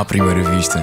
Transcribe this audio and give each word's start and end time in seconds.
à 0.00 0.04
primeira 0.06 0.42
vista. 0.42 0.78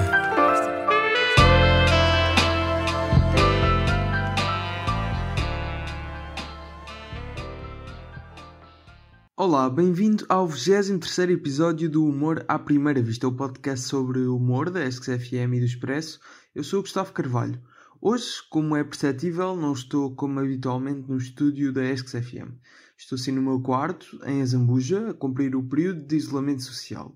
Olá, 9.35 9.67
bem-vindo 9.71 10.23
ao 10.29 10.47
23 10.47 11.31
episódio 11.31 11.89
do 11.89 12.05
Humor 12.05 12.45
à 12.47 12.59
Primeira 12.59 13.01
Vista, 13.01 13.27
o 13.27 13.31
podcast 13.35 13.87
sobre 13.87 14.19
humor 14.19 14.69
da 14.69 14.85
SXFM 14.85 15.55
e 15.55 15.59
do 15.61 15.65
Expresso. 15.65 16.19
Eu 16.53 16.63
sou 16.63 16.81
o 16.81 16.83
Gustavo 16.83 17.11
Carvalho. 17.11 17.59
Hoje, 17.99 18.43
como 18.51 18.75
é 18.75 18.83
perceptível, 18.83 19.55
não 19.55 19.73
estou 19.73 20.13
como 20.13 20.39
habitualmente 20.39 21.09
no 21.09 21.17
estúdio 21.17 21.73
da 21.73 21.81
SXFM. 21.91 22.53
Estou 22.95 23.17
sim 23.17 23.31
no 23.31 23.41
meu 23.41 23.59
quarto, 23.61 24.19
em 24.27 24.43
Azambuja, 24.43 25.09
a 25.09 25.13
cumprir 25.15 25.55
o 25.55 25.63
período 25.63 26.05
de 26.05 26.17
isolamento 26.17 26.61
social. 26.61 27.15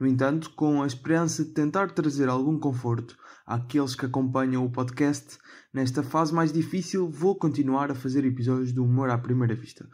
No 0.00 0.06
entanto, 0.06 0.48
com 0.56 0.82
a 0.82 0.86
esperança 0.86 1.44
de 1.44 1.50
tentar 1.50 1.90
trazer 1.90 2.26
algum 2.26 2.58
conforto 2.58 3.18
àqueles 3.46 3.94
que 3.94 4.06
acompanham 4.06 4.64
o 4.64 4.70
podcast, 4.70 5.36
nesta 5.74 6.02
fase 6.02 6.32
mais 6.32 6.50
difícil 6.50 7.06
vou 7.06 7.36
continuar 7.36 7.90
a 7.90 7.94
fazer 7.94 8.24
episódios 8.24 8.72
do 8.72 8.82
Humor 8.82 9.10
à 9.10 9.18
Primeira 9.18 9.54
Vista. 9.54 9.86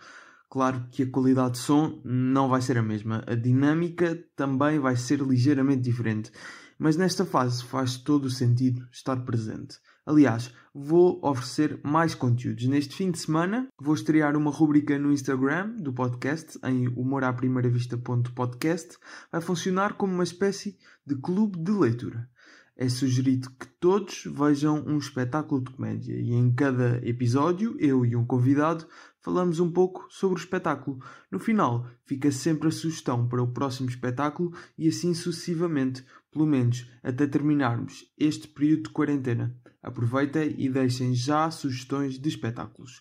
Claro 0.49 0.87
que 0.93 1.03
a 1.03 1.11
qualidade 1.11 1.55
de 1.55 1.59
som 1.59 2.01
não 2.05 2.49
vai 2.49 2.63
ser 2.63 2.79
a 2.79 2.83
mesma, 2.83 3.25
a 3.27 3.35
dinâmica 3.35 4.17
também 4.37 4.79
vai 4.79 4.95
ser 4.95 5.21
ligeiramente 5.21 5.83
diferente, 5.83 6.31
mas 6.79 6.97
nesta 6.97 7.25
fase 7.25 7.65
faz 7.65 7.97
todo 7.97 8.27
o 8.27 8.31
sentido 8.31 8.87
estar 8.93 9.17
presente. 9.25 9.81
Aliás, 10.07 10.55
vou 10.73 11.19
oferecer 11.21 11.81
mais 11.83 12.15
conteúdos. 12.15 12.65
Neste 12.69 12.95
fim 12.95 13.11
de 13.11 13.19
semana 13.19 13.67
vou 13.77 13.93
estrear 13.93 14.37
uma 14.37 14.53
rubrica 14.53 14.97
no 14.97 15.13
Instagram 15.13 15.71
do 15.71 15.93
podcast, 15.93 16.57
em 16.63 16.87
humoraprimeira-vista.podcast. 16.87 18.97
Vai 19.33 19.41
funcionar 19.41 19.95
como 19.95 20.15
uma 20.15 20.23
espécie 20.23 20.79
de 21.05 21.17
clube 21.17 21.59
de 21.59 21.73
leitura. 21.73 22.31
É 22.77 22.89
sugerido 22.89 23.51
que 23.59 23.67
todos 23.81 24.23
vejam 24.27 24.81
um 24.87 24.99
espetáculo 24.99 25.65
de 25.65 25.73
comédia 25.73 26.15
e 26.15 26.33
em 26.33 26.55
cada 26.55 27.05
episódio, 27.05 27.75
eu 27.81 28.07
e 28.07 28.15
um 28.15 28.25
convidado 28.25 28.87
falamos 29.21 29.59
um 29.59 29.73
pouco 29.73 30.07
sobre 30.09 30.39
o 30.39 30.39
espetáculo. 30.39 31.01
No 31.33 31.41
final, 31.41 31.85
fica 32.05 32.31
sempre 32.31 32.69
a 32.69 32.71
sugestão 32.71 33.27
para 33.27 33.43
o 33.43 33.53
próximo 33.53 33.89
espetáculo 33.89 34.53
e 34.79 34.87
assim 34.87 35.15
sucessivamente, 35.15 36.05
pelo 36.31 36.47
menos 36.47 36.89
até 37.03 37.27
terminarmos 37.27 38.05
este 38.17 38.47
período 38.47 38.85
de 38.85 38.91
quarentena. 38.91 39.53
Aproveitem 39.87 40.53
e 40.59 40.69
deixem 40.69 41.15
já 41.15 41.49
sugestões 41.49 42.19
de 42.19 42.29
espetáculos. 42.29 43.01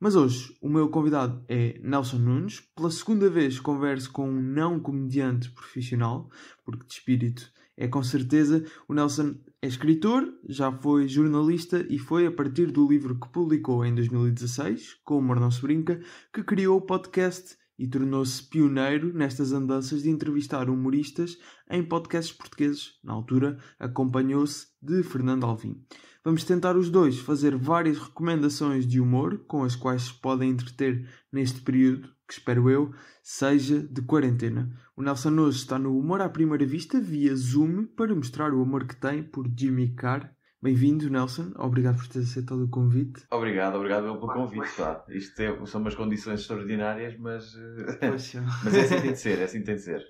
Mas 0.00 0.16
hoje 0.16 0.56
o 0.62 0.68
meu 0.70 0.88
convidado 0.88 1.44
é 1.46 1.78
Nelson 1.82 2.16
Nunes. 2.16 2.62
Pela 2.74 2.90
segunda 2.90 3.28
vez 3.28 3.60
converso 3.60 4.10
com 4.10 4.26
um 4.26 4.40
não 4.40 4.80
comediante 4.80 5.50
profissional, 5.50 6.30
porque 6.64 6.86
de 6.86 6.94
espírito 6.94 7.52
é 7.76 7.86
com 7.86 8.02
certeza. 8.02 8.64
O 8.88 8.94
Nelson 8.94 9.34
é 9.60 9.66
escritor, 9.66 10.32
já 10.48 10.72
foi 10.72 11.06
jornalista 11.06 11.84
e 11.90 11.98
foi 11.98 12.26
a 12.26 12.32
partir 12.32 12.72
do 12.72 12.88
livro 12.88 13.20
que 13.20 13.28
publicou 13.28 13.84
em 13.84 13.94
2016, 13.94 14.94
Com 15.04 15.16
o 15.16 15.18
Humor 15.18 15.38
Não 15.38 15.50
Se 15.50 15.60
Brinca, 15.60 16.00
que 16.32 16.42
criou 16.42 16.78
o 16.78 16.86
podcast 16.86 17.54
e 17.78 17.86
tornou-se 17.86 18.42
pioneiro 18.42 19.12
nestas 19.12 19.52
andanças 19.52 20.02
de 20.02 20.10
entrevistar 20.10 20.68
humoristas 20.68 21.38
em 21.70 21.82
podcasts 21.82 22.36
portugueses. 22.36 22.98
Na 23.04 23.12
altura, 23.12 23.58
acompanhou-se 23.78 24.66
de 24.82 25.02
Fernando 25.02 25.44
Alvim. 25.44 25.84
Vamos 26.24 26.44
tentar 26.44 26.76
os 26.76 26.90
dois 26.90 27.18
fazer 27.18 27.56
várias 27.56 27.98
recomendações 27.98 28.86
de 28.86 29.00
humor 29.00 29.38
com 29.46 29.62
as 29.62 29.76
quais 29.76 30.02
se 30.02 30.14
podem 30.14 30.50
entreter 30.50 31.08
neste 31.32 31.60
período, 31.60 32.08
que 32.26 32.34
espero 32.34 32.68
eu 32.68 32.92
seja 33.22 33.80
de 33.80 34.02
quarentena. 34.02 34.70
O 34.96 35.02
Nelson 35.02 35.38
hoje 35.38 35.58
está 35.58 35.78
no 35.78 35.96
Humor 35.96 36.20
à 36.20 36.28
Primeira 36.28 36.66
Vista 36.66 37.00
via 37.00 37.34
Zoom 37.36 37.86
para 37.86 38.14
mostrar 38.14 38.52
o 38.52 38.60
amor 38.60 38.86
que 38.86 38.96
tem 38.96 39.22
por 39.22 39.46
Jimmy 39.56 39.94
Carr. 39.94 40.34
Bem-vindo, 40.60 41.08
Nelson. 41.08 41.52
Obrigado 41.56 41.96
por 41.98 42.08
ter 42.08 42.18
aceitado 42.20 42.64
o 42.64 42.68
convite. 42.68 43.22
Obrigado, 43.30 43.76
obrigado 43.76 44.02
pelo 44.04 44.26
convite. 44.32 44.68
Pá. 44.76 45.04
Isto 45.08 45.40
é, 45.40 45.66
são 45.66 45.80
umas 45.80 45.94
condições 45.94 46.40
extraordinárias, 46.40 47.16
mas, 47.18 47.54
é. 48.00 48.10
mas 48.10 48.34
é 48.74 48.80
assim 48.82 48.96
que 48.96 49.02
tem 49.02 49.12
de 49.12 49.18
ser, 49.20 49.38
é 49.38 49.44
assim 49.44 49.58
que 49.60 49.66
tem 49.66 49.76
de 49.76 49.82
ser. 49.82 50.04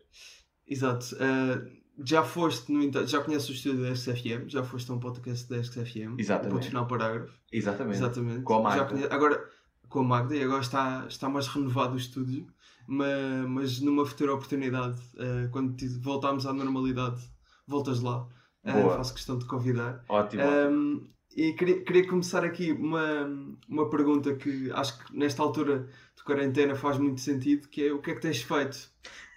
Exato. 0.67 1.05
Uh, 1.17 1.79
já 2.03 2.23
foste, 2.25 2.73
no 2.73 2.83
entanto, 2.83 3.09
já 3.09 3.21
conheces 3.23 3.49
o 3.51 3.53
estúdio 3.53 3.83
da 3.83 3.95
SFM, 3.95 4.49
já 4.49 4.63
foste 4.63 4.91
a 4.91 4.95
um 4.95 5.01
podcast 5.01 5.47
da 5.51 5.63
SFM. 5.63 6.17
Exatamente. 6.19 6.53
Ponto 6.55 6.67
final 6.67 6.87
parágrafo. 6.87 7.33
Exatamente. 7.53 7.97
Exatamente. 7.99 8.43
Com 8.43 8.55
a 8.55 8.63
Magda. 8.63 8.79
Já 8.79 8.85
conhe- 8.87 9.07
Agora, 9.11 9.45
com 9.89 10.01
a 10.01 10.05
Magda, 10.05 10.35
e 10.35 10.43
agora 10.43 10.63
está, 10.63 11.05
está 11.09 11.29
mais 11.29 11.47
renovado 11.47 11.93
o 11.93 11.99
estúdio, 11.99 12.47
mas, 12.87 13.47
mas 13.49 13.81
numa 13.81 14.07
futura 14.07 14.33
oportunidade, 14.33 14.99
uh, 15.17 15.51
quando 15.51 15.77
te- 15.77 15.89
voltarmos 16.01 16.47
à 16.47 16.55
normalidade, 16.55 17.21
voltas 17.67 18.01
lá. 18.01 18.27
Uh, 18.77 18.91
faço 18.97 19.15
questão 19.15 19.39
de 19.39 19.45
convidar. 19.45 20.05
Ótimo. 20.09 20.43
Um, 20.43 21.09
e 21.37 21.53
queria, 21.53 21.81
queria 21.85 22.07
começar 22.09 22.45
aqui 22.45 22.73
uma, 22.73 23.29
uma 23.69 23.89
pergunta 23.89 24.35
que 24.35 24.71
acho 24.73 24.99
que 24.99 25.17
nesta 25.17 25.43
altura 25.43 25.89
de 26.17 26.25
quarentena 26.25 26.75
faz 26.75 26.99
muito 26.99 27.21
sentido, 27.21 27.69
que 27.69 27.87
é 27.87 27.93
o 27.93 28.01
que 28.01 28.11
é 28.11 28.15
que 28.15 28.21
tens 28.21 28.43
feito? 28.43 28.91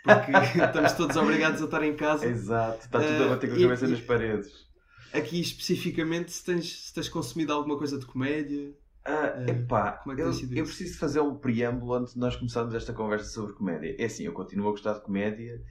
Porque 0.03 0.31
estamos 0.57 0.93
todos 0.93 1.15
obrigados 1.15 1.61
a 1.61 1.65
estar 1.65 1.83
em 1.83 1.95
casa. 1.95 2.25
Exato, 2.25 2.85
está 2.85 2.99
tudo 2.99 3.23
a 3.23 3.27
bater 3.29 3.49
com 3.49 3.55
a 3.55 3.59
e- 3.59 3.63
cabeça 3.63 3.87
nas 3.87 4.01
paredes. 4.01 4.71
Aqui 5.13 5.41
especificamente 5.41 6.31
se 6.31 6.43
tens, 6.43 6.87
se 6.87 6.93
tens 6.93 7.09
consumido 7.09 7.53
alguma 7.53 7.77
coisa 7.77 7.99
de 7.99 8.05
comédia. 8.05 8.73
Ah, 9.03 9.45
epá, 9.47 9.93
como 9.93 10.13
é 10.13 10.15
que 10.15 10.21
eu, 10.21 10.31
sido 10.31 10.55
eu 10.55 10.63
preciso 10.63 10.97
fazer 10.97 11.19
um 11.19 11.35
preâmbulo 11.35 11.95
antes 11.95 12.13
de 12.13 12.19
nós 12.19 12.35
começarmos 12.35 12.73
esta 12.73 12.93
conversa 12.93 13.29
sobre 13.29 13.53
comédia. 13.53 13.95
É 13.99 14.05
assim, 14.05 14.23
eu 14.23 14.31
continuo 14.31 14.67
a 14.69 14.71
gostar 14.71 14.93
de 14.93 15.01
comédia 15.01 15.61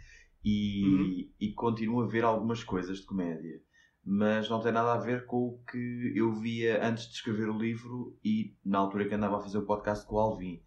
e, 0.44 0.84
Uhum. 0.86 1.30
e 1.40 1.52
continuo 1.52 2.02
a 2.02 2.06
ver 2.06 2.24
algumas 2.24 2.62
coisas 2.64 2.98
de 2.98 3.06
comédia. 3.06 3.60
Mas 4.04 4.48
não 4.48 4.60
tem 4.62 4.72
nada 4.72 4.92
a 4.94 4.98
ver 4.98 5.26
com 5.26 5.36
o 5.48 5.62
que 5.70 6.12
eu 6.16 6.32
via 6.32 6.84
antes 6.86 7.04
de 7.08 7.14
escrever 7.14 7.48
o 7.50 7.58
livro 7.58 8.18
e 8.24 8.56
na 8.64 8.78
altura 8.78 9.06
que 9.06 9.14
andava 9.14 9.36
a 9.38 9.42
fazer 9.42 9.58
o 9.58 9.66
podcast 9.66 10.06
com 10.06 10.16
o 10.16 10.20
Alvin. 10.20 10.62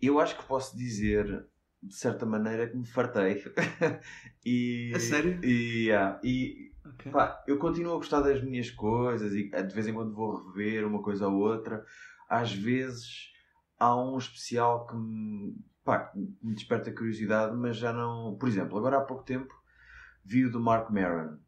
Eu 0.00 0.20
acho 0.20 0.36
que 0.36 0.44
posso 0.44 0.76
dizer, 0.76 1.46
de 1.82 1.94
certa 1.94 2.26
maneira, 2.26 2.68
que 2.68 2.76
me 2.76 2.86
fartei. 2.86 3.42
e, 4.44 4.92
A 4.94 5.00
sério? 5.00 5.40
E, 5.44 5.86
yeah, 5.86 6.20
e 6.22 6.70
Ok. 6.84 7.12
Pá, 7.12 7.42
eu 7.46 7.58
continuo 7.58 7.92
a 7.94 7.96
gostar 7.96 8.20
das 8.20 8.42
minhas 8.42 8.70
coisas 8.70 9.32
e 9.34 9.48
de 9.50 9.74
vez 9.74 9.86
em 9.86 9.92
quando 9.94 10.14
vou 10.14 10.48
rever 10.48 10.86
uma 10.86 11.02
coisa 11.02 11.28
ou 11.28 11.38
outra. 11.38 11.84
Às 12.28 12.52
vezes 12.52 13.30
há 13.78 13.94
um 13.96 14.16
especial 14.18 14.86
que 14.86 14.96
me, 14.96 15.54
pá, 15.90 16.12
me 16.42 16.54
desperta 16.54 16.92
curiosidade, 16.92 17.56
mas 17.56 17.76
já 17.76 17.92
não. 17.92 18.36
Por 18.38 18.48
exemplo, 18.48 18.78
agora 18.78 18.98
há 18.98 19.00
pouco 19.00 19.24
tempo 19.24 19.52
vi 20.24 20.44
o 20.44 20.50
do 20.52 20.60
Mark 20.60 20.90
Maron. 20.90 21.38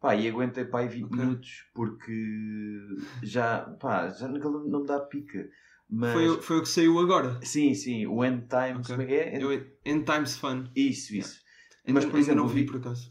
Pá, 0.00 0.14
e 0.14 0.28
aguentei 0.28 0.64
pá, 0.64 0.80
aí 0.80 0.88
20 0.88 1.04
Ok. 1.06 1.18
minutos 1.18 1.50
porque 1.74 2.86
já, 3.22 3.60
pá, 3.80 4.08
já 4.08 4.28
naquele 4.28 4.52
não 4.68 4.80
me 4.80 4.86
dá 4.86 5.00
pica. 5.00 5.48
Mas 5.88 6.12
Foi, 6.12 6.28
o- 6.28 6.42
foi 6.42 6.58
o 6.58 6.62
que 6.62 6.68
saiu 6.68 6.98
agora. 6.98 7.38
sim, 7.42 7.74
sim, 7.74 8.06
o 8.06 8.24
End 8.24 8.46
Times, 8.48 8.90
Ok. 8.90 8.96
como 8.96 9.02
é 9.02 9.06
que 9.06 9.14
é? 9.14 9.90
End 9.90 10.04
Times 10.04 10.36
Fun. 10.36 10.64
Isso, 10.74 11.14
isso. 11.14 11.40
Ainda, 11.86 12.00
Mas, 12.00 12.04
por 12.04 12.16
ainda 12.16 12.18
exemplo, 12.18 12.42
não 12.42 12.48
vi 12.48 12.60
vi- 12.60 12.66
por 12.66 12.76
acaso. 12.76 13.10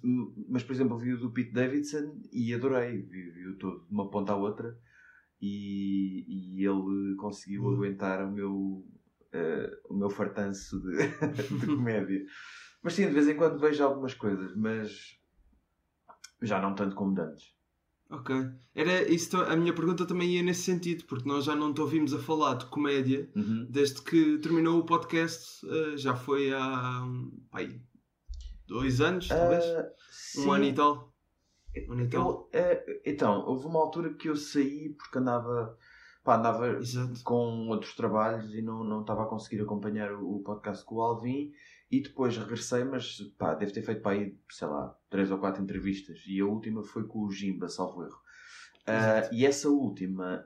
Mas, 0.49 0.63
por 0.63 0.73
exemplo, 0.73 0.97
vi 0.97 1.13
o 1.13 1.19
do 1.19 1.31
Pete 1.31 1.53
Davidson 1.53 2.19
e 2.31 2.53
adorei. 2.53 3.01
Vi, 3.03 3.29
vi 3.31 3.47
o 3.47 3.57
todo 3.57 3.85
de 3.87 3.93
uma 3.93 4.09
ponta 4.09 4.33
à 4.33 4.35
outra 4.35 4.77
e, 5.41 6.25
e 6.59 6.65
ele 6.65 7.15
conseguiu 7.15 7.61
Boa. 7.63 7.75
aguentar 7.75 8.25
o 8.25 8.31
meu, 8.31 8.85
eh, 9.35 9.71
o 9.89 9.93
meu 9.95 10.09
fartanço 10.09 10.79
de, 10.79 10.97
de 11.59 11.65
comédia. 11.67 12.23
Mas 12.81 12.93
sim, 12.93 13.07
de 13.07 13.13
vez 13.13 13.27
em 13.27 13.35
quando 13.35 13.59
vejo 13.59 13.83
algumas 13.83 14.13
coisas, 14.13 14.55
mas 14.55 15.19
já 16.41 16.61
não 16.61 16.75
tanto 16.75 16.95
como 16.95 17.19
antes. 17.19 17.53
Ok. 18.09 18.35
Era 18.75 19.01
isso, 19.11 19.35
a 19.37 19.55
minha 19.55 19.73
pergunta 19.73 20.05
também 20.05 20.35
ia 20.35 20.43
nesse 20.43 20.61
sentido, 20.61 21.05
porque 21.05 21.27
nós 21.27 21.43
já 21.45 21.55
não 21.55 21.73
te 21.73 21.81
ouvimos 21.81 22.13
a 22.13 22.19
falar 22.19 22.53
de 22.55 22.65
comédia 22.67 23.27
Uhum. 23.35 23.65
desde 23.69 24.01
que 24.03 24.37
terminou 24.37 24.79
o 24.79 24.85
podcast. 24.85 25.65
eh, 25.67 25.97
já 25.97 26.15
foi 26.15 26.53
há 26.53 27.03
um, 27.03 27.31
pai, 27.49 27.81
dois 28.67 29.01
anos, 29.01 29.27
talvez? 29.27 29.65
Ah, 29.65 29.91
um 30.37 30.51
ano 30.51 30.65
e 30.65 30.73
tal. 30.73 31.15
Um 31.89 31.93
ano 31.93 32.03
e 32.03 32.07
tal. 32.07 32.49
Eu, 32.53 32.59
eh, 32.61 33.01
então, 33.07 33.43
houve 33.47 33.65
uma 33.65 33.79
altura 33.79 34.13
que 34.13 34.29
eu 34.29 34.35
saí 34.35 34.89
porque 34.93 35.17
andava, 35.17 35.75
pá, 36.25 36.37
andava 36.37 36.67
Exato. 36.79 37.23
com 37.23 37.67
outros 37.69 37.95
trabalhos 37.95 38.53
e 38.53 38.61
não, 38.61 38.83
não 38.83 39.01
estava 39.01 39.23
a 39.23 39.27
conseguir 39.27 39.61
acompanhar 39.61 40.11
o, 40.11 40.37
o 40.37 40.43
podcast 40.43 40.83
com 40.83 40.95
o 40.95 41.01
Alvin 41.01 41.53
e 41.89 42.01
depois 42.01 42.35
regressei, 42.35 42.83
mas 42.83 43.21
pá, 43.37 43.53
deve 43.53 43.71
ter 43.71 43.83
feito 43.83 44.01
para 44.01 44.13
aí, 44.13 44.37
sei 44.49 44.67
lá, 44.67 44.97
três 45.09 45.31
ou 45.31 45.37
quatro 45.37 45.63
entrevistas 45.63 46.19
e 46.27 46.41
a 46.41 46.45
última 46.45 46.83
foi 46.83 47.07
com 47.07 47.19
o 47.19 47.31
Jimba, 47.31 47.69
salvo 47.69 48.03
erro. 48.03 48.19
Exato. 48.87 49.33
e 49.33 49.45
essa 49.45 49.69
última, 49.69 50.45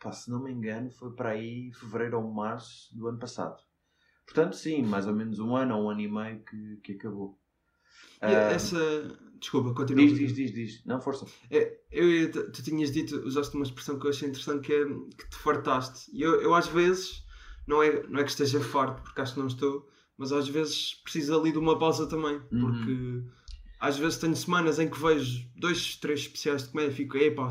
pá, 0.00 0.12
se 0.12 0.30
não 0.30 0.42
me 0.42 0.50
engano, 0.50 0.90
foi 0.90 1.14
para 1.14 1.30
aí 1.30 1.70
fevereiro 1.74 2.18
ou 2.18 2.32
março 2.32 2.94
do 2.96 3.06
ano 3.06 3.18
passado. 3.18 3.62
Portanto, 4.24 4.56
sim, 4.56 4.82
mais 4.82 5.06
ou 5.06 5.14
menos 5.14 5.38
um 5.38 5.54
ano 5.54 5.76
ou 5.76 5.84
um 5.84 5.90
ano 5.90 6.00
e 6.00 6.08
meio 6.08 6.42
que, 6.44 6.76
que 6.82 6.92
acabou. 6.92 7.38
E 8.22 8.26
Ah, 8.26 8.52
essa. 8.52 8.76
Desculpa, 9.42 9.74
continua. 9.74 10.06
diz, 10.06 10.16
diz, 10.18 10.32
diz, 10.34 10.52
diz. 10.54 10.84
Não, 10.86 11.00
força. 11.00 11.26
É, 11.50 11.76
eu, 11.90 12.30
tu, 12.30 12.62
tinhas 12.62 12.90
dito, 12.92 13.16
usaste 13.26 13.54
uma 13.56 13.64
expressão 13.64 13.98
que 13.98 14.06
eu 14.06 14.10
achei 14.10 14.28
interessante 14.28 14.64
que 14.64 14.72
é 14.72 14.84
que 14.86 15.28
te 15.30 15.36
fartaste. 15.36 16.08
E 16.16 16.22
eu, 16.22 16.40
eu 16.40 16.54
às 16.54 16.68
vezes, 16.68 17.24
não 17.66 17.82
é, 17.82 18.02
não 18.06 18.20
é 18.20 18.24
que 18.24 18.30
esteja 18.30 18.60
farto, 18.60 19.02
porque 19.02 19.20
acho 19.20 19.34
que 19.34 19.40
não 19.40 19.48
estou, 19.48 19.88
mas 20.16 20.30
às 20.32 20.48
vezes 20.48 20.94
preciso 21.02 21.38
ali 21.38 21.50
de 21.50 21.58
uma 21.58 21.76
pausa 21.78 22.06
também, 22.06 22.40
Uhum. 22.52 22.60
porque 22.60 23.22
às 23.80 23.98
vezes 23.98 24.18
tenho 24.18 24.36
semanas 24.36 24.78
em 24.78 24.88
que 24.88 25.00
vejo 25.00 25.44
dois, 25.56 25.96
três 25.96 26.20
especiais 26.20 26.62
de 26.62 26.68
comédia 26.70 26.92
e 26.92 26.94
fico, 26.96 27.16
epá, 27.16 27.48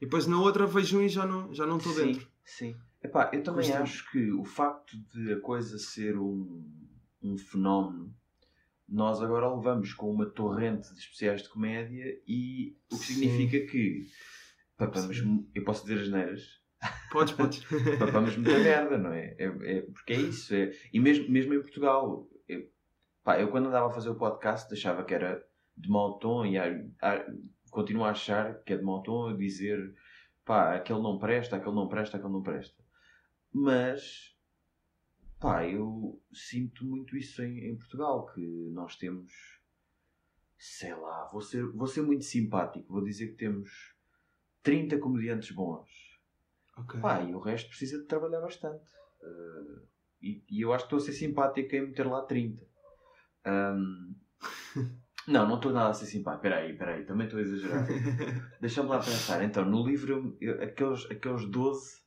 e 0.00 0.04
depois 0.06 0.26
na 0.28 0.40
outra 0.40 0.64
vejo 0.64 0.98
um 0.98 1.02
e 1.02 1.08
já 1.08 1.26
não 1.26 1.52
já 1.52 1.66
não 1.66 1.78
estou 1.78 1.92
dentro. 1.94 2.24
Sim. 2.44 2.76
Epá, 3.02 3.30
eu 3.32 3.42
também 3.42 3.64
Custa-me. 3.64 3.82
acho 3.82 4.10
que 4.12 4.30
o 4.30 4.44
facto 4.44 4.96
de 5.12 5.32
a 5.32 5.40
coisa 5.40 5.76
ser 5.76 6.16
um, 6.16 6.62
um 7.20 7.36
fenómeno, 7.36 8.14
nós 8.92 9.22
agora 9.22 9.52
levamos 9.54 9.92
com 9.94 10.10
uma 10.10 10.26
torrente 10.26 10.92
de 10.92 11.00
especiais 11.00 11.42
de 11.42 11.48
comédia 11.48 12.04
e 12.26 12.76
o 12.92 12.98
que 12.98 13.04
Sim. 13.06 13.14
significa 13.14 13.66
que 13.70 14.06
papamos, 14.76 15.18
Sim. 15.18 15.48
eu 15.54 15.64
posso 15.64 15.82
dizer 15.86 16.00
as 16.02 16.08
neiras, 16.10 16.62
Podes, 17.12 17.32
podes. 17.34 17.64
papamos 17.98 18.36
muita 18.36 18.58
merda, 18.58 18.98
não 18.98 19.12
é? 19.12 19.36
É, 19.38 19.44
é- 19.44 19.82
porque 19.82 20.14
é 20.14 20.16
isso. 20.16 20.52
É, 20.54 20.72
e 20.92 20.98
mesmo, 20.98 21.30
mesmo 21.30 21.54
em 21.54 21.60
Portugal, 21.60 22.26
eu, 22.48 22.68
pá, 23.22 23.40
eu 23.40 23.48
quando 23.52 23.68
andava 23.68 23.86
a 23.86 23.92
fazer 23.92 24.08
o 24.10 24.16
podcast 24.16 24.72
achava 24.74 25.04
que 25.04 25.14
era 25.14 25.44
de 25.76 25.88
mau 25.88 26.18
tom 26.18 26.44
e 26.44 26.58
a- 26.58 26.84
a- 27.00 27.24
continuo 27.70 28.04
a 28.04 28.10
achar 28.10 28.62
que 28.64 28.72
é 28.72 28.76
de 28.76 28.82
mau 28.82 29.00
tom 29.02 29.36
dizer 29.36 29.94
pá, 30.44 30.74
aquele 30.74 31.00
não 31.00 31.18
presta, 31.20 31.54
aquele 31.56 31.74
não 31.76 31.86
presta, 31.86 32.16
aquele 32.16 32.32
não 32.32 32.42
presta. 32.42 32.82
Mas 33.52 34.31
pá, 35.42 35.66
eu 35.66 36.22
sinto 36.32 36.84
muito 36.84 37.16
isso 37.16 37.42
em, 37.42 37.66
em 37.70 37.76
Portugal, 37.76 38.26
que 38.26 38.40
nós 38.72 38.96
temos 38.96 39.32
sei 40.62 40.94
lá, 40.94 41.26
vou 41.32 41.40
ser, 41.40 41.66
vou 41.72 41.88
ser 41.88 42.02
muito 42.02 42.24
simpático, 42.24 42.92
vou 42.92 43.02
dizer 43.02 43.28
que 43.30 43.34
temos 43.34 43.96
30 44.62 44.96
comediantes 44.98 45.50
bons. 45.50 45.90
Ok. 46.78 47.00
Pá, 47.00 47.20
e 47.20 47.34
o 47.34 47.40
resto 47.40 47.68
precisa 47.68 47.98
de 47.98 48.04
trabalhar 48.06 48.40
bastante. 48.40 48.84
Uh, 49.20 49.82
e, 50.22 50.44
e 50.48 50.60
eu 50.60 50.72
acho 50.72 50.84
que 50.84 50.94
estou 50.94 50.98
a 50.98 51.00
ser 51.00 51.18
simpático 51.18 51.74
em 51.74 51.88
meter 51.88 52.06
lá 52.06 52.22
30. 52.22 52.64
Um, 53.44 54.14
não, 55.26 55.48
não 55.48 55.56
estou 55.56 55.72
nada 55.72 55.90
a 55.90 55.94
ser 55.94 56.06
simpático. 56.06 56.46
Espera 56.46 56.62
aí, 56.62 56.72
espera 56.72 56.94
aí, 56.94 57.04
também 57.04 57.26
estou 57.26 57.40
a 57.40 57.42
exagerar. 57.42 57.84
Deixa-me 58.60 58.88
lá 58.88 58.98
pensar. 59.00 59.42
Então, 59.42 59.64
no 59.64 59.84
livro, 59.84 60.36
eu- 60.40 60.62
aqueles, 60.62 61.10
aqueles 61.10 61.44
12, 61.50 62.01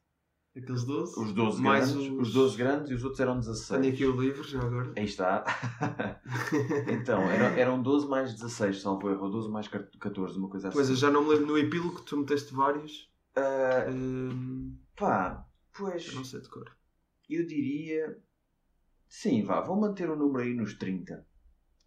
Aqueles 0.58 0.86
12. 0.86 1.20
os 1.20 1.34
12 1.34 1.62
Mais 1.62 1.92
grandes, 1.92 2.12
os- 2.14 2.28
os 2.28 2.34
12 2.34 2.58
grandes 2.58 2.90
e 2.92 2.94
os 2.94 3.04
outros 3.04 3.20
eram 3.20 3.40
16. 3.40 3.82
Tenho 3.82 3.94
aqui 3.94 4.06
o 4.06 4.22
livro 4.22 4.44
já 4.44 4.62
agora. 4.62 4.94
Aí 4.96 5.04
está. 5.04 5.44
então, 6.88 7.22
eram, 7.30 7.46
eram 7.58 7.82
12 7.84 8.08
mais 8.08 8.34
16, 8.34 8.82
salvo 8.82 9.10
erro, 9.10 9.24
ou 9.26 9.32
12 9.32 9.50
mais 9.50 9.68
14, 9.68 10.38
uma 10.38 10.50
coisa 10.50 10.70
assim. 10.70 10.78
Pois 10.78 10.90
eu 10.90 10.96
já 10.96 11.12
não 11.12 11.24
me 11.24 11.30
lembro 11.32 11.48
no 11.48 11.58
epílogo, 11.58 12.02
tu 12.02 12.18
meteste 12.18 12.54
vários. 12.54 13.12
Ah, 13.36 13.86
Hum, 13.90 14.78
pá, 14.96 15.46
pois. 15.78 16.08
eu 16.08 16.16
não 16.16 16.24
sei 16.24 16.40
de 16.42 16.50
cor. 16.50 16.72
Eu 17.30 17.46
diria. 17.46 18.18
Sim, 19.10 19.44
vá, 19.44 19.62
vou 19.62 19.76
manter 19.80 20.10
o 20.10 20.16
número 20.16 20.44
aí 20.44 20.54
nos 20.54 20.74
30. 20.78 21.26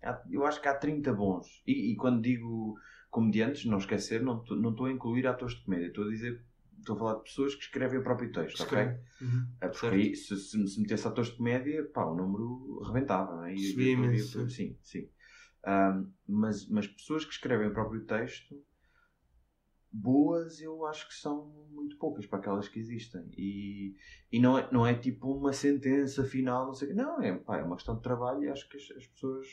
Há- 0.02 0.22
Eu 0.30 0.44
acho 0.44 0.60
que 0.60 0.68
há 0.68 0.74
30 0.74 1.12
bons. 1.12 1.46
E, 1.66 1.92
e 1.92 1.96
quando 1.96 2.20
digo 2.20 2.76
comediantes, 3.10 3.64
não 3.64 3.78
esquecer, 3.78 4.22
não 4.22 4.42
estou 4.42 4.86
a 4.86 4.92
incluir 4.92 5.26
atores 5.26 5.54
de 5.56 5.64
comédia. 5.64 5.86
Estou 5.86 6.04
a 6.04 6.08
dizer. 6.10 6.44
Estou 6.78 6.96
a 6.96 6.98
falar 6.98 7.14
de 7.16 7.22
pessoas 7.24 7.54
que 7.54 7.62
escrevem 7.62 7.98
o 7.98 8.02
próprio 8.02 8.32
texto, 8.32 8.60
ok? 8.62 8.78
Escreve. 8.78 9.00
Uhum. 9.20 9.46
É 9.60 9.68
porque 9.68 9.86
aí, 9.86 10.14
se, 10.14 10.36
se, 10.36 10.68
se 10.68 10.80
metesse 10.80 11.06
atores 11.06 11.30
de 11.30 11.36
comédia, 11.36 11.84
pá, 11.92 12.04
o 12.04 12.14
número 12.14 12.80
rebentava, 12.84 13.36
não 13.36 13.44
é? 13.44 13.54
E- 13.54 13.58
Subia 13.58 13.92
imenso. 13.92 14.48
Sim, 14.48 14.76
sim. 14.82 15.08
Ahm, 15.64 16.12
mas, 16.26 16.68
mas 16.68 16.86
pessoas 16.86 17.24
que 17.24 17.32
escrevem 17.32 17.68
o 17.68 17.72
próprio 17.72 18.04
texto, 18.04 18.62
boas, 19.90 20.60
eu 20.60 20.86
acho 20.86 21.08
que 21.08 21.14
são 21.14 21.46
muito 21.70 21.96
poucas 21.96 22.26
para 22.26 22.38
aquelas 22.38 22.68
que 22.68 22.78
existem. 22.78 23.28
E, 23.36 23.96
e 24.30 24.38
não, 24.40 24.58
é, 24.58 24.68
não 24.70 24.86
é 24.86 24.94
tipo 24.94 25.32
uma 25.32 25.52
sentença 25.52 26.24
final, 26.24 26.66
não 26.66 26.74
sei 26.74 26.88
o 26.88 26.90
quê. 26.90 26.96
Não, 26.96 27.20
é, 27.22 27.34
pá, 27.36 27.58
é 27.58 27.62
uma 27.62 27.76
questão 27.76 27.96
de 27.96 28.02
trabalho 28.02 28.44
e 28.44 28.48
acho 28.48 28.68
que 28.68 28.76
as, 28.76 28.90
as 28.96 29.06
pessoas. 29.06 29.46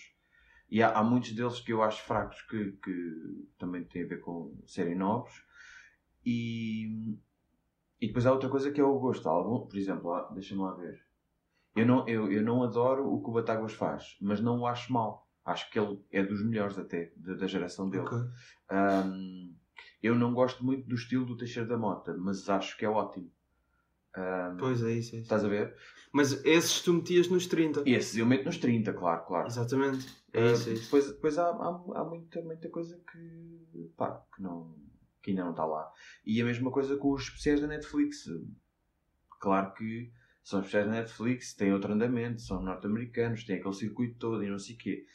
E 0.70 0.82
há, 0.82 0.92
há 0.92 1.04
muitos 1.04 1.32
deles 1.32 1.60
que 1.60 1.72
eu 1.72 1.82
acho 1.84 2.04
fracos 2.04 2.42
que, 2.44 2.72
que 2.84 3.48
também 3.58 3.84
têm 3.86 4.04
a 4.04 4.08
ver 4.08 4.20
com 4.22 4.56
serem 4.66 4.96
novos. 4.96 5.34
E, 6.26 7.18
e 8.02 8.08
depois 8.08 8.26
há 8.26 8.32
outra 8.32 8.50
coisa 8.50 8.72
que 8.72 8.82
é 8.82 8.84
o 8.84 9.00
gosto. 9.00 9.28
Há 9.28 9.32
Algum, 9.32 9.68
por 9.68 9.78
exemplo, 9.78 10.30
deixa-me 10.34 10.62
lá 10.62 10.74
ver. 10.74 11.00
Eu 11.76 11.86
não, 11.86 12.08
eu, 12.08 12.32
eu 12.32 12.42
não 12.42 12.64
adoro 12.64 13.06
o 13.12 13.22
que 13.22 13.30
o 13.30 13.34
Batáguas 13.34 13.74
faz, 13.74 14.18
mas 14.22 14.40
não 14.40 14.62
o 14.62 14.68
acho 14.68 14.92
mal. 14.94 15.28
Acho 15.44 15.70
que 15.70 15.78
ele 15.78 16.04
é 16.10 16.24
dos 16.24 16.44
melhores 16.44 16.80
até, 16.80 17.12
da, 17.18 17.36
da 17.36 17.48
geração 17.48 17.90
dele. 17.90 18.06
Ok. 18.06 18.18
Ahm, 18.70 19.54
eu 20.02 20.16
não 20.16 20.34
gosto 20.34 20.66
muito 20.66 20.88
do 20.88 20.96
estilo 20.96 21.26
do 21.26 21.38
Teixeira 21.38 21.68
da 21.68 21.78
Mota, 21.78 22.16
mas 22.18 22.50
acho 22.50 22.78
que 22.78 22.86
é 22.86 22.90
ótimo. 22.90 23.30
Ahm, 24.16 24.58
Pois 24.58 24.82
é 24.82 24.94
isso, 24.94 25.16
é 25.16 25.20
isso. 25.20 25.24
Estás 25.24 25.44
a 25.44 25.48
ver? 25.50 25.76
Mas 26.12 26.44
esses 26.46 26.82
tu 26.82 26.94
metias 26.94 27.28
nos 27.28 27.46
30. 27.46 27.84
Esses 27.86 28.18
eu 28.18 28.26
meto 28.26 28.46
nos 28.46 28.58
30, 28.58 28.94
claro, 28.94 29.26
claro. 29.26 29.48
Exatamente. 29.48 30.08
É 30.34 30.52
isso, 30.54 30.70
é 30.70 30.74
isso. 30.74 30.86
Depois, 30.86 31.08
depois 31.12 31.38
há, 31.38 31.50
há, 31.50 31.68
há 31.96 32.06
muita, 32.06 32.42
muita 32.42 32.70
coisa 32.70 32.98
que, 33.12 33.92
pá, 33.98 34.24
que, 34.34 34.42
não, 34.42 34.74
que 35.26 35.32
ainda 35.32 35.44
não 35.44 35.52
está 35.52 35.66
lá. 35.66 35.92
E 36.24 36.40
a 36.40 36.46
mesma 36.46 36.70
coisa 36.72 36.96
com 36.98 37.12
os 37.12 37.24
especiais 37.24 37.60
da 37.60 37.66
Netflix. 37.68 38.26
Claro 39.42 39.74
que 39.74 40.12
são 40.44 40.60
especiais 40.60 40.86
da 40.88 40.94
Netflix, 40.94 41.56
têm 41.56 41.74
outro 41.74 41.92
andamento, 41.94 42.42
são 42.42 42.62
norte-americanos, 42.62 43.44
têm 43.44 43.58
aquele 43.58 43.74
circuito 43.74 44.20
todo 44.20 44.44
e 44.44 44.50
não 44.50 44.60
sei 44.60 44.76
o 44.76 44.78
quê. 44.78 45.06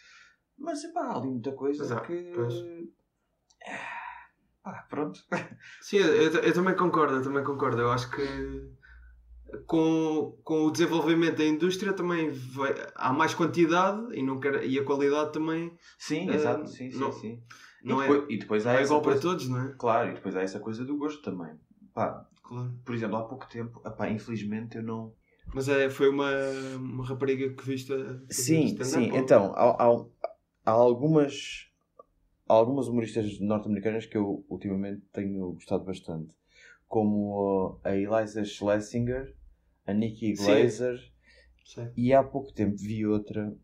Mas 0.59 0.83
epá, 0.85 1.03
há 1.07 1.17
ali 1.19 1.29
muita 1.29 1.53
coisa 1.53 1.97
há, 1.97 2.01
que. 2.01 2.33
pois. 2.35 2.55
Pá, 4.63 4.87
pronto. 4.91 5.21
Sim, 5.81 5.99
eu, 5.99 6.33
eu- 6.33 6.53
também 6.53 6.75
concordo, 6.77 7.15
eu 7.15 7.23
também 7.23 7.45
concordo. 7.45 7.81
Eu 7.81 7.91
acho 7.93 8.11
que 8.11 8.23
com, 9.67 10.39
com 10.45 10.67
o 10.67 10.71
desenvolvimento 10.71 11.39
da 11.39 11.45
indústria 11.45 11.93
também 11.93 12.31
vai- 12.31 12.75
há 12.95 13.13
mais 13.13 13.33
quantidade 13.35 14.01
e, 14.15 14.23
não 14.23 14.39
quer, 14.39 14.65
e 14.65 14.79
a 14.79 14.85
qualidade 14.85 15.33
também 15.33 15.77
Sim, 15.99 16.29
Ah, 16.31 16.35
exato, 16.35 16.67
sim, 16.69 16.91
sim, 16.91 16.99
não- 16.99 17.13
sim. 17.13 17.43
Não 17.83 18.03
e, 18.03 18.05
é, 18.05 18.09
depois, 18.09 18.31
e 18.31 18.37
depois 18.39 18.67
há 18.67 18.81
é 18.81 18.83
igual 18.85 19.03
coisa, 19.03 19.21
para 19.21 19.29
todos, 19.31 19.49
não 19.49 19.61
é? 19.61 19.75
Claro, 19.79 20.11
e 20.11 20.15
depois 20.15 20.37
há 20.37 20.43
essa 20.43 20.61
coisa 20.61 20.85
do 20.85 20.97
gosto 20.97 21.23
também. 21.23 21.55
Pá, 21.95 22.27
Claro. 22.43 22.75
por 22.85 22.95
exemplo, 22.95 23.17
há 23.17 23.25
pouco 23.25 23.49
tempo, 23.49 23.81
epá, 23.87 24.11
infelizmente 24.11 24.77
eu 24.77 24.83
não. 24.83 25.15
Mas 25.55 25.69
é, 25.69 25.89
foi 25.91 26.09
uma, 26.09 26.31
uma 26.77 27.05
rapariga 27.05 27.53
que 27.55 27.65
viste 27.65 27.93
a 27.93 27.97
fazer 27.97 28.23
Sim, 28.31 28.65
stand-up, 28.67 28.85
sim. 28.85 29.17
Então, 29.17 29.53
há, 29.55 29.71
há, 29.85 30.07
há 30.67 30.71
algumas, 30.71 31.71
há 32.49 32.55
algumas 32.55 32.89
humoristas 32.89 33.41
norte-americanas 33.41 34.07
que 34.07 34.17
eu 34.17 34.45
ultimamente 34.49 35.03
tenho 35.13 35.53
gostado 35.53 35.85
bastante. 35.85 36.33
Como 36.87 37.81
a 37.85 37.97
Eliza 37.97 38.45
Schlesinger, 38.45 39.35
a 39.87 39.93
Nikki 39.93 40.37
Sim. 40.37 40.45
Glazer 40.45 40.99
Sim. 41.65 41.89
e 41.97 42.13
há 42.13 42.23
pouco 42.23 42.53
tempo 42.53 42.77
vi 42.77 43.07
outra 43.07 43.57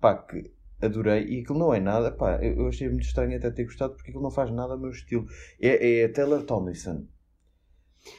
pá, 0.00 0.16
que 0.16 0.50
adorei 0.80 1.24
e 1.26 1.40
aquilo 1.40 1.58
não 1.58 1.74
é 1.74 1.80
nada, 1.80 2.12
pá, 2.12 2.38
eu, 2.42 2.68
achei 2.68 2.88
muito 2.88 3.04
estranho 3.04 3.36
até 3.36 3.50
ter 3.50 3.64
gostado 3.64 3.94
porque 3.94 4.10
aquilo 4.10 4.22
não 4.22 4.30
faz 4.30 4.50
nada 4.50 4.74
ao 4.74 4.78
meu 4.78 4.90
estilo. 4.90 5.26
É, 5.60 6.00
é 6.00 6.04
a 6.04 6.12
Taylor 6.12 6.42
Tomlinson. 6.44 7.06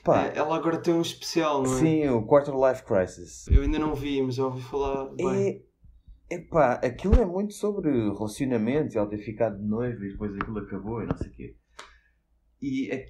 Pá, 0.03 0.27
É, 0.27 0.37
Ela 0.37 0.55
agora 0.55 0.77
tem 0.77 0.93
um 0.93 1.01
especial, 1.01 1.63
não 1.63 1.73
é? 1.73 1.79
sim, 1.79 2.07
o 2.09 2.21
Quarter 2.23 2.53
Life 2.53 2.83
Crisis. 2.83 3.47
Eu 3.47 3.61
ainda 3.61 3.79
não 3.79 3.95
vi, 3.95 4.21
mas 4.21 4.35
já 4.35 4.45
ouvi 4.45 4.61
falar 4.61 5.05
bem. 5.15 5.63
É, 6.29 6.35
epá, 6.35 6.73
aquilo 6.73 7.15
é 7.15 7.25
muito 7.25 7.53
sobre 7.53 7.89
relacionamento 7.89 8.93
e 8.93 8.97
ela 8.97 9.09
ter 9.09 9.19
ficado 9.19 9.57
de 9.57 9.63
noiva 9.63 10.05
e 10.05 10.11
depois 10.11 10.35
aquilo 10.35 10.59
acabou 10.59 11.01
e 11.01 11.07
não 11.07 11.17
sei 11.17 11.27
o 11.27 11.31
quê. 11.31 11.55
E 12.61 12.91
é, 12.91 13.07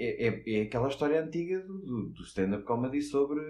é, 0.00 0.28
é- 0.28 0.60
é 0.60 0.62
aquela 0.62 0.88
história 0.88 1.22
antiga 1.22 1.60
do, 1.60 2.08
do, 2.08 2.22
stand-up 2.22 2.64
comedy 2.64 3.02
sobre 3.02 3.40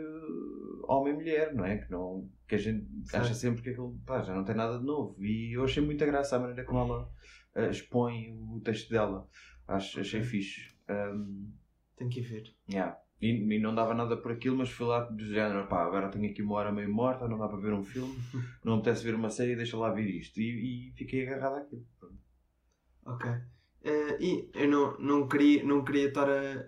homem 0.89 1.13
e 1.15 1.17
mulher, 1.17 1.55
não 1.55 1.65
é? 1.65 1.79
Que, 1.79 1.91
não, 1.91 2.29
que 2.49 2.57
a 2.57 2.59
gente 2.59 2.87
acha 3.15 3.35
sempre 3.35 3.63
que 3.63 3.71
aquilo 3.71 3.99
pá, 4.05 4.23
já 4.23 4.35
não 4.35 4.45
tem 4.45 4.57
nada 4.57 4.79
de 4.79 4.85
novo. 4.85 5.17
E 5.25 5.57
eu 5.57 5.65
achei 5.65 5.83
muita 5.83 6.05
graça 6.07 6.37
a 6.37 6.41
maneira 6.41 6.65
como 6.65 6.81
ela 6.81 7.11
eh, 7.55 7.71
expõe 7.71 8.33
o 8.33 8.61
texto 8.61 8.91
dela. 8.91 9.29
Acho, 9.69 10.01
achei 10.01 10.23
fixe. 10.23 10.77
Um, 10.89 11.53
Tenho 11.97 12.11
que 12.11 12.21
ir 12.21 12.25
ver. 12.25 12.55
Yeah. 12.69 12.99
E, 13.21 13.29
e 13.29 13.59
não 13.61 13.75
dava 13.75 13.95
nada 13.95 14.17
por 14.17 14.33
aquilo, 14.33 14.57
mas 14.57 14.71
fui 14.71 14.87
lá 14.87 15.01
do 15.01 15.25
género, 15.25 15.69
pá, 15.69 15.85
agora 15.85 16.09
tenho 16.09 16.31
aqui 16.31 16.43
uma 16.43 16.55
hora 16.55 16.73
meio 16.73 16.93
morta, 16.93 17.29
não 17.29 17.39
dá 17.39 17.47
para 17.47 17.59
ver 17.59 17.75
um 17.75 17.85
filme, 17.85 18.15
não 18.65 18.75
me 18.75 18.81
apetece 18.81 19.05
ver 19.05 19.15
uma 19.15 19.29
série, 19.29 19.55
deixa 19.55 19.77
lá 19.77 19.93
ver 19.93 20.09
isto. 20.09 20.41
E, 20.41 20.89
e 20.89 20.93
fiquei 20.93 21.27
agarrado 21.27 21.57
àquilo. 21.57 21.87
Ok. 23.05 23.31
Eh, 23.83 24.17
e 24.21 24.51
eu 24.55 24.69
não, 24.69 24.99
não, 24.99 25.29
queria, 25.29 25.65
não 25.65 25.83
queria 25.85 26.09
estar 26.09 26.29
a, 26.29 26.67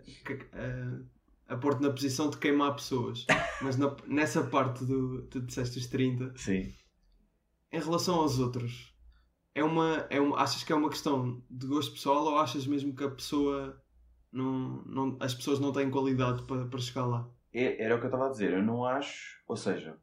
a, 1.49 1.55
a 1.55 1.57
pôr-te 1.57 1.83
na 1.83 1.91
posição 1.91 2.31
de 2.31 2.39
queimar 2.39 2.75
pessoas, 2.75 3.27
mas 3.61 3.77
na- 3.77 3.97
nessa 4.07 4.43
parte 4.45 4.85
do. 4.85 5.23
Tu 5.29 5.41
disseste 5.41 5.79
os 5.79 5.87
30. 5.87 6.33
Sim. 6.37 6.73
Em 7.71 7.81
relação 7.81 8.17
aos 8.17 8.39
outros, 8.39 8.95
é 9.55 9.63
uma, 9.65 10.07
é 10.11 10.21
uma, 10.21 10.39
achas 10.41 10.63
que 10.65 10.73
é 10.73 10.77
uma 10.77 10.91
questão 10.91 11.43
de 11.51 11.67
gosto 11.67 11.93
pessoal 11.93 12.25
ou 12.25 12.39
achas 12.39 12.67
mesmo 12.67 12.95
que 12.95 13.05
a 13.05 13.11
pessoa. 13.11 13.79
Não, 14.31 14.83
não, 14.87 15.17
as 15.21 15.35
pessoas 15.35 15.61
não 15.61 15.73
têm 15.73 15.91
qualidade 15.91 16.43
para, 16.45 16.65
para 16.67 16.79
chegar 16.81 17.05
lá? 17.07 17.29
É- 17.53 17.83
Era 17.85 17.97
o 17.97 17.99
que 17.99 18.05
eu 18.05 18.09
estava 18.09 18.27
a 18.29 18.31
dizer, 18.31 18.53
eu 18.55 18.63
não 18.63 18.85
acho, 18.85 19.39
ou 19.47 19.57
seja, 19.57 19.99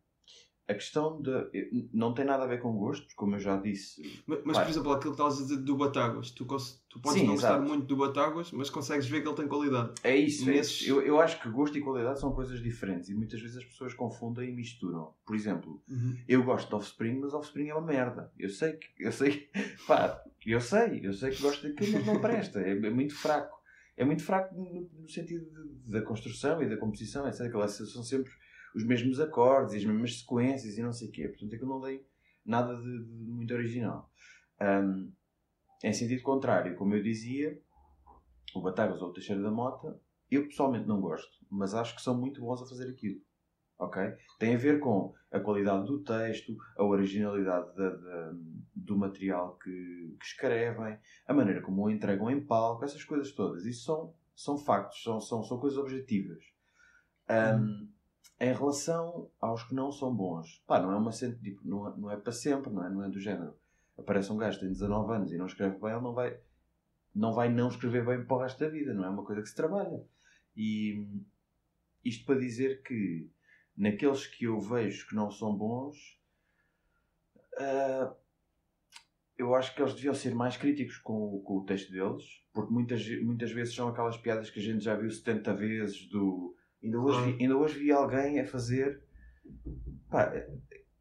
a 0.69 0.73
questão 0.75 1.19
de. 1.21 1.89
Não 1.91 2.13
tem 2.13 2.23
nada 2.23 2.43
a 2.43 2.47
ver 2.47 2.61
com 2.61 2.71
gostos, 2.77 3.13
como 3.15 3.35
eu 3.35 3.39
já 3.39 3.57
disse. 3.57 4.21
Mas, 4.27 4.39
mas, 4.45 4.57
por 4.59 4.69
exemplo, 4.69 4.91
aquilo 4.91 5.13
que 5.15 5.21
estavas 5.21 5.39
a 5.39 5.41
dizer 5.43 5.57
do 5.57 5.75
Batáguas, 5.75 6.29
tu, 6.29 6.45
tu 6.88 6.99
podes 7.01 7.19
Sim, 7.19 7.25
não 7.25 7.33
gostar 7.33 7.55
exato. 7.55 7.67
muito 7.67 7.85
do 7.88 7.97
Batáguas, 7.97 8.51
mas 8.51 8.69
consegues 8.69 9.07
ver 9.07 9.21
que 9.21 9.27
ele 9.27 9.35
tem 9.35 9.47
qualidade. 9.47 9.93
É 10.03 10.15
isso, 10.15 10.47
é 10.49 10.53
Nesses- 10.53 10.81
isso. 10.81 10.89
Eu, 10.91 11.01
eu 11.01 11.19
acho 11.19 11.41
que 11.41 11.49
gosto 11.49 11.77
e 11.77 11.81
qualidade 11.81 12.19
são 12.19 12.31
coisas 12.31 12.61
diferentes 12.61 13.09
e 13.09 13.15
muitas 13.15 13.41
vezes 13.41 13.57
as 13.57 13.65
pessoas 13.65 13.93
confundem 13.95 14.49
e 14.49 14.55
misturam. 14.55 15.13
Por 15.25 15.35
exemplo, 15.35 15.81
eu 16.27 16.43
gosto 16.43 16.69
de 16.69 16.75
Offspring, 16.75 17.19
mas 17.19 17.33
Offspring 17.33 17.69
é 17.69 17.73
uma 17.75 17.85
merda. 17.85 18.31
Eu 18.38 18.49
sei 18.49 18.73
que. 18.73 18.88
Eu 18.99 19.11
sei. 19.11 19.49
Pá, 19.88 20.23
Eu 20.45 20.61
sei, 20.61 20.99
eu 21.03 21.13
sei 21.13 21.31
que 21.31 21.41
gosto 21.41 21.67
daquilo, 21.67 21.93
mas 21.93 22.05
não 22.05 22.21
presta. 22.21 22.59
É, 22.61 22.71
é 22.71 22.89
muito 22.91 23.15
fraco. 23.15 23.57
É 23.97 24.05
muito 24.05 24.23
fraco 24.23 24.55
no, 24.55 24.89
no 25.01 25.09
sentido 25.09 25.43
de, 25.45 25.91
da 25.91 26.01
construção 26.01 26.61
e 26.63 26.69
da 26.69 26.77
composição, 26.77 27.27
etc. 27.27 27.41
Aquelas 27.47 27.71
são 27.73 28.01
sempre 28.03 28.31
os 28.75 28.83
mesmos 28.85 29.19
acordes 29.19 29.73
e 29.73 29.77
as 29.77 29.85
mesmas 29.85 30.19
sequências 30.19 30.77
e 30.77 30.81
não 30.81 30.93
sei 30.93 31.09
o 31.09 31.11
quê. 31.11 31.27
Portanto, 31.27 31.55
aquilo 31.55 31.69
não 31.69 31.81
tem 31.81 32.03
nada 32.45 32.75
de, 32.75 33.03
de 33.03 33.31
muito 33.31 33.53
original. 33.53 34.09
Um, 34.61 35.11
em 35.83 35.93
sentido 35.93 36.21
contrário, 36.23 36.75
como 36.75 36.93
eu 36.93 37.01
dizia, 37.01 37.59
o 38.53 38.61
Batagas 38.61 39.01
ou 39.01 39.09
o 39.09 39.13
Teixeira 39.13 39.41
da 39.41 39.51
Mota, 39.51 39.99
eu 40.29 40.45
pessoalmente 40.45 40.88
não 40.88 40.99
gosto, 40.99 41.38
mas 41.49 41.73
acho 41.73 41.95
que 41.95 42.01
são 42.01 42.17
muito 42.17 42.41
bons 42.41 42.61
a 42.61 42.67
fazer 42.67 42.89
aquilo. 42.89 43.21
Ok? 43.77 44.01
Tem 44.38 44.55
a 44.55 44.57
ver 44.57 44.79
com 44.79 45.13
a 45.31 45.39
qualidade 45.39 45.85
do 45.85 46.03
texto, 46.03 46.53
a 46.77 46.83
originalidade 46.83 47.73
da, 47.75 47.89
da, 47.89 48.33
do 48.75 48.97
material 48.97 49.57
que, 49.57 49.71
que, 50.19 50.25
escrevem, 50.25 50.99
a 51.25 51.33
maneira 51.33 51.61
como 51.61 51.83
o 51.83 51.89
entregam 51.89 52.29
em 52.29 52.45
palco, 52.45 52.83
essas 52.83 53.03
coisas 53.05 53.31
todas. 53.31 53.65
Isso 53.65 53.85
são, 53.85 54.13
são 54.35 54.57
factos, 54.57 55.01
são, 55.01 55.21
são, 55.21 55.43
são 55.43 55.59
coisas 55.59 55.79
objetivas. 55.79 56.43
Um, 57.29 57.55
hum. 57.55 57.89
Em 58.39 58.53
relação 58.53 59.29
aos 59.39 59.63
que 59.63 59.75
não 59.75 59.91
são 59.91 60.15
bons, 60.15 60.63
pá, 60.65 60.81
não 60.81 60.91
é 60.91 60.96
uma 60.96 61.12
tipo, 61.12 61.62
não, 61.67 61.88
é, 61.88 61.98
não 61.98 62.12
é 62.12 62.17
para 62.17 62.31
sempre, 62.31 62.72
não 62.72 62.86
é, 62.86 62.89
não 62.89 63.03
é 63.03 63.10
do 63.10 63.19
género. 63.19 63.53
Aparece 63.98 64.31
um 64.31 64.38
gajo 64.38 64.60
que 64.60 64.65
tem 64.65 64.72
19 64.72 65.13
anos 65.13 65.31
e 65.31 65.38
não 65.38 65.46
escreve 65.46 65.77
bem, 65.77 65.91
ele 65.91 66.01
não 66.01 66.13
vai 66.13 66.39
não 67.13 67.34
vai 67.34 67.50
não 67.50 67.67
escrever 67.67 68.05
bem 68.05 68.24
para 68.24 68.38
o 68.38 68.39
resto 68.39 68.60
da 68.60 68.69
vida, 68.69 68.93
não 68.93 69.03
é 69.03 69.10
uma 69.10 69.25
coisa 69.25 69.41
que 69.41 69.50
se 69.50 69.55
trabalha. 69.55 70.01
E 70.55 71.05
isto 72.03 72.25
para 72.25 72.39
dizer 72.39 72.81
que 72.84 73.29
naqueles 73.75 74.27
que 74.27 74.46
eu 74.46 74.60
vejo 74.60 75.08
que 75.08 75.15
não 75.15 75.29
são 75.31 75.55
bons, 75.55 75.98
uh, 77.55 78.15
eu 79.38 79.55
acho 79.55 79.74
que 79.74 79.81
eles 79.81 79.93
deviam 79.93 80.13
ser 80.13 80.36
mais 80.36 80.58
críticos 80.58 80.98
com, 80.98 81.41
com, 81.46 81.60
o 81.60 81.65
texto 81.65 81.91
deles, 81.91 82.24
porque 82.53 82.74
muitas, 82.74 83.08
muitas 83.22 83.51
vezes 83.51 83.74
são 83.74 83.88
aquelas 83.88 84.17
piadas 84.17 84.50
que 84.50 84.60
a 84.60 84.63
gente 84.63 84.84
já 84.84 84.96
viu 84.96 85.10
70 85.10 85.53
vezes 85.53 86.08
do. 86.10 86.55
Ainda 86.83 87.00
hoje, 87.00 87.31
vi, 87.31 87.43
ainda 87.43 87.57
hoje 87.57 87.79
vi 87.79 87.91
alguém 87.91 88.39
a 88.39 88.45
fazer. 88.45 89.01
Pá, 90.09 90.31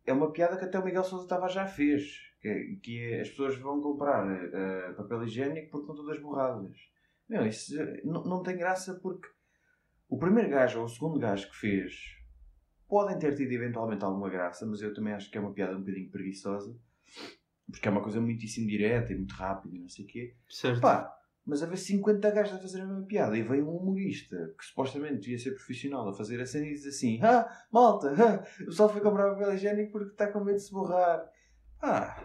é 0.05 0.13
uma 0.13 0.33
piada 0.33 0.57
que 0.57 0.65
até 0.65 0.79
o 0.79 0.85
Miguel 0.85 1.05
Sousa 1.05 1.29
Tavares 1.29 1.55
já 1.55 1.67
fez. 1.67 2.27
Que, 2.41 2.79
que 2.83 3.03
é, 3.03 3.21
as 3.21 3.31
pessoas 3.31 3.59
vão 3.59 3.81
comprar 3.81 4.25
uh, 4.25 4.95
papel 4.95 5.25
higiênico 5.25 5.71
porque 5.71 5.91
estão 5.91 6.05
todas 6.05 6.21
borradas. 6.23 6.77
Meu, 7.29 7.47
isso 7.47 7.75
não, 8.05 8.25
não 8.25 8.43
tem 8.43 8.57
graça 8.57 8.95
porque 9.03 9.29
o 10.09 10.19
primeiro 10.19 10.49
gajo 10.49 10.79
ou 10.79 10.85
o 10.85 10.89
segundo 10.89 11.19
gajo 11.19 11.51
que 11.51 11.57
fez 11.57 11.95
podem 12.89 13.19
ter 13.19 13.35
tido 13.35 13.53
eventualmente 13.53 14.05
alguma 14.05 14.31
graça, 14.31 14.65
mas 14.65 14.81
eu 14.81 14.95
também 14.95 15.13
acho 15.13 15.31
que 15.31 15.37
é 15.37 15.41
uma 15.41 15.53
piada 15.53 15.77
um 15.77 15.81
bocadinho 15.81 16.11
preguiçosa. 16.11 16.75
Porque 17.71 17.87
é 17.87 17.91
uma 17.91 18.03
coisa 18.03 18.21
muitíssimo 18.21 18.67
direta 18.67 19.13
e 19.13 19.17
muito 19.17 19.35
rápida 19.35 19.77
e 19.77 19.81
não 19.81 19.89
sei 19.89 20.05
o 20.05 20.09
quê. 20.09 20.35
Certo. 20.49 20.81
Pá, 20.81 21.18
mas 21.49 21.63
haver 21.63 21.79
50 21.79 22.31
gajos 22.31 22.55
a 22.55 22.59
fazer 22.59 22.83
a 22.83 22.87
mesma 22.87 23.07
piada 23.07 23.35
e 23.37 23.43
veio 23.43 23.67
um 23.67 23.75
humorista 23.75 24.55
que 24.59 24.67
supostamente 24.67 25.21
devia 25.21 25.39
ser 25.39 25.53
profissional 25.53 26.07
a 26.07 26.13
fazer 26.13 26.39
a 26.43 26.45
cena 26.45 26.67
e 26.67 26.75
diz 26.75 26.87
assim: 26.87 27.19
Ah, 27.23 27.49
malta, 27.73 28.13
ah, 28.13 28.45
o 28.61 28.67
pessoal 28.67 28.91
foi 28.91 29.01
comprar 29.01 29.31
papel 29.31 29.55
higiênico 29.55 29.93
porque 29.93 30.11
está 30.11 30.31
com 30.31 30.45
medo 30.45 30.57
de 30.57 30.63
se 30.63 30.71
borrar. 30.71 31.27
Ah, 31.81 32.23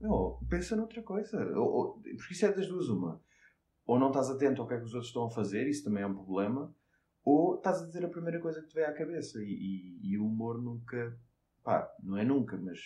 não, 0.00 0.38
pensa 0.48 0.76
noutra 0.76 1.02
coisa. 1.02 1.44
Ou, 1.58 1.68
ou, 1.68 1.94
porque 2.16 2.32
isso 2.32 2.46
é 2.46 2.52
das 2.52 2.68
duas 2.68 2.88
uma. 2.88 3.20
Ou 3.84 3.98
não 3.98 4.06
estás 4.06 4.30
atento 4.30 4.62
ao 4.62 4.68
que 4.68 4.74
é 4.74 4.78
que 4.78 4.84
os 4.84 4.94
outros 4.94 5.08
estão 5.08 5.24
a 5.24 5.30
fazer, 5.30 5.66
isso 5.66 5.82
também 5.82 6.04
é 6.04 6.06
um 6.06 6.14
problema 6.14 6.72
ou 7.24 7.56
estás 7.56 7.82
a 7.82 7.86
dizer 7.86 8.04
a 8.04 8.08
primeira 8.08 8.40
coisa 8.40 8.62
que 8.62 8.68
te 8.68 8.74
vem 8.74 8.84
à 8.84 8.94
cabeça 8.94 9.42
e, 9.42 9.50
e, 9.50 10.12
e, 10.12 10.18
o 10.18 10.26
humor 10.26 10.60
nunca 10.60 11.18
pá, 11.62 11.92
não 12.02 12.16
é 12.16 12.24
nunca, 12.24 12.56
mas 12.56 12.78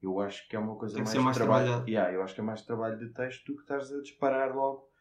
eu 0.00 0.20
acho 0.20 0.46
que 0.48 0.54
é 0.54 0.58
uma 0.58 0.76
coisa 0.76 0.96
mais, 0.98 1.14
mais 1.14 1.36
trabalho 1.36 1.88
yeah, 1.88 2.12
eu 2.12 2.22
acho 2.22 2.34
que 2.34 2.40
é 2.40 2.44
mais 2.44 2.62
trabalho 2.62 2.98
de 2.98 3.08
texto 3.08 3.46
do 3.46 3.56
que 3.56 3.62
estás 3.62 3.92
a 3.92 4.00
disparar 4.00 4.54
logo 4.54 4.93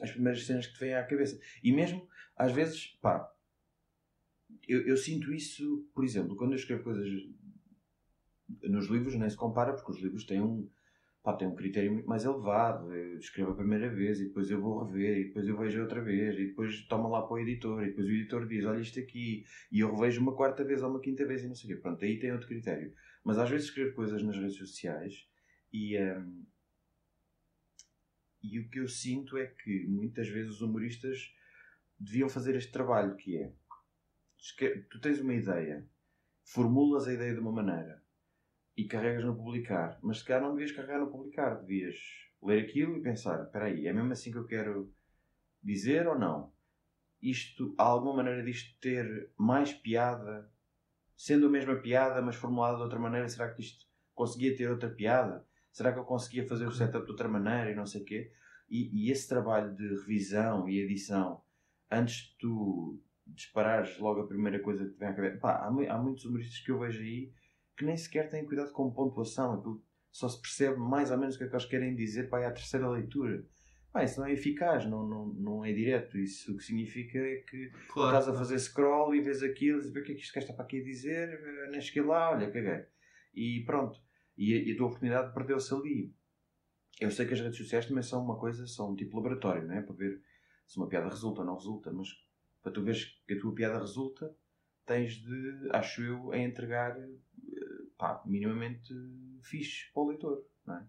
as 0.00 0.10
primeiras 0.10 0.44
cenas 0.44 0.66
que 0.66 0.74
te 0.74 0.80
vêm 0.80 0.94
à 0.94 1.04
cabeça 1.04 1.40
e 1.62 1.72
mesmo 1.72 2.08
às 2.36 2.52
vezes 2.52 2.98
pá 3.00 3.30
eu, 4.68 4.86
eu 4.86 4.96
sinto 4.96 5.32
isso 5.32 5.88
por 5.94 6.04
exemplo 6.04 6.36
quando 6.36 6.52
eu 6.52 6.56
escrevo 6.56 6.84
coisas 6.84 7.08
nos 8.64 8.88
livros 8.88 9.14
nem 9.16 9.28
se 9.28 9.36
compara 9.36 9.72
porque 9.74 9.92
os 9.92 10.00
livros 10.00 10.24
têm 10.24 10.40
um 10.40 10.68
pá, 11.22 11.34
tem 11.34 11.48
um 11.48 11.54
critério 11.54 11.92
muito 11.92 12.08
mais 12.08 12.24
elevado. 12.24 12.92
Eu 12.94 13.18
escrevo 13.18 13.52
a 13.52 13.56
primeira 13.56 13.88
vez 13.88 14.20
e 14.20 14.24
depois 14.24 14.50
eu 14.50 14.60
vou 14.60 14.84
rever 14.84 15.18
e 15.18 15.24
depois 15.24 15.46
eu 15.46 15.56
vejo 15.56 15.82
outra 15.82 16.00
vez 16.00 16.38
e 16.38 16.46
depois 16.46 16.82
toma 16.86 17.08
lá 17.08 17.22
para 17.22 17.34
o 17.34 17.38
editor 17.38 17.82
e 17.82 17.88
depois 17.88 18.06
o 18.06 18.10
editor 18.10 18.46
diz: 18.46 18.64
Olha 18.64 18.80
isto 18.80 18.98
aqui, 18.98 19.44
e 19.70 19.80
eu 19.80 19.94
revejo 19.94 20.20
uma 20.20 20.34
quarta 20.34 20.64
vez 20.64 20.82
ou 20.82 20.90
uma 20.90 21.00
quinta 21.00 21.26
vez 21.26 21.44
e 21.44 21.48
não 21.48 21.54
sei 21.54 21.70
o 21.70 21.76
quê. 21.76 21.82
Pronto, 21.82 22.04
aí 22.04 22.18
tem 22.18 22.32
outro 22.32 22.48
critério. 22.48 22.92
Mas 23.24 23.38
às 23.38 23.50
vezes 23.50 23.66
escrevo 23.66 23.94
coisas 23.94 24.22
nas 24.22 24.36
redes 24.36 24.56
sociais 24.56 25.26
e. 25.72 25.98
Um, 25.98 26.46
e 28.42 28.58
o 28.58 28.68
que 28.68 28.80
eu 28.80 28.88
sinto 28.88 29.36
é 29.36 29.46
que 29.46 29.86
muitas 29.86 30.28
vezes 30.28 30.52
os 30.52 30.62
humoristas 30.62 31.34
deviam 31.98 32.28
fazer 32.28 32.56
este 32.56 32.72
trabalho 32.72 33.16
que 33.16 33.36
é 33.36 33.52
tu 34.88 35.00
tens 35.00 35.20
uma 35.20 35.34
ideia, 35.34 35.86
formulas 36.42 37.06
a 37.06 37.12
ideia 37.12 37.34
de 37.34 37.40
uma 37.40 37.52
maneira, 37.52 38.02
e 38.76 38.86
carregas 38.86 39.24
no 39.24 39.36
publicar. 39.36 39.98
Mas 40.02 40.18
se 40.18 40.24
calhar 40.24 40.42
não 40.42 40.54
devias 40.54 40.72
carregar 40.72 40.98
no 40.98 41.10
publicar, 41.10 41.56
devias 41.56 41.96
ler 42.42 42.62
aquilo 42.62 42.96
e 42.96 43.02
pensar: 43.02 43.42
espera 43.42 43.66
aí, 43.66 43.86
é 43.86 43.92
mesmo 43.92 44.12
assim 44.12 44.32
que 44.32 44.38
eu 44.38 44.46
quero 44.46 44.92
dizer 45.62 46.06
ou 46.06 46.18
não? 46.18 46.52
Isto, 47.20 47.74
há 47.76 47.82
alguma 47.82 48.16
maneira 48.16 48.42
disto 48.42 48.78
ter 48.80 49.30
mais 49.36 49.74
piada, 49.74 50.50
sendo 51.14 51.46
a 51.46 51.50
mesma 51.50 51.76
piada, 51.76 52.22
mas 52.22 52.36
formulada 52.36 52.78
de 52.78 52.82
outra 52.82 52.98
maneira? 52.98 53.28
Será 53.28 53.52
que 53.52 53.60
isto 53.60 53.86
conseguia 54.14 54.56
ter 54.56 54.70
outra 54.70 54.88
piada? 54.88 55.46
Será 55.72 55.92
que 55.92 55.98
eu 55.98 56.04
conseguia 56.04 56.46
fazer 56.46 56.66
o 56.66 56.72
setup 56.72 57.04
de 57.04 57.10
outra 57.10 57.28
maneira 57.28 57.70
e 57.70 57.74
não 57.74 57.86
sei 57.86 58.02
o 58.02 58.04
quê? 58.04 58.32
E, 58.68 59.06
e 59.06 59.10
esse 59.10 59.28
trabalho 59.28 59.74
de 59.74 59.88
revisão 59.88 60.68
e 60.68 60.80
edição, 60.80 61.42
antes 61.90 62.16
de 62.16 62.38
tu 62.38 63.00
disparares 63.26 63.98
logo 63.98 64.20
a 64.20 64.26
primeira 64.26 64.60
coisa 64.60 64.84
que 64.84 64.92
te 64.92 64.98
vem 64.98 65.08
à 65.08 65.14
cabeça, 65.14 65.38
pá, 65.38 65.52
há, 65.52 65.66
há 65.66 65.98
muitos 65.98 66.24
humoristas 66.24 66.58
que 66.60 66.70
eu 66.70 66.78
vejo 66.78 67.00
aí 67.00 67.32
que 67.76 67.84
nem 67.84 67.96
sequer 67.96 68.28
têm 68.28 68.44
cuidado 68.44 68.72
com 68.72 68.92
pontuação. 68.92 69.54
Aquilo 69.54 69.82
só 70.12 70.28
se 70.28 70.40
percebe 70.40 70.76
mais 70.78 71.10
ou 71.10 71.18
menos 71.18 71.34
o 71.34 71.38
que 71.38 71.44
é 71.44 71.48
que 71.48 71.54
eles 71.54 71.64
querem 71.64 71.94
dizer 71.94 72.28
para 72.28 72.46
a 72.46 72.52
terceira 72.52 72.88
leitura. 72.88 73.44
Pá, 73.92 74.04
isso 74.04 74.20
não 74.20 74.26
é 74.26 74.32
eficaz, 74.32 74.84
não, 74.86 75.06
não, 75.08 75.26
não 75.26 75.64
é 75.64 75.72
direto. 75.72 76.18
Isso 76.18 76.52
o 76.52 76.56
que 76.58 76.62
significa 76.64 77.18
é 77.18 77.36
que 77.36 77.70
claro. 77.88 78.18
estás 78.18 78.28
a 78.28 78.38
fazer 78.38 78.58
scroll 78.58 79.14
e 79.14 79.20
vês 79.20 79.42
aquilo 79.42 79.78
e 79.78 79.80
dizes 79.80 79.90
o 79.90 80.04
que 80.04 80.12
é 80.12 80.14
que 80.14 80.20
isto 80.20 80.38
está 80.38 80.52
para 80.52 80.64
aqui 80.64 80.82
dizer, 80.82 81.40
nem 81.70 81.80
cheguei 81.80 82.02
lá, 82.02 82.30
olha, 82.30 82.50
caguei. 82.50 82.84
E 83.34 83.64
pronto. 83.64 83.98
E 84.36 84.54
a, 84.54 84.62
e 84.62 84.72
a 84.72 84.76
tua 84.76 84.86
oportunidade 84.86 85.34
perdeu-se 85.34 85.72
ali. 85.74 86.14
Eu 87.00 87.10
sei 87.10 87.26
que 87.26 87.34
as 87.34 87.40
redes 87.40 87.58
sociais 87.58 87.86
também 87.86 88.02
são 88.02 88.22
uma 88.22 88.38
coisa, 88.38 88.66
são 88.66 88.92
um 88.92 88.96
tipo 88.96 89.16
laboratório, 89.16 89.66
não 89.66 89.74
é? 89.74 89.82
Para 89.82 89.94
ver 89.94 90.22
se 90.66 90.76
uma 90.76 90.88
piada 90.88 91.08
resulta 91.08 91.40
ou 91.40 91.46
não 91.46 91.54
resulta, 91.54 91.90
mas 91.92 92.08
para 92.62 92.72
tu 92.72 92.82
veres 92.82 93.04
que 93.26 93.34
a 93.34 93.40
tua 93.40 93.54
piada 93.54 93.78
resulta, 93.78 94.34
tens 94.86 95.14
de, 95.14 95.68
acho 95.72 96.02
eu, 96.02 96.32
a 96.32 96.38
entregar 96.38 96.96
pá, 97.96 98.22
minimamente 98.26 98.94
fixe 99.42 99.92
para 99.92 100.02
o 100.02 100.08
leitor, 100.08 100.44
não 100.66 100.76
é? 100.76 100.86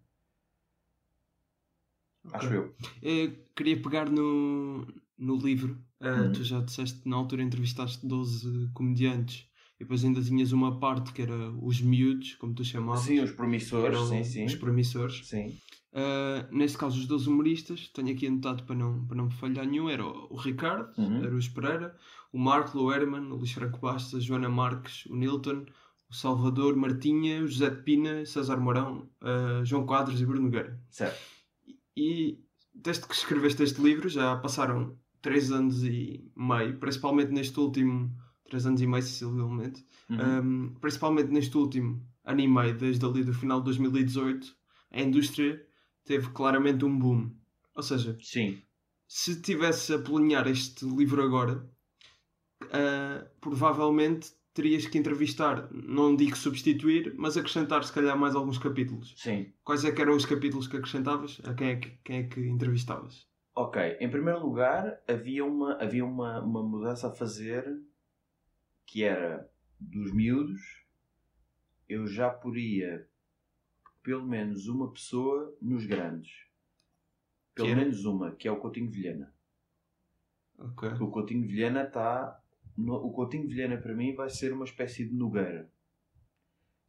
Okay. 2.23 2.37
Acho 2.37 2.53
eu. 2.53 2.75
eu. 3.01 3.45
Queria 3.55 3.81
pegar 3.81 4.09
no, 4.09 4.87
no 5.17 5.35
livro. 5.37 5.83
Uh, 5.99 6.07
uhum. 6.07 6.31
Tu 6.31 6.43
já 6.43 6.61
disseste 6.61 7.07
na 7.07 7.15
altura 7.15 7.43
entrevistaste 7.43 8.05
12 8.05 8.69
comediantes 8.73 9.47
e 9.81 9.83
depois 9.83 10.05
ainda 10.05 10.21
tinhas 10.21 10.51
uma 10.51 10.79
parte 10.79 11.11
que 11.11 11.23
era 11.23 11.51
os 11.59 11.81
miúdos, 11.81 12.35
como 12.35 12.53
tu 12.53 12.63
chamavas. 12.63 13.01
Sim, 13.01 13.19
os 13.19 13.31
promissores, 13.31 13.99
sim, 14.09 14.23
sim. 14.23 14.45
Os 14.45 14.53
promissores. 14.53 15.27
Sim. 15.27 15.57
Uh, 15.91 16.55
neste 16.55 16.77
caso, 16.77 16.99
os 16.99 17.07
12 17.07 17.27
humoristas, 17.27 17.89
tenho 17.89 18.11
aqui 18.11 18.27
anotado 18.27 18.63
para 18.63 18.75
não, 18.75 19.03
para 19.07 19.17
não 19.17 19.25
me 19.25 19.33
falhar 19.33 19.65
nenhum, 19.65 19.89
era 19.89 20.05
o, 20.05 20.27
o 20.29 20.35
Ricardo, 20.35 20.93
uhum. 21.01 21.23
era 21.23 21.35
o 21.35 21.51
Pereira, 21.51 21.95
o 22.31 22.37
Marco, 22.37 22.77
o 22.77 22.93
Herman, 22.93 23.23
o 23.31 23.35
Luís 23.37 23.51
Franco 23.53 23.79
Bastos, 23.79 24.13
a 24.13 24.19
Joana 24.19 24.49
Marques, 24.49 25.07
o 25.07 25.15
Nilton, 25.15 25.65
o 26.07 26.13
Salvador 26.13 26.75
Martinha, 26.75 27.41
o 27.41 27.47
José 27.47 27.71
de 27.71 27.81
Pina, 27.81 28.23
César 28.23 28.57
Mourão, 28.57 29.09
uh, 29.23 29.65
João 29.65 29.83
Quadros 29.83 30.21
e 30.21 30.25
Bruno 30.27 30.43
Nogueira. 30.43 30.79
Certo. 30.91 31.19
E 31.97 32.39
desde 32.71 33.07
que 33.07 33.15
escreveste 33.15 33.63
este 33.63 33.81
livro 33.81 34.07
já 34.07 34.35
passaram 34.37 34.95
três 35.23 35.51
anos 35.51 35.83
e 35.83 36.31
meio, 36.35 36.77
principalmente 36.77 37.31
neste 37.31 37.59
último. 37.59 38.15
Três 38.51 38.65
anos 38.65 38.81
e 38.81 38.85
meio, 38.87 39.01
sensivelmente. 39.01 39.83
Uhum. 40.09 40.17
Um, 40.19 40.73
principalmente 40.75 41.31
neste 41.31 41.57
último 41.57 42.05
ano 42.23 42.41
e 42.41 42.47
meio, 42.47 42.77
desde 42.77 43.03
ali 43.05 43.23
do 43.23 43.33
final 43.33 43.59
de 43.59 43.65
2018, 43.65 44.53
a 44.91 45.01
indústria 45.01 45.65
teve 46.05 46.29
claramente 46.31 46.83
um 46.83 46.99
boom. 46.99 47.31
Ou 47.73 47.81
seja, 47.81 48.17
Sim. 48.21 48.61
se 49.07 49.41
tivesse 49.41 49.93
a 49.93 49.99
planear 49.99 50.47
este 50.47 50.85
livro 50.85 51.23
agora, 51.23 51.65
uh, 52.65 53.25
provavelmente 53.39 54.33
terias 54.53 54.85
que 54.85 54.97
entrevistar, 54.97 55.69
não 55.71 56.13
digo 56.13 56.35
substituir, 56.35 57.13
mas 57.17 57.37
acrescentar 57.37 57.85
se 57.85 57.93
calhar 57.93 58.17
mais 58.17 58.35
alguns 58.35 58.57
capítulos. 58.57 59.13
Sim. 59.15 59.53
Quais 59.63 59.85
é 59.85 59.91
que 59.93 60.01
eram 60.01 60.13
os 60.13 60.25
capítulos 60.25 60.67
que 60.67 60.75
acrescentavas? 60.75 61.39
A 61.45 61.53
quem 61.53 61.69
é 61.69 61.75
que, 61.77 61.89
quem 62.03 62.17
é 62.17 62.23
que 62.23 62.41
entrevistavas? 62.41 63.25
Ok, 63.55 63.97
em 64.01 64.09
primeiro 64.09 64.45
lugar 64.45 65.01
havia 65.07 65.45
uma, 65.45 65.81
havia 65.81 66.03
uma, 66.03 66.41
uma 66.41 66.61
mudança 66.61 67.07
a 67.07 67.11
fazer 67.11 67.65
que 68.91 69.05
era 69.05 69.49
dos 69.79 70.13
miúdos, 70.13 70.83
eu 71.87 72.05
já 72.05 72.29
podia 72.29 73.07
pelo 74.03 74.27
menos 74.27 74.67
uma 74.67 74.91
pessoa 74.91 75.57
nos 75.61 75.85
grandes. 75.85 76.45
Pelo 77.55 77.67
Que 77.67 77.71
é? 77.71 77.75
menos 77.75 78.03
uma, 78.03 78.35
que 78.35 78.49
é 78.49 78.51
o 78.51 78.59
Coutinho 78.59 78.91
Vilhena. 78.91 79.33
Ok. 80.57 80.89
Porque 80.89 81.03
o 81.05 81.09
Coutinho 81.09 81.47
Vilhena 81.47 81.83
está. 81.83 82.37
O 82.77 83.11
Coutinho 83.13 83.47
Vilhena 83.47 83.77
para 83.77 83.95
mim 83.95 84.13
vai 84.13 84.29
ser 84.29 84.51
uma 84.51 84.65
espécie 84.65 85.05
de 85.05 85.15
Nogueira. 85.15 85.71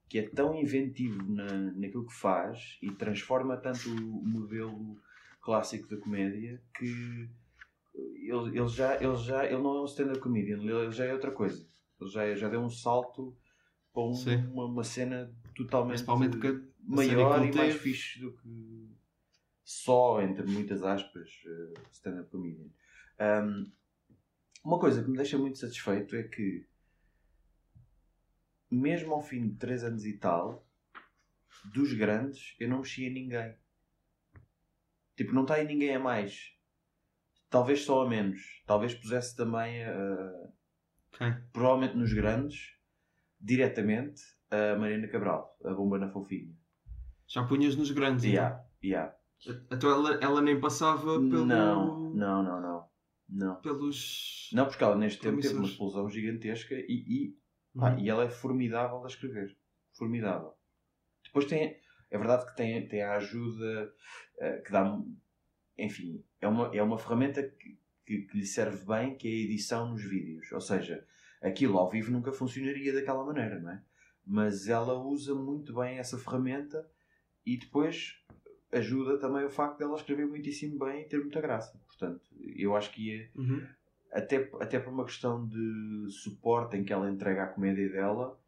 Que 0.09 0.19
é 0.19 0.29
tão 0.29 0.57
inventivo 0.57 1.23
na, 1.23 1.71
naquilo 1.71 2.07
que 2.07 2.15
faz 2.15 2.79
e 2.83 2.91
transforma 2.91 3.57
tanto 3.57 3.89
o 3.89 4.27
modelo 4.27 5.01
clássico 5.41 5.89
da 5.89 5.97
comédia 5.99 6.61
que 6.77 7.31
ele, 7.95 8.59
ele 8.59 8.69
já, 8.69 8.97
ele 8.97 9.17
já 9.17 9.45
ele 9.45 9.63
não 9.63 9.77
é 9.77 9.83
um 9.83 9.87
stand-up 9.87 10.19
comedian, 10.19 10.59
ele 10.63 10.91
já 10.91 11.05
é 11.05 11.13
outra 11.13 11.31
coisa. 11.31 11.65
Já, 12.09 12.35
já 12.35 12.49
deu 12.49 12.61
um 12.61 12.71
salto 12.71 13.37
para 13.93 14.03
um- 14.03 14.15
uma, 14.51 14.65
uma 14.67 14.85
cena 14.85 15.35
totalmente 15.55 15.97
Principalmente 15.97 16.39
que 16.39 16.47
a- 16.47 16.61
maior 16.81 17.45
e 17.45 17.57
mais 17.57 17.75
fixe 17.77 18.21
do 18.21 18.33
que 18.37 18.91
só, 19.65 20.21
entre 20.23 20.45
muitas 20.47 20.83
aspas, 20.83 21.31
eh, 21.47 21.81
stand-up 21.93 22.31
comedian. 22.31 22.69
Um, 23.21 23.71
uma 24.65 24.79
coisa 24.79 25.03
que 25.03 25.11
me 25.11 25.17
deixa 25.17 25.39
muito 25.39 25.59
satisfeito 25.59 26.17
é 26.17 26.23
que, 26.25 26.67
mesmo 28.71 29.13
ao 29.15 29.23
fim 29.23 29.49
de 29.49 29.57
3 29.57 29.85
anos 29.85 30.05
e 30.05 30.15
tal, 30.19 30.67
dos 31.73 31.93
grandes, 31.93 32.55
eu 32.59 32.69
não 32.69 32.79
mexia 32.79 33.11
ninguém. 33.11 33.55
Tipo, 35.17 35.33
não 35.33 35.43
está 35.43 35.55
aí 35.57 35.67
ninguém 35.67 35.95
a 35.95 36.01
mais. 36.01 36.53
Talvez 37.51 37.83
só 37.85 38.03
a 38.05 38.09
menos. 38.09 38.63
Talvez 38.67 38.95
pusesse 38.95 39.37
também, 39.37 39.85
Quem? 39.85 40.52
Provavelmente 41.53 41.97
nos 41.97 42.13
grandes, 42.13 42.73
diretamente, 43.41 44.23
a 44.51 44.77
Mariana 44.79 45.09
Cabral, 45.09 45.57
a 45.65 45.73
bomba 45.73 45.99
na 45.99 46.09
fofinha. 46.11 46.55
Já 47.27 47.45
punhas 47.45 47.77
nos 47.77 47.91
grandes. 47.91 48.25
então? 48.25 48.35
Yeah, 48.35 48.65
yeah. 48.85 49.15
Então 49.71 49.91
ela, 49.91 50.15
ela 50.23 50.41
nem 50.43 50.61
passava 50.61 51.15
pelo... 51.19 51.45
Não, 51.47 52.11
não, 52.15 52.43
não, 52.43 52.61
não. 52.61 52.93
Não. 53.29 53.57
pelos. 53.63 54.51
Não, 54.53 54.67
porque 54.67 54.85
ela 54.85 54.95
neste 54.97 55.21
tempo 55.21 55.41
teve 55.41 55.55
uma 55.55 55.65
explosão 55.65 56.09
gigantesca 56.11 56.75
e, 56.75 56.85
e, 57.09 57.37
pá, 57.79 57.93
Uhum. 57.93 57.99
e 58.01 58.11
ela 58.11 58.25
é 58.25 58.29
formidável 58.29 59.03
a 59.03 59.07
escrever. 59.07 59.57
Formidável. 59.97 60.53
Depois 61.25 61.47
tem. 61.47 61.81
É 62.11 62.19
verdade 62.19 62.45
que 62.45 62.55
tem, 62.55 62.87
tem 62.87 63.03
a 63.03 63.15
ajuda 63.17 63.91
eh, 64.41 64.59
que 64.59 64.71
dá. 64.71 65.01
Enfim, 65.79 66.23
é 66.43 66.47
uma, 66.47 66.77
é 66.77 66.83
uma 66.83 66.99
ferramenta 66.99 67.43
que, 67.43 67.79
que, 68.05 68.23
que 68.23 68.39
lhe 68.39 68.47
serve 68.47 68.85
bem, 68.85 69.17
que 69.17 69.29
é 69.29 69.31
a 69.31 69.45
edição 69.45 69.91
nos 69.91 70.03
vídeos. 70.05 70.51
Ou 70.53 70.61
seja, 70.61 71.07
aquilo 71.41 71.79
ao 71.79 71.91
vivo 71.91 72.11
nunca 72.11 72.33
funcionaria 72.33 72.93
daquela 72.93 73.25
maneira, 73.25 73.61
não 73.61 73.71
é? 73.71 73.83
Mas 74.27 74.69
ela 74.69 74.95
usa 74.95 75.35
muito 75.35 75.75
bem 75.75 75.99
essa 75.99 76.17
ferramenta 76.19 76.89
e 77.45 77.57
depois 77.57 78.17
ajuda 78.71 79.19
também 79.19 79.45
o 79.45 79.51
facto 79.51 79.79
dela 79.79 79.97
escrever 79.97 80.27
muitíssimo 80.27 80.79
bem 80.79 81.03
e 81.03 81.05
ter 81.09 81.19
muita 81.19 81.41
graça. 81.41 81.79
Portanto, 81.87 82.23
eu 82.57 82.75
acho 82.77 82.91
que 82.93 83.09
ia 83.11 83.31
Uhum. 83.35 83.67
até, 84.13 84.49
até 84.61 84.79
por 84.81 84.93
uma 84.93 85.05
questão 85.05 85.47
de 85.47 86.07
suporte 86.11 86.77
em 86.77 86.85
que 86.85 86.93
ela 86.93 87.11
entrega 87.11 87.43
a 87.45 87.47
comédia 87.49 87.89
dela, 87.91 88.41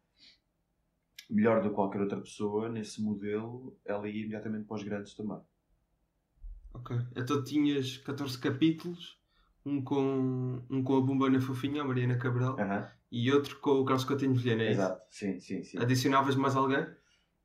melhor 1.29 1.61
do 1.61 1.69
que 1.69 1.75
qualquer 1.75 2.01
outra 2.01 2.19
pessoa, 2.19 2.69
nesse 2.69 3.01
modelo, 3.01 3.77
ela 3.83 4.07
ia 4.07 4.21
imediatamente 4.21 4.65
para 4.65 4.75
os 4.77 4.83
grandes 4.83 5.13
também. 5.13 5.39
Ok. 6.73 6.95
Então 7.15 7.43
tinhas 7.43 7.97
14 7.97 8.37
capítulos, 8.39 9.19
um 9.65 9.81
com, 9.81 10.61
um 10.69 10.83
com 10.83 10.97
a 10.97 11.01
Bombana 11.01 11.41
Fofinha, 11.41 11.81
a 11.81 11.85
Mariana 11.85 12.17
Cabral, 12.17 12.55
e 13.11 13.31
outro 13.31 13.59
com 13.59 13.71
o 13.79 13.85
Carlos 13.85 14.05
Coutinho 14.05 14.33
Vilhena, 14.33 14.63
é 14.63 14.71
isso? 14.71 14.81
Exato, 14.81 15.01
sim, 15.09 15.39
sim, 15.39 15.63
sim. 15.63 15.77
Adicionavas 15.79 16.35
mais 16.35 16.55
alguém? 16.55 16.85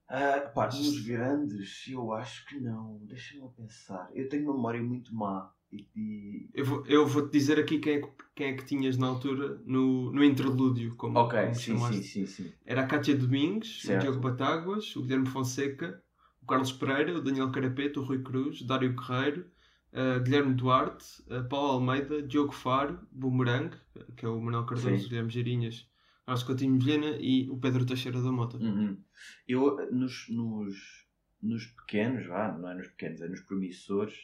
Ah, 0.08 0.40
pá, 0.52 0.66
nos 0.66 1.00
grandes, 1.06 1.86
eu 1.88 2.12
acho 2.12 2.44
que 2.46 2.58
não. 2.58 2.98
Deixa-me 3.04 3.48
pensar. 3.56 4.10
Eu 4.12 4.28
tenho 4.28 4.44
uma 4.44 4.54
memória 4.54 4.82
muito 4.82 5.14
má. 5.14 5.52
E, 5.72 6.48
Eu 6.52 6.64
vou- 6.64 6.84
eu 6.86 7.06
vou-te 7.06 7.30
dizer 7.30 7.60
aqui 7.60 7.78
quem 7.78 7.94
é, 7.94 8.00
que, 8.00 8.08
quem 8.34 8.46
é 8.48 8.56
que 8.56 8.64
tinhas 8.64 8.96
na 8.98 9.06
altura 9.06 9.62
no, 9.64 10.10
no 10.10 10.24
interlúdio, 10.24 10.96
como, 10.96 11.16
Ok, 11.16 11.38
como 11.40 11.54
sim, 11.54 11.78
sim, 11.78 12.02
sim, 12.02 12.26
sim. 12.26 12.52
Era 12.66 12.80
a 12.82 12.86
Cátia 12.88 13.14
Domingos, 13.16 13.82
Certo. 13.82 13.98
o 13.98 14.02
Diogo 14.02 14.20
Batáguas, 14.20 14.96
o 14.96 15.02
Guilherme 15.02 15.28
Fonseca, 15.28 16.02
o 16.42 16.46
Carlos 16.46 16.72
Pereira, 16.72 17.16
o 17.16 17.22
Daniel 17.22 17.52
Carapeto, 17.52 18.00
o 18.00 18.04
Rui 18.04 18.20
Cruz, 18.20 18.62
Dário 18.62 18.92
Guerreiro, 18.96 19.46
eh, 19.92 20.20
Guilherme 20.20 20.54
Duarte, 20.54 21.04
eh, 21.28 21.42
Paulo 21.42 21.72
Almeida, 21.72 22.22
Diogo 22.22 22.52
Faro, 22.52 23.00
Boomerang, 23.10 23.76
que 24.16 24.24
é 24.24 24.28
o 24.28 24.40
Manuel 24.40 24.64
Cardoso, 24.64 24.96
Sim. 24.96 25.08
Guilherme 25.08 25.30
Girinhas, 25.30 25.90
Carlos 26.24 26.44
Coutinho 26.44 26.78
Vilhena 26.78 27.16
e 27.18 27.50
o 27.50 27.58
Pedro 27.58 27.84
Teixeira 27.84 28.22
da 28.22 28.30
Mota. 28.30 28.56
Uhum. 28.56 29.02
Eu, 29.48 29.76
nos, 29.90 30.28
nos, 30.28 31.08
nos 31.42 31.66
pequenos, 31.66 32.26
vá, 32.26 32.56
não 32.56 32.70
é 32.70 32.74
nos 32.74 32.88
pequenos, 32.88 33.20
é 33.20 33.28
nos 33.28 33.40
promissores, 33.40 34.16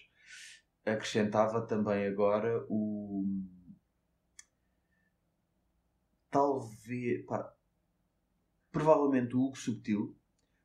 acrescentava 0.84 1.66
também 1.66 2.06
agora 2.06 2.64
o. 2.68 3.26
Talvez. 6.30 7.24
pá, 7.24 7.52
provavelmente 8.70 9.34
o 9.34 9.40
Hugo 9.40 9.56
Subtil, 9.56 10.16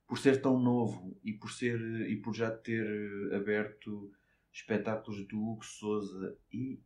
por 0.05 0.19
ser 0.19 0.41
tão 0.41 0.59
novo 0.59 1.17
e 1.23 1.33
por, 1.33 1.49
ser, 1.49 1.79
e 2.09 2.17
por 2.17 2.35
já 2.35 2.51
ter 2.51 2.85
aberto 3.33 4.11
espetáculos 4.51 5.25
do 5.27 5.37
Hugo 5.41 5.65
Souza 5.65 6.35
e. 6.51 6.79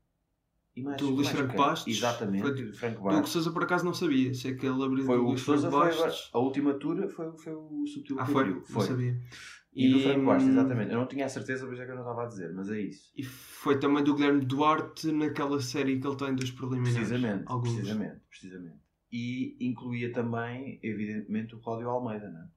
e 0.75 0.83
mais, 0.83 0.97
Do 0.97 1.09
Luís 1.09 1.27
Franco? 1.29 1.55
Bastos? 1.57 1.93
Exatamente, 1.97 2.41
Foi 2.41 2.53
do 2.53 2.73
Franco 2.73 2.95
Do 2.95 2.99
Hugo 3.01 3.09
Bastos. 3.09 3.31
Sousa 3.31 3.51
por 3.51 3.63
acaso 3.63 3.85
não 3.85 3.93
sabia, 3.93 4.33
sei 4.33 4.55
que 4.55 4.65
ele 4.65 4.83
abriu 4.83 5.05
Foi 5.05 5.17
o 5.17 5.23
Hugo 5.27 5.37
Souza, 5.37 5.69
foi. 5.71 5.87
Bastos. 5.87 6.29
A 6.33 6.39
última 6.39 6.73
tour 6.75 7.07
foi, 7.09 7.37
foi 7.37 7.53
o 7.53 7.85
Subtil 7.87 8.19
Ah, 8.19 8.25
que 8.25 8.31
foi? 8.31 8.41
abriu. 8.43 8.63
Não 8.69 8.81
sabia. 8.81 9.19
E, 9.73 9.91
do 9.91 9.99
Franco 9.99 10.25
Bastos, 10.25 10.45
hum, 10.47 10.51
exatamente. 10.51 10.91
Eu 10.93 10.99
não 10.99 11.07
tinha 11.07 11.25
a 11.25 11.29
certeza, 11.29 11.67
mas 11.67 11.77
é 11.79 11.85
que 11.85 11.91
eu 11.91 11.95
não 11.95 12.03
estava 12.03 12.23
a 12.23 12.27
dizer, 12.27 12.53
mas 12.53 12.69
é 12.69 12.79
isso. 12.79 13.11
E 13.17 13.23
foi 13.23 13.77
também 13.77 14.03
do 14.05 14.15
Guilherme 14.15 14.45
Duarte 14.45 15.11
naquela 15.11 15.59
série 15.59 15.99
que 15.99 16.07
ele 16.07 16.15
tem 16.15 16.33
dos 16.33 16.49
preliminares. 16.51 16.95
Precisamente, 16.95 17.43
Alguns. 17.47 17.73
precisamente, 17.75 18.21
precisamente. 18.29 18.79
E 19.11 19.57
incluía 19.59 20.13
também, 20.13 20.79
evidentemente, 20.81 21.55
o 21.55 21.59
Cláudio 21.59 21.89
Almeida, 21.89 22.29
não 22.29 22.39
é? 22.41 22.47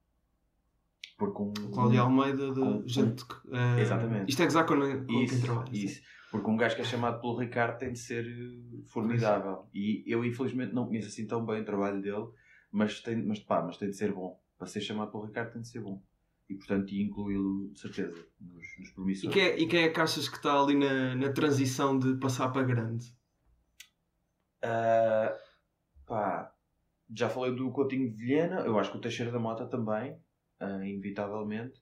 Porque 1.19 1.43
um. 1.43 1.49
O 1.67 1.71
Cláudio 1.73 2.01
Almeida 2.01 2.55
de 2.55 2.61
com- 2.61 2.83
gente 2.87 3.27
que, 3.27 3.35
eh, 3.53 3.81
Exatamente. 3.83 4.31
Isto 4.31 4.41
é 4.43 4.45
gozar 4.47 4.65
com, 4.67 4.77
com 4.77 5.07
quem 5.07 5.25
Isso, 5.25 5.43
trabalha. 5.43 5.67
sim. 5.67 5.85
isso. 5.85 6.01
Porque 6.31 6.49
um 6.51 6.57
gajo 6.57 6.77
que 6.77 6.83
é 6.83 6.85
chamado 6.85 7.21
pelo 7.21 7.37
Ricardo 7.37 7.79
tem 7.79 7.93
de 7.93 7.99
ser 7.99 8.25
eh, 8.25 8.83
formidável. 8.87 9.67
E 9.75 10.05
eu, 10.07 10.25
infelizmente, 10.25 10.73
não 10.75 10.87
conheço 10.87 11.09
assim 11.09 11.27
tão 11.27 11.45
bem 11.45 11.61
o 11.63 11.65
trabalho 11.65 12.01
dele, 12.01 12.27
mas 12.71 13.01
tem, 13.01 13.21
mas, 13.27 13.41
pá, 13.41 13.61
mas 13.63 13.77
tem 13.77 13.91
de 13.91 13.97
ser 13.97 14.13
bom. 14.13 14.41
Para 14.57 14.67
ser 14.69 14.81
chamado 14.81 15.11
pelo 15.11 15.25
Ricardo 15.27 15.53
tem 15.53 15.63
de 15.63 15.69
ser 15.69 15.81
bom. 15.81 16.01
E, 16.49 16.55
portanto, 16.55 16.95
incluí-lo, 16.95 17.69
de 17.73 17.79
certeza, 17.81 18.15
nos, 18.41 18.65
nos 18.79 18.89
E, 18.89 18.93
promissores. 18.95 19.35
quem 19.35 19.43
é, 19.45 19.59
e 19.61 19.67
quem 19.67 19.83
é 19.83 19.89
que 19.91 20.01
achas 20.01 20.29
que 20.29 20.37
está 20.37 20.59
ali 20.61 20.75
na, 20.77 21.15
na 21.17 21.33
transição 21.33 21.99
de 21.99 22.15
passar 22.17 22.49
para 22.51 22.63
grande? 22.63 23.13
Ah, 24.63 25.35
pá, 26.07 26.53
já 27.15 27.29
falei 27.29 27.55
do 27.55 27.71
Coutinho 27.71 28.09
de 28.11 28.17
Vilhena, 28.17 28.61
eu 28.61 28.79
acho 28.79 28.91
que 28.91 28.99
o 28.99 29.01
Teixeira 29.01 29.31
da 29.33 29.39
Mota 29.39 29.67
também, 29.67 30.17
ah, 30.61 30.85
inevitavelmente. 30.85 31.81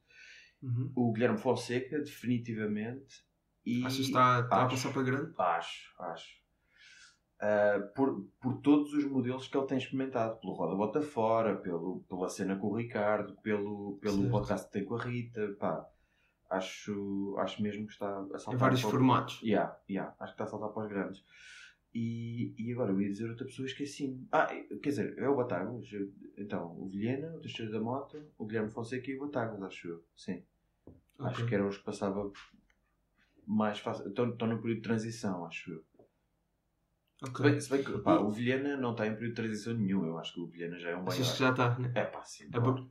Uhum. 0.62 0.92
O 0.96 1.12
Guilherme 1.12 1.38
Fonseca, 1.38 1.98
definitivamente. 1.98 3.24
E 3.64 3.84
Achas 3.84 3.96
que 3.96 4.02
está, 4.02 4.40
está 4.40 4.56
a 4.56 4.66
acho. 4.66 4.76
passar 4.76 4.92
para 4.92 5.02
grande? 5.02 5.34
Acho, 5.38 6.02
acho. 6.02 6.46
Ah, 7.40 7.78
por, 7.94 8.26
por 8.40 8.60
todos 8.62 8.92
os 8.94 9.04
modelos 9.04 9.46
que 9.46 9.56
ele 9.56 9.66
tem 9.66 9.78
experimentado, 9.78 10.38
pelo 10.40 10.54
Roda 10.54 10.74
Bota 10.74 11.02
Fora, 11.02 11.56
pelo, 11.56 12.04
pela 12.08 12.28
cena 12.28 12.56
com 12.56 12.68
o 12.68 12.76
Ricardo, 12.76 13.36
pelo, 13.42 13.98
pelo 14.00 14.16
Certo. 14.16 14.30
podcast 14.30 14.66
que 14.66 14.72
tem 14.72 14.84
com 14.84 14.96
a 14.96 15.02
Rita, 15.02 15.54
pá, 15.58 15.86
acho, 16.50 17.36
acho 17.38 17.62
mesmo 17.62 17.86
que 17.86 17.92
está 17.92 18.08
a 18.08 18.38
saltar 18.38 18.54
Em 18.54 18.56
vários 18.56 18.80
para 18.80 18.90
formatos. 18.90 19.42
Yeah, 19.42 19.76
yeah, 19.88 20.14
acho 20.18 20.34
que 20.34 20.42
está 20.42 20.44
a 20.44 20.46
saltar 20.46 20.70
para 20.70 20.82
os 20.84 20.88
grandes. 20.88 21.24
E, 21.98 22.54
e 22.58 22.72
agora 22.74 22.90
eu 22.92 23.00
ia 23.00 23.08
dizer 23.08 23.30
outra 23.30 23.46
pessoa, 23.46 23.64
esqueci-me. 23.64 24.28
Ah, 24.30 24.46
quer 24.82 24.90
dizer, 24.90 25.18
é 25.18 25.26
o 25.26 25.34
Batagas. 25.36 25.86
Então, 26.36 26.76
o 26.78 26.86
Vilhena, 26.86 27.34
o 27.34 27.40
Teixeira 27.40 27.72
da 27.72 27.80
Mota, 27.80 28.22
o 28.36 28.44
Guilherme 28.44 28.70
Fonseca 28.70 29.10
e 29.10 29.16
o 29.16 29.20
Batagas, 29.20 29.62
acho 29.62 29.88
eu. 29.88 30.04
Sim. 30.14 30.44
Acho 31.18 31.36
Ok. 31.40 31.46
que 31.46 31.54
eram 31.54 31.68
os 31.68 31.78
que 31.78 31.84
passava 31.84 32.30
mais 33.46 33.78
fácil. 33.78 34.08
Estão, 34.08 34.28
estão 34.28 34.46
no 34.48 34.58
período 34.60 34.76
de 34.78 34.82
transição, 34.82 35.46
acho 35.46 35.72
eu. 35.72 35.84
Se 37.24 37.30
Ok. 37.30 37.50
bem, 37.50 37.60
se 37.60 37.70
bem 37.70 37.82
que 37.82 37.98
pá, 38.00 38.18
o 38.18 38.28
Vilhena 38.30 38.76
não 38.76 38.90
está 38.90 39.06
em 39.06 39.14
período 39.14 39.30
de 39.34 39.36
transição 39.42 39.72
nenhum. 39.72 40.04
Eu 40.04 40.18
acho 40.18 40.34
que 40.34 40.40
o 40.40 40.46
Vilhena 40.46 40.78
já 40.78 40.90
é 40.90 40.96
um 40.96 41.02
maior. 41.02 41.12
Achas 41.12 41.32
que 41.32 41.38
já 41.38 41.50
está, 41.50 41.78
né? 41.78 41.92
É 41.94 42.04
pá, 42.04 42.22
sim. 42.24 42.44
É 42.52 42.60
por- 42.60 42.86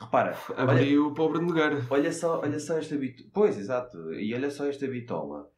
Repara, 0.00 0.32
olha, 0.56 0.62
Abriu 0.72 1.06
o 1.06 1.14
pobre 1.14 1.40
Nogueira. 1.40 1.76
olha, 1.90 2.12
só, 2.12 2.40
olha 2.40 2.58
só 2.58 2.76
esta 2.76 2.96
bitola. 2.96 3.30
Pois, 3.32 3.56
exato. 3.56 4.12
E 4.14 4.34
olha 4.34 4.50
só 4.50 4.66
esta 4.66 4.88
bitola. 4.88 5.48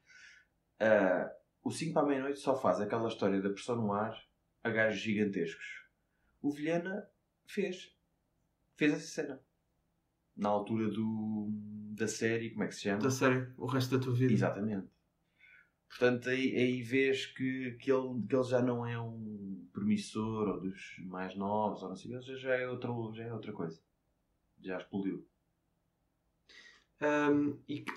Ah, 0.78 1.30
o 1.62 1.70
5 1.70 1.92
para 1.92 2.02
a 2.02 2.06
meia-noite 2.06 2.38
só 2.38 2.56
faz 2.56 2.80
aquela 2.80 3.08
história 3.08 3.40
da 3.40 3.50
pressão 3.50 3.76
no 3.76 3.92
ar 3.92 4.18
a 4.62 4.70
gajos 4.70 5.00
gigantescos. 5.00 5.84
O 6.40 6.50
Vilhena 6.50 7.08
fez. 7.46 7.94
Fez 8.76 8.92
essa 8.92 9.06
cena. 9.06 9.40
Na 10.36 10.48
altura 10.48 10.88
do, 10.88 11.48
da 11.92 12.08
série, 12.08 12.50
como 12.50 12.64
é 12.64 12.68
que 12.68 12.74
se 12.74 12.82
chama? 12.82 13.02
Da 13.02 13.10
série, 13.10 13.52
o 13.58 13.66
resto 13.66 13.96
da 13.96 14.02
tua 14.02 14.14
vida. 14.14 14.32
Exatamente. 14.32 14.88
Portanto, 15.88 16.30
aí, 16.30 16.56
aí 16.56 16.82
vês 16.82 17.26
que, 17.26 17.72
que, 17.72 17.90
ele, 17.90 18.22
que 18.26 18.34
ele 18.34 18.44
já 18.44 18.62
não 18.62 18.86
é 18.86 18.98
um 18.98 19.68
promissor 19.72 20.48
ou 20.48 20.60
dos 20.60 20.96
mais 21.00 21.34
novos, 21.34 21.82
ou 21.82 21.88
não 21.88 21.96
sei 21.96 22.12
ele 22.12 22.22
já, 22.22 22.36
já, 22.36 22.54
é 22.54 22.68
outro, 22.68 23.12
já 23.12 23.24
é 23.24 23.32
outra 23.32 23.52
coisa. 23.52 23.82
Já 24.62 24.78
explodiu. 24.78 25.26
Um, 27.02 27.58
e 27.66 27.80
que 27.80 27.92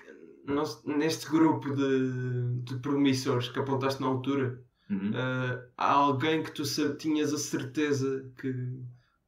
nós, 0.46 0.82
neste 0.84 1.28
grupo 1.30 1.74
de, 1.74 2.60
de 2.62 2.78
promissores 2.80 3.48
que 3.48 3.58
apontaste 3.58 4.00
na 4.00 4.08
altura, 4.08 4.62
Uhum. 4.90 5.12
uh, 5.12 5.66
há 5.78 5.92
alguém 5.92 6.42
que 6.42 6.50
tu 6.52 6.62
tinhas 6.98 7.32
a 7.32 7.38
certeza 7.38 8.30
que, 8.38 8.52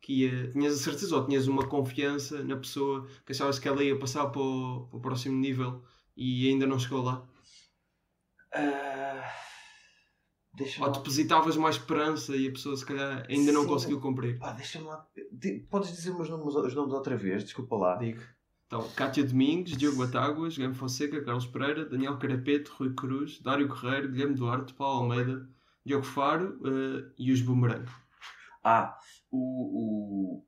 que 0.03 0.13
ia. 0.25 0.51
Tinhas 0.51 0.75
a 0.75 0.77
certeza 0.77 1.17
ou 1.17 1.25
tinhas 1.27 1.49
uma 1.49 1.67
confiança 1.67 2.45
na 2.45 2.57
pessoa 2.57 3.09
que 3.25 3.33
achavas 3.33 3.59
que 3.59 3.67
ela 3.67 3.83
ia 3.83 3.99
passar 3.99 4.27
para 4.27 4.41
o, 4.43 4.87
para 4.91 4.99
o 4.99 5.01
próximo 5.01 5.39
nível 5.39 5.83
e 6.15 6.47
ainda 6.51 6.67
não 6.67 6.79
chegou 6.79 7.03
lá? 7.03 7.27
Ah, 8.53 9.25
Deixa-me 10.57 10.87
Ou 10.87 10.93
depositavas 10.93 11.57
mais 11.57 11.77
esperança 11.77 12.35
e 12.35 12.49
a 12.49 12.53
pessoa 12.53 12.77
se 12.77 12.85
calhar 12.87 13.27
ainda 13.29 13.53
não 13.53 13.63
Sim. 13.63 13.69
conseguiu 13.69 14.01
cumprir? 14.01 14.39
Pá, 14.39 14.53
deixa-me 14.53 14.87
lá. 14.87 15.07
Podes 15.71 15.91
dizer 15.91 16.13
os 16.13 16.31
nomes, 16.31 16.55
os 16.55 16.75
nomes 16.75 16.95
outra 16.95 17.15
vez? 17.17 17.45
Desculpa 17.45 17.77
lá. 17.77 17.97
Digo. 17.97 18.23
Então, 18.67 18.91
Cátia 18.95 19.25
Domingues, 19.25 19.77
Diogo 19.77 19.99
Batáguas, 19.99 20.55
Guilherme 20.55 20.75
Fonseca, 20.75 21.25
Carlos 21.25 21.47
Pereira, 21.47 21.85
Daniel 21.85 22.19
Carapeto, 22.19 22.73
Rui 22.73 22.93
Cruz, 22.95 23.41
Dário 23.41 23.69
Guerreiro, 23.69 24.11
Guilherme 24.11 24.35
Duarte, 24.35 24.75
Paulo 24.75 25.03
Almeida, 25.03 25.49
Diogo 25.85 26.05
Faro 26.05 26.61
eh, 26.67 27.13
e 27.17 27.31
os 27.31 27.41
Boomerang. 27.41 27.89
Ah, 28.65 28.99
o. 29.31 30.41
o... 30.41 30.47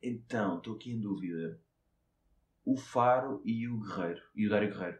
Então, 0.00 0.58
estou 0.58 0.76
aqui 0.76 0.92
em 0.92 1.00
dúvida. 1.00 1.60
O 2.64 2.76
Faro 2.76 3.42
e 3.44 3.68
o 3.68 3.80
Guerreiro. 3.80 4.22
E 4.36 4.46
o 4.46 4.50
Dário 4.50 4.72
Guerreiro. 4.72 4.98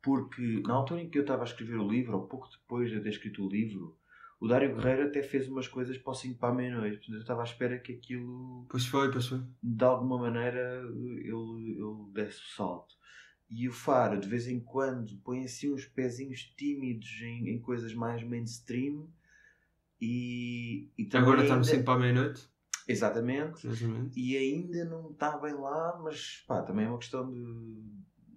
Porque 0.00 0.62
na 0.64 0.74
altura 0.74 1.00
em 1.00 1.10
que 1.10 1.18
eu 1.18 1.22
estava 1.22 1.42
a 1.42 1.46
escrever 1.46 1.78
o 1.78 1.88
livro, 1.88 2.16
ou 2.16 2.28
pouco 2.28 2.48
depois 2.50 2.88
de 2.88 2.96
eu 2.96 3.02
ter 3.02 3.08
escrito 3.08 3.44
o 3.44 3.48
livro, 3.48 3.98
o 4.44 4.48
Dário 4.48 4.74
Guerreiro 4.76 5.08
até 5.08 5.22
fez 5.22 5.48
umas 5.48 5.66
coisas 5.68 5.96
para 5.98 6.10
o 6.10 6.14
5 6.14 6.38
para 6.38 6.50
a 6.50 6.54
meia-noite. 6.54 6.96
Portanto, 6.98 7.14
eu 7.14 7.20
estava 7.20 7.40
à 7.40 7.44
espera 7.44 7.78
que 7.78 7.92
aquilo 7.92 8.66
Pois 8.68 8.86
foi, 8.86 9.10
pois 9.10 9.26
foi. 9.26 9.40
de 9.62 9.84
alguma 9.84 10.18
maneira 10.18 10.82
ele, 11.22 11.70
ele 11.72 12.12
desse 12.12 12.40
o 12.40 12.54
salto. 12.56 12.94
E 13.48 13.68
o 13.68 13.72
Faro, 13.72 14.18
de 14.18 14.28
vez 14.28 14.48
em 14.48 14.58
quando, 14.60 15.16
põe 15.22 15.44
assim 15.44 15.72
uns 15.72 15.84
pezinhos 15.84 16.40
tímidos 16.56 17.08
em, 17.22 17.48
em 17.50 17.60
coisas 17.60 17.94
mais 17.94 18.22
mainstream. 18.24 19.08
E, 20.00 20.90
e 20.98 21.08
Agora 21.14 21.42
está 21.42 21.54
no 21.54 21.60
ainda- 21.62 21.64
5 21.64 21.84
para 21.84 21.94
a 21.94 21.98
meia-noite. 21.98 22.48
Exatamente. 22.86 23.62
Curiosamente. 23.62 24.20
E 24.20 24.36
ainda 24.36 24.84
não 24.84 25.10
está 25.12 25.38
bem 25.38 25.54
lá, 25.54 25.98
mas 26.02 26.44
pá, 26.46 26.62
também 26.62 26.84
é 26.84 26.88
uma 26.88 26.98
questão 26.98 27.30
de 27.30 27.38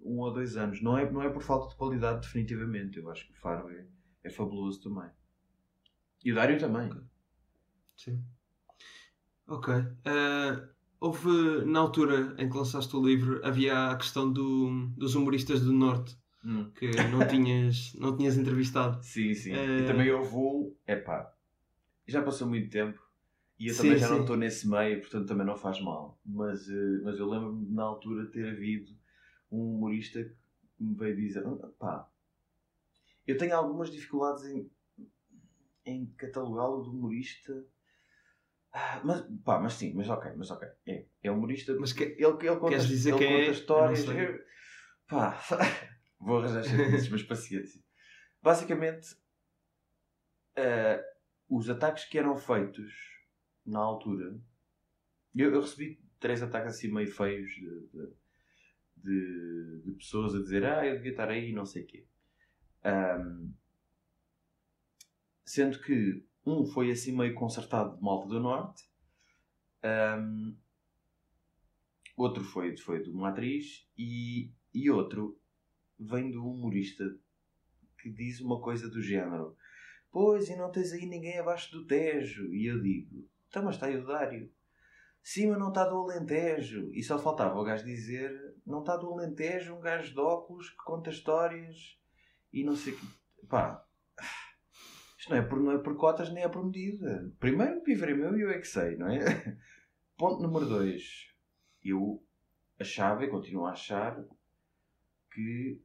um 0.02 0.18
ou 0.20 0.32
dois 0.32 0.56
anos. 0.56 0.80
Não 0.80 0.96
é, 0.96 1.10
não 1.10 1.22
é 1.22 1.28
por 1.28 1.42
falta 1.42 1.68
de 1.68 1.76
qualidade, 1.76 2.20
definitivamente. 2.22 2.98
Eu 2.98 3.10
acho 3.10 3.26
que 3.26 3.32
o 3.32 3.36
Faro 3.40 3.68
é, 3.68 3.86
é 4.24 4.30
fabuloso 4.30 4.80
também. 4.82 5.10
E 6.24 6.30
o 6.32 6.34
Dário 6.34 6.58
também. 6.58 6.90
Sim. 7.96 8.24
Ok. 9.46 9.68
Eh, 10.04 10.68
houve, 11.00 11.64
na 11.64 11.80
altura 11.80 12.34
em 12.38 12.48
que 12.48 12.56
lançaste 12.56 12.94
o 12.96 13.04
livro, 13.04 13.40
havia 13.44 13.90
a 13.90 13.96
questão 13.96 14.30
do, 14.32 14.88
dos 14.96 15.14
humoristas 15.14 15.60
do 15.60 15.72
Norte 15.72 16.16
Hum. 16.44 16.70
que 16.74 16.86
não 16.86 17.26
tinhas, 17.26 17.92
não 17.98 18.16
tinhas 18.16 18.36
entrevistado. 18.36 19.02
Sim, 19.02 19.34
sim. 19.34 19.52
Eh, 19.54 19.80
E 19.80 19.84
também 19.84 20.10
houve 20.10 20.34
um. 20.34 20.74
Epá, 20.86 21.32
já 22.06 22.22
passou 22.22 22.48
muito 22.48 22.70
tempo 22.70 23.00
e 23.58 23.68
eu 23.68 23.74
Sim, 23.74 23.78
também 23.82 23.98
já 23.98 24.08
sim. 24.08 24.14
não 24.14 24.20
estou 24.22 24.36
nesse 24.36 24.68
meio, 24.68 25.00
portanto 25.00 25.26
também 25.28 25.46
não 25.46 25.56
faz 25.56 25.80
mal. 25.80 26.18
Mas, 26.24 26.68
eh, 26.68 27.00
mas 27.02 27.18
eu 27.18 27.28
lembro-me 27.28 27.70
na 27.74 27.84
altura 27.84 28.26
ter 28.26 28.48
havido 28.48 28.92
um 29.50 29.76
humorista 29.76 30.22
que 30.24 30.84
me 30.84 30.94
veio 30.94 31.16
dizer: 31.16 31.44
"Ah, 31.46 31.68
pá, 31.78 32.08
eu 33.26 33.36
tenho 33.36 33.54
algumas 33.56 33.90
dificuldades 33.90 34.44
em, 34.44 34.70
em 35.88 36.06
catalogá-lo 36.16 36.82
de 36.82 36.90
humorista. 36.90 37.64
Ah, 38.72 39.00
mas, 39.04 39.24
pá, 39.44 39.58
mas 39.58 39.74
sim, 39.74 39.94
mas 39.94 40.08
ok, 40.08 40.32
mas 40.36 40.50
ok. 40.50 40.68
É, 40.86 41.06
é 41.22 41.30
humorista. 41.30 41.74
Mas 41.80 41.92
que- 41.92 42.04
ele, 42.04 42.24
ele 42.24 42.36
conta, 42.36 42.68
queres 42.68 42.86
dizer 42.86 43.10
ele 43.10 43.18
quem 43.18 43.28
conta 43.28 43.48
é? 43.48 43.50
Histórias. 43.50 44.06
eu- 44.06 44.40
pá, 45.08 45.40
vou 46.20 46.38
arranjar 46.38 46.64
chatices, 46.64 47.08
mas 47.10 47.22
paciência. 47.22 47.82
Basicamente, 48.42 49.16
eh, 50.56 51.02
os 51.48 51.68
ataques 51.70 52.04
que 52.04 52.18
eram 52.18 52.36
feitos 52.36 52.92
na 53.64 53.78
altura, 53.80 54.38
eu, 55.34 55.52
eu 55.52 55.60
recebi 55.60 56.00
três 56.20 56.42
ataques 56.42 56.74
assim 56.76 56.92
meio 56.92 57.10
feios 57.10 57.50
de, 57.50 57.88
de, 57.88 58.12
de- 58.96 59.82
de 59.84 59.92
pessoas 59.92 60.34
a 60.34 60.38
dizer 60.38 60.64
ah, 60.64 60.84
eu 60.86 60.94
devia 60.96 61.12
estar 61.12 61.28
aí 61.30 61.50
e 61.50 61.52
não 61.54 61.64
sei 61.64 61.82
o 61.84 61.86
quê. 61.86 62.06
Ahm, 62.84 63.52
sendo 65.48 65.80
que 65.80 66.24
um 66.44 66.66
foi 66.66 66.90
assim 66.90 67.16
meio 67.16 67.34
consertado 67.34 67.96
de 67.96 68.02
Malta 68.02 68.28
do 68.28 68.40
Norte, 68.40 68.84
ahm, 69.82 70.54
outro 72.16 72.44
foi, 72.44 72.76
foi 72.76 73.02
de 73.02 73.10
uma 73.10 73.30
atriz 73.30 73.88
e, 73.96 74.52
e 74.74 74.90
outro 74.90 75.40
vem 75.98 76.36
um 76.36 76.46
humorista 76.46 77.04
que 78.00 78.10
diz 78.10 78.40
uma 78.40 78.60
coisa 78.60 78.88
do 78.88 79.02
género 79.02 79.56
Pois, 80.10 80.48
e 80.48 80.56
não 80.56 80.72
tens 80.72 80.92
aí 80.92 81.04
ninguém 81.06 81.38
abaixo 81.38 81.70
do 81.70 81.86
Tejo. 81.86 82.46
E 82.52 82.66
eu 82.66 82.80
digo, 82.80 83.28
então 83.48 83.62
mas 83.62 83.74
está 83.74 83.86
aí 83.86 83.96
o 83.96 84.06
Dário. 84.06 84.50
Sim, 85.22 85.48
mas 85.50 85.58
não 85.58 85.68
está 85.68 85.84
do 85.84 85.96
Alentejo. 85.96 86.90
E 86.92 87.02
só 87.02 87.18
faltava 87.18 87.58
o 87.58 87.64
gajo 87.64 87.84
dizer, 87.84 88.54
não 88.66 88.80
está 88.80 88.96
do 88.96 89.12
Alentejo 89.12 89.74
um 89.74 89.80
gajo 89.80 90.12
de 90.14 90.20
óculos 90.20 90.70
que 90.70 90.76
conta 90.76 91.10
histórias 91.10 91.98
e 92.52 92.64
não 92.64 92.74
sei 92.74 92.94
o 92.94 92.96
que. 92.96 93.06
Pá, 93.46 93.86
isto 95.28 95.30
não 95.30 95.36
é, 95.36 95.42
por, 95.42 95.60
não 95.60 95.72
é 95.72 95.78
por 95.78 95.96
cotas 95.96 96.32
nem 96.32 96.44
é 96.44 96.48
por 96.48 96.64
medida. 96.64 97.30
Primeiro, 97.38 97.78
o 97.78 97.82
piver 97.82 98.10
é 98.10 98.14
meu 98.14 98.36
e 98.36 98.40
eu 98.40 98.50
é 98.50 98.58
que 98.58 98.66
sei, 98.66 98.96
não 98.96 99.08
é? 99.08 99.18
Ponto 100.16 100.42
número 100.42 100.66
dois. 100.66 101.28
Eu 101.84 102.22
achava 102.80 103.24
e 103.24 103.28
continuo 103.28 103.66
a 103.66 103.72
achar 103.72 104.24
que 105.32 105.80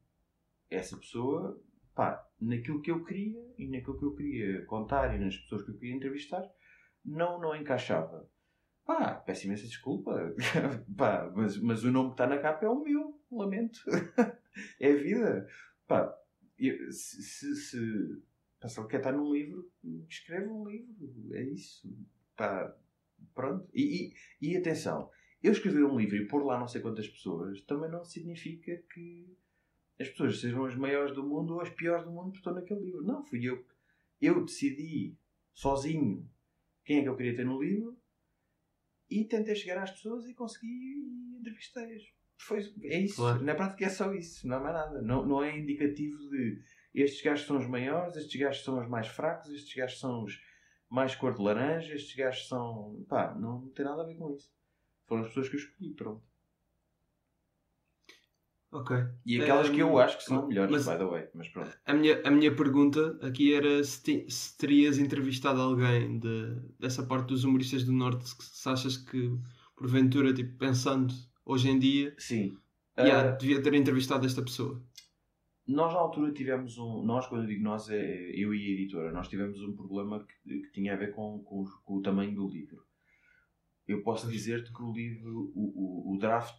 essa 0.70 0.98
pessoa, 0.98 1.62
pá, 1.94 2.26
naquilo 2.40 2.82
que 2.82 2.90
eu 2.92 3.04
queria 3.04 3.40
e 3.58 3.68
naquilo 3.68 4.00
que 4.00 4.06
eu 4.06 4.16
queria 4.16 4.66
contar 4.66 5.14
e 5.14 5.20
nas 5.20 5.36
pessoas 5.38 5.64
que 5.64 5.72
eu 5.72 5.78
queria 5.78 5.96
entrevistar, 5.96 6.50
não, 7.04 7.40
não 7.40 7.56
encaixava. 7.56 8.30
Pá, 8.86 9.16
peço 9.16 9.46
imensa 9.46 9.68
desculpa. 9.68 10.34
Pá, 10.98 11.32
mas, 11.36 11.58
mas 11.58 11.84
o 11.84 11.92
nome 11.92 12.10
que 12.10 12.14
está 12.14 12.28
na 12.28 12.38
capa 12.38 12.66
é 12.66 12.70
o 12.70 12.82
meu. 12.82 13.20
Lamento. 13.32 13.80
é 14.80 14.92
a 14.92 14.96
vida. 14.96 15.48
Pá, 15.88 16.14
eu- 16.58 16.92
se, 16.92 17.22
se, 17.24 17.56
se, 17.56 18.24
se 18.70 18.80
ele 18.80 18.88
quer 18.88 18.98
estar 18.98 19.12
num 19.12 19.34
livro, 19.34 19.72
escreve 20.10 20.48
um 20.48 20.68
livro. 20.68 20.96
É 21.36 21.44
isso. 21.44 21.88
Pá, 22.36 22.76
pronto. 23.34 23.68
E, 23.74 24.14
e, 24.42 24.52
e 24.52 24.58
atenção, 24.58 25.10
eu 25.42 25.52
escrever 25.52 25.84
um 25.86 25.98
livro 26.00 26.16
e 26.16 26.28
pôr 26.28 26.44
lá 26.44 26.60
não 26.60 26.68
sei 26.68 26.82
quantas 26.82 27.08
pessoas 27.08 27.62
também 27.64 27.90
não 27.90 28.04
significa 28.04 28.76
que 28.94 29.28
as 30.00 30.10
pessoas 30.10 30.40
sejam 30.40 30.66
as 30.66 30.76
maiores 30.76 31.14
do 31.16 31.24
mundo 31.24 31.54
ou 31.54 31.62
as 31.62 31.70
piores 31.70 32.04
do 32.06 32.12
mundo 32.12 32.32
por 32.32 32.38
estou 32.38 32.54
naquele 32.54 32.82
livro. 32.82 33.04
Não, 33.04 33.24
fui 33.24 33.44
eu. 33.46 33.64
que- 33.64 33.74
Eu 34.22 34.44
decidi 34.44 35.16
sozinho 35.54 36.28
quem 36.84 37.00
é 37.00 37.02
que 37.04 37.10
eu 37.10 37.16
queria 37.16 37.36
ter 37.36 37.46
no 37.46 37.62
livro 37.62 37.98
e 39.10 39.26
tentei 39.26 39.56
chegar 39.56 39.82
às 39.84 39.92
pessoas 39.92 40.26
e 40.28 40.34
consegui 40.34 40.68
e 40.68 41.38
entrevistei-as. 41.40 42.02
Foi, 42.38 42.60
é 42.84 43.00
isso. 43.02 43.18
Claro. 43.18 43.44
Na 43.44 43.54
prática 43.56 43.86
é 43.86 43.90
só 43.90 44.14
isso, 44.14 44.48
não 44.48 44.58
é 44.58 44.60
mais 44.64 44.74
nada. 44.76 45.02
Não, 45.02 45.26
não 45.26 45.44
é 45.44 45.58
indicativo 45.58 46.18
de 46.30 46.60
estes 47.02 47.22
gajos 47.24 47.46
são 47.48 47.58
os 47.58 47.68
maiores, 47.68 48.16
estes 48.18 48.40
gajos 48.40 48.64
são 48.64 48.80
os 48.80 48.88
mais 48.90 49.08
fracos, 49.08 49.50
estes 49.52 49.74
gajos 49.76 50.00
são 50.00 50.24
os 50.24 50.40
mais 50.90 51.16
cor 51.16 51.34
de 51.34 51.42
laranja, 51.42 51.94
estes 51.96 52.16
gajos 52.16 52.48
são. 52.48 53.06
pá, 53.10 53.34
não 53.36 53.70
tem 53.70 53.86
nada 53.86 54.04
a 54.04 54.06
ver 54.06 54.16
com 54.18 54.32
isso. 54.32 54.52
Foram 55.08 55.24
as 55.24 55.30
pessoas 55.30 55.50
que 55.50 55.56
eu 55.56 55.60
escolhi, 55.60 55.94
pronto. 55.96 56.24
Ok. 58.72 58.92
E 59.26 59.38
aquelas 59.38 59.68
que 59.70 59.82
eu 59.82 59.98
Hum, 59.98 60.00
acho 60.00 60.18
que 60.18 60.24
são 60.24 60.48
melhores, 60.48 60.72
mas- 60.72 60.86
by 60.86 60.98
the 60.98 61.04
way, 61.04 61.30
mas 61.34 61.50
pronto. 61.50 61.78
A 61.86 61.94
minha, 61.94 62.22
a 62.26 62.32
minha 62.32 62.56
pergunta 62.56 63.18
aqui 63.22 63.54
era 63.54 63.84
se, 63.84 64.26
se 64.30 64.58
terias 64.58 64.98
entrevistado 65.00 65.62
alguém 65.62 66.20
de, 66.20 66.56
dessa 66.80 67.04
parte 67.06 67.28
dos 67.30 67.44
humoristas 67.44 67.84
do 67.86 67.92
Norte, 67.94 68.28
se, 68.30 68.36
se 68.42 68.70
achas 68.70 68.98
que, 68.98 69.38
porventura, 69.76 70.34
tipo, 70.34 70.58
pensando 70.58 71.14
hoje 71.46 71.70
em 71.70 71.80
dia, 71.80 72.18
Sim. 72.18 72.64
yeah, 73.02 73.30
Ah, 73.30 73.38
devia 73.38 73.62
ter 73.64 73.74
entrevistado 73.76 74.26
esta 74.26 74.44
pessoa. 74.44 74.84
Nós 75.66 75.94
na 75.94 76.00
altura 76.00 76.32
tivemos 76.34 76.78
um. 76.78 77.04
Nós, 77.04 77.26
quando 77.28 77.44
eu 77.44 77.48
digo 77.48 77.64
nós, 77.64 77.90
é 77.90 78.32
eu 78.36 78.54
e 78.54 78.68
a 78.68 78.74
editora, 78.74 79.12
nós 79.12 79.28
tivemos 79.30 79.62
um 79.62 79.74
problema 79.74 80.26
que, 80.44 80.60
que 80.62 80.72
tinha 80.72 80.94
a 80.94 80.98
ver 80.98 81.14
com, 81.14 81.40
com, 81.44 81.64
com 81.84 81.94
o 81.96 82.02
tamanho 82.02 82.36
do 82.36 82.50
livro. 82.50 82.84
Eu 83.88 84.02
posso 84.02 84.30
dizer-te 84.30 84.72
que 84.74 84.82
o 84.82 84.92
livro, 84.92 85.52
o, 85.56 86.12
o, 86.12 86.16
o 86.16 86.18
draft 86.20 86.56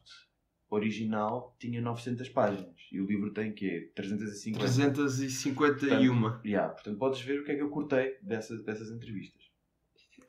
original 0.70 1.54
tinha 1.58 1.80
900 1.80 2.28
páginas 2.30 2.74
e 2.90 3.00
o 3.00 3.06
livro 3.06 3.32
tem 3.32 3.52
quê? 3.52 3.92
350. 3.94 4.58
351. 4.58 6.40
Yeah, 6.44 6.72
portanto, 6.72 6.98
podes 6.98 7.20
ver 7.20 7.40
o 7.40 7.44
que 7.44 7.52
é 7.52 7.56
que 7.56 7.62
eu 7.62 7.70
cortei 7.70 8.16
dessas, 8.22 8.62
dessas 8.64 8.90
entrevistas. 8.90 9.42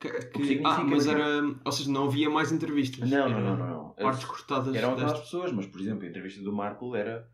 Que- 0.00 0.10
que- 0.10 0.58
que 0.58 0.60
ah, 0.64 0.84
mas 0.84 1.04
que- 1.04 1.10
era. 1.10 1.42
Ou 1.64 1.72
seja, 1.72 1.90
não 1.90 2.04
havia 2.06 2.28
mais 2.28 2.52
entrevistas. 2.52 3.08
Não, 3.08 3.28
não, 3.28 3.40
não, 3.40 3.56
não. 3.56 3.66
não. 3.70 3.94
Partes 3.94 4.24
cortadas. 4.26 4.74
Eram 4.74 4.92
aquelas 4.92 5.20
pessoas, 5.20 5.52
mas 5.52 5.66
por 5.66 5.80
exemplo, 5.80 6.04
a 6.04 6.08
entrevista 6.08 6.42
do 6.42 6.52
Marco 6.52 6.94
era 6.94 7.26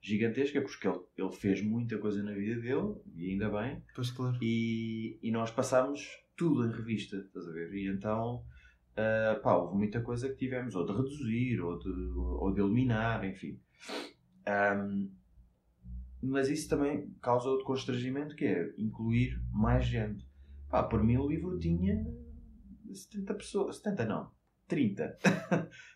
gigantesca 0.00 0.60
porque 0.62 0.88
ele, 0.88 1.00
ele 1.16 1.32
fez 1.32 1.62
muita 1.62 1.98
coisa 1.98 2.22
na 2.22 2.32
vida 2.32 2.60
dele 2.60 2.94
e 3.14 3.30
ainda 3.30 3.50
bem. 3.50 3.82
Pois 3.94 4.10
claro. 4.10 4.38
e, 4.40 5.18
e 5.22 5.30
nós 5.30 5.50
passámos 5.50 6.08
tudo 6.36 6.66
em 6.66 6.72
revista, 6.72 7.16
estás 7.16 7.46
a 7.46 7.52
ver? 7.52 7.72
E 7.74 7.88
então 7.88 8.44
uh, 8.92 9.40
pá, 9.42 9.56
houve 9.56 9.76
muita 9.76 10.00
coisa 10.00 10.28
que 10.28 10.36
tivemos 10.36 10.74
ou 10.74 10.86
de 10.86 10.92
reduzir 10.92 11.60
ou 11.60 11.78
de, 11.78 11.88
ou 11.88 12.52
de 12.52 12.60
eliminar, 12.60 13.24
enfim. 13.24 13.60
Um, 14.48 15.10
mas 16.22 16.48
isso 16.48 16.68
também 16.68 17.10
causa 17.20 17.48
outro 17.48 17.64
constrangimento 17.64 18.34
que 18.34 18.44
é 18.44 18.74
incluir 18.78 19.40
mais 19.52 19.86
gente. 19.86 20.26
Pá, 20.68 20.82
por 20.82 21.02
mim 21.02 21.16
o 21.16 21.28
livro 21.28 21.58
tinha 21.58 22.06
70 22.90 23.34
pessoas, 23.34 23.76
70 23.76 24.04
não, 24.06 24.30
30. 24.66 25.18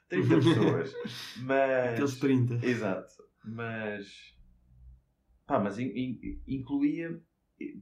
30 0.08 0.28
pessoas. 0.36 0.94
Mas. 1.42 1.92
Aqueles 1.92 2.18
30. 2.18 2.66
Exato. 2.66 3.23
Mas. 3.44 4.34
Pá, 5.46 5.58
mas 5.58 5.78
in, 5.78 5.88
in, 5.88 6.42
incluía 6.46 7.20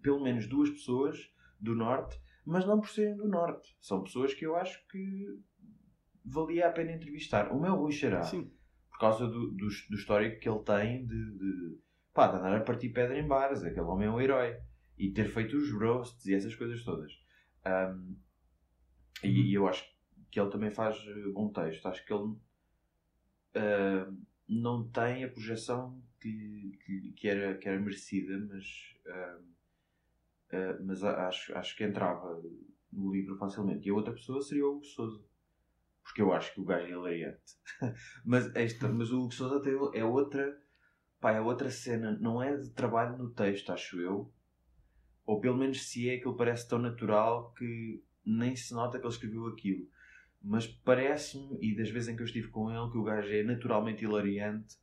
pelo 0.03 0.23
menos 0.23 0.47
duas 0.49 0.69
pessoas 0.71 1.33
do 1.61 1.75
Norte, 1.75 2.21
mas 2.45 2.67
não 2.67 2.81
por 2.81 2.89
serem 2.89 3.17
do 3.17 3.29
Norte. 3.29 3.77
São 3.81 4.03
pessoas 4.03 4.35
que 4.35 4.45
eu 4.45 4.57
acho 4.57 4.85
que 4.89 5.27
valia 6.25 6.69
a 6.69 6.73
pena 6.73 6.93
entrevistar. 6.93 7.53
O 7.53 7.61
meu 7.61 7.77
Rui 7.77 7.93
Xará, 7.93 8.23
Sim. 8.23 8.51
por 8.91 8.99
causa 8.99 9.27
do, 9.27 9.53
do, 9.53 9.67
do 9.67 9.95
histórico 9.95 10.41
que 10.41 10.49
ele 10.49 10.63
tem 10.65 11.07
de, 11.07 11.39
de, 11.39 11.79
pá, 12.13 12.29
de 12.29 12.37
andar 12.37 12.57
a 12.57 12.61
partir 12.61 12.91
pedra 12.91 13.19
em 13.19 13.27
bares, 13.27 13.63
aquele 13.63 13.87
homem 13.87 14.09
é 14.09 14.11
um 14.11 14.21
herói. 14.21 14.57
E 14.99 15.11
ter 15.11 15.29
feito 15.29 15.57
os 15.57 15.73
roasts 15.73 16.27
e 16.27 16.35
essas 16.35 16.55
coisas 16.55 16.85
todas. 16.85 17.13
Um, 17.67 18.17
e, 19.25 19.51
e 19.51 19.55
eu 19.55 19.67
acho 19.67 19.85
que 20.31 20.39
ele 20.39 20.51
também 20.51 20.71
faz 20.71 20.97
bom 21.33 21.51
texto. 21.51 21.87
Acho 21.87 22.05
que 22.05 22.13
ele 22.13 22.37
uh, 23.57 24.17
não 24.61 24.87
tem 24.89 25.25
a 25.25 25.29
projeção 25.29 26.03
que, 26.21 26.79
que, 26.85 27.13
que, 27.13 27.29
era, 27.29 27.57
que 27.57 27.69
era 27.69 27.81
merecida, 27.81 28.39
mas, 28.39 28.65
uh, 29.07 29.43
uh, 30.57 30.85
mas 30.85 31.03
acho, 31.03 31.57
acho 31.57 31.77
que 31.77 31.85
entrava 31.85 32.41
no 32.93 33.13
livro 33.13 33.37
facilmente. 33.37 33.89
E 33.89 33.91
a 33.91 33.95
outra 33.95 34.13
pessoa 34.13 34.43
seria 34.43 34.67
o 34.67 34.77
Hugo 34.77 34.85
Souza. 34.85 35.25
Porque 36.03 36.21
eu 36.21 36.33
acho 36.33 36.53
que 36.53 36.61
o 36.61 36.65
gajo 36.65 36.87
é 36.87 36.91
hilariante. 36.91 37.57
mas, 38.27 38.55
esta, 38.55 38.89
mas 38.89 39.11
o 39.11 39.23
Hugo 39.23 39.33
Souza 39.33 39.61
tem, 39.61 39.73
é 39.95 40.05
outra. 40.05 40.61
Pá, 41.21 41.33
é 41.33 41.41
outra 41.41 41.71
cena. 41.71 42.19
Não 42.21 42.43
é 42.43 42.57
de 42.57 42.71
trabalho 42.71 43.17
no 43.17 43.31
texto, 43.31 43.73
acho 43.73 44.01
eu. 44.01 44.33
Ou 45.25 45.41
pelo 45.41 45.57
menos 45.57 45.89
se 45.89 46.11
é, 46.11 46.17
aquilo 46.17 46.37
parece 46.37 46.69
tão 46.69 46.79
natural 46.79 47.53
que 47.55 48.05
nem 48.25 48.55
se 48.57 48.75
nota 48.75 48.99
que 48.99 49.07
ele 49.07 49.13
escreveu 49.13 49.47
aquilo. 49.47 49.89
Mas 50.45 50.67
parece-me, 50.67 51.59
e 51.61 51.77
das 51.77 51.89
vezes 51.91 52.09
em 52.09 52.17
que 52.17 52.23
eu 52.23 52.27
estive 52.27 52.49
com 52.49 52.71
ele, 52.71 52.91
que 52.91 52.99
o 52.99 53.05
gajo 53.05 53.29
é 53.29 53.43
naturalmente 53.43 54.05
hilariante 54.05 54.77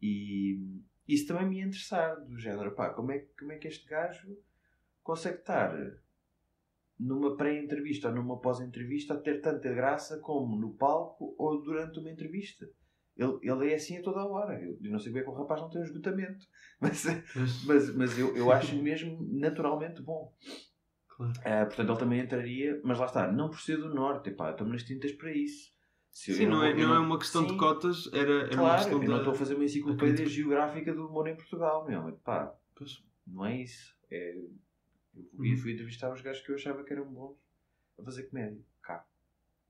e 0.00 0.82
isso 1.06 1.26
também 1.26 1.48
me 1.48 1.58
ia 1.58 1.64
interessar, 1.64 2.18
do 2.24 2.38
género, 2.38 2.74
pá, 2.74 2.90
como 2.90 3.12
é, 3.12 3.20
como 3.38 3.52
é 3.52 3.58
que 3.58 3.68
este 3.68 3.86
gajo 3.88 4.36
consegue 5.02 5.38
estar 5.38 5.74
numa 6.98 7.36
pré-entrevista 7.36 8.08
ou 8.08 8.14
numa 8.14 8.40
pós-entrevista 8.40 9.14
a 9.14 9.20
ter 9.20 9.40
tanta 9.40 9.72
graça 9.72 10.18
como 10.20 10.56
no 10.56 10.74
palco 10.74 11.34
ou 11.38 11.62
durante 11.62 11.98
uma 11.98 12.10
entrevista. 12.10 12.66
Ele, 13.16 13.38
ele 13.42 13.72
é 13.72 13.74
assim 13.76 13.98
a 13.98 14.02
toda 14.02 14.20
a 14.20 14.26
hora. 14.26 14.60
Eu, 14.60 14.78
eu 14.82 14.90
não 14.90 14.98
sei 14.98 15.12
bem 15.12 15.22
que 15.22 15.28
o 15.28 15.34
rapaz 15.34 15.60
não 15.60 15.70
tem 15.70 15.80
um 15.80 15.84
esgotamento, 15.84 16.46
mas, 16.80 17.04
mas, 17.64 17.94
mas 17.94 18.18
eu, 18.18 18.36
eu 18.36 18.50
acho 18.50 18.76
mesmo 18.76 19.18
naturalmente 19.30 20.02
bom. 20.02 20.32
Claro. 21.16 21.32
Uh, 21.32 21.66
portanto, 21.66 21.90
ele 21.90 21.98
também 21.98 22.20
entraria, 22.20 22.80
mas 22.82 22.98
lá 22.98 23.06
está, 23.06 23.30
não 23.30 23.48
por 23.48 23.60
ser 23.60 23.76
do 23.76 23.94
Norte, 23.94 24.30
epá, 24.30 24.50
estamos 24.50 24.72
nas 24.72 24.82
tintas 24.82 25.12
para 25.12 25.32
isso. 25.32 25.72
Se 26.10 26.32
Sim, 26.32 26.46
não, 26.46 26.62
é, 26.62 26.72
não, 26.72 26.88
não, 26.88 26.94
é 26.94 26.98
uma 26.98 27.18
questão 27.18 27.42
sim. 27.42 27.52
de 27.52 27.58
cotas, 27.58 28.08
era, 28.12 28.48
claro, 28.48 28.62
uma 28.62 28.76
questão 28.76 29.02
eu 29.02 29.08
não 29.08 29.18
estou 29.18 29.32
a 29.32 29.36
fazer 29.36 29.54
uma 29.54 29.64
enciclopédia 29.64 30.26
geográfica 30.26 30.92
do 30.92 31.08
humor 31.08 31.26
em 31.28 31.36
Portugal, 31.36 31.84
meu. 31.86 32.08
Epá, 32.08 32.54
pois. 32.74 33.02
não 33.26 33.46
é 33.46 33.62
isso. 33.62 33.94
É, 34.10 34.36
eu 35.16 35.24
fui, 35.36 35.50
uhum. 35.50 35.56
fui 35.56 35.72
entrevistar 35.72 36.12
os 36.12 36.20
gajos 36.20 36.42
que 36.42 36.50
eu 36.50 36.56
achava 36.56 36.84
que 36.84 36.92
eram 36.92 37.04
bons 37.06 37.36
a 37.98 38.02
fazer 38.04 38.24
comédia. 38.24 38.64
Cá. 38.82 39.04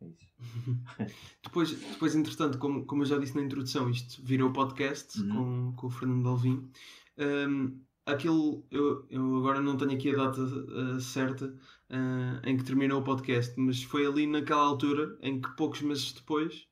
É 0.01 0.07
isso. 0.07 0.33
depois, 1.43 1.73
depois, 1.73 2.15
entretanto, 2.15 2.59
como, 2.59 2.85
como 2.85 3.03
eu 3.03 3.07
já 3.07 3.19
disse 3.19 3.37
na 3.37 3.43
introdução, 3.43 3.89
isto 3.89 4.23
virou 4.23 4.53
podcast 4.53 5.19
uhum. 5.21 5.73
com, 5.73 5.77
com 5.77 5.87
o 5.87 5.91
Fernando 5.91 6.29
Alvim. 6.29 6.71
Um, 7.19 7.81
aquilo, 8.07 8.67
eu, 8.71 9.07
eu 9.11 9.37
agora 9.37 9.61
não 9.61 9.77
tenho 9.77 9.93
aqui 9.93 10.11
a 10.15 10.17
data 10.17 10.41
uh, 10.41 11.01
certa 11.01 11.47
uh, 11.47 12.47
em 12.47 12.57
que 12.57 12.65
terminou 12.65 13.01
o 13.01 13.05
podcast, 13.05 13.59
mas 13.59 13.83
foi 13.83 14.07
ali 14.07 14.27
naquela 14.27 14.63
altura 14.63 15.17
em 15.21 15.41
que 15.41 15.55
poucos 15.57 15.83
meses 15.83 16.13
depois, 16.13 16.69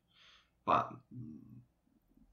pá, 0.64 0.94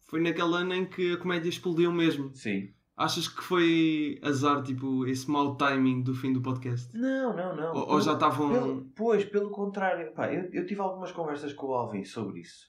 foi 0.08 0.22
naquele 0.22 0.56
ano 0.56 0.74
em 0.74 0.86
que 0.86 1.14
a 1.14 1.18
comédia 1.18 1.50
explodiu 1.50 1.92
mesmo. 1.92 2.34
Sim. 2.36 2.74
Achas 2.98 3.30
que 3.30 3.42
foi 3.42 4.20
azar, 4.22 4.62
tipo, 4.62 5.06
esse 5.08 5.30
mau 5.32 5.56
timing 5.56 6.02
do 6.02 6.14
fim 6.14 6.34
do 6.34 6.42
podcast? 6.42 6.94
Não, 6.98 7.34
não, 7.34 7.56
não. 7.56 7.74
Ou, 7.74 7.94
ou 7.94 8.02
já 8.02 8.12
estavam. 8.12 8.52
Pelo, 8.52 8.92
pois, 8.94 9.24
pelo 9.24 9.52
contrário. 9.52 10.12
Pá, 10.12 10.34
eu, 10.34 10.50
eu 10.52 10.66
tive 10.66 10.82
algumas 10.82 11.10
conversas 11.14 11.54
com 11.54 11.68
o 11.68 11.74
Alvin 11.74 12.04
sobre 12.04 12.42
isso. 12.42 12.68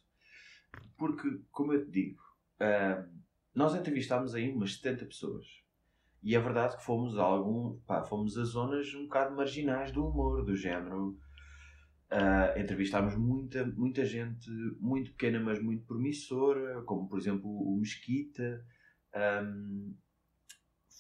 Porque, 0.97 1.41
como 1.51 1.73
eu 1.73 1.85
te 1.85 1.91
digo, 1.91 2.23
uh, 2.61 3.11
nós 3.53 3.75
entrevistámos 3.75 4.33
aí 4.37 4.53
umas 4.53 4.77
70 4.77 5.07
pessoas. 5.07 5.47
E 6.23 6.37
é 6.37 6.41
verdade 6.41 6.77
que 6.77 6.85
fomos 6.85 7.17
a 7.17 7.23
algum, 7.23 7.79
pá, 7.81 8.03
fomos 8.03 8.37
a 8.37 8.45
zonas 8.45 8.95
um 8.95 9.05
bocado 9.05 9.35
marginais 9.35 9.91
do 9.91 10.07
humor, 10.07 10.45
do 10.45 10.55
género. 10.55 11.19
Uh, 12.13 12.59
entrevistámos 12.59 13.17
muita, 13.17 13.65
muita 13.65 14.05
gente 14.05 14.51
muito 14.79 15.13
pequena, 15.13 15.41
mas 15.41 15.63
muito 15.63 15.87
promissora, 15.87 16.83
como 16.83 17.09
por 17.09 17.19
exemplo 17.19 17.49
o 17.49 17.79
Mesquita. 17.79 18.65
Um, 19.15 19.95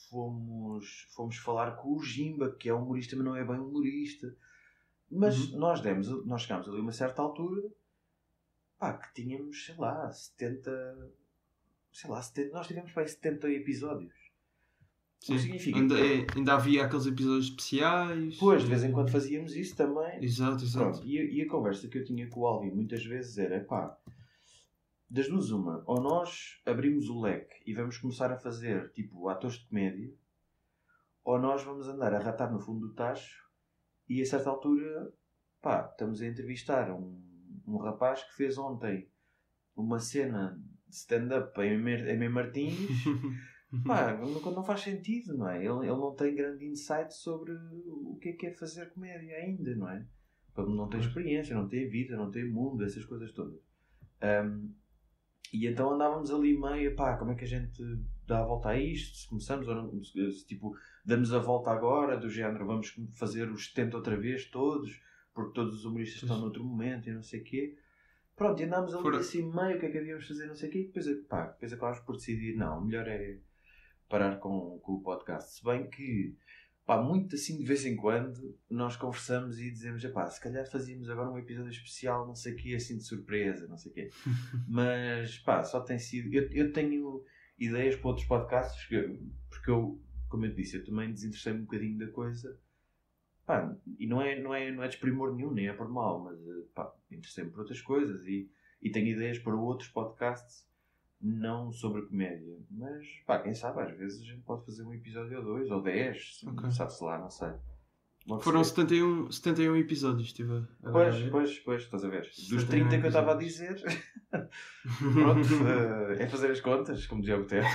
fomos, 0.09 1.07
fomos 1.15 1.37
falar 1.37 1.77
com 1.77 1.97
o 1.97 2.03
Jimba, 2.03 2.57
que 2.57 2.69
é 2.69 2.75
humorista, 2.75 3.17
mas 3.17 3.25
não 3.25 3.37
é 3.37 3.45
bem 3.45 3.59
humorista. 3.59 4.35
Mas 5.11 5.53
uhum. 5.53 5.59
nós 5.59 5.81
demos, 5.81 6.09
nós 6.27 6.43
chegámos 6.43 6.69
ali 6.69 6.79
a 6.79 6.83
uma 6.83 6.93
certa 6.93 7.21
altura, 7.21 7.63
pá, 8.79 8.95
que 8.95 9.13
tínhamos, 9.15 9.67
sei 9.67 9.77
lá, 9.77 10.11
70, 10.11 11.13
sei 11.93 12.11
lá, 12.11 12.23
70, 12.23 12.53
nós 12.53 12.67
tivemos 12.67 12.93
para 12.93 13.07
70 13.07 13.51
episódios. 13.51 14.20
Sim. 15.21 15.39
significa 15.39 15.79
ainda, 15.79 16.01
é, 16.01 16.27
ainda 16.35 16.55
havia 16.55 16.85
aqueles 16.85 17.07
episódios 17.07 17.47
especiais. 17.47 18.39
Pois, 18.39 18.63
de 18.63 18.69
vez 18.69 18.83
em 18.83 18.91
quando 18.91 19.11
fazíamos 19.11 19.55
isso 19.55 19.77
também. 19.77 20.25
Exato, 20.25 20.65
exato. 20.65 20.93
Pronto, 20.93 21.07
e, 21.07 21.39
e, 21.39 21.43
a 21.43 21.49
conversa 21.49 21.89
que 21.89 21.99
eu 21.99 22.05
tinha 22.05 22.27
com 22.29 22.41
o 22.41 22.47
Alvin 22.47 22.71
muitas 22.71 23.05
vezes 23.05 23.37
era: 23.37 23.63
pá, 23.63 23.99
das 25.09 25.29
duas, 25.29 25.51
uma, 25.51 25.83
ou 25.87 26.01
nós 26.01 26.59
abrimos 26.65 27.11
o 27.11 27.21
leque 27.21 27.63
e 27.67 27.75
vamos 27.75 27.99
começar 27.99 28.33
a 28.33 28.39
fazer 28.39 28.91
tipo 28.93 29.29
atores 29.29 29.59
de 29.59 29.67
comédia, 29.67 30.11
ou 31.23 31.39
nós 31.39 31.63
vamos 31.63 31.87
andar 31.87 32.15
a 32.15 32.19
ratar 32.19 32.51
no 32.51 32.59
fundo 32.59 32.89
do 32.89 32.95
tacho 32.95 33.45
e 34.09 34.23
a 34.23 34.27
certa 34.27 34.49
altura, 34.49 35.13
pá, 35.61 35.87
estamos 35.91 36.23
a 36.23 36.27
entrevistar 36.27 36.91
um, 36.91 37.21
um 37.67 37.77
rapaz 37.77 38.23
que 38.23 38.35
fez 38.37 38.57
ontem 38.57 39.07
uma 39.77 39.99
cena 39.99 40.59
de 40.89 40.97
stand-up 40.97 41.61
em 41.61 41.75
M. 41.75 42.29
Martins. 42.31 43.05
Pá, 43.87 44.17
não, 44.17 44.53
não 44.53 44.65
faz 44.65 44.81
sentido, 44.81 45.37
não 45.37 45.49
é? 45.49 45.59
Ele, 45.59 45.87
ele 45.87 45.89
não 45.89 46.15
tem 46.15 46.35
grande 46.35 46.67
insight 46.67 47.15
sobre 47.15 47.53
o 47.53 48.19
que 48.21 48.31
é 48.31 48.33
que 48.33 48.47
é 48.47 48.53
fazer 48.53 48.91
comédia 48.91 49.37
ainda, 49.37 49.75
não 49.77 49.89
é? 49.89 50.05
Não 50.57 50.89
tem 50.89 51.01
experiência, 51.01 51.55
não 51.55 51.69
tem 51.69 51.89
vida, 51.89 52.17
não 52.17 52.31
tem 52.31 52.51
mundo, 52.51 52.85
essas 52.85 53.05
coisas 53.05 53.33
todas. 53.33 53.61
Um, 54.23 54.73
e 55.53 55.67
então 55.67 55.93
andávamos 55.93 56.33
ali 56.33 56.59
meio, 56.59 56.97
pá, 56.97 57.17
como 57.17 57.31
é 57.31 57.35
que 57.35 57.45
a 57.45 57.49
gente 57.49 57.83
dá 58.27 58.41
a 58.41 58.45
volta 58.45 58.71
a 58.71 58.81
isto? 58.81 59.17
Se 59.17 59.29
começamos 59.29 59.69
ou 59.69 59.75
não, 59.75 60.03
se, 60.03 60.47
tipo, 60.47 60.77
damos 61.05 61.33
a 61.33 61.39
volta 61.39 61.71
agora, 61.71 62.17
do 62.17 62.29
género, 62.29 62.67
vamos 62.67 62.95
fazer 63.15 63.49
os 63.51 63.69
70 63.69 63.97
outra 63.97 64.17
vez 64.17 64.47
todos, 64.47 65.01
porque 65.33 65.55
todos 65.55 65.77
os 65.77 65.85
humoristas 65.85 66.23
estão 66.23 66.41
noutro 66.41 66.65
momento 66.65 67.09
e 67.09 67.13
não 67.13 67.23
sei 67.23 67.41
o 67.41 67.45
quê. 67.45 67.77
Pronto, 68.35 68.61
e 68.61 68.65
andámos 68.65 68.95
ali 68.95 69.17
assim 69.17 69.43
meio, 69.43 69.77
o 69.77 69.81
que 69.81 69.87
é 69.87 69.91
que 69.91 69.99
havíamos 69.99 70.27
fazer, 70.27 70.47
não 70.47 70.57
sei 70.57 70.69
o 70.69 70.73
quê, 70.73 70.79
e 70.81 70.87
depois, 70.87 71.27
pá, 71.29 71.47
depois 71.47 71.73
acabámos 71.73 72.01
por 72.01 72.17
decidir, 72.17 72.57
não, 72.57 72.85
melhor 72.85 73.07
é 73.07 73.39
parar 74.11 74.39
com, 74.41 74.79
com 74.81 74.95
o 74.95 75.01
podcast. 75.01 75.55
Se 75.55 75.65
bem 75.65 75.89
que, 75.89 76.37
pá, 76.85 77.01
muito 77.01 77.37
assim 77.37 77.57
de 77.57 77.65
vez 77.65 77.87
em 77.87 77.97
quando, 77.97 78.59
nós 78.69 78.97
conversamos 78.97 79.59
e 79.61 79.71
dizemos, 79.71 80.05
pá, 80.07 80.27
se 80.27 80.41
calhar 80.41 80.69
fazíamos 80.69 81.09
agora 81.09 81.31
um 81.31 81.39
episódio 81.39 81.71
especial, 81.71 82.27
não 82.27 82.35
sei 82.35 82.53
o 82.53 82.57
quê, 82.57 82.75
assim 82.75 82.99
de 82.99 83.05
surpresa, 83.05 83.67
não 83.69 83.79
sei 83.79 83.93
o 83.93 83.95
quê. 83.95 84.11
Mas, 84.69 85.39
pá, 85.39 85.63
só 85.63 85.81
tem 85.81 85.99
sido. 85.99 86.35
Eu, 86.35 86.51
eu 86.51 86.73
tenho 86.73 87.25
ideias 87.57 87.95
para 87.95 88.09
outros 88.09 88.27
podcasts, 88.27 88.85
porque 89.49 89.71
eu, 89.71 89.99
como 90.29 90.45
eu 90.45 90.53
disse, 90.53 90.77
eu 90.77 90.85
também 90.85 91.13
desinteressei-me 91.13 91.61
um 91.61 91.65
bocadinho 91.65 91.99
da 91.99 92.09
coisa. 92.09 92.59
Pá, 93.47 93.75
e 93.99 94.07
não 94.07 94.21
é, 94.21 94.41
não, 94.41 94.53
é, 94.53 94.73
não 94.73 94.83
é 94.83 94.89
desprimor 94.89 95.35
nenhum, 95.35 95.53
nem 95.53 95.69
é 95.69 95.73
por 95.73 95.89
mal, 95.89 96.25
mas, 96.25 96.39
pá, 96.75 96.93
interessei-me 97.11 97.51
por 97.51 97.61
outras 97.61 97.81
coisas 97.81 98.27
e, 98.27 98.51
e 98.83 98.91
tenho 98.91 99.07
ideias 99.07 99.39
para 99.39 99.55
outros 99.55 99.89
podcasts 99.89 100.69
não 101.21 101.71
sobre 101.71 102.03
comédia, 102.03 102.59
mas 102.71 103.07
pá, 103.27 103.39
quem 103.39 103.55
sabe, 103.55 103.83
às 103.83 103.97
vezes 103.97 104.23
a 104.23 104.25
gente 104.25 104.43
pode 104.43 104.65
fazer 104.65 104.85
um 104.85 104.95
episódio 104.95 105.39
ou 105.39 105.45
dois, 105.45 105.71
ou 105.71 105.83
dez, 105.83 106.43
okay. 106.47 106.71
sabe-se 106.71 107.05
lá, 107.05 107.19
não 107.19 107.31
sei. 107.31 107.53
Foram 108.43 108.63
71, 108.63 109.33
71 109.33 109.77
episódios, 109.77 110.29
estive 110.29 110.67
a 110.85 110.91
Pois, 110.91 111.29
pois, 111.31 111.59
pois, 111.61 111.83
estás 111.83 112.05
a 112.05 112.09
ver. 112.09 112.31
Dos 112.49 112.65
30 112.65 112.99
que 112.99 113.07
eu 113.07 113.09
estava 113.09 113.33
a 113.33 113.37
dizer, 113.37 113.83
pronto, 114.31 115.55
uh, 115.65 116.13
é 116.13 116.29
fazer 116.29 116.51
as 116.51 116.61
contas, 116.61 117.07
como 117.07 117.23
dizia 117.23 117.37
o 117.37 117.41
Guterres. 117.41 117.73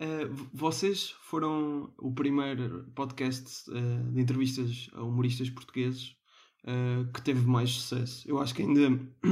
uh, 0.00 0.48
vocês 0.52 1.10
foram 1.10 1.92
o 1.98 2.12
primeiro 2.12 2.90
podcast 2.94 3.70
uh, 3.70 4.12
de 4.12 4.20
entrevistas 4.20 4.90
a 4.94 5.02
humoristas 5.02 5.50
portugueses 5.50 6.16
uh, 6.64 7.10
que 7.12 7.22
teve 7.22 7.46
mais 7.46 7.70
sucesso. 7.70 8.28
Eu 8.28 8.38
acho 8.38 8.54
que 8.54 8.62
ainda 8.62 8.80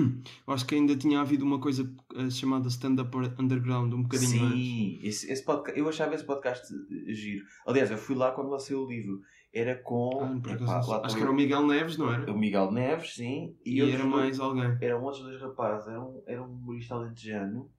eu 0.46 0.54
acho 0.54 0.66
que 0.66 0.74
ainda 0.74 0.96
tinha 0.96 1.20
havido 1.20 1.44
uma 1.44 1.60
coisa 1.60 1.82
uh, 2.14 2.30
chamada 2.30 2.68
Stand 2.68 2.96
Up 3.02 3.16
Underground 3.38 3.92
um 3.92 4.02
bocadinho 4.02 4.30
Sim, 4.30 4.94
antes. 4.98 5.04
esse, 5.04 5.32
esse 5.32 5.44
podcast, 5.44 5.78
eu 5.78 5.88
achava 5.88 6.14
esse 6.14 6.24
podcast 6.24 6.66
giro. 7.08 7.44
Aliás, 7.66 7.90
eu 7.90 7.98
fui 7.98 8.14
lá 8.16 8.32
quando 8.32 8.50
lancei 8.50 8.76
o 8.76 8.86
livro. 8.86 9.20
Era 9.54 9.74
com. 9.76 10.18
Ah, 10.22 10.50
epá, 10.54 10.78
acho 11.04 11.14
que 11.16 11.20
era 11.22 11.30
o. 11.30 11.34
Miguel 11.34 11.66
Neves, 11.66 11.98
não 11.98 12.10
era? 12.10 12.32
O 12.32 12.38
Miguel 12.38 12.72
Neves, 12.72 13.14
sim. 13.16 13.54
E, 13.66 13.82
outros 13.82 14.00
era 14.00 14.08
dois- 14.08 14.22
mais 14.24 14.40
alguém. 14.40 14.78
Eram 14.80 15.02
outros 15.02 15.22
dois 15.24 15.38
rapazes. 15.42 15.88
Era 15.88 16.00
um, 16.02 16.22
era 16.26 16.42
um 16.42 16.46
humorista 16.54 16.94
alentejano. 16.94 17.70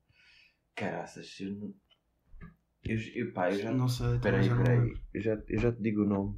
Caraças, 0.75 1.35
eu 1.39 1.51
não. 1.55 1.73
Eu, 2.83 2.97
eu, 3.15 3.33
pá, 3.33 3.49
eu 3.51 3.59
já. 3.59 3.71
Não 3.71 3.87
sei. 3.87 4.05
Espera 4.15 4.37
também 4.37 4.39
aí, 4.41 4.47
já 4.49 4.53
não 4.55 4.61
espera 4.61 4.79
lembro. 4.81 4.95
aí. 4.95 5.01
Eu 5.15 5.21
já, 5.21 5.41
eu 5.49 5.59
já 5.59 5.71
te 5.71 5.81
digo 5.81 6.01
o 6.03 6.07
nome. 6.07 6.37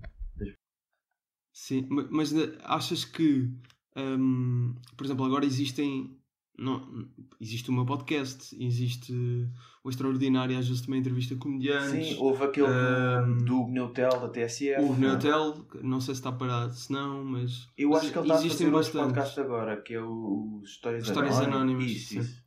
Sim, 1.57 1.87
ma- 1.89 2.05
mas 2.11 2.33
eh, 2.35 2.57
achas 2.65 3.05
que, 3.05 3.49
hum, 3.95 4.75
por 4.97 5.05
exemplo, 5.05 5.25
agora 5.25 5.45
existem. 5.45 6.19
Não, 6.57 7.05
existe 7.39 7.69
o 7.69 7.73
meu 7.73 7.85
podcast, 7.85 8.55
existe 8.61 9.13
o 9.83 9.89
Extraordinário, 9.89 10.57
às 10.57 10.67
vezes 10.67 10.81
também 10.83 10.99
entrevista 11.01 11.35
comediantes. 11.37 12.09
Sim, 12.09 12.15
houve 12.17 12.43
aquele 12.43 12.67
do- 12.67 12.73
Ahm, 12.73 13.37
do 13.45 13.67
Neutel 13.67 14.09
da 14.21 14.29
TSF. 14.29 14.81
O 14.81 14.93
é? 14.93 14.97
Neutel, 14.97 15.65
não 15.81 15.99
sei 16.01 16.13
se 16.15 16.19
está 16.21 16.31
parado, 16.31 16.73
se 16.73 16.91
não, 16.91 17.23
mas. 17.25 17.69
Eu 17.77 17.93
acho 17.95 18.09
que 18.11 18.17
ele 18.17 18.25
está 18.27 18.35
a 18.35 18.37
fazer 18.49 18.65
outro 18.65 18.71
bastantes. 18.71 19.07
podcast 19.07 19.39
agora, 19.39 19.81
que 19.81 19.93
é 19.93 20.01
o, 20.01 20.59
o 20.59 20.61
Histórias, 20.63 21.07
Histórias 21.07 21.37
Anónimas, 21.39 21.91
Isso, 21.91 22.07
sim. 22.09 22.19
isso. 22.19 22.43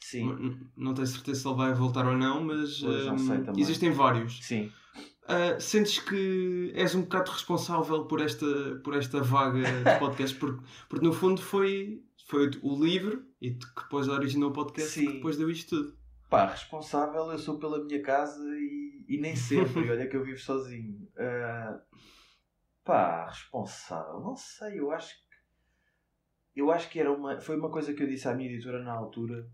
Sim, 0.00 0.28
N- 0.30 0.66
Não 0.76 0.94
tenho 0.94 1.06
certeza 1.08 1.40
se 1.40 1.48
ele 1.48 1.56
vai 1.56 1.74
voltar 1.74 2.06
ou 2.06 2.16
não, 2.16 2.44
mas 2.44 2.80
não 2.82 3.14
hum, 3.16 3.52
existem 3.56 3.90
vários. 3.90 4.38
sim. 4.42 4.70
Ah, 5.28 5.58
sentes 5.58 5.98
que 5.98 6.72
és 6.74 6.94
um 6.94 7.02
bocado 7.02 7.32
responsável 7.32 8.04
por 8.04 8.20
esta, 8.20 8.46
por 8.84 8.94
esta 8.94 9.20
vaga 9.20 9.60
de 9.60 9.98
podcast, 9.98 10.38
porque, 10.38 10.64
porque 10.88 11.04
no 11.04 11.12
fundo 11.12 11.42
foi, 11.42 12.04
foi 12.28 12.48
o 12.62 12.82
livro 12.82 13.26
e 13.40 13.50
que 13.54 13.82
depois 13.82 14.06
originou 14.08 14.50
o 14.50 14.52
podcast 14.52 14.90
Sim. 14.90 15.06
que 15.06 15.12
depois 15.14 15.36
deu 15.36 15.50
isto 15.50 15.76
tudo. 15.76 15.98
Pá, 16.30 16.46
responsável 16.46 17.30
eu 17.30 17.38
sou 17.38 17.58
pela 17.58 17.84
minha 17.84 18.00
casa 18.02 18.42
e, 18.56 19.04
e 19.08 19.18
nem 19.18 19.34
sempre. 19.36 19.90
olha 19.90 20.08
que 20.08 20.16
eu 20.16 20.24
vivo 20.24 20.38
sozinho. 20.38 21.08
Ah, 21.18 21.80
pá, 22.84 23.26
responsável, 23.26 24.20
não 24.20 24.36
sei, 24.36 24.78
eu 24.78 24.92
acho 24.92 25.12
que. 25.12 25.26
Eu 26.54 26.70
acho 26.70 26.88
que 26.88 27.00
era 27.00 27.12
uma. 27.12 27.40
Foi 27.40 27.56
uma 27.58 27.70
coisa 27.70 27.92
que 27.92 28.02
eu 28.02 28.06
disse 28.06 28.28
à 28.28 28.34
minha 28.34 28.48
editora 28.48 28.82
na 28.82 28.92
altura. 28.92 29.50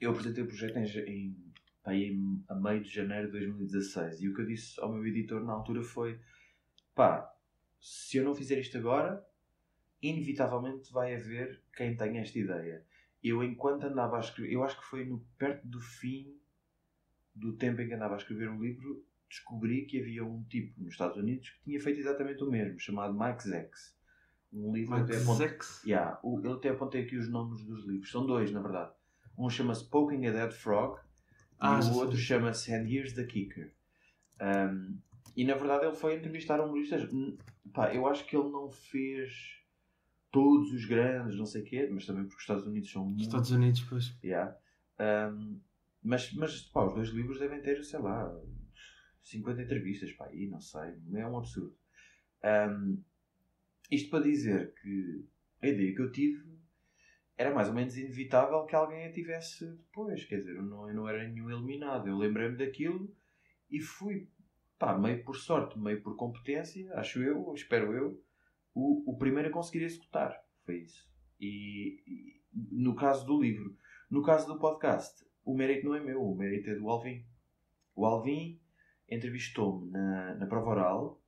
Eu 0.00 0.10
apresentei 0.10 0.42
o 0.42 0.48
projeto 0.48 0.76
em, 0.76 0.84
em, 0.84 1.45
em 1.94 2.42
a 2.48 2.54
meio 2.54 2.82
de 2.82 2.88
janeiro 2.88 3.26
de 3.26 3.32
2016 3.32 4.20
e 4.20 4.28
o 4.28 4.34
que 4.34 4.42
eu 4.42 4.46
disse 4.46 4.80
ao 4.80 4.92
meu 4.92 5.06
editor 5.06 5.44
na 5.44 5.52
altura 5.52 5.82
foi: 5.82 6.18
pá, 6.94 7.30
se 7.80 8.16
eu 8.16 8.24
não 8.24 8.34
fizer 8.34 8.58
isto 8.58 8.76
agora, 8.78 9.24
inevitavelmente 10.02 10.92
vai 10.92 11.14
haver 11.14 11.62
quem 11.76 11.96
tenha 11.96 12.20
esta 12.20 12.38
ideia. 12.38 12.84
Eu, 13.22 13.42
enquanto 13.42 13.84
andava 13.84 14.16
a 14.16 14.20
escrever, 14.20 14.52
eu 14.52 14.62
acho 14.62 14.78
que 14.78 14.84
foi 14.86 15.04
no, 15.04 15.20
perto 15.38 15.66
do 15.66 15.80
fim 15.80 16.36
do 17.34 17.54
tempo 17.56 17.80
em 17.80 17.88
que 17.88 17.94
andava 17.94 18.14
a 18.14 18.18
escrever 18.18 18.48
o 18.48 18.60
livro, 18.62 19.04
descobri 19.28 19.84
que 19.86 20.00
havia 20.00 20.24
um 20.24 20.42
tipo 20.44 20.80
nos 20.80 20.92
Estados 20.92 21.16
Unidos 21.16 21.50
que 21.50 21.64
tinha 21.64 21.80
feito 21.80 21.98
exatamente 22.00 22.42
o 22.42 22.50
mesmo, 22.50 22.78
chamado 22.78 23.18
Mike 23.18 23.42
Zex. 23.42 23.96
Um 24.52 24.72
livro 24.74 24.96
Mike 24.96 25.12
até 25.12 25.22
apontei- 25.22 25.48
Zex? 25.48 25.84
Yeah, 25.84 26.20
eu 26.22 26.52
até 26.52 26.68
apontei 26.70 27.02
aqui 27.02 27.16
os 27.16 27.28
nomes 27.28 27.64
dos 27.64 27.84
livros. 27.84 28.10
São 28.10 28.24
dois, 28.26 28.50
na 28.52 28.62
verdade. 28.62 28.92
Um 29.36 29.50
chama-se 29.50 29.84
Poking 29.90 30.26
a 30.26 30.32
Dead 30.32 30.52
Frog 30.52 30.98
Ah, 31.58 31.80
e 31.82 31.90
o 31.90 31.94
outro 31.94 32.16
chama-se 32.16 32.74
And 32.74 32.88
Here's 32.88 33.14
the 33.14 33.24
Kicker. 33.24 33.72
Um, 34.40 34.98
e 35.36 35.44
na 35.44 35.54
verdade 35.54 35.86
ele 35.86 35.94
foi 35.94 36.16
entrevistar 36.16 36.60
humoristas. 36.60 37.10
Hum, 37.12 37.36
Pá, 37.76 37.94
eu 37.94 38.06
acho 38.06 38.24
que 38.26 38.34
ele 38.34 38.48
não 38.48 38.70
fez 38.70 39.60
todos 40.30 40.72
os 40.72 40.86
grandes, 40.86 41.36
não 41.36 41.44
sei 41.44 41.60
o 41.60 41.64
quê, 41.64 41.88
mas 41.92 42.06
também 42.06 42.24
porque 42.24 42.36
os 42.36 42.42
Estados 42.42 42.66
Unidos 42.66 42.90
são 42.90 43.04
muito 43.04 43.22
Estados 43.22 43.50
Unidos, 43.50 43.82
pois. 43.82 44.16
Yeah. 44.24 44.56
Um, 44.98 45.60
mas, 46.02 46.32
mas 46.32 46.62
pá, 46.62 46.86
os 46.86 46.94
dois 46.94 47.10
livros 47.10 47.38
devem 47.38 47.60
ter, 47.60 47.84
sei 47.84 48.00
lá, 48.00 48.34
50 49.22 49.62
entrevistas, 49.62 50.10
pá, 50.12 50.26
aí 50.26 50.46
não 50.46 50.58
sei, 50.58 50.94
é 51.14 51.26
um 51.26 51.36
absurdo. 51.36 51.76
Um, 52.42 53.02
isto 53.90 54.08
para 54.08 54.24
dizer 54.24 54.72
que 54.80 55.26
a 55.60 55.68
ideia 55.68 55.94
que 55.94 56.00
eu 56.00 56.10
tive 56.10 56.45
era 57.36 57.54
mais 57.54 57.68
ou 57.68 57.74
menos 57.74 57.96
inevitável 57.96 58.64
que 58.64 58.74
alguém 58.74 59.06
a 59.06 59.12
tivesse 59.12 59.66
depois, 59.66 60.24
quer 60.24 60.38
dizer, 60.38 60.56
eu 60.56 60.62
não, 60.62 60.88
eu 60.88 60.94
não 60.94 61.08
era 61.08 61.28
nenhum 61.28 61.50
eliminado. 61.50 62.08
Eu 62.08 62.16
lembrei-me 62.16 62.56
daquilo 62.56 63.14
e 63.70 63.80
fui, 63.80 64.28
pá, 64.78 64.96
meio 64.98 65.22
por 65.24 65.36
sorte, 65.36 65.78
meio 65.78 66.00
por 66.02 66.16
competência, 66.16 66.92
acho 66.94 67.22
eu, 67.22 67.52
espero 67.54 67.92
eu, 67.92 68.22
o, 68.74 69.10
o 69.12 69.18
primeiro 69.18 69.48
a 69.48 69.52
conseguir 69.52 69.84
executar. 69.84 70.42
Foi 70.64 70.78
isso. 70.78 71.06
E, 71.38 72.02
e 72.06 72.42
no 72.72 72.94
caso 72.94 73.26
do 73.26 73.40
livro, 73.40 73.76
no 74.10 74.22
caso 74.22 74.46
do 74.46 74.58
podcast, 74.58 75.24
o 75.44 75.54
mérito 75.54 75.86
não 75.86 75.94
é 75.94 76.00
meu, 76.00 76.22
o 76.22 76.34
mérito 76.36 76.70
é 76.70 76.74
do 76.74 76.88
Alvin. 76.88 77.24
O 77.94 78.04
Alvin 78.06 78.60
entrevistou-me 79.08 79.90
na, 79.90 80.34
na 80.36 80.46
prova 80.46 80.70
oral 80.70 81.22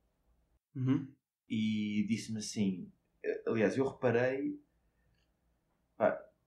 Uhum. 0.75 1.07
e 1.49 2.05
disse-me 2.07 2.37
assim: 2.39 2.91
eh, 3.23 3.43
aliás, 3.47 3.75
eu 3.75 3.87
reparei, 3.87 4.61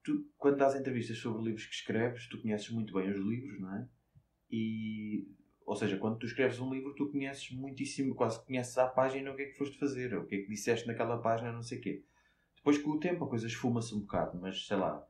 tu, 0.02 0.26
quando 0.36 0.58
dás 0.58 0.74
entrevistas 0.74 1.18
sobre 1.18 1.42
livros 1.44 1.66
que 1.66 1.74
escreves, 1.74 2.28
tu 2.28 2.40
conheces 2.40 2.68
muito 2.70 2.92
bem 2.92 3.10
os 3.10 3.18
livros, 3.18 3.60
não 3.60 3.74
é? 3.74 3.88
E, 4.50 5.26
ou 5.64 5.74
seja, 5.76 5.96
quando 5.96 6.18
tu 6.18 6.26
escreves 6.26 6.60
um 6.60 6.72
livro, 6.72 6.94
tu 6.94 7.10
conheces 7.10 7.50
muitíssimo, 7.52 8.14
quase 8.14 8.44
conheces 8.44 8.76
à 8.78 8.86
página 8.86 9.30
o 9.32 9.36
que 9.36 9.42
é 9.42 9.46
que 9.46 9.56
foste 9.56 9.78
fazer, 9.78 10.14
o 10.14 10.26
que 10.26 10.34
é 10.34 10.38
que 10.42 10.48
disseste 10.48 10.86
naquela 10.86 11.18
página, 11.18 11.52
não 11.52 11.62
sei 11.62 11.78
o 11.78 11.80
quê. 11.80 12.04
Depois, 12.56 12.78
com 12.78 12.90
o 12.90 13.00
tempo, 13.00 13.24
a 13.24 13.28
coisa 13.28 13.46
esfuma-se 13.46 13.94
um 13.94 14.00
bocado, 14.00 14.38
mas 14.40 14.66
sei 14.66 14.76
lá, 14.76 15.04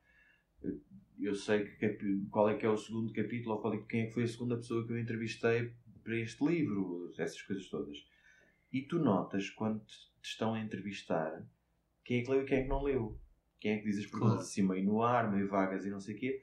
eu- 1.18 1.34
sei 1.34 1.64
que 1.64 2.26
qual 2.30 2.48
é 2.48 2.56
que 2.56 2.66
é 2.66 2.68
o 2.68 2.76
segundo 2.76 3.12
capítulo, 3.12 3.54
ou 3.54 3.60
qual 3.60 3.74
é, 3.74 3.78
quem 3.88 4.02
é 4.02 4.06
que 4.06 4.12
foi 4.12 4.24
a 4.24 4.28
segunda 4.28 4.56
pessoa 4.56 4.86
que 4.86 4.92
eu 4.92 4.98
entrevistei 4.98 5.72
para 6.02 6.16
este 6.16 6.44
livro, 6.44 7.12
essas 7.18 7.40
coisas 7.42 7.68
todas. 7.68 7.96
E 8.72 8.82
tu 8.82 8.98
notas 8.98 9.50
quando 9.50 9.84
te 9.84 9.94
estão 10.22 10.54
a 10.54 10.60
entrevistar 10.60 11.46
quem 12.04 12.20
é 12.20 12.22
que 12.24 12.30
leu 12.30 12.42
e 12.42 12.46
quem 12.46 12.58
é 12.58 12.62
que 12.62 12.68
não 12.68 12.82
leu. 12.82 13.18
Quem 13.62 13.74
é 13.74 13.78
que 13.78 13.84
diz 13.84 13.98
as 13.98 14.06
perguntas 14.06 14.32
Claro. 14.32 14.40
assim 14.40 14.62
meio 14.62 14.84
no 14.84 15.02
ar, 15.04 15.30
meio 15.30 15.48
vagas 15.48 15.86
e 15.86 15.90
não 15.90 16.00
sei 16.00 16.16
o 16.16 16.18
quê. 16.18 16.42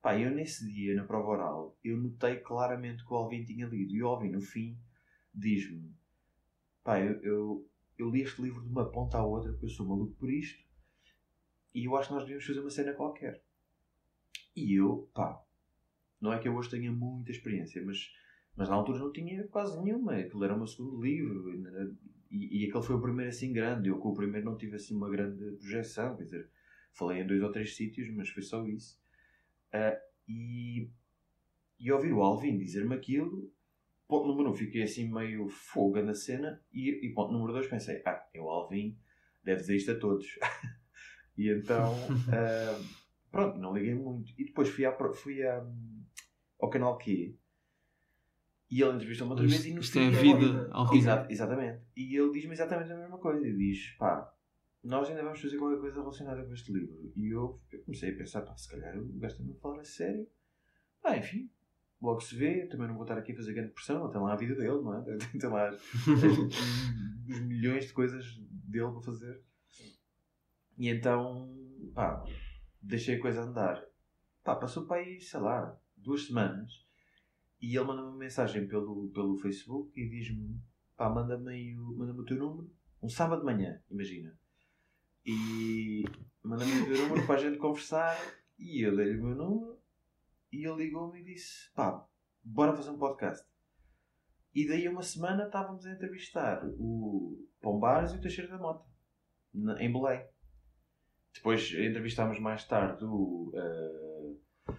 Pá, 0.00 0.16
eu 0.16 0.30
nesse 0.30 0.64
dia, 0.72 0.94
na 0.94 1.02
prova 1.02 1.26
oral, 1.30 1.76
eu 1.82 1.96
notei 1.96 2.36
claramente 2.36 3.04
que 3.04 3.12
o 3.12 3.16
Alvin 3.16 3.42
tinha 3.44 3.66
lido. 3.66 3.92
E 3.92 4.00
o 4.00 4.06
Alvin, 4.06 4.30
no 4.30 4.40
fim, 4.40 4.78
diz-me: 5.34 5.92
pá, 6.84 7.00
eu, 7.00 7.20
eu, 7.22 7.68
eu 7.98 8.08
li 8.08 8.22
este 8.22 8.40
livro 8.40 8.62
de 8.62 8.68
uma 8.68 8.88
ponta 8.88 9.18
à 9.18 9.26
outra 9.26 9.50
porque 9.50 9.66
eu 9.66 9.70
sou 9.70 9.84
maluco 9.84 10.14
por 10.14 10.30
isto 10.30 10.64
e 11.74 11.86
eu 11.86 11.96
acho 11.96 12.06
que 12.06 12.14
nós 12.14 12.22
devíamos 12.22 12.46
fazer 12.46 12.60
uma 12.60 12.70
cena 12.70 12.92
qualquer. 12.92 13.42
E 14.54 14.72
eu, 14.74 15.10
pá, 15.12 15.42
não 16.20 16.32
é 16.32 16.38
que 16.38 16.46
eu 16.46 16.54
hoje 16.54 16.70
tenha 16.70 16.92
muita 16.92 17.32
experiência, 17.32 17.84
mas, 17.84 18.12
mas 18.54 18.68
na 18.68 18.76
altura 18.76 19.00
não 19.00 19.12
tinha 19.12 19.42
quase 19.48 19.76
nenhuma. 19.82 20.14
Aquilo 20.14 20.44
era 20.44 20.54
o 20.54 20.56
meu 20.56 20.68
segundo 20.68 21.02
livro 21.02 21.52
e, 21.52 21.64
e, 22.30 22.62
e 22.64 22.68
aquele 22.68 22.84
foi 22.84 22.94
o 22.94 23.02
primeiro 23.02 23.28
assim 23.28 23.52
grande. 23.52 23.88
Eu 23.88 23.98
com 23.98 24.10
o 24.10 24.14
primeiro 24.14 24.46
não 24.46 24.56
tive 24.56 24.76
assim 24.76 24.94
uma 24.94 25.10
grande 25.10 25.56
projeção, 25.56 26.16
quer 26.16 26.22
dizer, 26.22 26.48
falei 26.92 27.22
em 27.22 27.26
dois 27.26 27.42
ou 27.42 27.50
três 27.50 27.74
sítios, 27.76 28.08
mas 28.14 28.28
foi 28.28 28.42
só 28.42 28.66
isso. 28.66 29.00
Ah, 29.72 29.98
e, 30.28 30.90
e 31.78 31.90
ouvir 31.92 32.12
o 32.12 32.22
Alvin 32.22 32.58
dizer-me 32.58 32.94
aquilo, 32.94 33.52
ponto 34.08 34.28
número 34.28 34.50
um, 34.50 34.54
fiquei 34.54 34.82
assim 34.82 35.10
meio 35.10 35.48
fogo 35.48 36.00
na 36.02 36.14
cena, 36.14 36.62
e, 36.72 37.06
e 37.06 37.12
ponto 37.12 37.32
número 37.32 37.52
dois, 37.52 37.66
pensei, 37.66 38.02
ah, 38.06 38.26
é 38.34 38.40
o 38.40 38.48
Alvin, 38.48 38.96
deve 39.42 39.60
dizer 39.60 39.76
isto 39.76 39.92
a 39.92 39.98
todos. 39.98 40.26
e 41.36 41.48
então, 41.50 41.94
ah, 42.32 42.80
pronto, 43.30 43.58
não 43.58 43.74
liguei 43.74 43.94
muito. 43.94 44.32
E 44.38 44.44
depois 44.44 44.68
fui, 44.68 44.84
à, 44.84 44.96
fui 45.14 45.42
à, 45.42 45.64
ao 46.60 46.70
canal 46.70 46.98
Q, 46.98 47.36
e 48.70 48.82
ele 48.82 48.94
entrevistou-me 48.94 49.32
outra 49.32 49.46
vez, 49.46 49.64
e 49.64 49.74
no 49.74 49.80
Isto 49.80 49.98
é 49.98 50.10
vida 50.10 50.68
ao. 50.70 50.94
Exato, 50.94 51.30
exatamente. 51.30 51.82
E 51.96 52.16
ele 52.16 52.30
diz-me 52.30 52.52
exatamente 52.52 52.92
a 52.92 52.96
mesma 52.96 53.18
coisa. 53.18 53.44
Ele 53.44 53.56
diz, 53.56 53.96
pá, 53.98 54.32
nós 54.82 55.08
ainda 55.08 55.22
vamos 55.22 55.40
fazer 55.40 55.58
qualquer 55.58 55.80
coisa 55.80 56.00
relacionada 56.00 56.44
com 56.44 56.52
este 56.52 56.72
livro. 56.72 57.12
E 57.14 57.28
eu, 57.28 57.60
comecei 57.84 58.12
a 58.12 58.16
pensar, 58.16 58.42
pá, 58.42 58.56
se 58.56 58.68
calhar 58.68 58.96
o 58.98 59.18
gajo 59.18 59.36
também 59.36 59.54
falar 59.56 59.80
a 59.80 59.84
sério. 59.84 60.26
Pá, 61.02 61.16
enfim, 61.16 61.50
logo 62.00 62.20
se 62.20 62.34
vê. 62.34 62.66
Também 62.66 62.88
não 62.88 62.94
vou 62.94 63.04
estar 63.04 63.18
aqui 63.18 63.32
a 63.32 63.36
fazer 63.36 63.52
grande 63.52 63.72
pressão. 63.72 64.10
Tem 64.10 64.20
lá 64.20 64.32
a 64.32 64.36
vida 64.36 64.54
dele, 64.54 64.80
não 64.80 64.94
é? 64.94 65.18
Tem 65.38 65.50
lá 65.50 65.70
os 65.70 67.40
milhões 67.42 67.86
de 67.86 67.92
coisas 67.92 68.36
dele 68.38 68.90
para 68.90 69.02
fazer. 69.02 69.42
E 70.78 70.88
então, 70.88 71.54
pá, 71.94 72.24
deixei 72.80 73.16
a 73.16 73.20
coisa 73.20 73.42
andar. 73.42 73.84
Pá, 74.42 74.56
passou 74.56 74.86
para 74.86 75.02
aí, 75.02 75.20
sei 75.20 75.40
lá, 75.40 75.78
duas 75.94 76.26
semanas. 76.26 76.86
E 77.60 77.76
ele 77.76 77.84
manda-me 77.84 78.08
uma 78.08 78.16
mensagem 78.16 78.66
pelo, 78.66 79.10
pelo 79.10 79.36
Facebook 79.36 79.92
e 80.00 80.08
diz-me: 80.08 80.58
pá, 80.96 81.10
manda-me 81.10 81.74
manda 81.74 82.14
o 82.14 82.24
teu 82.24 82.38
número. 82.38 82.72
Um 83.02 83.10
sábado 83.10 83.40
de 83.40 83.44
manhã, 83.44 83.78
imagina. 83.90 84.39
E 85.24 86.04
manda-me 86.42 86.82
o 86.82 86.86
teu 86.86 87.08
número 87.08 87.26
para 87.26 87.34
a 87.36 87.38
gente 87.42 87.58
conversar. 87.58 88.16
E 88.58 88.86
eu 88.86 88.96
dei-lhe 88.96 89.18
o 89.18 89.24
meu 89.24 89.36
número. 89.36 89.78
E 90.52 90.66
ele 90.66 90.84
ligou-me 90.84 91.20
e 91.20 91.24
disse: 91.24 91.72
pá, 91.74 92.06
bora 92.42 92.74
fazer 92.74 92.90
um 92.90 92.98
podcast. 92.98 93.48
E 94.54 94.66
daí 94.66 94.88
uma 94.88 95.02
semana 95.02 95.44
estávamos 95.44 95.86
a 95.86 95.92
entrevistar 95.92 96.64
o 96.78 97.38
Pombares 97.60 98.12
e 98.12 98.16
o 98.16 98.20
Teixeira 98.20 98.50
da 98.50 98.58
Mota. 98.58 98.84
em 99.78 99.92
Belém. 99.92 100.26
Depois 101.32 101.72
entrevistámos 101.72 102.40
mais 102.40 102.64
tarde 102.64 103.04
o, 103.04 103.52
eh, 103.54 104.72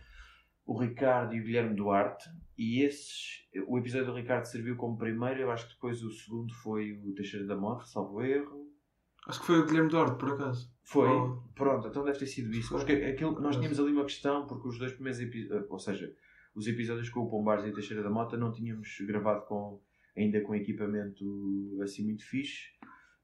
o 0.65 0.77
Ricardo 0.77 1.33
e 1.33 1.39
o 1.39 1.43
Guilherme 1.43 1.75
Duarte. 1.75 2.29
E 2.57 2.83
esses, 2.83 3.47
o 3.67 3.77
episódio 3.77 4.07
do 4.07 4.15
Ricardo 4.15 4.45
serviu 4.45 4.75
como 4.75 4.97
primeiro. 4.97 5.39
Eu 5.39 5.51
acho 5.51 5.67
que 5.67 5.75
depois 5.75 6.03
o 6.03 6.11
segundo 6.11 6.53
foi 6.55 6.91
o 6.91 7.13
Teixeira 7.13 7.45
da 7.45 7.55
Mota, 7.55 7.85
salvo 7.85 8.21
erro. 8.21 8.70
Acho 9.27 9.39
que 9.39 9.45
foi 9.45 9.59
o 9.59 9.65
Guilherme 9.65 9.89
Duarte, 9.89 10.17
por 10.17 10.31
acaso. 10.33 10.71
Foi, 10.83 11.07
Oh. 11.07 11.41
pronto, 11.53 11.87
então 11.87 12.03
deve 12.03 12.17
ter 12.19 12.25
sido 12.25 12.51
isso. 12.53 12.69
Porque 12.69 12.91
aquilo, 12.93 13.39
nós 13.39 13.55
tínhamos 13.55 13.79
ali 13.79 13.91
uma 13.91 14.03
questão, 14.03 14.47
porque 14.47 14.67
os 14.67 14.77
dois 14.79 14.91
primeiros 14.93 15.19
episódios, 15.21 15.69
ou 15.69 15.79
seja, 15.79 16.13
os 16.55 16.67
episódios 16.67 17.09
com 17.09 17.21
o 17.21 17.29
Pombares 17.29 17.65
e 17.65 17.69
o 17.69 17.73
Teixeira 17.73 18.03
da 18.03 18.09
Mota 18.09 18.35
não 18.35 18.51
tínhamos 18.51 18.97
gravado 19.01 19.45
com, 19.45 19.79
ainda 20.17 20.41
com 20.41 20.55
equipamento 20.55 21.79
assim 21.81 22.03
muito 22.05 22.25
fixe. 22.25 22.71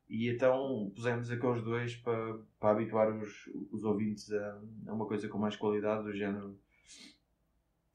E 0.09 0.29
então 0.29 0.89
pusemos 0.95 1.29
aqueles 1.29 1.61
dois 1.63 1.95
para, 1.97 2.39
para 2.59 2.71
habituar 2.71 3.11
os, 3.13 3.47
os 3.71 3.83
ouvintes 3.83 4.31
a, 4.31 4.61
a 4.87 4.93
uma 4.93 5.05
coisa 5.05 5.27
com 5.27 5.37
mais 5.37 5.57
qualidade, 5.57 6.03
do 6.03 6.13
género. 6.13 6.57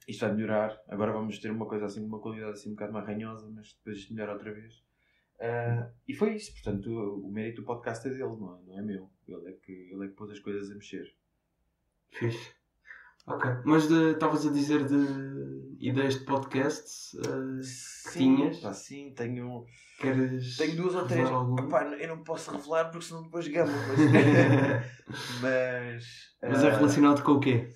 Isto 0.06 0.26
vai 0.26 0.34
melhorar, 0.34 0.76
agora 0.88 1.12
vamos 1.12 1.38
ter 1.38 1.50
uma 1.50 1.64
coisa 1.64 1.86
assim, 1.86 2.04
uma 2.04 2.18
qualidade 2.18 2.52
assim 2.52 2.70
um 2.70 2.72
bocado 2.72 2.92
mais 2.92 3.06
ranhosa, 3.06 3.48
mas 3.48 3.72
depois 3.74 3.96
isto 3.98 4.12
melhora 4.12 4.32
outra 4.32 4.52
vez. 4.52 4.82
Ah, 5.44 5.90
e 6.06 6.14
foi 6.14 6.36
isso, 6.36 6.52
portanto, 6.52 6.88
o, 6.88 7.26
o 7.26 7.32
mérito 7.32 7.62
do 7.62 7.66
podcast 7.66 8.06
é 8.06 8.10
dele, 8.10 8.22
não 8.22 8.56
é, 8.56 8.62
não 8.64 8.78
é 8.78 8.82
meu. 8.82 9.10
Ele 9.26 9.48
é, 9.50 9.52
que, 9.52 9.72
ele 9.92 10.04
é 10.04 10.08
que 10.08 10.14
pôs 10.14 10.30
as 10.30 10.38
coisas 10.38 10.70
a 10.70 10.74
mexer. 10.74 11.04
Fixe. 12.10 12.52
Ok. 13.26 13.50
Mas 13.64 13.90
estavas 13.90 14.46
a 14.46 14.50
dizer 14.52 14.84
de 14.86 15.76
ideias 15.80 16.18
de 16.18 16.24
podcasts? 16.24 17.14
eh, 17.14 17.62
Sim, 17.62 18.36
tinhas? 18.36 18.58
pá, 18.60 18.72
sim, 18.72 19.12
tenho, 19.16 19.64
queres. 20.00 20.56
tenho 20.56 20.76
duas 20.76 20.94
ou 20.94 21.06
três. 21.06 21.20
revelar 21.22 21.38
alguma? 21.40 21.68
Pá, 21.68 21.84
eu 21.84 22.08
não 22.08 22.22
posso 22.24 22.50
revelar 22.50 22.90
porque 22.90 23.06
senão 23.06 23.22
depois 23.22 23.46
gamo. 23.48 23.70
Mas, 23.88 25.40
mas, 25.40 26.04
Mas 26.42 26.64
é 26.64 26.70
ah, 26.70 26.76
relacionado 26.76 27.22
com 27.22 27.32
o 27.32 27.40
quê? 27.40 27.72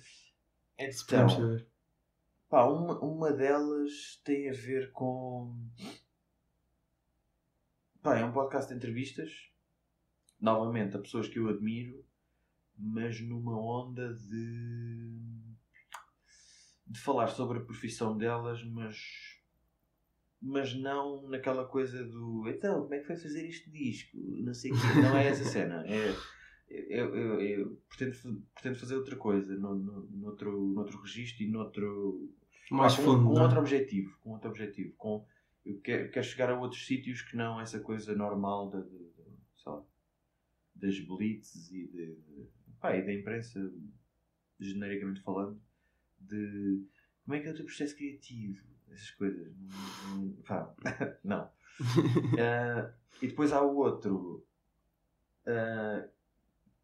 Se 0.91 1.03
Então, 1.03 1.05
podemos 1.07 1.33
saber. 1.33 1.67
pá, 2.49 2.65
uma, 2.65 2.99
uma 2.99 3.31
delas 3.31 4.21
tem 4.23 4.49
a 4.49 4.53
ver 4.53 4.91
com. 4.91 5.55
Pá, 8.07 8.17
é 8.17 8.23
um 8.23 8.31
podcast 8.31 8.71
de 8.71 8.77
entrevistas, 8.77 9.29
novamente 10.39 10.95
a 10.95 10.99
pessoas 11.01 11.27
que 11.27 11.39
eu 11.39 11.49
admiro, 11.49 12.05
mas 12.79 13.19
numa 13.19 13.59
onda 13.61 14.13
de. 14.13 15.19
de 16.87 17.01
falar 17.01 17.27
sobre 17.27 17.57
a 17.57 17.61
profissão 17.65 18.17
delas, 18.17 18.63
mas. 18.63 18.95
mas 20.41 20.73
não 20.73 21.27
naquela 21.27 21.65
coisa 21.65 22.01
do. 22.05 22.47
Então, 22.47 22.83
como 22.83 22.93
é 22.93 22.99
que 22.99 23.07
foi 23.07 23.17
fazer 23.17 23.45
este 23.45 23.69
disco? 23.69 24.17
Não 24.41 24.53
sei 24.53 24.71
o 24.71 24.75
quê. 24.75 25.01
Não 25.01 25.17
é 25.17 25.27
essa 25.27 25.43
cena. 25.43 25.83
É. 25.91 26.15
Eu, 26.69 27.13
eu, 27.13 27.41
eu 27.41 27.81
pretendo, 27.89 28.41
pretendo 28.53 28.79
fazer 28.79 28.95
outra 28.95 29.17
coisa, 29.17 29.53
no, 29.57 29.75
no, 29.75 30.09
noutro, 30.11 30.51
noutro 30.73 31.01
registro 31.01 31.43
e 31.43 31.49
noutro, 31.49 32.29
Mais 32.71 32.95
com, 32.95 33.03
fundo. 33.03 33.25
com 33.25 33.39
é? 33.39 33.43
outro 33.43 33.59
objetivo, 33.59 34.17
com 34.21 34.31
outro 34.31 34.49
objetivo, 34.49 34.93
com 34.97 35.25
eu 35.69 35.79
quero, 35.81 36.11
quero 36.11 36.25
chegar 36.25 36.49
a 36.49 36.59
outros 36.59 36.85
sítios 36.85 37.21
que 37.21 37.35
não 37.35 37.59
essa 37.59 37.79
coisa 37.79 38.15
normal 38.15 38.69
de, 38.69 38.83
de- 38.83 39.11
sei 39.55 39.71
lá, 39.71 39.83
das 40.75 40.99
blitzes 40.99 41.71
e, 41.71 41.87
de, 41.87 42.15
de- 42.15 42.47
pá, 42.79 42.95
e 42.95 43.05
da 43.05 43.13
imprensa, 43.13 43.59
genericamente 44.59 45.21
falando, 45.21 45.61
de 46.19 46.83
como 47.23 47.35
é 47.35 47.39
que 47.41 47.47
é 47.47 47.51
o 47.51 47.55
teu 47.55 47.65
processo 47.65 47.95
criativo, 47.95 48.63
essas 48.89 49.11
coisas. 49.11 49.53
Não, 49.57 50.31
pá, 50.45 50.73
não. 51.23 51.51
Ah, 52.39 52.91
e 53.21 53.27
depois 53.27 53.51
há 53.51 53.61
o 53.61 53.75
outro 53.77 54.43
ah, 55.45 56.07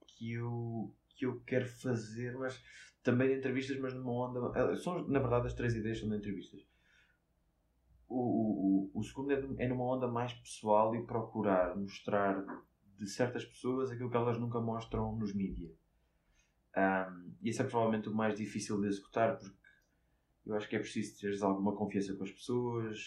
que, 0.08 0.34
eu, 0.34 0.96
que 1.16 1.26
eu 1.26 1.40
quero 1.42 1.68
fazer, 1.68 2.38
mas 2.38 2.62
também 3.02 3.30
de 3.30 3.36
entrevistas, 3.38 3.78
mas 3.80 3.94
numa 3.94 4.12
onda. 4.12 4.40
ah, 4.56 4.76
São, 4.76 5.08
na 5.08 5.20
verdade, 5.20 5.48
as 5.48 5.54
três 5.54 5.76
ideias 5.76 6.00
são 6.00 6.10
de 6.10 6.18
entrevistas. 6.18 6.62
O, 8.16 8.92
o, 8.94 9.00
o, 9.00 9.04
segundo 9.04 9.32
é, 9.32 9.42
de- 9.42 9.62
é 9.62 9.68
numa 9.68 9.86
onda 9.86 10.08
mais 10.08 10.32
pessoal 10.34 10.96
e 10.96 11.04
procurar 11.04 11.76
mostrar 11.76 12.46
de 12.96 13.10
certas 13.10 13.44
pessoas 13.44 13.90
aquilo 13.90 14.10
que 14.12 14.16
elas 14.18 14.40
nunca 14.40 14.62
mostram 14.62 15.16
nos 15.16 15.34
mídias. 15.34 15.72
e 17.42 17.50
isso 17.50 17.62
é 17.62 17.66
provavelmente 17.66 18.10
o 18.10 18.14
mais 18.14 18.36
difícil 18.38 18.80
de 18.80 18.88
executar 18.88 19.38
porque 19.38 19.56
eu 20.46 20.56
acho 20.56 20.70
que 20.70 20.76
é 20.76 20.80
preciso 20.80 21.20
teres 21.20 21.42
alguma 21.42 21.76
confiança 21.76 22.16
com 22.16 22.24
as 22.24 22.32
pessoas 22.32 23.00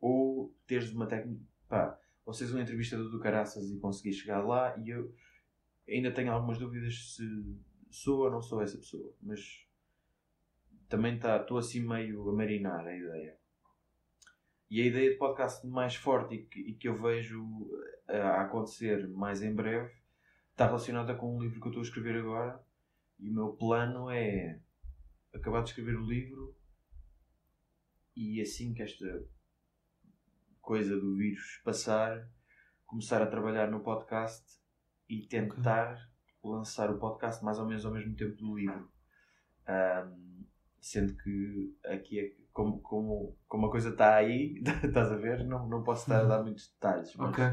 ou 0.00 0.52
teres 0.66 0.92
uma 0.92 1.06
técnica. 1.06 1.98
Ou 2.26 2.32
seres 2.32 2.52
um 2.54 2.60
entrevistador 2.60 3.10
do 3.10 3.20
Caraças 3.20 3.70
e 3.70 3.78
conseguir 3.78 4.12
chegar 4.12 4.44
lá 4.44 4.76
e 4.78 4.90
eu 4.90 5.14
ainda 5.88 6.12
tenho 6.12 6.32
algumas 6.32 6.58
dúvidas 6.58 7.14
se 7.14 7.24
sou 7.90 8.24
ou 8.24 8.30
não 8.30 8.42
sou 8.42 8.62
essa 8.62 8.76
pessoa, 8.76 9.12
mas 9.20 9.66
também 10.88 11.16
estou 11.16 11.58
assim 11.58 11.80
meio 11.86 12.28
a 12.28 12.32
marinar 12.32 12.86
a 12.86 12.96
ideia. 12.96 13.39
E 14.70 14.80
a 14.80 14.86
ideia 14.86 15.10
de 15.10 15.16
podcast 15.16 15.66
mais 15.66 15.96
forte 15.96 16.36
e 16.36 16.46
que, 16.46 16.60
e 16.60 16.74
que 16.74 16.88
eu 16.88 16.94
vejo 16.94 17.44
eh, 18.08 18.20
a 18.20 18.42
acontecer 18.42 19.08
mais 19.08 19.42
em 19.42 19.52
breve 19.52 19.92
está 20.52 20.66
relacionada 20.66 21.14
com 21.16 21.36
um 21.36 21.42
livro 21.42 21.60
que 21.60 21.66
eu 21.66 21.70
estou 21.70 21.82
a 21.82 21.86
escrever 21.86 22.16
agora 22.16 22.64
e 23.18 23.28
o 23.28 23.34
meu 23.34 23.52
plano 23.54 24.08
é 24.10 24.60
acabar 25.34 25.62
de 25.62 25.70
escrever 25.70 25.96
o 25.96 26.06
livro 26.06 26.56
e 28.14 28.40
assim 28.40 28.72
que 28.72 28.82
esta 28.82 29.26
coisa 30.60 30.96
do 30.98 31.16
vírus 31.16 31.60
passar, 31.64 32.28
começar 32.86 33.20
a 33.22 33.26
trabalhar 33.26 33.70
no 33.70 33.80
podcast 33.80 34.60
e 35.08 35.26
tentar 35.26 35.98
lançar 36.44 36.90
o 36.90 36.98
podcast 36.98 37.44
mais 37.44 37.58
ou 37.58 37.66
menos 37.66 37.84
ao 37.84 37.92
mesmo 37.92 38.14
tempo 38.14 38.36
do 38.36 38.56
livro. 38.56 38.88
Ahm, 39.66 40.44
sendo 40.80 41.16
que 41.16 41.76
aqui 41.84 42.20
é 42.20 42.28
que- 42.28 42.39
como, 42.60 42.80
como, 42.82 43.36
como 43.48 43.66
a 43.66 43.70
coisa 43.70 43.88
está 43.90 44.16
aí, 44.16 44.62
estás 44.84 45.10
a 45.10 45.16
ver, 45.16 45.46
não, 45.46 45.66
não 45.68 45.82
posso 45.82 46.02
estar 46.02 46.20
a 46.20 46.24
dar 46.28 46.42
muitos 46.42 46.68
detalhes. 46.72 47.14
Mas, 47.16 47.30
Ok. 47.30 47.44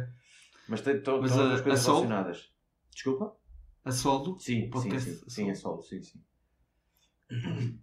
mas 0.67 0.81
tem- 0.81 0.97
estão 0.97 1.23
as 1.23 1.31
duas 1.31 1.61
coisas 1.61 1.85
relacionadas. 1.85 2.51
Desculpa? 2.93 3.35
A 3.85 3.91
solo? 3.91 4.37
Sim, 4.39 4.69
podcast 4.69 5.09
sim, 5.09 5.29
sim, 5.29 5.49
a 5.51 5.55
sim, 5.55 5.61
solo, 5.61 5.81
sim, 5.81 6.01
sim. 6.03 6.21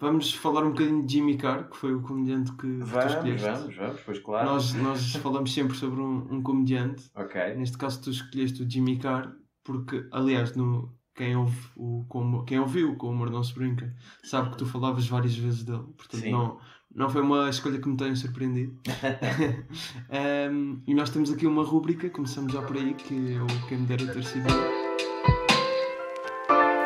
Vamos 0.00 0.32
falar 0.32 0.64
um 0.64 0.70
bocadinho 0.70 1.04
de 1.04 1.12
Jimmy 1.14 1.36
Carr, 1.36 1.68
que 1.68 1.76
foi 1.76 1.92
o 1.92 2.00
comediante 2.02 2.52
que 2.52 2.78
tu 2.78 2.84
Vamos, 2.86 3.12
escolheste. 3.14 3.46
vamos, 3.48 3.76
vamos, 3.76 4.00
pois 4.02 4.18
claro. 4.20 4.46
Nós, 4.48 4.72
nós 4.74 5.12
falamos 5.18 5.52
sempre 5.52 5.76
sobre 5.76 6.00
um, 6.00 6.34
um 6.36 6.40
comediante. 6.42 7.10
Ok. 7.16 7.54
Neste 7.56 7.76
caso, 7.76 8.02
tu 8.02 8.10
escolheste 8.10 8.62
o 8.62 8.70
Jimmy 8.70 8.96
Carr, 8.98 9.34
porque, 9.64 10.06
aliás, 10.12 10.54
no, 10.54 10.96
quem, 11.18 11.34
ouve 11.34 11.58
o, 11.76 12.04
como, 12.08 12.44
quem 12.44 12.60
ouviu 12.60 12.94
com 12.94 13.08
o 13.08 13.10
Humor 13.10 13.28
Não 13.28 13.42
Se 13.42 13.52
Brinca 13.52 13.92
sabe 14.22 14.50
que 14.50 14.56
tu 14.56 14.64
falavas 14.64 15.08
várias 15.08 15.36
vezes 15.36 15.64
dele. 15.64 15.82
Portanto, 15.96 16.22
Sim. 16.22 16.30
não, 16.30 16.58
não 16.94 17.10
foi 17.10 17.22
uma 17.22 17.50
escolha 17.50 17.80
que 17.80 17.88
me 17.88 17.96
tenha 17.96 18.14
surpreendido. 18.14 18.78
Ehm, 20.10 20.76
e 20.86 20.94
nós 20.94 21.10
temos 21.10 21.32
aqui 21.32 21.44
uma 21.44 21.64
rúbrica, 21.64 22.08
começamos 22.08 22.52
já 22.52 22.62
por 22.62 22.76
aí, 22.76 22.94
que 22.94 23.34
é 23.34 23.42
o 23.42 23.46
Quem 23.66 23.78
Me 23.78 23.86
Dera 23.86 24.06
Ter 24.06 24.22
Sido 24.22 24.48
Eu. 24.48 24.78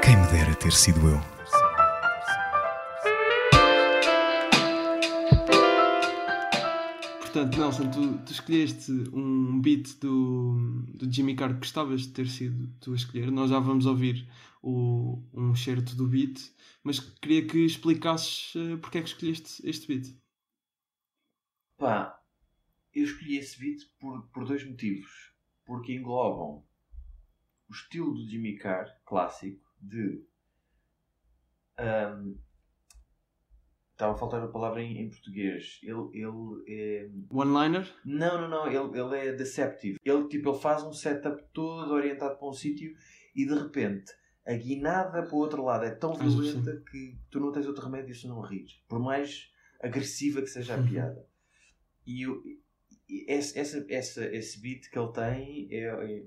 Quem 0.02 0.16
me 0.16 0.26
dera 0.28 0.54
ter 0.54 0.72
sido 0.72 1.08
eu. 1.08 1.20
Portanto, 7.32 7.58
Nelson, 7.58 7.90
tu, 7.90 8.18
tu 8.26 8.32
escolheste 8.32 8.92
um 9.10 9.58
beat 9.58 9.98
do, 10.00 10.84
do 10.92 11.10
Jimmy 11.10 11.34
Carr 11.34 11.54
que 11.54 11.60
gostavas 11.60 12.02
de 12.02 12.08
ter 12.12 12.26
sido 12.26 12.68
tu 12.78 12.92
a 12.92 12.94
escolher. 12.94 13.30
Nós 13.30 13.48
já 13.48 13.58
vamos 13.58 13.86
ouvir 13.86 14.28
o, 14.62 15.18
um 15.32 15.56
certo 15.56 15.96
do 15.96 16.06
beat, 16.06 16.38
mas 16.84 17.00
queria 17.00 17.46
que 17.46 17.64
explicasses 17.64 18.52
eh, 18.54 18.76
porque 18.76 18.98
é 18.98 19.02
que 19.02 19.08
escolheste 19.08 19.66
este 19.66 19.86
beat. 19.86 20.14
Pá, 21.78 22.22
eu 22.92 23.04
escolhi 23.04 23.38
esse 23.38 23.58
beat 23.58 23.80
por, 23.98 24.26
por 24.26 24.44
dois 24.44 24.62
motivos. 24.68 25.32
Porque 25.64 25.94
englobam 25.94 26.62
o 27.66 27.72
estilo 27.72 28.12
do 28.12 28.28
Jimmy 28.28 28.58
Carr 28.58 28.94
clássico 29.06 29.66
de. 29.80 30.22
ahm, 31.78 32.34
Estava 34.02 34.14
a 34.16 34.18
faltar 34.18 34.42
a 34.42 34.48
palavra 34.48 34.82
em, 34.82 34.98
em 35.00 35.08
português. 35.08 35.78
Ele, 35.80 36.08
ele 36.12 36.64
é. 36.66 37.08
One-liner? 37.30 37.88
Não, 38.04 38.40
não, 38.40 38.48
não. 38.48 38.66
Ele, 38.66 38.98
ele 38.98 39.28
é 39.28 39.32
deceptive. 39.32 39.96
Ele, 40.04 40.26
tipo, 40.26 40.50
ele 40.50 40.58
faz 40.58 40.82
um 40.82 40.92
setup 40.92 41.40
todo 41.52 41.92
orientado 41.92 42.36
para 42.36 42.48
um 42.48 42.52
sítio 42.52 42.96
e 43.32 43.46
de 43.46 43.54
repente 43.54 44.10
a 44.44 44.54
guinada 44.54 45.22
para 45.22 45.32
o 45.32 45.38
outro 45.38 45.62
lado 45.64 45.84
é 45.84 45.92
tão 45.94 46.14
violenta 46.14 46.82
que 46.90 47.16
tu 47.30 47.38
não 47.38 47.52
tens 47.52 47.64
outro 47.64 47.84
remédio 47.84 48.12
se 48.12 48.26
não 48.26 48.40
rir. 48.40 48.66
Por 48.88 48.98
mais 48.98 49.52
agressiva 49.80 50.40
que 50.42 50.48
seja 50.48 50.74
a 50.74 50.78
Uhum. 50.78 50.88
piada. 50.88 51.24
E, 52.04 52.22
eu- 52.22 52.42
esse, 53.28 53.56
essa, 53.56 53.86
essa, 53.88 54.24
esse 54.34 54.60
beat 54.60 54.90
que 54.90 54.98
ele 54.98 55.12
tem 55.12 55.68
é, 55.70 55.84
é- 55.84 56.24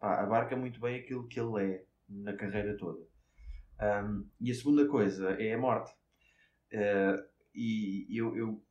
pá, 0.00 0.22
abarca 0.22 0.56
muito 0.56 0.80
bem 0.80 0.98
aquilo 1.00 1.28
que 1.28 1.38
ele 1.38 1.62
é 1.62 1.84
na 2.08 2.32
carreira 2.32 2.74
toda. 2.78 3.00
Um, 3.80 4.26
e 4.40 4.50
a 4.50 4.54
segunda 4.54 4.88
coisa 4.88 5.32
é 5.32 5.52
a 5.52 5.58
morte. 5.58 5.92
Uh, 6.72 7.22
e 7.54 8.06
eu, 8.10 8.36
eu, 8.36 8.62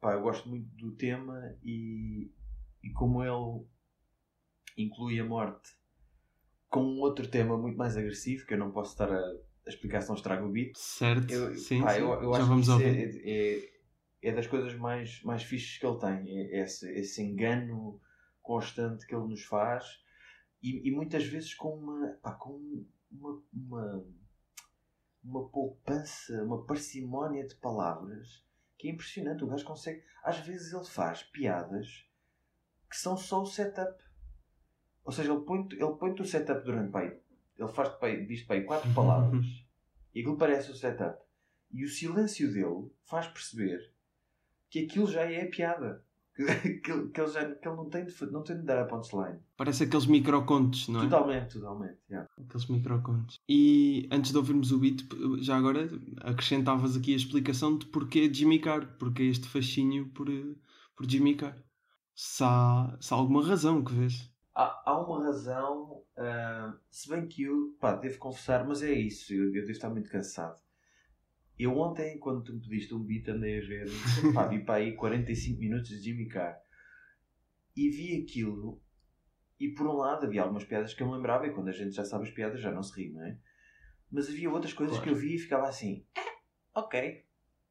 pá, 0.00 0.14
eu 0.14 0.22
gosto 0.22 0.48
muito 0.48 0.68
do 0.76 0.92
tema 0.96 1.56
e, 1.62 2.30
e 2.82 2.90
como 2.90 3.22
ele 3.22 3.66
inclui 4.76 5.18
a 5.20 5.24
morte 5.24 5.70
com 6.68 6.82
um 6.82 7.00
outro 7.00 7.28
tema 7.28 7.56
muito 7.56 7.78
mais 7.78 7.96
agressivo, 7.96 8.44
que 8.46 8.54
eu 8.54 8.58
não 8.58 8.72
posso 8.72 8.92
estar 8.92 9.10
a, 9.10 9.16
a 9.16 9.68
explicar 9.68 10.00
se 10.00 10.08
não 10.08 10.16
estrago 10.16 10.46
o 10.46 10.50
beat. 10.50 10.76
Certo, 10.76 11.32
Eu, 11.32 11.56
sim, 11.56 11.80
pá, 11.80 11.94
sim. 11.94 12.00
eu, 12.00 12.12
eu 12.14 12.32
já 12.32 12.38
acho 12.38 12.48
vamos 12.48 12.66
que 12.66 12.72
ouvir. 12.72 13.22
é, 13.24 13.30
é, 13.30 14.30
é 14.30 14.32
das 14.32 14.46
coisas 14.48 14.74
mais, 14.74 15.22
mais 15.22 15.44
fixes 15.44 15.78
que 15.78 15.86
ele 15.86 15.98
tem. 15.98 16.38
É 16.52 16.62
esse, 16.62 16.90
esse 16.90 17.22
engano 17.22 18.00
constante 18.42 19.06
que 19.06 19.14
ele 19.14 19.28
nos 19.28 19.44
faz 19.44 19.84
e, 20.62 20.88
e 20.88 20.90
muitas 20.90 21.24
vezes 21.24 21.54
com 21.54 21.78
uma, 21.78 22.08
pá, 22.22 22.32
com 22.32 22.84
uma, 23.10 23.42
uma, 23.52 24.06
uma 25.24 25.48
poupança, 25.48 26.42
uma 26.44 26.64
parcimónia 26.64 27.46
de 27.46 27.54
palavras 27.56 28.44
que 28.76 28.88
é 28.88 28.92
impressionante. 28.92 29.42
O 29.42 29.46
gajo 29.46 29.64
consegue. 29.64 30.02
Às 30.22 30.38
vezes 30.40 30.72
ele 30.72 30.84
faz 30.84 31.22
piadas 31.22 32.06
que 32.90 32.96
são 32.96 33.16
só 33.16 33.42
o 33.42 33.46
setup. 33.46 34.02
Ou 35.04 35.12
seja, 35.12 35.32
ele 35.32 35.40
põe-te 35.42 35.74
ele 35.76 35.94
põe 35.98 36.14
o 36.20 36.24
setup 36.24 36.64
durante 36.64 36.90
pá, 36.92 37.00
aí- 37.00 37.20
ele 37.58 37.68
faz 37.72 37.88
diz 38.26 38.42
pá, 38.42 38.54
aí 38.54 38.64
quatro 38.64 38.92
palavras 38.94 39.46
e 40.14 40.20
aquilo 40.20 40.36
parece 40.36 40.70
o 40.70 40.74
setup. 40.74 41.20
E 41.70 41.84
o 41.84 41.88
silêncio 41.88 42.52
dele 42.52 42.90
faz 43.04 43.26
perceber 43.26 43.92
que 44.70 44.84
aquilo 44.84 45.06
já 45.10 45.22
é 45.30 45.42
a 45.42 45.50
piada. 45.50 46.04
Que, 46.62 46.80
que, 46.80 46.90
ele- 46.90 47.08
que 47.10 47.20
ele, 47.20 47.30
já, 47.30 47.54
que 47.54 47.68
ele 47.68 47.76
não, 47.76 47.88
tem 47.88 48.04
de, 48.06 48.26
não 48.32 48.42
tem 48.42 48.56
de 48.56 48.62
dar 48.64 48.80
a 48.80 48.84
punchline. 48.86 49.38
Parece 49.56 49.84
aqueles 49.84 50.06
microcontos, 50.06 50.88
não 50.88 51.00
é? 51.00 51.04
Totalmente, 51.04 51.54
totalmente. 51.54 51.98
yeah. 52.10 52.28
Aqueles 52.36 52.66
microcontos. 52.66 53.40
E 53.48 54.08
antes 54.10 54.32
de 54.32 54.36
ouvirmos 54.38 54.72
o 54.72 54.78
beat, 54.78 55.02
já 55.40 55.56
agora 55.56 55.88
acrescentavas 56.22 56.96
aqui 56.96 57.12
a 57.12 57.16
explicação 57.16 57.78
de 57.78 57.86
porquê 57.86 58.32
Jimmy 58.32 58.58
Carr, 58.58 58.96
porque 58.98 59.22
este 59.22 59.46
fascínio 59.46 60.08
por, 60.08 60.28
eh, 60.28 60.56
por 60.96 61.08
Jimmy 61.08 61.36
Carr. 61.36 61.56
Se 62.16 62.42
há, 62.44 62.96
se 63.00 63.12
há 63.14 63.16
alguma 63.16 63.46
razão 63.46 63.84
que 63.84 63.92
vês. 63.92 64.28
Há, 64.54 64.82
há 64.90 65.00
uma 65.00 65.24
razão, 65.24 66.02
ah, 66.16 66.74
se 66.90 67.08
bem 67.08 67.26
que 67.26 67.42
eu, 67.42 67.76
pá, 67.80 67.94
devo 67.96 68.18
confessar, 68.18 68.66
mas 68.66 68.82
é 68.82 68.92
isso, 68.92 69.32
eu, 69.32 69.46
eu 69.46 69.52
devo 69.52 69.70
estar 69.72 69.90
muito 69.90 70.10
cansado. 70.10 70.56
Eu 71.58 71.76
ontem, 71.78 72.18
quando 72.18 72.42
tu 72.42 72.52
me 72.52 72.60
pediste 72.60 72.94
um 72.94 73.02
beat, 73.02 73.28
andei 73.28 73.58
a 73.58 73.66
ver, 73.66 73.86
pá, 74.34 74.46
vi 74.46 74.64
para 74.64 74.76
aí 74.76 74.94
45 74.96 75.60
minutos 75.60 75.88
de 75.90 75.98
Jimmy 75.98 76.26
Carr 76.28 76.58
e 77.76 77.90
vi 77.90 78.22
aquilo. 78.22 78.80
E 79.58 79.68
por 79.68 79.86
um 79.86 79.94
lado 79.94 80.26
havia 80.26 80.42
algumas 80.42 80.64
piadas 80.64 80.94
que 80.94 81.02
eu 81.02 81.06
me 81.06 81.14
lembrava, 81.14 81.46
e 81.46 81.52
quando 81.52 81.68
a 81.68 81.72
gente 81.72 81.94
já 81.94 82.04
sabe 82.04 82.24
as 82.24 82.30
piadas 82.30 82.60
já 82.60 82.72
não 82.72 82.82
se 82.82 82.94
ri, 83.00 83.10
não 83.12 83.24
é? 83.24 83.38
Mas 84.10 84.28
havia 84.28 84.50
outras 84.50 84.72
coisas 84.72 84.96
Claro. 84.96 85.10
que 85.10 85.14
eu 85.14 85.20
vi 85.20 85.36
e 85.36 85.38
ficava 85.38 85.68
assim: 85.68 86.04
"Ah, 86.74 86.80
ok, 86.80 87.24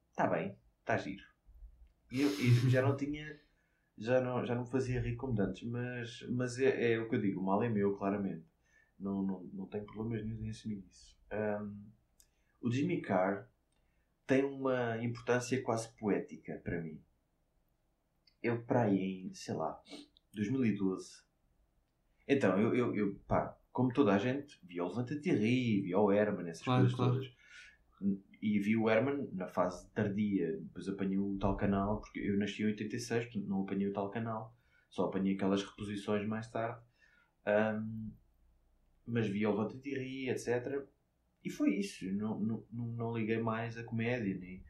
está 0.09 0.27
bem, 0.27 0.57
está 0.79 0.97
giro. 0.97 1.23
E 2.11 2.21
eu, 2.21 2.29
já 2.69 2.81
não 2.81 2.95
tinha 2.95 3.39
já 3.97 4.19
não, 4.21 4.45
já 4.45 4.55
não 4.55 4.63
me 4.63 4.69
fazia 4.69 5.01
rir 5.01 5.15
como 5.15 5.39
antes, 5.39 5.63
mas, 5.69 6.25
mas 6.29 6.57
é, 6.57 6.93
é 6.93 6.99
o 6.99 7.07
que 7.07 7.15
eu 7.15 7.21
digo, 7.21 7.39
o 7.39 7.43
mal 7.43 7.61
é 7.63 7.69
meu, 7.69 7.95
claramente. 7.95 8.45
Não, 8.99 9.21
não, 9.21 9.43
não 9.53 9.67
tenho 9.67 9.85
problemas 9.85 10.25
nenhum 10.25 10.43
em 10.43 10.49
assumir 10.49 10.83
isso. 10.89 11.17
Ahm, 11.31 11.75
o 12.61 12.71
Jimmy 12.71 13.01
Carr 13.01 13.49
tem 14.25 14.43
uma 14.43 14.97
importância 15.03 15.61
quase 15.61 15.89
poética 15.97 16.59
para 16.63 16.81
mim. 16.81 17.01
Eu, 18.41 18.61
para 18.63 18.83
aí, 18.83 19.21
em, 19.25 19.33
sei 19.33 19.53
lá, 19.53 19.81
2012. 20.33 21.23
Então, 22.27 22.59
eu, 22.59 22.75
eu, 22.75 22.95
eu 22.95 23.15
pá, 23.27 23.57
como 23.71 23.91
toda 23.93 24.13
a 24.13 24.17
gente, 24.17 24.59
via 24.63 24.83
o 24.83 24.87
Levanta-te 24.87 25.29
e 25.29 25.33
Ri, 25.33 25.81
via 25.81 25.99
o 25.99 26.11
Herman, 26.11 26.49
essas 26.49 26.63
Claro, 26.63 26.81
coisas 26.81 26.97
claro. 26.97 27.13
todas. 27.13 27.33
E 28.41 28.59
vi 28.59 28.75
o 28.75 28.89
Herman 28.89 29.29
na 29.31 29.47
fase 29.47 29.89
tardia, 29.91 30.57
depois 30.57 30.87
apanhei 30.89 31.17
o 31.17 31.37
tal 31.39 31.55
canal, 31.55 32.01
porque 32.01 32.19
eu 32.19 32.37
nasci 32.37 32.63
em 32.63 32.67
86, 32.67 33.25
portanto 33.25 33.47
não 33.47 33.61
apanhei 33.63 33.87
o 33.87 33.93
tal 33.93 34.09
canal, 34.09 34.53
só 34.89 35.05
apanhei 35.05 35.35
aquelas 35.35 35.63
reposições 35.63 36.27
mais 36.27 36.49
tarde. 36.49 36.81
Ahm, 37.45 38.11
mas 39.05 39.27
vi 39.27 39.45
o 39.45 39.51
Levanta-te 39.51 39.89
e 39.89 39.95
Ri, 39.95 40.29
etc. 40.29 40.85
E 41.43 41.49
foi 41.49 41.75
isso, 41.75 42.05
não, 42.13 42.39
não, 42.39 42.63
não, 42.71 43.17
liguei 43.17 43.37
mais 43.37 43.77
a 43.77 43.83
comédia, 43.83 44.37
nem, 44.37 44.63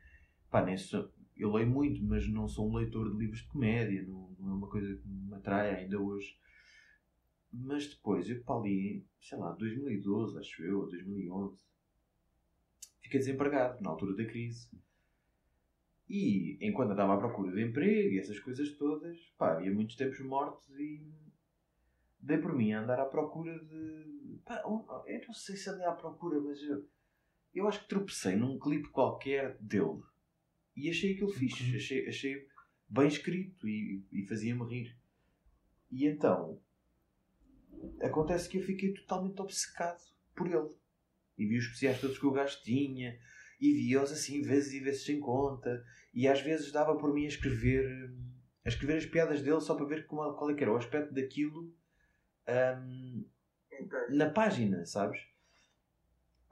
pá, 0.50 0.64
nem 0.66 0.76
sou, 0.76 1.12
eu 1.38 1.52
leio 1.52 1.70
muito, 1.70 2.04
mas 2.04 2.28
não 2.28 2.48
sou 2.48 2.70
um 2.70 2.76
leitor 2.76 3.12
de 3.12 3.18
livros 3.18 3.42
de 3.42 3.48
comédia, 3.48 4.04
não, 4.04 4.36
não 4.40 4.50
é 4.50 4.54
uma 4.56 4.68
coisa 4.68 4.96
que 4.96 5.08
me 5.08 5.36
atrai 5.36 5.76
ainda 5.76 6.00
hoje. 6.00 6.36
Mas 7.52 7.88
depois, 7.88 8.28
eu 8.28 8.44
para 8.44 8.56
ali, 8.60 9.06
sei 9.22 9.38
lá, 9.38 9.52
2012, 9.52 10.40
acho 10.40 10.64
eu, 10.64 10.80
ou 10.80 10.90
2011, 10.90 11.64
fiquei 13.02 13.20
desempregado, 13.20 13.82
na 13.82 13.92
altura 13.92 14.16
da 14.16 14.26
crise. 14.26 14.68
E 16.10 16.58
enquanto 16.62 16.92
andava 16.92 17.14
à 17.14 17.18
procura 17.18 17.52
de 17.52 17.64
emprego 17.64 18.16
e 18.16 18.20
essas 18.20 18.40
coisas 18.40 18.72
todas, 18.78 19.18
pá, 19.38 19.54
havia 19.54 19.72
muitos 19.72 19.96
tempos 19.96 20.20
mortos 20.20 20.68
e 20.80 21.08
dei 22.20 22.38
por 22.38 22.56
mim 22.56 22.72
a 22.74 22.82
andar 22.82 23.00
à 23.00 23.06
procura 23.06 23.58
de. 23.60 24.23
Um- 24.66 24.86
eu 25.08 25.22
não 25.28 25.34
sei 25.34 25.56
se 25.56 25.70
andei 25.70 25.86
à 25.86 25.92
procura, 25.92 26.40
mas 26.42 26.62
eu, 26.64 26.88
eu 27.54 27.68
acho 27.68 27.82
que 27.82 27.88
tropecei 27.88 28.36
num 28.36 28.60
clipe 28.60 28.90
qualquer 28.90 29.58
dele 29.60 30.02
e 30.76 30.90
achei 30.90 31.14
aquilo 31.14 31.32
fixe, 31.32 31.64
Ok. 31.64 31.76
achei, 31.76 32.08
achei 32.08 32.48
bem 32.90 33.08
escrito 33.08 33.68
e, 33.68 34.04
e 34.12 34.26
fazia-me 34.28 34.64
rir. 34.66 34.98
E 35.92 36.06
então 36.08 36.60
acontece 38.02 38.50
que 38.50 38.58
eu 38.58 38.64
fiquei 38.64 38.94
totalmente 38.94 39.40
obcecado 39.42 40.02
por 40.36 40.48
ele 40.48 40.76
e 41.38 41.46
vi 41.46 41.58
os 41.58 41.66
especiais 41.66 42.00
todos 42.00 42.18
que 42.18 42.26
o 42.26 42.32
gajo 42.32 42.62
tinha 42.64 43.20
e 43.60 43.74
vi-os 43.74 44.12
assim 44.12 44.42
vezes 44.42 44.74
e 44.74 44.80
vezes 44.80 45.06
sem 45.06 45.20
conta 45.20 45.84
e 46.14 46.28
às 46.28 46.42
vezes 46.42 46.72
dava 46.72 46.98
por 46.98 47.14
mim 47.14 47.26
a 47.26 47.30
escrever 47.30 48.14
a 48.66 48.70
escrever 48.70 48.98
as 48.98 49.06
piadas 49.06 49.42
dele 49.42 49.62
só 49.62 49.76
para 49.76 49.86
ver 49.86 50.06
como, 50.08 50.34
qual 50.34 50.50
é 50.50 50.54
que 50.54 50.64
era 50.64 50.72
o 50.74 50.78
aspecto 50.78 51.14
daquilo 51.14 51.74
hum, 53.82 54.16
na 54.16 54.30
página, 54.30 54.86
sabes? 54.86 55.20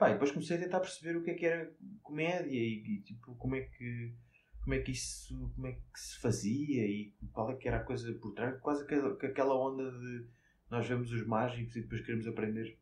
Pá, 0.01 0.09
e 0.09 0.13
depois 0.13 0.31
comecei 0.31 0.57
a 0.57 0.59
tentar 0.59 0.79
perceber 0.79 1.15
o 1.15 1.23
que 1.23 1.29
é 1.29 1.33
que 1.35 1.45
era 1.45 1.71
comédia 2.01 2.59
e, 2.59 2.83
e, 2.83 3.01
tipo 3.01 3.35
como 3.35 3.55
é 3.55 3.61
que 3.61 4.15
como 4.59 4.73
é 4.73 4.79
que 4.79 4.91
isso 4.91 5.51
como 5.53 5.67
é 5.67 5.73
que 5.73 5.99
se 5.99 6.19
fazia 6.19 6.87
e 6.87 7.13
qual 7.31 7.51
é 7.51 7.55
que 7.55 7.67
era 7.67 7.77
a 7.77 7.83
coisa 7.83 8.11
por 8.13 8.33
trás 8.33 8.59
quase 8.61 8.83
aquela, 8.83 9.13
aquela 9.13 9.55
onda 9.55 9.91
de 9.91 10.27
nós 10.71 10.87
vemos 10.87 11.11
os 11.11 11.23
mágicos 11.27 11.75
e 11.75 11.81
depois 11.81 12.01
queremos 12.01 12.25
aprender 12.25 12.79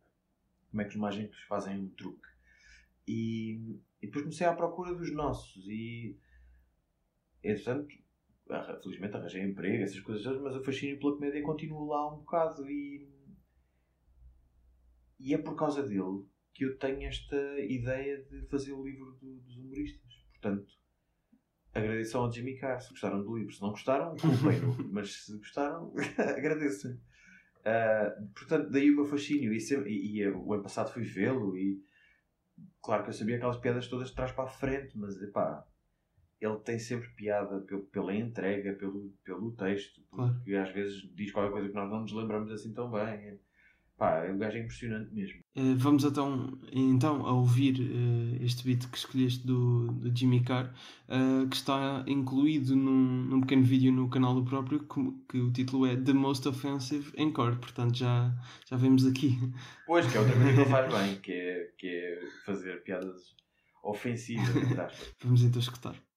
como 0.71 0.81
é 0.81 0.85
que 0.85 0.91
os 0.91 0.95
mágicos 0.95 1.41
fazem 1.43 1.77
um 1.77 1.89
truque 1.89 2.27
e, 3.05 3.81
e 4.01 4.05
depois 4.05 4.23
comecei 4.23 4.47
à 4.47 4.53
procura 4.53 4.95
dos 4.95 5.11
nossos 5.13 5.67
e 5.67 6.17
entretanto 7.43 7.89
felizmente 8.81 9.17
arranjei 9.17 9.43
emprego 9.43 9.83
essas 9.83 9.99
coisas 9.99 10.23
todas 10.23 10.41
mas 10.41 10.55
o 10.55 10.63
fascínio 10.63 10.97
pela 10.99 11.15
comédia 11.15 11.41
continua 11.41 11.85
lá 11.85 12.13
um 12.13 12.19
bocado 12.19 12.65
e 12.69 13.08
e 15.19 15.33
é 15.33 15.37
por 15.37 15.55
causa 15.55 15.83
dele 15.83 16.23
que 16.53 16.65
eu 16.65 16.77
tenho 16.77 17.07
esta 17.07 17.35
ideia 17.59 18.23
de 18.23 18.41
fazer 18.47 18.73
o 18.73 18.83
livro 18.83 19.11
do- 19.21 19.39
dos 19.41 19.57
humoristas 19.57 20.13
portanto 20.31 20.71
agradeço 21.73 22.17
ao 22.17 22.31
Jimmy 22.31 22.55
Carr 22.57 22.79
se 22.81 22.89
gostaram 22.89 23.21
do 23.23 23.37
livro 23.37 23.53
se 23.53 23.61
não 23.61 23.69
gostaram 23.71 24.15
culpem-no 24.17 24.75
mas 24.91 25.11
se 25.25 25.37
gostaram 25.37 25.93
agradeço 26.17 26.99
Uh, 27.59 28.25
portanto, 28.33 28.69
daí 28.71 28.89
o 28.89 28.95
meu 28.95 29.05
fascínio. 29.05 29.51
E, 29.53 29.59
sempre- 29.59 29.91
e- 29.91 30.17
e 30.21 30.27
o 30.29 30.53
ano 30.53 30.63
passado 30.63 30.93
fui 30.93 31.03
vê-lo 31.03 31.57
e 31.57 31.83
claro 32.81 33.03
que 33.03 33.09
eu 33.09 33.13
sabia 33.13 33.35
aquelas 33.35 33.57
piadas 33.57 33.87
todas 33.89 34.07
de 34.09 34.15
trás 34.15 34.31
para 34.31 34.45
a 34.45 34.47
frente, 34.47 34.97
mas 34.97 35.21
epá, 35.21 35.67
ele 36.39 36.57
tem 36.59 36.79
sempre 36.79 37.09
piada 37.09 37.59
pe- 37.59 37.77
pela 37.91 38.15
entrega, 38.15 38.73
pelo, 38.75 39.13
pelo 39.25 39.51
texto, 39.57 40.01
Claro. 40.09 40.33
porque 40.35 40.55
às 40.55 40.71
vezes 40.71 41.01
diz 41.13 41.31
qualquer 41.33 41.51
coisa 41.51 41.67
que 41.67 41.75
nós 41.75 41.89
não 41.91 41.99
nos 42.01 42.13
lembramos 42.13 42.49
assim 42.49 42.73
tão 42.73 42.89
bem. 42.89 43.37
Pá, 43.99 44.25
o 44.33 44.37
gajo 44.37 44.55
é 44.55 44.61
impressionante 44.61 45.13
mesmo. 45.13 45.41
Eh, 45.57 45.75
Vamos 45.75 46.05
então, 46.05 46.57
então 46.71 47.27
a 47.27 47.33
ouvir 47.33 47.75
eh, 47.81 48.45
este 48.45 48.63
beat 48.63 48.89
que 48.89 48.97
escolheste 48.97 49.45
do, 49.45 49.91
do 49.91 50.17
Jimmy 50.17 50.41
Carr, 50.41 50.73
eh, 51.09 51.45
que 51.49 51.55
está 51.57 52.05
incluído 52.07 52.77
num, 52.77 53.25
num 53.25 53.41
pequeno 53.41 53.63
vídeo 53.63 53.91
no 53.91 54.09
canal 54.09 54.33
do 54.33 54.45
próprio, 54.45 54.79
que, 54.87 55.11
que 55.27 55.39
o 55.39 55.51
título 55.51 55.85
é 55.85 55.97
The 55.97 56.13
Most 56.13 56.47
Offensive 56.47 57.11
Encore. 57.17 57.57
Portanto, 57.57 57.97
já, 57.97 58.33
já 58.65 58.77
vemos 58.77 59.05
aqui. 59.05 59.37
Pois, 59.85 60.09
que 60.09 60.15
é 60.17 60.21
outra 60.21 60.33
coisa 60.33 60.53
que 60.53 60.61
ele 60.61 60.69
faz 60.69 60.87
bem, 60.95 61.19
que 61.19 61.33
é, 61.33 61.71
que 61.77 61.87
é 61.87 62.19
fazer 62.45 62.81
piadas 62.83 63.35
ofensivas. 63.83 64.47
Vamos 65.21 65.43
então 65.43 65.59
escutar. 65.59 66.08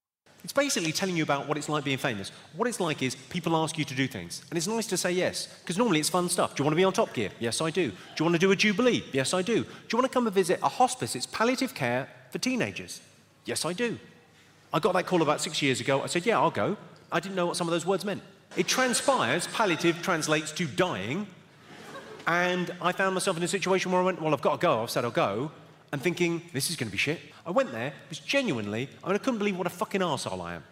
It's 0.44 0.52
basically 0.52 0.90
telling 0.90 1.16
you 1.16 1.22
about 1.22 1.46
what 1.46 1.56
it's 1.56 1.68
like 1.68 1.84
being 1.84 1.98
famous. 1.98 2.32
What 2.56 2.66
it's 2.68 2.80
like 2.80 3.00
is 3.02 3.14
people 3.14 3.56
ask 3.56 3.78
you 3.78 3.84
to 3.84 3.94
do 3.94 4.08
things, 4.08 4.42
and 4.50 4.56
it's 4.56 4.66
nice 4.66 4.86
to 4.88 4.96
say 4.96 5.12
yes, 5.12 5.46
because 5.60 5.78
normally 5.78 6.00
it's 6.00 6.08
fun 6.08 6.28
stuff. 6.28 6.54
Do 6.54 6.60
you 6.60 6.64
want 6.64 6.72
to 6.72 6.76
be 6.76 6.84
on 6.84 6.92
Top 6.92 7.12
Gear? 7.12 7.30
Yes, 7.38 7.60
I 7.60 7.70
do. 7.70 7.90
Do 7.90 7.96
you 8.18 8.24
want 8.24 8.34
to 8.34 8.40
do 8.40 8.50
a 8.50 8.56
Jubilee? 8.56 9.04
Yes, 9.12 9.34
I 9.34 9.42
do. 9.42 9.62
Do 9.62 9.68
you 9.92 9.98
want 9.98 10.10
to 10.10 10.12
come 10.12 10.26
and 10.26 10.34
visit 10.34 10.58
a 10.62 10.68
hospice? 10.68 11.14
It's 11.14 11.26
palliative 11.26 11.74
care 11.74 12.08
for 12.30 12.38
teenagers. 12.38 13.00
Yes, 13.44 13.64
I 13.64 13.72
do. 13.72 13.98
I 14.72 14.80
got 14.80 14.94
that 14.94 15.06
call 15.06 15.22
about 15.22 15.40
six 15.40 15.62
years 15.62 15.80
ago. 15.80 16.02
I 16.02 16.06
said, 16.06 16.26
yeah, 16.26 16.38
I'll 16.40 16.50
go. 16.50 16.76
I 17.12 17.20
didn't 17.20 17.36
know 17.36 17.46
what 17.46 17.56
some 17.56 17.68
of 17.68 17.72
those 17.72 17.86
words 17.86 18.04
meant. 18.04 18.22
It 18.56 18.66
transpires, 18.66 19.46
palliative 19.46 20.02
translates 20.02 20.50
to 20.52 20.66
dying, 20.66 21.26
and 22.26 22.70
I 22.80 22.92
found 22.92 23.14
myself 23.14 23.36
in 23.36 23.42
a 23.42 23.48
situation 23.48 23.92
where 23.92 24.00
I 24.00 24.04
went, 24.04 24.20
well, 24.20 24.32
I've 24.34 24.42
got 24.42 24.60
to 24.60 24.66
go. 24.66 24.82
I've 24.82 24.90
said 24.90 25.04
I'll 25.04 25.10
go. 25.10 25.50
And 25.92 26.00
thinking, 26.02 26.42
this 26.52 26.70
is 26.70 26.76
going 26.76 26.88
to 26.88 26.92
be 26.92 26.98
shit. 26.98 27.20
I 27.46 27.50
went 27.50 27.70
there, 27.70 27.88
it 27.88 28.08
was 28.08 28.18
genuinely, 28.18 28.88
I 29.04 29.08
mean, 29.08 29.14
I 29.14 29.18
couldn't 29.18 29.38
believe 29.38 29.58
what 29.58 29.66
a 29.66 29.70
fucking 29.70 30.00
arsehole 30.00 30.40
I 30.42 30.54
am. 30.54 30.64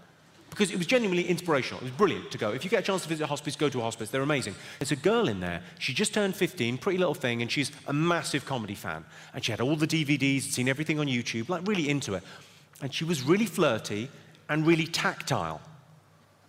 because 0.50 0.70
it 0.70 0.76
was 0.76 0.86
genuinely 0.86 1.26
inspirational. 1.28 1.80
It 1.80 1.84
was 1.84 1.92
brilliant 1.92 2.30
to 2.32 2.38
go. 2.38 2.50
If 2.50 2.64
you 2.64 2.70
get 2.70 2.80
a 2.80 2.82
chance 2.82 3.02
to 3.02 3.08
visit 3.08 3.24
a 3.24 3.26
hospice, 3.26 3.56
go 3.56 3.68
to 3.68 3.78
a 3.78 3.82
hospice. 3.82 4.10
They're 4.10 4.20
amazing. 4.22 4.54
There's 4.78 4.92
a 4.92 4.96
girl 4.96 5.28
in 5.28 5.40
there. 5.40 5.62
She 5.78 5.94
just 5.94 6.12
turned 6.12 6.34
15, 6.34 6.78
pretty 6.78 6.98
little 6.98 7.14
thing, 7.14 7.40
and 7.40 7.50
she's 7.50 7.70
a 7.86 7.92
massive 7.92 8.44
comedy 8.44 8.74
fan. 8.74 9.04
And 9.32 9.44
she 9.44 9.52
had 9.52 9.60
all 9.60 9.76
the 9.76 9.86
DVDs, 9.86 10.42
seen 10.42 10.68
everything 10.68 10.98
on 10.98 11.06
YouTube, 11.06 11.48
like 11.48 11.66
really 11.66 11.88
into 11.88 12.14
it. 12.14 12.22
And 12.82 12.92
she 12.92 13.04
was 13.04 13.22
really 13.22 13.46
flirty 13.46 14.10
and 14.48 14.66
really 14.66 14.86
tactile. 14.86 15.60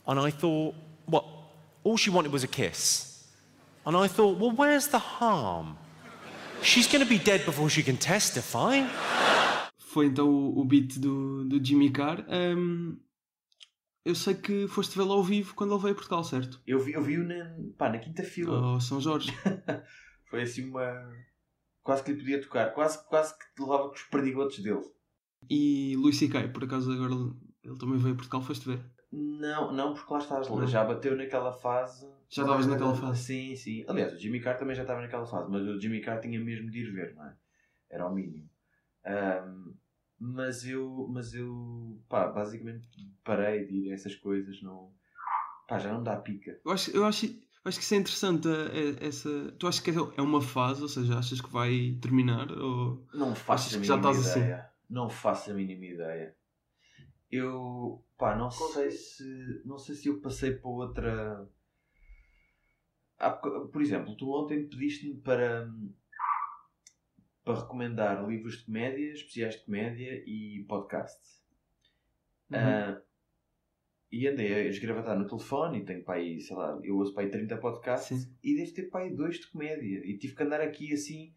And 0.08 0.20
I 0.20 0.32
thought, 0.32 0.74
what? 1.06 1.26
All 1.84 1.98
she 1.98 2.10
wanted 2.10 2.32
was 2.32 2.44
a 2.44 2.48
kiss. 2.48 3.24
And 3.86 3.96
I 3.96 4.08
thought, 4.08 4.38
well, 4.40 4.52
where's 4.52 4.88
the 4.88 5.00
harm? 5.00 5.78
She's 6.64 6.88
going 6.88 7.04
to 7.04 7.10
be 7.10 7.18
dead 7.18 7.44
before 7.46 7.70
she 7.70 7.84
can 7.84 7.96
testify. 7.96 8.84
Foi 9.78 10.06
então 10.06 10.30
o, 10.30 10.60
o 10.60 10.66
beat 10.66 11.00
do, 11.00 11.44
do 11.46 11.64
Jimmy 11.64 11.92
Carr. 11.92 12.26
Ahm, 12.30 12.98
eu 14.06 14.16
sei 14.16 14.36
que 14.36 14.68
foste 14.68 14.98
vê-lo 14.98 15.12
ao 15.14 15.24
vivo 15.24 15.54
quando 15.54 15.74
ele 15.74 15.82
veio 15.82 15.94
a 15.94 15.96
Portugal, 15.96 16.24
certo? 16.24 16.62
Eu 16.66 16.80
vi, 16.80 16.94
eu 16.94 17.02
vi-o 17.02 17.24
na, 17.24 17.56
pá, 17.78 17.90
na 17.90 18.00
quinta 18.00 18.24
fila. 18.24 18.58
Ao 18.58 18.80
São 18.82 19.02
Jorge. 19.02 19.32
Foi 20.30 20.44
assim 20.44 20.70
uma. 20.70 21.12
Quase 21.84 22.04
que 22.04 22.12
lhe 22.12 22.20
podia 22.20 22.42
tocar, 22.42 22.74
quase, 22.74 23.04
quase 23.08 23.34
que 23.38 23.46
te 23.56 23.62
levava 23.62 23.90
com 23.90 23.96
os 23.96 24.04
perdigotes 24.04 24.64
dele. 24.64 24.84
E 25.50 25.96
Luís 25.98 26.18
C.K., 26.20 26.50
por 26.50 26.64
acaso 26.64 26.92
agora 26.92 27.14
ele, 27.14 27.34
ele 27.64 27.78
também 27.78 27.98
veio 27.98 28.14
a 28.14 28.18
Portugal, 28.18 28.42
foste 28.44 28.68
ver. 28.68 28.80
Não, 29.12 29.74
não, 29.74 29.94
porque 29.94 30.14
lá 30.14 30.20
estás, 30.20 30.48
Não. 30.48 30.68
já 30.68 30.84
bateu 30.86 31.18
naquela 31.18 31.52
fase. 31.52 32.08
Já 32.32 32.44
estavas 32.44 32.66
naquela 32.68 32.96
fase. 32.96 33.24
Sim, 33.24 33.56
sim. 33.56 33.84
Aliás, 33.88 34.14
o 34.14 34.18
Jimmy 34.18 34.40
Carr 34.40 34.58
também 34.58 34.76
já 34.76 34.84
estava 34.84 35.02
naquela 35.02 35.26
fase, 35.26 35.52
mas 35.52 35.64
o 35.64 35.80
Jimmy 35.80 36.00
Carr 36.02 36.22
tinha 36.22 36.40
mesmo 36.40 36.72
de 36.72 36.80
ir 36.80 36.92
ver, 36.92 37.14
não 37.14 37.26
é? 37.26 37.36
Era 37.90 38.08
o 38.08 38.14
mínimo. 38.14 38.50
Ahm, 39.06 39.74
mas 40.18 40.66
eu, 40.66 41.08
mas 41.12 41.34
eu, 41.34 42.00
pá, 42.08 42.28
basicamente 42.28 42.88
parei 43.24 43.66
de 43.66 43.76
ir 43.88 43.92
a 43.92 43.96
essas 43.96 44.16
coisas, 44.16 44.62
não. 44.62 44.94
Pá, 45.68 45.78
já 45.78 45.92
não 45.92 46.02
dá 46.04 46.16
pica. 46.16 46.58
Eu 46.64 46.72
acho, 46.72 46.92
eu 46.92 47.04
acho, 47.06 47.26
eu 47.26 47.34
acho 47.66 47.78
que 47.80 47.84
isso 47.84 47.96
é 47.96 47.98
interessante. 47.98 48.48
é- 48.48 49.08
Essa, 49.08 49.52
tu 49.60 49.68
achas 49.68 49.82
que 49.82 49.90
é 49.92 50.22
uma 50.22 50.42
fase, 50.42 50.82
ou 50.82 50.88
seja, 50.88 51.18
achas 51.20 51.42
que 51.42 51.50
vai 51.52 51.98
terminar? 52.02 52.50
Ou... 52.52 53.06
Não 53.14 53.36
faço 53.36 53.68
Achas 53.68 53.76
a 53.76 53.80
que 53.82 53.88
já 53.88 53.98
mínima 53.98 54.14
estás 54.14 54.28
assim? 54.28 54.40
ideia. 54.40 54.72
Não 54.90 55.10
faço 55.10 55.52
a 55.52 55.54
mínima 55.54 55.86
ideia. 55.86 56.36
Eu, 57.30 58.04
pá, 58.18 58.36
não 58.36 58.52
sei 58.52 58.92
se, 58.92 59.62
não 59.66 59.78
sei 59.78 59.96
se 59.96 60.08
eu 60.10 60.20
passei 60.22 60.52
para 60.54 60.70
outra. 60.70 61.50
Por 63.72 63.82
exemplo, 63.82 64.16
tu 64.16 64.30
ontem 64.32 64.68
pediste-me 64.68 65.16
para, 65.22 65.72
para 67.44 67.62
recomendar 67.62 68.28
livros 68.28 68.58
de 68.58 68.66
comédia, 68.66 69.14
especiais 69.14 69.56
de 69.56 69.66
comédia 69.66 70.24
e 70.26 70.66
podcast. 70.68 71.20
Uhum. 72.50 72.58
Ah, 72.58 73.02
e 74.12 74.28
andei 74.28 74.54
a 74.54 74.66
esgravatar 74.66 75.18
no 75.18 75.26
telefone 75.26 75.80
e 75.80 75.86
tenho 75.86 76.04
para 76.04 76.16
aí, 76.16 76.42
sei 76.42 76.56
lá, 76.56 76.78
eu 76.84 76.98
ouço 76.98 77.14
para 77.14 77.24
aí 77.24 77.32
30 77.32 77.58
podcasts 77.58 78.24
Sim. 78.24 78.36
e 78.44 78.56
devo 78.56 78.74
ter 78.74 78.90
para 78.90 79.06
aí 79.06 79.16
dois 79.16 79.38
de 79.38 79.50
comédia. 79.50 80.02
E 80.04 80.18
tive 80.18 80.36
que 80.36 80.44
andar 80.44 80.60
aqui 80.60 80.92
assim, 80.92 81.34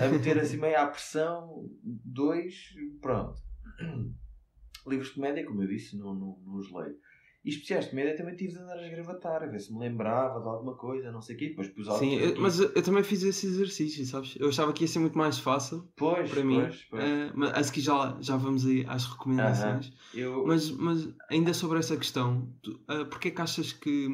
a 0.00 0.06
meter 0.08 0.38
assim 0.38 0.56
meio 0.56 0.78
à 0.78 0.86
pressão, 0.86 1.68
dois, 1.82 2.74
pronto. 3.00 3.40
Livros 4.86 5.08
de 5.08 5.14
comédia, 5.14 5.44
como 5.44 5.62
eu 5.62 5.68
disse, 5.68 5.96
não, 5.96 6.14
não, 6.14 6.38
não 6.44 6.56
os 6.56 6.70
leio. 6.72 6.96
E 7.44 7.50
especiais 7.50 7.84
de 7.86 7.90
comédia 7.90 8.16
também 8.16 8.36
tive 8.36 8.52
de 8.52 8.58
andar 8.60 8.78
a 8.78 8.82
esgravatar, 8.86 9.42
a 9.42 9.46
ver 9.46 9.58
se 9.58 9.72
me 9.72 9.80
lembrava 9.80 10.40
de 10.40 10.46
alguma 10.48 10.76
coisa, 10.76 11.10
não 11.10 11.20
sei 11.20 11.34
o 11.34 11.38
quê. 11.38 11.48
Depois 11.48 11.68
pus 11.70 11.88
algo 11.88 11.98
Sim, 11.98 12.14
eu- 12.14 12.40
mas 12.40 12.60
eu, 12.60 12.72
eu 12.72 12.82
também 12.82 13.02
fiz 13.02 13.22
esse 13.24 13.46
exercício, 13.46 14.06
sabes? 14.06 14.36
Eu 14.38 14.48
achava 14.48 14.72
que 14.72 14.84
ia 14.84 14.88
ser 14.88 15.00
muito 15.00 15.18
mais 15.18 15.38
fácil 15.38 15.92
pois, 15.96 16.30
para 16.30 16.44
mim. 16.44 16.60
pois, 16.62 16.84
pois. 16.88 17.02
Eh, 17.02 17.32
mas 17.34 17.52
a 17.52 17.62
seguir 17.64 17.80
já, 17.80 18.16
já 18.20 18.36
vamos 18.36 18.64
aí 18.64 18.84
às 18.86 19.06
recomendações. 19.06 19.92
eu, 20.14 20.46
Mas, 20.46 20.70
mas 20.70 21.08
ainda 21.28 21.52
sobre 21.52 21.80
essa 21.80 21.96
questão, 21.96 22.48
tu, 22.62 22.80
uh, 22.88 23.06
porquê 23.06 23.30
que 23.32 23.40
achas 23.40 23.72
que, 23.72 24.08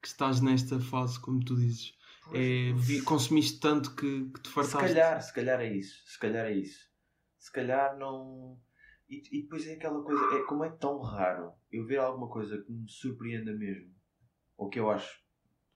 que 0.00 0.08
estás 0.08 0.40
nesta 0.40 0.80
fase, 0.80 1.20
como 1.20 1.44
tu 1.44 1.56
dizes? 1.56 1.94
É, 2.32 2.72
vi- 2.76 3.02
consumiste 3.02 3.60
tanto 3.60 3.94
que, 3.94 4.24
que 4.30 4.40
te 4.40 4.48
Se 4.48 4.54
fartaste? 4.54 4.86
calhar, 4.94 5.20
se 5.22 5.34
calhar 5.34 5.60
é 5.60 5.72
isso. 5.72 6.02
Se 6.06 6.18
calhar 6.18 6.46
é 6.46 6.52
isso. 6.54 6.88
Se 7.38 7.52
calhar 7.52 7.98
não. 7.98 8.58
E, 9.10 9.22
e 9.32 9.42
depois 9.42 9.66
é 9.66 9.74
aquela 9.74 10.02
coisa, 10.02 10.22
é 10.36 10.42
como 10.46 10.64
é 10.64 10.70
tão 10.70 10.98
raro 11.00 11.52
eu 11.72 11.84
ver 11.84 11.98
alguma 11.98 12.28
coisa 12.28 12.62
que 12.62 12.70
me 12.72 12.88
surpreenda 12.88 13.52
mesmo, 13.52 13.92
ou 14.56 14.68
que 14.68 14.78
eu 14.78 14.88
acho, 14.90 15.20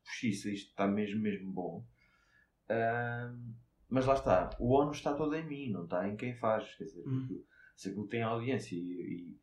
puxa, 0.04 0.26
isto 0.28 0.48
está 0.50 0.86
mesmo, 0.86 1.20
mesmo 1.20 1.52
bom. 1.52 1.84
Ahm, 2.68 3.54
mas 3.88 4.06
lá 4.06 4.14
está, 4.14 4.50
o 4.58 4.72
ONU 4.72 4.92
está 4.92 5.14
todo 5.14 5.34
em 5.34 5.46
mim, 5.46 5.70
não 5.70 5.84
está 5.84 6.08
em 6.08 6.16
quem 6.16 6.34
faz. 6.36 6.74
Quer 6.76 6.84
dizer, 6.84 7.02
Hum. 7.06 7.42
se 7.76 7.88
aquilo 7.88 8.06
tem 8.08 8.22
audiência 8.22 8.74
e, 8.74 8.78
e- 8.80 9.38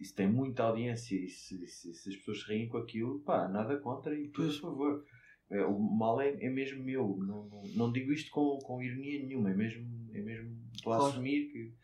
e 0.00 0.04
se 0.04 0.14
tem 0.14 0.28
muita 0.30 0.64
audiência 0.64 1.14
e 1.16 1.28
se, 1.28 1.66
se- 1.66 1.94
se 1.94 2.08
as 2.08 2.16
pessoas 2.16 2.40
se 2.42 2.48
riem 2.48 2.68
com 2.68 2.78
aquilo, 2.78 3.20
pá, 3.20 3.48
nada 3.48 3.78
contra 3.78 4.18
e 4.18 4.28
por 4.28 4.50
favor. 4.60 5.04
É, 5.50 5.62
o 5.64 5.78
mal 5.78 6.20
é, 6.20 6.30
é 6.42 6.48
mesmo 6.50 6.82
meu. 6.82 7.16
Não, 7.18 7.46
não, 7.48 7.62
não 7.74 7.92
digo 7.92 8.10
isto 8.12 8.30
com, 8.30 8.58
com 8.60 8.82
ironia 8.82 9.20
nenhuma. 9.26 9.50
É 9.50 9.54
mesmo, 9.54 10.10
é 10.14 10.22
mesmo 10.22 10.56
estou 10.74 10.92
a 10.92 10.96
Claro. 10.96 11.12
assumir 11.12 11.52
que, 11.52 11.74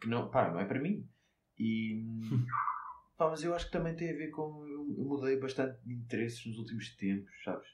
que 0.00 0.08
não, 0.08 0.30
pá, 0.30 0.50
não 0.50 0.60
é 0.60 0.64
para 0.64 0.80
mim. 0.80 1.08
E, 1.58 2.04
pá, 3.16 3.30
mas 3.30 3.42
eu 3.42 3.54
acho 3.54 3.66
que 3.66 3.72
também 3.72 3.96
tem 3.96 4.10
a 4.10 4.16
ver 4.16 4.30
com. 4.30 4.66
Eu, 4.66 4.94
eu 4.98 5.04
mudei 5.04 5.38
bastante 5.38 5.80
de 5.84 5.94
interesses 5.94 6.44
nos 6.46 6.58
últimos 6.58 6.94
tempos, 6.96 7.32
sabes? 7.44 7.68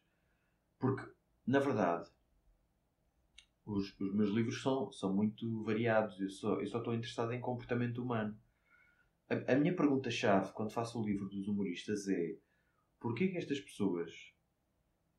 Porque, 0.78 1.04
na 1.46 1.58
verdade, 1.58 2.10
os, 3.64 3.98
os 4.00 4.14
meus 4.14 4.30
livros 4.30 4.62
são, 4.62 4.90
são 4.92 5.14
muito 5.14 5.62
variados. 5.62 6.20
Eu 6.20 6.30
só, 6.30 6.60
eu 6.60 6.66
só 6.66 6.78
estou 6.78 6.94
interessado 6.94 7.32
em 7.32 7.40
comportamento 7.40 8.02
humano. 8.02 8.38
A, 9.28 9.52
a 9.52 9.56
minha 9.56 9.74
pergunta-chave 9.74 10.52
quando 10.52 10.72
faço 10.72 11.00
o 11.00 11.04
livro 11.04 11.28
dos 11.28 11.48
humoristas 11.48 12.08
é 12.08 12.36
porquê 13.00 13.28
que 13.28 13.38
estas 13.38 13.60
pessoas 13.60 14.12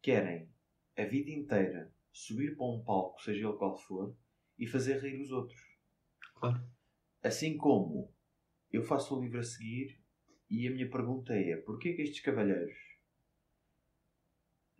querem 0.01 0.49
a 0.97 1.03
vida 1.05 1.31
inteira 1.31 1.91
subir 2.11 2.55
para 2.55 2.65
um 2.67 2.83
palco, 2.83 3.21
seja 3.21 3.47
ele 3.47 3.57
qual 3.57 3.77
for, 3.77 4.15
e 4.57 4.67
fazer 4.67 5.01
rir 5.01 5.19
os 5.21 5.31
outros? 5.31 5.59
Claro. 6.35 6.63
Assim 7.23 7.57
como 7.57 8.13
eu 8.71 8.83
faço 8.83 9.17
o 9.17 9.21
livro 9.21 9.39
a 9.39 9.43
seguir 9.43 9.97
e 10.49 10.67
a 10.67 10.71
minha 10.71 10.89
pergunta 10.89 11.33
é 11.33 11.55
porquê 11.55 11.93
que 11.93 12.01
estes 12.01 12.21
cavalheiros 12.21 12.77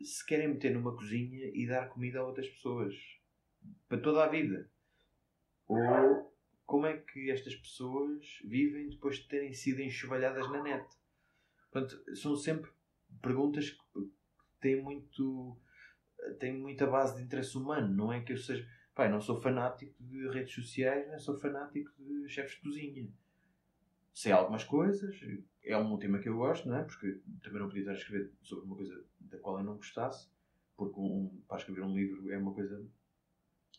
se 0.02 0.26
querem 0.26 0.50
meter 0.50 0.74
numa 0.74 0.96
cozinha 0.96 1.50
e 1.54 1.66
dar 1.66 1.88
comida 1.88 2.20
a 2.20 2.26
outras 2.26 2.50
pessoas 2.50 2.94
para 3.88 4.02
toda 4.02 4.26
a 4.26 4.28
vida? 4.28 4.70
Ou 5.68 6.34
como 6.66 6.86
é 6.86 6.98
que 6.98 7.32
estas 7.32 7.56
pessoas 7.56 8.26
vivem 8.44 8.90
depois 8.90 9.18
de 9.18 9.28
terem 9.30 9.54
sido 9.54 9.82
enxovalhadas 9.82 10.50
na 10.52 10.62
net? 10.62 10.86
Portanto, 11.72 12.16
são 12.16 12.36
sempre 12.36 12.70
perguntas 13.22 13.70
que 13.70 14.12
têm 14.60 14.82
muito 14.82 15.58
têm 16.40 16.58
muita 16.58 16.88
base 16.88 17.18
de 17.18 17.24
interesse 17.24 17.58
humano, 17.58 17.94
não 17.94 18.12
é 18.12 18.22
que 18.22 18.34
eu 18.34 18.38
seja 18.38 18.68
Eu 18.98 19.10
não 19.10 19.22
sou 19.22 19.42
fanático 19.42 19.96
de 20.00 20.30
redes 20.30 20.54
sociais, 20.54 21.10
não 21.10 21.20
sou 21.20 21.40
fanático 21.40 21.92
de 21.98 22.30
chefes 22.30 22.56
de 22.56 22.62
cozinha. 22.62 23.08
Sei 24.14 24.32
algumas 24.32 24.64
coisas, 24.64 25.16
é 25.64 25.76
um 25.76 25.98
tema 25.98 26.20
que 26.20 26.30
eu 26.30 26.38
gosto, 26.38 26.70
não 26.70 26.78
é? 26.78 26.84
Porque 26.84 27.20
também 27.42 27.60
não 27.60 27.68
podia 27.68 27.82
estar 27.82 27.94
a 27.94 27.96
escrever 27.96 28.32
sobre 28.44 28.66
uma 28.66 28.76
coisa 28.76 29.04
da 29.20 29.40
qual 29.40 29.58
eu 29.58 29.64
não 29.64 29.78
gostasse, 29.78 30.30
porque 30.78 31.00
um, 31.00 31.42
para 31.48 31.58
escrever 31.58 31.84
um 31.84 31.96
livro 31.96 32.32
é 32.32 32.38
uma 32.38 32.54
coisa. 32.54 32.86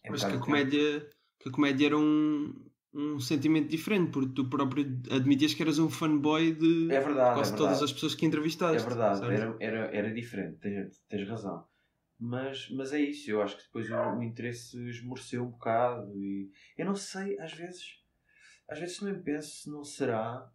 É 0.03 0.09
um 0.09 0.13
Mas 0.13 0.25
que 0.25 0.35
a 0.35 0.39
comédia, 0.39 1.09
que 1.39 1.49
a 1.49 1.53
comédia 1.53 1.87
era 1.87 1.97
um, 1.97 2.53
um 2.93 3.21
sentimento 3.21 3.69
diferente, 3.69 4.11
porque 4.11 4.35
tu 4.35 4.49
próprio 4.49 4.85
admitias 5.13 5.55
que 5.55 5.63
eras 5.63 5.79
um 5.79 5.89
fanboy 5.89 6.53
de 6.53 6.93
É 6.93 7.01
verdade, 7.01 7.35
quase 7.35 7.53
é 7.53 7.57
todas 7.57 7.73
verdade. 7.73 7.85
as 7.85 7.93
pessoas 7.93 8.15
que 8.17 8.27
entrevistaste. 8.27 8.85
É 8.85 8.89
verdade, 8.89 9.25
era, 9.27 9.57
era, 9.61 9.79
era 9.97 10.13
diferente, 10.13 10.59
tens, 10.59 11.01
tens 11.09 11.29
razão. 11.29 11.65
Mas, 12.19 12.71
mas 12.71 12.93
é 12.93 13.01
isso, 13.01 13.31
eu 13.31 13.43
acho 13.43 13.57
que 13.57 13.65
depois 13.65 13.91
o, 13.91 13.95
o 14.19 14.23
interesse 14.23 14.79
esmoreceu 14.89 15.43
um 15.45 15.51
bocado 15.51 16.17
e 16.17 16.51
eu 16.79 16.87
não 16.87 16.95
sei, 16.95 17.39
às 17.41 17.53
vezes, 17.53 18.03
às 18.69 18.79
vezes 18.79 18.99
também 18.99 19.21
penso 19.23 19.51
se 19.51 19.71
não 19.71 19.85
será 19.85 20.51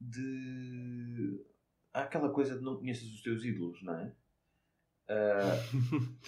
de. 0.00 1.44
Há 1.92 2.02
aquela 2.02 2.30
coisa 2.30 2.56
de 2.58 2.64
não 2.64 2.76
conheces 2.76 3.12
os 3.14 3.22
teus 3.22 3.44
ídolos, 3.44 3.82
não 3.82 3.94
é? 3.94 4.14
Ah, 5.08 5.56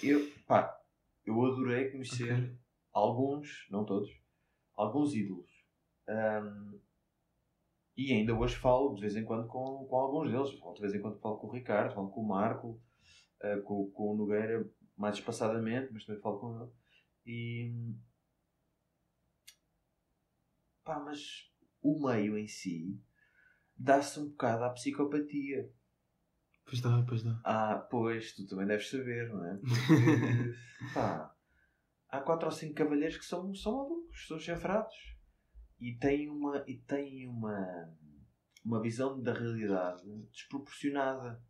eu, 0.03 0.31
pá, 0.47 0.81
eu 1.27 1.45
adorei 1.45 1.91
conhecer 1.91 2.33
Ok. 2.33 2.57
alguns, 2.93 3.67
não 3.71 3.85
todos, 3.85 4.11
alguns 4.75 5.15
ídolos. 5.15 5.51
Ahm, 6.07 6.79
e 7.97 8.13
ainda 8.13 8.33
hoje 8.35 8.57
falo 8.57 8.95
de 8.95 9.01
vez 9.01 9.17
em 9.17 9.25
quando 9.25 9.47
com, 9.49 9.85
com 9.87 9.97
alguns 9.97 10.31
deles. 10.31 10.59
Falo 10.61 10.75
de 10.75 10.81
vez 10.81 10.95
em 10.95 11.01
quando 11.01 11.19
falo 11.19 11.39
com 11.39 11.49
o 11.49 11.53
Ricardo, 11.53 11.95
falo 11.95 12.09
com 12.11 12.21
o 12.21 12.29
Marco, 12.29 12.81
ah, 13.43 13.61
com, 13.65 13.91
com 13.91 14.13
o 14.13 14.17
Nogueira, 14.17 14.69
mais 14.97 15.17
espaçadamente, 15.17 15.93
mas 15.93 16.05
também 16.05 16.21
falo 16.21 16.39
com 16.39 16.61
ele. 16.61 16.71
E. 17.27 17.95
Pá, 20.85 20.99
mas 21.01 21.53
o 21.83 22.07
meio 22.07 22.39
em 22.39 22.49
si 22.49 22.99
dá-se 23.77 24.19
um 24.19 24.29
bocado 24.29 24.65
à 24.65 24.71
psicopatia. 24.71 25.71
Pois 26.65 26.81
dá, 26.81 27.03
pois 27.09 27.23
dá. 27.23 27.41
Ah, 27.45 27.87
pois, 27.91 28.35
tu 28.35 28.47
também 28.47 28.67
deves 28.67 28.91
saber, 28.91 29.29
não 29.29 29.45
é? 29.45 29.57
Porque, 29.59 30.93
pá, 30.93 31.35
há 32.09 32.21
quatro 32.21 32.47
ou 32.47 32.53
cinco 32.53 32.75
cavalheiros 32.75 33.17
que 33.17 33.25
são, 33.25 33.55
são 33.55 33.77
malucos, 33.77 34.27
são 34.27 34.39
chafrados. 34.39 34.95
E 35.81 35.95
têm 35.95 36.29
uma, 36.29 36.65
e 36.67 36.77
têm 36.77 37.29
uma, 37.29 37.97
uma 38.65 38.83
visão 38.83 39.23
da 39.23 39.33
realidade 39.33 40.03
desproporcionada. 40.33 41.43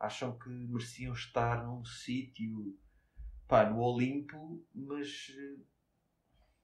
Acham 0.00 0.36
que 0.38 0.48
mereciam 0.48 1.12
estar 1.12 1.64
num 1.64 1.84
sítio, 1.84 2.76
pá, 3.46 3.68
no 3.68 3.80
Olimpo, 3.80 4.64
mas, 4.74 5.30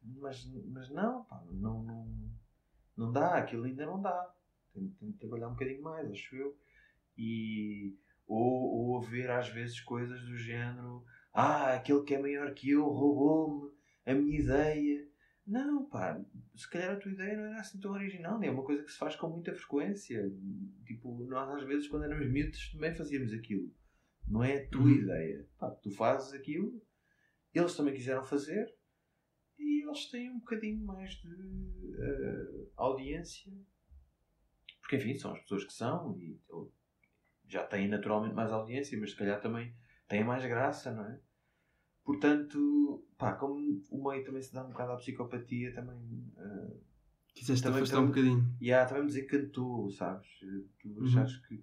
mas, 0.02 0.44
mas 0.66 0.90
não, 0.90 1.24
pá, 1.24 1.44
não, 1.50 1.82
não, 1.82 2.30
não 2.96 3.12
dá, 3.12 3.36
aquilo 3.36 3.64
ainda 3.64 3.86
não 3.86 4.00
dá. 4.00 4.34
Tem, 4.72 4.88
tem 4.88 5.10
de 5.10 5.18
trabalhar 5.18 5.48
um 5.48 5.52
bocadinho 5.52 5.82
mais, 5.82 6.10
acho 6.10 6.34
eu. 6.34 6.58
E, 7.16 7.94
ou, 8.26 8.94
ou 8.94 9.02
ver 9.02 9.30
às 9.30 9.48
vezes 9.48 9.80
coisas 9.80 10.20
do 10.22 10.36
género 10.36 11.04
ah, 11.38 11.74
aquele 11.74 12.02
que 12.02 12.14
é 12.14 12.18
maior 12.18 12.54
que 12.54 12.70
eu 12.70 12.82
roubou-me 12.88 13.70
a 14.06 14.14
minha 14.14 14.38
ideia. 14.40 15.06
Não, 15.46 15.84
pá, 15.86 16.20
se 16.56 16.68
calhar 16.68 16.96
a 16.96 16.98
tua 16.98 17.12
ideia 17.12 17.36
não 17.36 17.44
era 17.46 17.60
assim 17.60 17.78
tão 17.78 17.92
original, 17.92 18.42
é 18.42 18.50
uma 18.50 18.64
coisa 18.64 18.82
que 18.82 18.90
se 18.90 18.98
faz 18.98 19.14
com 19.14 19.28
muita 19.28 19.54
frequência. 19.54 20.28
Tipo, 20.84 21.24
nós 21.24 21.48
às 21.50 21.64
vezes 21.66 21.86
quando 21.88 22.04
éramos 22.04 22.28
miúdos 22.28 22.72
também 22.72 22.94
fazíamos 22.94 23.32
aquilo. 23.32 23.72
Não 24.26 24.42
é 24.42 24.56
a 24.64 24.68
tua 24.68 24.82
Uhum. 24.82 24.90
ideia. 24.90 25.48
Pá, 25.56 25.70
tu 25.70 25.90
fazes 25.90 26.32
aquilo, 26.32 26.82
eles 27.54 27.76
também 27.76 27.94
quiseram 27.94 28.24
fazer 28.24 28.74
e 29.56 29.86
eles 29.86 30.10
têm 30.10 30.30
um 30.32 30.40
bocadinho 30.40 30.84
mais 30.84 31.12
de 31.14 31.94
eh, 31.96 32.66
audiência. 32.76 33.52
Porque 34.80 34.96
enfim, 34.96 35.14
são 35.14 35.32
as 35.32 35.40
pessoas 35.42 35.64
que 35.64 35.72
são 35.72 36.18
e 36.18 36.40
ou, 36.48 36.72
já 37.46 37.64
têm 37.64 37.86
naturalmente 37.88 38.34
mais 38.34 38.50
audiência, 38.52 38.98
mas 38.98 39.10
se 39.12 39.16
calhar 39.16 39.40
também 39.40 39.72
têm 40.08 40.24
mais 40.24 40.44
graça, 40.44 40.92
não 40.92 41.04
é? 41.06 41.20
Portanto, 42.06 43.04
pá, 43.18 43.34
como 43.34 43.82
o 43.90 44.08
meio 44.08 44.24
também 44.24 44.40
se 44.40 44.54
dá 44.54 44.64
um 44.64 44.70
bocado 44.70 44.92
à 44.92 44.96
psicopatia, 44.96 45.74
também. 45.74 45.98
eh, 46.38 46.76
Quiseste 47.34 47.62
Também- 47.64 47.80
afastar 47.82 47.98
um 47.98 48.06
também- 48.10 48.24
bocadinho. 48.32 48.56
e 48.58 48.72
há 48.72 48.86
também 48.86 49.02
me 49.02 49.08
desencantou, 49.08 49.90
sabes? 49.90 50.26
Tu 50.80 50.88
Uhum. 50.88 51.04
achares 51.04 51.36
que. 51.46 51.62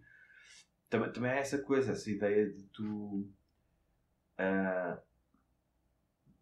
Também, 0.88 1.12
também 1.12 1.32
há 1.32 1.36
essa 1.38 1.58
coisa, 1.64 1.94
essa 1.94 2.12
ideia 2.12 2.48
de 2.52 2.62
tu. 2.66 3.28
ah, 4.38 5.02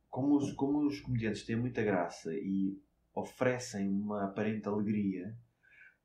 como, 0.09 0.35
os, 0.35 0.51
como 0.53 0.85
os 0.85 0.99
comediantes 0.99 1.43
têm 1.45 1.55
muita 1.55 1.81
graça 1.83 2.33
e 2.35 2.77
oferecem 3.13 3.87
uma 3.89 4.25
aparente 4.25 4.67
alegria, 4.67 5.33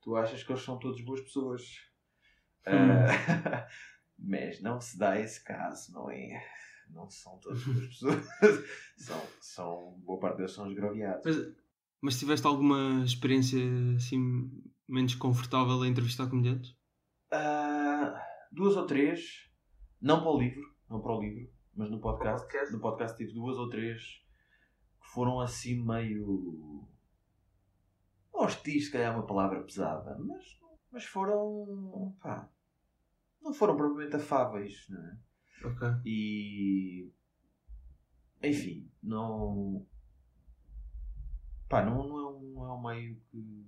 tu 0.01 0.15
achas 0.17 0.45
que 0.45 0.53
eles 0.53 0.63
são 0.63 0.79
todos 0.79 1.01
boas 1.01 1.21
pessoas. 1.23 1.63
Ah, 2.65 3.07
mas 4.19 4.61
não 4.61 4.81
se 4.81 4.97
dá 4.99 5.19
esse 5.19 5.43
caso, 5.43 5.93
não 5.93 6.09
é? 6.11 6.41
Não 6.91 7.09
são 7.11 7.39
todas 7.39 7.63
boas 7.65 7.87
pessoas. 7.87 8.27
são, 8.97 9.23
são, 9.41 10.01
boa 10.05 10.19
parte 10.19 10.39
deles 10.39 10.53
são 10.53 10.69
esgraviados. 10.69 11.25
Mas, 11.25 11.57
mas 12.01 12.19
tiveste 12.19 12.47
alguma 12.47 13.05
experiência 13.05 13.61
assim 13.97 14.51
menos 14.89 15.15
confortável 15.15 15.83
a 15.83 15.89
entrevistar 15.89 16.29
comediantes? 16.29 16.77
Ah, 17.31 18.23
duas 18.53 18.77
ou 18.77 18.87
três, 18.87 19.51
não 20.01 20.21
para 20.21 20.31
o 20.31 20.39
livro, 20.39 20.75
não 20.89 21.01
para 21.01 21.13
o 21.13 21.21
livro, 21.21 21.53
mas 21.75 21.91
no 21.91 22.01
podcast. 22.01 22.43
podcast? 22.43 22.73
No 22.73 22.81
podcast 22.81 23.17
tive 23.17 23.33
duas 23.33 23.59
ou 23.59 23.69
três 23.69 24.25
que 25.01 25.09
foram 25.13 25.41
assim 25.41 25.85
meio. 25.85 26.87
Hostis, 28.33 28.87
se 28.87 28.93
calhar 28.93 29.13
é 29.13 29.17
uma 29.17 29.27
palavra 29.27 29.63
pesada, 29.63 30.17
mas, 30.19 30.45
mas 30.91 31.05
foram. 31.05 32.15
pá, 32.21 32.49
não 33.41 33.53
foram 33.53 33.77
propriamente 33.77 34.17
afáveis, 34.17 34.87
não 34.89 35.01
é? 35.01 35.19
Ok. 35.65 35.89
E. 36.05 37.11
Enfim, 38.43 38.91
não. 39.03 39.87
Pá, 41.69 41.85
não, 41.85 42.07
não, 42.07 42.19
é, 42.19 42.31
um, 42.31 42.53
não 42.55 42.65
é 42.67 42.73
um 42.73 42.83
meio 42.83 43.21
que 43.31 43.67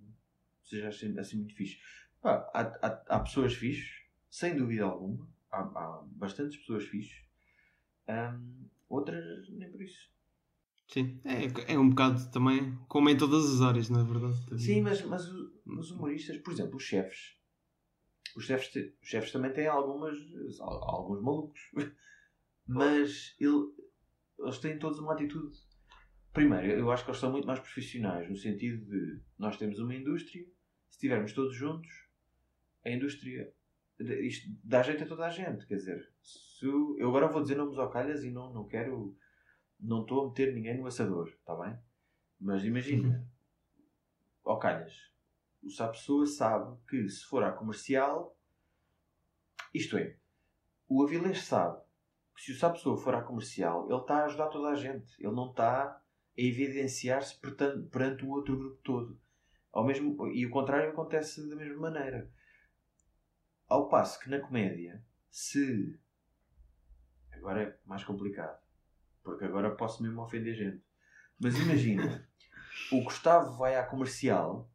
seja 0.62 0.88
assim, 0.88 1.18
assim 1.18 1.38
muito 1.38 1.54
fixe. 1.54 1.78
Pá, 2.20 2.48
há, 2.54 2.60
há, 2.60 3.16
há 3.16 3.20
pessoas 3.20 3.54
fixes, 3.54 4.02
sem 4.30 4.56
dúvida 4.56 4.84
alguma. 4.84 5.28
Há, 5.50 5.60
há 5.60 6.04
bastantes 6.12 6.58
pessoas 6.58 6.84
fixes. 6.84 7.24
Hum, 8.08 8.68
outras, 8.88 9.48
nem 9.50 9.70
por 9.70 9.82
isso. 9.82 10.08
Sim, 10.88 11.20
é, 11.24 11.74
é 11.74 11.78
um 11.78 11.90
bocado 11.90 12.30
também, 12.30 12.74
como 12.88 13.10
em 13.10 13.16
todas 13.16 13.44
as 13.52 13.60
áreas, 13.60 13.90
na 13.90 14.02
verdade. 14.02 14.58
Sim, 14.58 14.80
mas, 14.80 15.02
mas 15.02 15.28
os 15.66 15.90
humoristas, 15.90 16.38
por 16.38 16.52
exemplo, 16.52 16.76
os 16.76 16.82
chefes. 16.82 17.37
Os 18.38 18.44
chefes, 18.44 18.68
te- 18.68 18.94
os 19.02 19.08
chefes 19.08 19.32
também 19.32 19.52
têm 19.52 19.66
algumas, 19.66 20.16
al- 20.60 20.84
alguns 20.96 21.20
malucos. 21.20 21.60
Mas 22.66 23.34
ele- 23.40 23.72
eles 24.38 24.58
têm 24.58 24.78
todos 24.78 25.00
uma 25.00 25.14
atitude. 25.14 25.58
Primeiro, 26.32 26.66
eu 26.66 26.90
acho 26.92 27.04
que 27.04 27.10
eles 27.10 27.18
são 27.20 27.32
muito 27.32 27.46
mais 27.46 27.58
profissionais, 27.58 28.30
no 28.30 28.36
sentido 28.36 28.84
de 28.86 29.20
nós 29.36 29.56
temos 29.56 29.80
uma 29.80 29.92
indústria, 29.94 30.44
se 30.44 30.90
estivermos 30.92 31.32
todos 31.32 31.54
juntos, 31.56 31.90
a 32.84 32.90
indústria. 32.90 33.52
Isto 33.98 34.48
dá 34.62 34.82
jeito 34.82 35.02
a 35.02 35.06
toda 35.08 35.26
a 35.26 35.30
gente. 35.30 35.66
Quer 35.66 35.74
dizer, 35.76 36.08
se 36.22 36.64
eu, 36.64 36.96
eu 36.98 37.08
agora 37.08 37.26
vou 37.26 37.42
dizer 37.42 37.56
nomes 37.56 37.76
ao 37.76 37.90
calhas 37.90 38.22
e 38.22 38.30
não, 38.30 38.52
não 38.52 38.68
quero. 38.68 39.16
Não 39.80 40.02
estou 40.02 40.24
a 40.24 40.28
meter 40.28 40.54
ninguém 40.54 40.76
no 40.78 40.86
assador, 40.86 41.28
está 41.28 41.56
bem? 41.56 41.76
Mas 42.40 42.62
imagina, 42.64 43.28
ao 44.44 44.58
calhas, 44.60 45.07
o 45.68 45.70
Sá 45.70 45.86
Pessoa 45.88 46.26
sabe 46.26 46.76
que 46.88 47.08
se 47.08 47.24
for 47.24 47.44
à 47.44 47.52
comercial, 47.52 48.36
isto 49.72 49.98
é, 49.98 50.16
o 50.88 51.02
Avilés 51.02 51.42
sabe 51.42 51.78
que 52.34 52.42
se 52.42 52.52
o 52.52 52.58
Sá 52.58 52.70
Pessoa 52.70 52.96
for 52.96 53.14
à 53.14 53.22
comercial, 53.22 53.86
ele 53.86 54.00
está 54.00 54.22
a 54.22 54.24
ajudar 54.24 54.48
toda 54.48 54.68
a 54.68 54.74
gente. 54.74 55.12
Ele 55.22 55.34
não 55.34 55.50
está 55.50 55.84
a 55.84 56.02
evidenciar-se 56.36 57.38
perante, 57.38 57.88
perante 57.90 58.24
o 58.24 58.30
outro 58.30 58.56
grupo 58.56 58.80
todo. 58.82 59.20
Ao 59.70 59.84
mesmo, 59.84 60.26
e 60.28 60.46
o 60.46 60.50
contrário 60.50 60.90
acontece 60.90 61.46
da 61.48 61.54
mesma 61.54 61.90
maneira. 61.90 62.30
Ao 63.68 63.88
passo 63.88 64.18
que 64.20 64.30
na 64.30 64.40
comédia, 64.40 65.04
se. 65.30 66.00
Agora 67.32 67.62
é 67.62 67.78
mais 67.84 68.02
complicado. 68.04 68.58
Porque 69.22 69.44
agora 69.44 69.76
posso 69.76 70.02
mesmo 70.02 70.22
ofender 70.22 70.54
gente. 70.54 70.82
Mas 71.38 71.58
imagina, 71.58 72.26
o 72.90 73.02
Gustavo 73.02 73.58
vai 73.58 73.76
à 73.76 73.84
comercial 73.84 74.70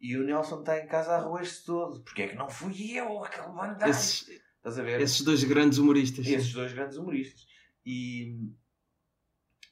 e 0.00 0.16
o 0.16 0.24
Nelson 0.24 0.60
está 0.60 0.78
em 0.82 0.86
casa 0.86 1.14
a 1.16 1.20
roer-se 1.20 1.64
todo. 1.64 2.00
Porque 2.02 2.22
é 2.22 2.28
que 2.28 2.36
não 2.36 2.48
fui 2.48 2.92
eu 2.92 3.22
aquele 3.24 3.48
bandai? 3.52 3.90
Esses, 3.90 4.28
Estás 4.56 4.78
a 4.78 4.82
ver? 4.82 5.00
esses 5.00 5.22
dois 5.22 5.42
grandes 5.44 5.78
humoristas. 5.78 6.26
Esses 6.26 6.52
dois 6.52 6.72
grandes 6.72 6.96
humoristas. 6.96 7.46
E, 7.84 8.50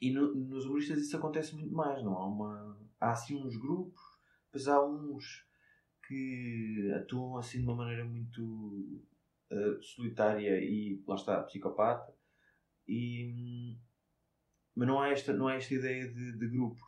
e 0.00 0.10
no- 0.10 0.34
nos 0.34 0.64
humoristas 0.64 0.98
isso 0.98 1.16
acontece 1.16 1.54
muito 1.54 1.74
mais, 1.74 2.02
não 2.02 2.16
há 2.16 2.26
uma. 2.26 2.78
Há 3.00 3.12
assim 3.12 3.36
uns 3.36 3.56
grupos, 3.56 4.00
depois 4.46 4.66
há 4.68 4.84
uns 4.84 5.46
que 6.06 6.90
atuam 6.96 7.36
assim 7.36 7.58
de 7.58 7.64
uma 7.64 7.74
maneira 7.76 8.04
muito 8.04 9.00
eh, 9.50 9.78
solitária 9.82 10.58
e 10.60 11.02
lá 11.06 11.14
está, 11.14 11.42
psicopata. 11.42 12.12
E, 12.86 13.76
mas 14.74 14.88
não 14.88 15.00
há 15.00 15.10
esta, 15.10 15.32
não 15.32 15.46
há 15.48 15.54
esta 15.56 15.74
ideia 15.74 16.08
de, 16.08 16.32
de 16.38 16.48
grupo. 16.48 16.80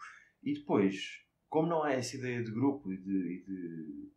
E 0.43 0.55
depois, 0.55 1.23
como 1.51 1.69
não 1.69 1.85
há 1.85 1.93
essa 1.93 2.17
ideia 2.17 2.43
de 2.45 2.53
grupo 2.53 2.93
e 2.93 2.99
de, 2.99 3.45
de 3.45 4.11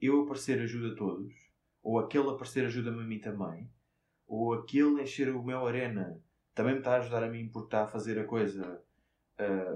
eu 0.00 0.22
aparecer 0.22 0.60
ajuda 0.60 0.94
a 0.94 0.96
todos, 0.96 1.34
ou 1.82 1.98
aquele 1.98 2.30
aparecer 2.30 2.64
ajuda-me 2.66 3.02
a 3.02 3.06
mim 3.06 3.20
também, 3.20 3.70
ou 4.26 4.54
aquele 4.54 5.02
encher 5.02 5.34
o 5.34 5.42
meu 5.44 5.66
arena 5.66 6.22
também 6.54 6.74
me 6.74 6.80
está 6.80 6.96
a 6.96 6.98
ajudar 7.00 7.24
a 7.24 7.30
mim 7.30 7.48
porque 7.48 7.68
está 7.68 7.84
a 7.84 7.88
fazer 7.88 8.18
a 8.18 8.24
coisa, 8.26 8.82
ah, 9.38 9.74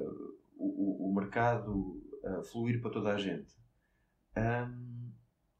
o, 0.56 1.10
o- 1.10 1.14
mercado 1.14 2.02
ah, 2.24 2.42
fluir 2.44 2.80
para 2.82 2.90
toda 2.92 3.14
a 3.14 3.18
gente. 3.18 3.54
Ahm, 4.36 5.12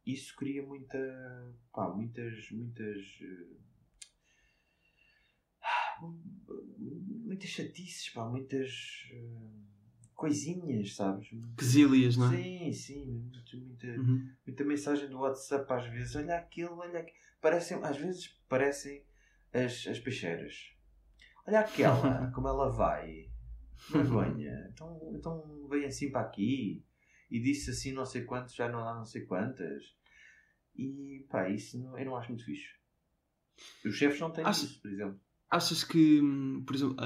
isso 0.06 0.36
cria 0.36 0.62
muita, 0.62 0.98
pá, 1.72 1.88
muitas, 1.88 2.50
muitas, 2.52 2.98
ah, 5.62 6.00
muitas 7.26 7.50
chatices, 7.50 8.08
pá, 8.10 8.24
muitas 8.28 8.70
ah, 9.12 9.75
coisinhas, 10.16 10.94
sabes? 10.94 11.28
Quesílias, 11.56 12.16
não 12.16 12.32
é? 12.32 12.36
Sim, 12.36 12.72
sim, 12.72 13.04
muito- 13.06 13.56
muita, 13.58 13.86
Uhum. 13.86 14.30
muita 14.46 14.64
mensagem 14.64 15.08
do 15.08 15.18
WhatsApp 15.18 15.70
às 15.72 15.86
vezes, 15.86 16.16
olha 16.16 16.36
aquilo, 16.36 16.76
olha 16.78 17.00
aquilo. 17.00 17.16
Parecem, 17.40 17.78
às 17.84 17.96
vezes 17.96 18.28
parecem 18.48 19.04
as, 19.52 19.86
as 19.86 20.00
peixeiras. 20.00 20.72
Olha 21.46 21.60
aquela, 21.60 22.30
como 22.34 22.48
ela 22.48 22.68
vai. 22.70 23.30
Vergonha. 23.90 24.68
Então, 24.72 25.12
então 25.14 25.68
vem 25.68 25.84
assim 25.84 26.10
para 26.10 26.22
aqui 26.22 26.82
e 27.30 27.38
disse 27.40 27.70
assim 27.70 27.92
não 27.92 28.06
sei 28.06 28.24
quantos, 28.24 28.54
já 28.54 28.68
não 28.68 28.80
há 28.88 28.94
não 28.94 29.04
sei 29.04 29.22
quantas. 29.26 29.94
E 30.74 31.24
pá, 31.30 31.48
isso 31.50 31.78
não- 31.78 31.96
eu 31.98 32.04
não 32.06 32.16
acho 32.16 32.30
muito 32.30 32.44
fixe. 32.44 32.74
Os 33.84 33.94
chefes 33.94 34.18
não 34.20 34.30
têm 34.30 34.44
Acho- 34.44 34.64
isso, 34.64 34.80
por 34.80 34.90
exemplo. 34.90 35.20
Achas 35.50 35.84
que, 35.84 36.20
hum, 36.20 36.64
por 36.66 36.74
exemplo, 36.74 36.96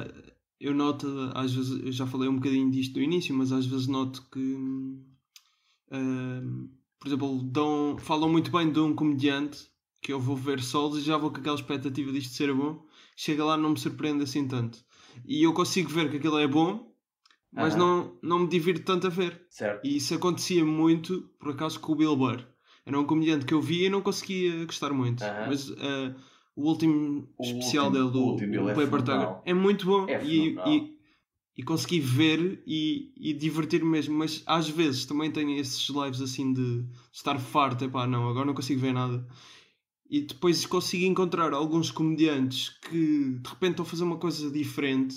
eu 0.61 0.75
noto, 0.75 1.07
às 1.35 1.55
vezes, 1.55 1.83
eu 1.83 1.91
já 1.91 2.07
falei 2.07 2.29
um 2.29 2.37
bocadinho 2.37 2.71
disto 2.71 2.97
no 2.97 3.03
início, 3.03 3.35
mas 3.35 3.51
às 3.51 3.65
vezes 3.65 3.87
noto 3.87 4.27
que, 4.31 4.39
hum, 4.39 5.07
por 6.99 7.09
exemplo, 7.09 7.43
dão, 7.45 7.97
falam 7.99 8.29
muito 8.29 8.51
bem 8.51 8.71
de 8.71 8.79
um 8.79 8.95
comediante 8.95 9.71
que 10.03 10.13
eu 10.13 10.21
vou 10.21 10.37
ver 10.37 10.63
solos 10.63 10.99
e 10.99 11.03
já 11.03 11.17
vou 11.17 11.31
com 11.31 11.39
aquela 11.39 11.57
expectativa 11.57 12.13
disto 12.13 12.35
ser 12.35 12.53
bom, 12.53 12.85
chega 13.17 13.45
lá 13.45 13.57
não 13.57 13.71
me 13.71 13.79
surpreende 13.79 14.23
assim 14.23 14.47
tanto. 14.47 14.85
E 15.27 15.43
eu 15.43 15.53
consigo 15.53 15.89
ver 15.89 16.11
que 16.11 16.19
aquilo 16.19 16.39
é 16.39 16.47
bom, 16.47 16.95
mas 17.53 17.75
Aham. 17.75 17.83
não, 17.83 18.19
não 18.23 18.39
me 18.41 18.49
divirto 18.49 18.85
tanto 18.85 19.07
a 19.07 19.11
ver. 19.11 19.47
Certo? 19.51 19.85
E 19.85 19.97
isso 19.97 20.15
acontecia 20.15 20.65
muito, 20.65 21.31
por 21.39 21.53
acaso, 21.53 21.81
com 21.81 21.93
o 21.93 21.97
Bill 21.97 22.17
Burr. 22.17 22.47
era 22.85 22.99
um 22.99 23.05
comediante 23.05 23.47
que 23.47 23.55
eu 23.55 23.61
via 23.61 23.87
e 23.87 23.91
não 23.91 24.03
conseguia 24.03 24.65
gostar 24.65 24.93
muito. 24.93 25.23
Aham. 25.23 25.47
Mas 25.49 25.71
ah, 25.73 26.15
o 26.61 26.67
último 26.69 27.29
O 27.39 27.43
especial 27.45 27.87
último- 27.87 28.05
dele, 28.05 28.13
do 28.13 28.21
último 28.25 28.53
dele 28.53 28.65
o 28.65 28.69
é 28.71 28.75
Paper 28.75 29.03
Tiger, 29.03 29.37
é 29.45 29.55
muito 29.55 29.87
bom. 29.87 30.07
É 30.09 30.25
e, 30.25 30.57
e, 30.67 30.97
e 31.57 31.63
consegui 31.63 32.01
ver 32.01 32.63
e, 32.67 33.13
e 33.17 33.33
divertir 33.35 33.85
mesmo. 33.85 34.17
Mas 34.17 34.43
às 34.47 34.69
vezes 34.69 35.05
também 35.07 35.31
tenho 35.31 35.59
esses 35.59 35.89
lives 35.89 36.21
assim 36.21 36.53
de 36.53 36.85
estar 37.13 37.39
farto. 37.39 37.85
Epá, 37.85 38.07
não, 38.07 38.29
agora 38.29 38.47
não 38.47 38.55
consigo 38.55 38.81
ver 38.81 38.93
nada. 38.93 39.27
E 40.09 40.23
depois 40.23 40.67
consigo 40.67 41.05
encontrar 41.05 41.53
alguns 41.53 41.91
comediantes 41.91 42.69
que 42.69 43.39
de 43.41 43.49
repente 43.49 43.71
estão 43.73 43.85
a 43.85 43.89
fazer 43.89 44.03
uma 44.05 44.17
coisa 44.19 44.51
diferente 44.51 45.15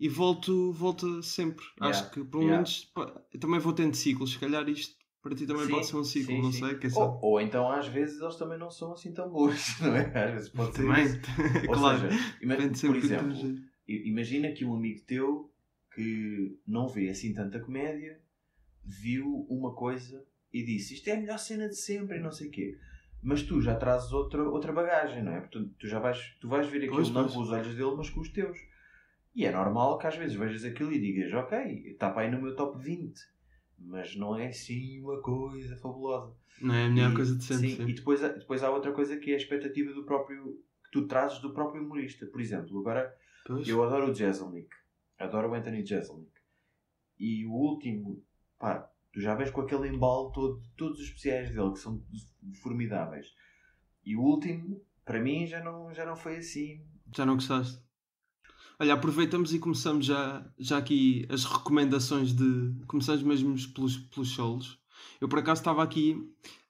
e 0.00 0.08
volto, 0.08 0.72
volto 0.72 1.22
sempre. 1.22 1.64
Yeah, 1.80 1.98
Acho 1.98 2.10
que 2.10 2.24
pelo 2.24 2.42
yeah. 2.44 2.56
menos 2.56 2.84
pá, 2.94 3.06
também 3.38 3.60
vou 3.60 3.72
tendo 3.74 3.94
ciclos. 3.94 4.32
Se 4.32 4.38
calhar 4.38 4.66
isto 4.70 4.94
para 5.22 5.34
ti 5.34 5.46
também 5.46 5.66
Sim, 5.66 5.72
pode 5.72 5.86
ser 5.86 5.96
um 5.96 6.04
ciclo, 6.04 6.34
sim, 6.34 6.42
não 6.42 6.52
sim. 6.52 6.60
sei. 6.60 6.78
Quem 6.78 6.90
sabe? 6.90 7.04
Ou, 7.04 7.20
ou 7.22 7.40
então 7.40 7.70
às 7.70 7.86
vezes 7.86 8.20
eles 8.20 8.36
também 8.36 8.58
não 8.58 8.70
são 8.70 8.92
assim 8.92 9.12
tão 9.14 9.30
bons, 9.30 9.78
não 9.80 9.94
é? 9.94 10.24
Às 10.24 10.32
vezes 10.32 10.48
pode 10.50 10.74
ser 10.74 10.82
Também. 10.82 11.06
Ou 11.68 11.74
claro. 11.74 11.98
seja, 12.10 12.36
ima- 12.42 12.56
Depende 12.56 12.86
por 12.86 12.96
exemplo, 12.96 13.36
imagina 13.86 14.52
que 14.52 14.64
um 14.64 14.74
amigo 14.74 15.00
teu 15.06 15.50
que 15.94 16.58
não 16.66 16.88
vê 16.88 17.08
assim 17.08 17.32
tanta 17.32 17.60
comédia 17.60 18.18
viu 18.84 19.46
uma 19.48 19.74
coisa 19.74 20.24
e 20.52 20.64
disse 20.64 20.94
isto 20.94 21.08
é 21.08 21.12
a 21.12 21.20
melhor 21.20 21.38
cena 21.38 21.68
de 21.68 21.76
sempre 21.76 22.18
e 22.18 22.20
não 22.20 22.32
sei 22.32 22.48
o 22.48 22.50
quê. 22.50 22.76
Mas 23.22 23.42
tu 23.44 23.60
já 23.60 23.76
trazes 23.76 24.12
outra, 24.12 24.42
outra 24.42 24.72
bagagem, 24.72 25.22
não 25.22 25.32
é? 25.32 25.40
Portanto, 25.40 25.70
tu 25.78 25.86
já 25.86 26.00
vais, 26.00 26.18
tu 26.40 26.48
vais 26.48 26.66
ver 26.66 26.78
aquilo 26.78 26.96
Pois, 26.96 27.10
não 27.10 27.22
pois. 27.22 27.34
com 27.34 27.40
os 27.42 27.50
olhos 27.50 27.74
dele, 27.76 27.94
mas 27.96 28.10
com 28.10 28.20
os 28.20 28.28
teus. 28.30 28.58
E 29.34 29.46
é 29.46 29.52
normal 29.52 29.96
que 29.98 30.06
às 30.08 30.16
vezes 30.16 30.36
vejas 30.36 30.64
aquilo 30.64 30.92
e 30.92 31.00
digas, 31.00 31.32
ok, 31.32 31.56
está 31.92 32.10
para 32.10 32.22
aí 32.22 32.30
no 32.30 32.42
meu 32.42 32.56
top 32.56 32.82
20, 32.82 33.20
mas 33.78 34.14
não 34.16 34.36
é 34.36 34.48
assim 34.48 35.00
uma 35.00 35.20
coisa 35.20 35.76
fabulosa. 35.76 36.34
Não 36.60 36.74
é 36.74 36.84
a 36.86 36.88
melhor 36.90 37.12
E- 37.12 37.14
coisa 37.16 37.36
de 37.36 37.44
sempre. 37.44 37.70
sim, 37.70 37.76
sim. 37.76 37.88
E 37.88 37.94
depois, 37.94 38.22
há- 38.22 38.28
depois 38.28 38.62
há 38.62 38.70
outra 38.70 38.92
coisa 38.92 39.16
que 39.16 39.30
é 39.30 39.34
a 39.34 39.36
expectativa 39.38 39.92
do 39.92 40.04
próprio. 40.04 40.62
que 40.84 40.90
tu 41.00 41.06
trazes 41.08 41.38
do 41.40 41.54
próprio 41.54 41.82
humorista. 41.82 42.26
Por 42.26 42.38
exemplo, 42.40 42.78
agora 42.80 43.16
Pois. 43.46 43.66
eu 43.66 43.82
adoro 43.82 44.10
o 44.10 44.14
Jeselnik, 44.14 44.68
adoro 45.18 45.48
o 45.50 45.54
Anthony 45.54 45.84
Jeselnik. 45.86 46.30
E 47.18 47.46
o 47.46 47.52
último, 47.52 48.22
pá, 48.58 48.90
tu 49.12 49.20
já 49.20 49.34
vês 49.34 49.50
com 49.50 49.62
aquele 49.62 49.88
embalo 49.88 50.30
todo, 50.32 50.60
todos 50.76 50.98
os 51.00 51.06
especiais 51.06 51.48
dele 51.48 51.72
que 51.72 51.78
são 51.78 52.02
formidáveis. 52.62 53.26
E 54.04 54.14
o 54.16 54.20
último, 54.20 54.84
para 55.04 55.18
mim, 55.20 55.46
já 55.46 55.62
não, 55.64 55.92
já 55.94 56.04
não 56.04 56.14
foi 56.16 56.36
assim. 56.36 56.84
Já 57.16 57.24
não 57.24 57.34
gostaste? 57.36 57.80
Olha, 58.78 58.94
aproveitamos 58.94 59.52
e 59.54 59.58
começamos 59.58 60.06
já, 60.06 60.44
já 60.58 60.78
aqui 60.78 61.26
as 61.28 61.44
recomendações 61.44 62.32
de. 62.32 62.72
Começamos 62.86 63.22
mesmo 63.22 63.54
pelos, 63.72 63.96
pelos 63.96 64.30
solos. 64.30 64.78
Eu 65.20 65.28
por 65.28 65.38
acaso 65.38 65.60
estava 65.60 65.82
aqui, 65.82 66.16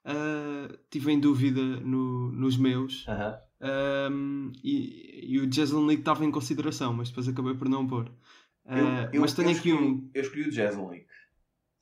ah, 0.05 0.69
tive 0.89 1.11
em 1.11 1.19
dúvida 1.19 1.61
no- 1.61 2.31
nos 2.31 2.55
meus 2.57 3.05
Aham. 3.07 3.35
ahm, 3.61 4.51
e, 4.63 5.33
e 5.35 5.39
o 5.39 5.51
Jeselnik 5.51 6.01
estava 6.01 6.23
em 6.25 6.31
consideração, 6.31 6.93
mas 6.93 7.09
depois 7.09 7.27
acabei 7.27 7.53
por 7.55 7.67
não 7.69 7.87
pôr. 7.87 8.11
Ah, 8.65 9.09
mas 9.19 9.33
tenho 9.33 9.49
aqui 9.49 9.69
escolhi, 9.69 9.73
um 9.73 10.09
Eu 10.13 10.21
escolhi 10.21 10.47
o 10.47 10.51
Jeselnik. 10.51 11.05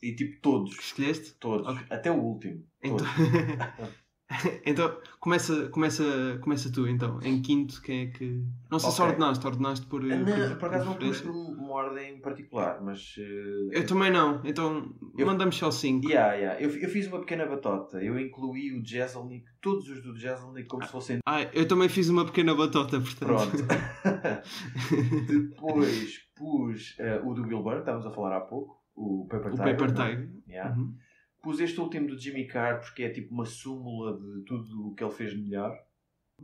E 0.01 0.15
tipo, 0.15 0.41
todos. 0.41 0.77
escolheste. 0.79 1.33
Todos. 1.39 1.67
Ok. 1.67 1.85
Até 1.89 2.09
o 2.11 2.15
último. 2.15 2.65
Então, 2.83 2.97
Todos. 2.97 3.11
então 4.65 4.97
começa, 5.19 5.67
começa, 5.69 6.39
começa 6.41 6.71
tu 6.71 6.87
então. 6.87 7.19
Em 7.21 7.41
quinto, 7.41 7.81
quem 7.81 8.03
é 8.03 8.05
que. 8.07 8.43
Não 8.69 8.79
sei 8.79 8.91
se 8.91 9.01
Ok. 9.01 9.11
ordenaste, 9.13 9.45
ordenaste 9.47 9.85
por. 9.87 10.01
Não, 10.03 10.23
por, 10.25 10.57
por 10.57 10.65
acaso 10.69 10.85
não 10.85 10.93
pus 10.95 11.21
preferência? 11.21 11.31
uma 11.31 11.71
ordem 11.73 12.19
particular, 12.21 12.81
mas. 12.81 13.15
eh, 13.19 13.79
Eu 13.79 13.85
também 13.85 14.11
não, 14.11 14.41
então 14.45 14.93
Eu- 15.17 15.25
mandamos 15.27 15.55
só 15.57 15.69
5. 15.69 16.07
Yeah, 16.07 16.33
yeah. 16.35 16.61
Eu, 16.61 16.69
eu 16.69 16.89
fiz 16.89 17.07
uma 17.07 17.19
pequena 17.19 17.45
batota. 17.45 18.01
Eu 18.01 18.17
incluí 18.19 18.71
o 18.79 18.85
Jeselnik, 18.85 19.45
todos 19.61 19.87
os 19.89 20.01
do 20.01 20.15
Jeselnik, 20.17 20.67
como 20.67 20.85
se 20.85 20.91
fossem. 20.91 21.19
Ah, 21.25 21.41
eu 21.53 21.67
também 21.67 21.89
fiz 21.89 22.07
uma 22.09 22.25
pequena 22.25 22.55
batota, 22.55 22.99
portanto. 22.99 23.27
Pronto. 23.27 23.65
Depois 25.27 26.19
pus 26.35 26.95
eh, 26.99 27.21
o 27.23 27.33
do 27.33 27.43
Bill 27.43 27.61
Burr, 27.61 27.79
estávamos 27.79 28.05
a 28.05 28.11
falar 28.11 28.37
há 28.37 28.41
pouco, 28.41 28.77
o 28.95 29.27
Paper 29.29 29.47
o 29.53 29.55
Tiger. 29.55 29.65
Paper 29.77 29.93
não 29.93 30.03
é? 30.03 30.09
Tiger. 30.15 30.29
Yeah. 30.47 30.75
Uhum. 30.77 30.95
Pus 31.41 31.59
este 31.59 31.79
último 31.79 32.07
do 32.07 32.17
Jimmy 32.19 32.45
Carr 32.47 32.79
porque 32.79 33.03
é 33.03 33.09
tipo 33.09 33.33
uma 33.33 33.45
súmula 33.45 34.17
de 34.19 34.43
tudo 34.45 34.89
o 34.89 34.93
que 34.95 35.03
ele 35.03 35.11
fez 35.13 35.31
de 35.31 35.41
melhor. 35.41 35.75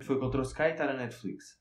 Foi 0.02 0.16
o 0.16 0.22
ele 0.24 0.32
trouxe 0.32 0.54
cá 0.56 0.68
e 0.68 0.72
está 0.72 0.86
na 0.86 0.94
Netflix. 0.94 1.60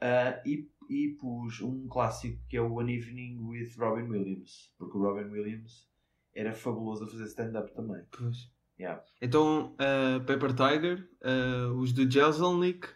Ah, 0.00 0.40
e, 0.46 0.68
e 0.88 1.16
pus 1.20 1.60
um 1.60 1.86
clássico 1.88 2.40
que 2.48 2.56
é 2.56 2.60
o 2.62 2.80
An 2.80 2.88
Evening 2.90 3.38
with 3.40 3.72
Robin 3.78 4.08
Williams. 4.08 4.72
Porque 4.78 4.96
o 4.96 5.00
Robin 5.00 5.28
Williams 5.30 5.88
era 6.34 6.52
fabuloso 6.52 7.04
a 7.04 7.08
fazer 7.08 7.24
stand-up 7.24 7.72
também. 7.74 8.02
Pois. 8.10 8.50
Yeah. 8.78 9.02
Então, 9.20 9.74
uh, 9.74 10.24
Paper 10.24 10.52
Tiger, 10.54 11.08
uh, 11.22 11.72
os 11.78 11.92
do 11.92 12.10
Jeselnik, 12.10 12.88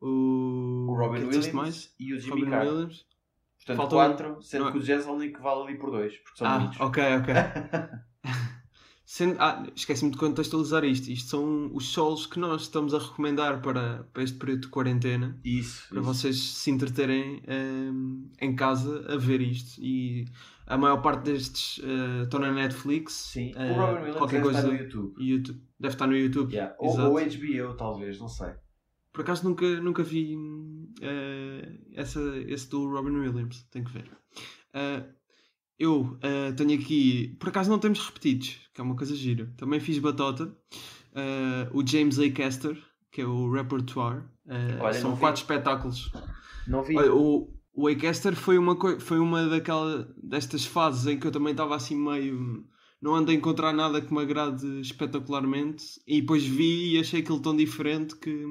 o. 0.00 0.86
O 0.90 0.94
Robin 0.96 1.26
disseste 1.26 1.50
Williams 1.50 1.54
mais? 1.54 1.94
e 2.00 2.12
o 2.14 2.18
Jimmy 2.18 2.40
Robin 2.40 2.50
Carr. 2.50 2.66
Williams. 2.66 3.06
Portanto, 3.58 3.76
Faltam- 3.76 3.98
quatro, 3.98 4.42
sendo 4.42 4.60
não 4.62 4.68
é- 4.68 4.72
que 4.72 4.78
o 4.78 4.82
Jeselnik 4.82 5.40
vale 5.40 5.62
ali 5.68 5.78
por 5.78 5.90
dois, 5.92 6.16
porque 6.18 6.38
são 6.38 6.46
Ah, 6.48 6.58
muitos. 6.58 6.80
ok, 6.80 7.02
ok. 7.16 7.34
Sendo- 9.12 9.36
ah, 9.40 9.66
esqueci-me 9.76 10.10
de 10.10 10.16
contextualizar 10.16 10.86
isto. 10.86 11.10
Isto 11.10 11.28
são 11.28 11.70
os 11.74 11.88
solos 11.92 12.24
que 12.24 12.38
nós 12.38 12.62
estamos 12.62 12.94
a 12.94 12.98
recomendar 12.98 13.60
para, 13.60 14.04
para 14.04 14.22
este 14.22 14.38
período 14.38 14.62
de 14.62 14.68
quarentena. 14.68 15.38
Isso. 15.44 15.86
para 15.90 16.00
isso. 16.00 16.06
vocês 16.14 16.40
se 16.40 16.70
entreterem 16.70 17.42
ehm, 17.46 18.30
em 18.40 18.56
casa 18.56 19.04
a 19.12 19.18
ver 19.18 19.42
isto. 19.42 19.78
E 19.82 20.24
a 20.66 20.78
maior 20.78 21.02
parte 21.02 21.24
destes 21.24 21.78
eh, 21.84 22.22
estão 22.22 22.40
na 22.40 22.50
Netflix. 22.52 23.12
Sim. 23.12 23.52
eh, 23.54 23.72
o 23.72 23.74
Robin 23.74 23.96
Williams 23.96 24.16
qualquer 24.16 24.42
deve 24.42 24.48
estar 24.48 24.62
coisa. 24.62 24.78
no 24.78 24.82
YouTube. 24.82 25.14
YouTube. 25.22 25.60
Deve 25.78 25.94
estar 25.94 26.06
no 26.06 26.16
YouTube. 26.16 26.52
Yeah. 26.54 26.74
Ou, 26.78 26.98
ou 26.98 27.12
HBO, 27.20 27.74
talvez, 27.76 28.18
não 28.18 28.28
sei. 28.28 28.54
Por 29.12 29.20
acaso 29.20 29.46
nunca, 29.46 29.66
nunca 29.82 30.02
vi 30.02 30.38
eh, 31.02 31.80
essa, 31.92 32.18
esse 32.48 32.66
do 32.70 32.88
Robin 32.88 33.18
Williams. 33.18 33.62
Tenho 33.70 33.84
que 33.84 33.92
ver. 33.92 34.10
Eh, 34.72 35.04
eu 35.78 36.18
eh, 36.22 36.52
tenho 36.52 36.78
aqui. 36.78 37.36
Por 37.40 37.48
acaso 37.48 37.70
não 37.70 37.78
temos 37.78 38.00
repetidos, 38.04 38.60
que 38.72 38.80
é 38.80 38.84
uma 38.84 38.96
coisa 38.96 39.14
gira. 39.14 39.52
Também 39.56 39.80
fiz 39.80 39.98
batota. 39.98 40.54
Eh, 41.14 41.68
o 41.72 41.86
James 41.86 42.18
A. 42.18 42.30
Caster, 42.30 42.78
que 43.10 43.20
é 43.20 43.26
o 43.26 43.50
Repertoire. 43.50 44.22
Eh, 44.46 44.78
Olha, 44.80 44.94
são 44.94 45.10
não 45.10 45.16
vi. 45.16 45.20
quatro 45.20 45.40
espetáculos. 45.40 46.12
Não 46.66 46.82
vi. 46.82 46.96
Olha, 46.96 47.14
o, 47.14 47.52
o 47.74 47.88
Acaster 47.88 48.34
foi 48.36 48.58
uma, 48.58 48.76
foi 49.00 49.18
uma 49.18 49.46
daquela, 49.48 50.08
destas 50.22 50.64
fases 50.64 51.06
em 51.06 51.18
que 51.18 51.26
eu 51.26 51.32
também 51.32 51.52
estava 51.52 51.74
assim 51.74 51.96
meio. 51.96 52.64
Não 53.00 53.14
ando 53.14 53.30
a 53.32 53.34
encontrar 53.34 53.72
nada 53.72 54.00
que 54.00 54.12
me 54.12 54.20
agrade 54.20 54.80
espetacularmente. 54.80 55.84
E 56.06 56.20
depois 56.20 56.44
vi 56.44 56.94
e 56.94 57.00
achei 57.00 57.20
aquilo 57.20 57.40
tão 57.40 57.56
diferente 57.56 58.14
que, 58.16 58.44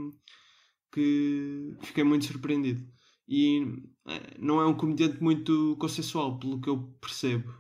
que 0.92 1.74
fiquei 1.84 2.04
muito 2.04 2.26
surpreendido. 2.26 2.84
E 3.34 3.64
eh, 4.08 4.36
não 4.38 4.60
é 4.60 4.66
um 4.68 4.74
comediante 4.74 5.24
muito 5.24 5.78
consensual, 5.80 6.38
pelo 6.38 6.60
que 6.60 6.70
eu 6.70 6.78
percebo. 7.00 7.54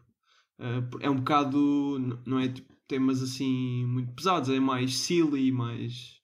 Eh, 0.60 0.84
É 1.00 1.10
um 1.10 1.16
bocado. 1.16 2.20
Não 2.26 2.38
é 2.40 2.50
tipo 2.50 2.72
temas 2.88 3.24
assim 3.24 3.86
muito 3.86 4.12
pesados, 4.14 4.50
é 4.50 4.60
mais 4.60 4.98
silly, 4.98 5.50
mais. 5.52 6.20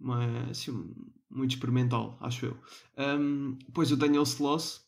mais 0.00 0.50
assim, 0.50 0.92
muito 1.30 1.52
experimental, 1.52 2.18
acho 2.20 2.46
eu. 2.46 2.56
Um, 2.98 3.56
depois 3.64 3.92
o 3.92 3.96
Daniel 3.96 4.24
Sloss, 4.24 4.84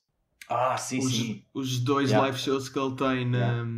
Ah, 0.49 0.77
sim, 0.77 0.99
os, 0.99 1.13
sim. 1.13 1.45
os 1.55 1.79
dois 1.79 2.11
Yeah. 2.11 2.27
live 2.27 2.39
shows 2.45 2.69
que 2.69 2.79
ele 2.79 2.97
tem 2.97 3.25
na, 3.31 3.39
Yeah. 3.39 3.71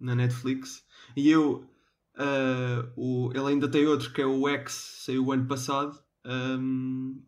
na 0.00 0.14
Netflix. 0.14 0.84
E 1.16 1.28
eu, 1.28 1.68
uh, 2.16 2.88
o, 2.96 3.30
ele 3.34 3.48
ainda 3.48 3.68
tem 3.68 3.84
outro 3.86 4.12
que 4.12 4.22
é 4.22 4.26
o 4.26 4.48
X, 4.48 5.02
saiu 5.04 5.26
o 5.26 5.32
ano 5.32 5.46
passado, 5.46 5.98
um, 6.24 7.20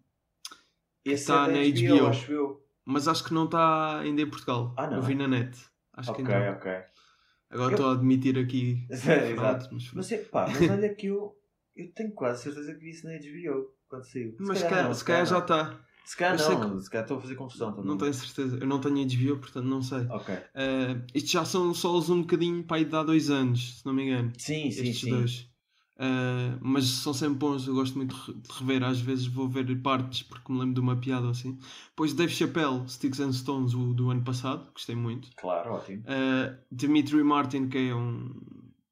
Esse 1.13 1.27
tá 1.27 1.49
é 1.49 1.53
na 1.53 1.59
HBO, 1.59 1.97
HBO. 1.99 2.07
acho 2.09 2.33
eu. 2.33 2.67
mas 2.85 3.09
acho 3.09 3.25
que 3.25 3.35
não 3.35 3.45
está 3.45 3.99
ainda 4.01 4.23
em 4.23 4.29
Portugal. 4.29 4.75
Ah, 4.77 4.87
não? 4.87 4.97
Eu 4.99 5.03
vi 5.03 5.15
na 5.15 5.29
net. 5.29 5.59
Acho 5.93 6.11
Ok, 6.13 6.25
que 6.25 6.31
não. 6.31 6.53
ok. 6.53 6.73
Agora 7.51 7.71
Eu- 7.73 7.77
estou 7.77 7.89
a 7.91 7.93
admitir 7.95 8.39
aqui. 8.39 8.87
Exato. 8.91 9.69
mas, 9.73 9.93
Mas, 9.93 10.13
é, 10.13 10.19
pá, 10.19 10.47
mas 10.49 10.59
olha 10.71 10.95
que 10.95 11.07
eu, 11.07 11.35
eu 11.77 11.91
tenho 11.93 12.13
quase 12.13 12.43
certeza 12.43 12.75
que 12.75 12.81
vi 12.81 12.91
isso 12.91 13.07
na 13.07 13.13
HBO 13.15 13.69
quando 13.89 14.05
saiu. 14.05 14.37
mas 14.39 14.59
se 14.59 14.69
calhar, 14.69 14.95
se 14.95 15.05
calhar 15.05 15.27
já 15.27 15.39
está. 15.39 15.81
Se 16.05 16.17
calhar 16.17 16.39
não, 16.39 16.81
se 16.81 16.89
calhar 16.91 17.05
estou 17.05 17.19
a 17.19 17.21
fazer 17.21 17.35
confusão 17.35 17.71
também. 17.73 17.87
Não 17.91 17.99
tenho 17.99 18.15
certeza. 18.15 18.57
Eu 18.59 18.67
não 18.67 18.81
tenho 18.81 18.97
HBO, 19.07 19.39
portanto 19.41 19.67
não 19.67 19.83
sei. 19.83 20.07
Ok. 20.09 20.35
Uh, 20.35 21.05
isto 21.15 21.31
já 21.31 21.45
são 21.45 21.75
solos 21.75 22.09
um 22.09 22.23
bocadinho 22.23 22.65
para 22.65 22.79
aí 22.79 22.85
de 22.87 22.97
há 22.97 23.03
dois 23.03 23.29
anos, 23.29 23.81
se 23.81 23.85
não 23.87 23.93
me 23.93 24.05
engano. 24.05 24.33
Sim, 24.39 24.71
sim, 24.71 24.83
estes 24.89 25.01
sim. 25.01 25.11
dois. 25.11 25.48
Uh, 26.01 26.57
mas 26.61 26.85
são 26.87 27.13
sempre 27.13 27.39
bons, 27.39 27.67
eu 27.67 27.75
gosto 27.75 27.97
muito 27.97 28.15
de 28.15 28.21
re- 28.33 28.35
de 28.41 28.53
rever. 28.59 28.85
Às 28.85 29.01
vezes 29.01 29.27
vou 29.27 29.49
ver 29.49 29.75
partes 29.83 30.23
porque 30.23 30.53
me 30.53 30.59
lembro 30.61 30.75
de 30.75 30.81
uma 30.81 30.97
piada 30.97 31.25
ou 31.25 31.31
assim. 31.33 31.59
Depois 31.91 32.15
Dave 32.15 32.33
Chappelle, 32.33 32.89
Sticks 32.89 33.19
and 33.21 33.33
Stones, 33.33 33.75
o 33.75 33.93
do 33.93 34.11
ano 34.11 34.23
passado, 34.23 34.71
gostei 34.73 34.95
muito. 34.95 35.29
Claro, 35.37 35.73
ótimo. 35.75 36.03
Uh, 36.03 36.57
Dimitri 36.71 37.23
Martin, 37.25 37.69
que 37.69 37.79
é 37.79 37.95
um, 37.95 38.31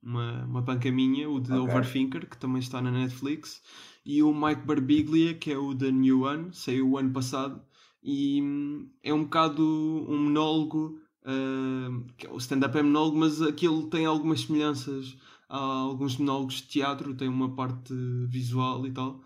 uma, 0.03 0.45
uma 0.45 0.63
panca 0.65 0.91
minha, 0.91 1.29
o 1.31 1.41
de 1.41 1.53
Ok. 1.53 1.63
Overthinker, 1.63 2.29
que 2.29 2.37
também 2.39 2.59
está 2.61 2.81
na 2.83 2.91
Netflix. 2.91 3.63
E 4.05 4.23
o 4.23 4.33
Mike 4.35 4.63
Barbiglia, 4.67 5.35
que 5.35 5.53
é 5.53 5.59
o 5.59 5.75
da 5.75 5.91
New 5.91 6.23
One, 6.23 6.53
saiu 6.53 6.91
o 6.91 6.99
ano 6.99 7.13
passado. 7.13 7.61
E 8.03 8.41
hum, 8.43 8.89
é 9.03 9.13
um 9.15 9.25
bocado 9.25 9.63
um 10.09 10.19
monólogo. 10.25 11.01
uh, 11.25 12.05
o 12.33 12.39
stand-up 12.39 12.77
é 12.79 12.83
monólogo, 12.83 13.17
mas 13.19 13.41
aquilo 13.43 13.89
tem 13.89 14.07
algumas 14.07 14.41
semelhanças 14.43 15.17
há 15.49 15.59
alguns 15.59 16.17
monólogos 16.17 16.57
de 16.57 16.69
teatro, 16.69 17.15
tem 17.15 17.29
uma 17.29 17.55
parte 17.55 17.93
visual 18.29 18.87
e 18.87 18.93
tal. 18.93 19.23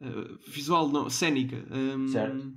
Uh, 0.00 0.38
visual 0.48 0.88
não, 0.88 1.08
cénica. 1.08 1.56
Um, 1.70 2.08
Certo. 2.08 2.48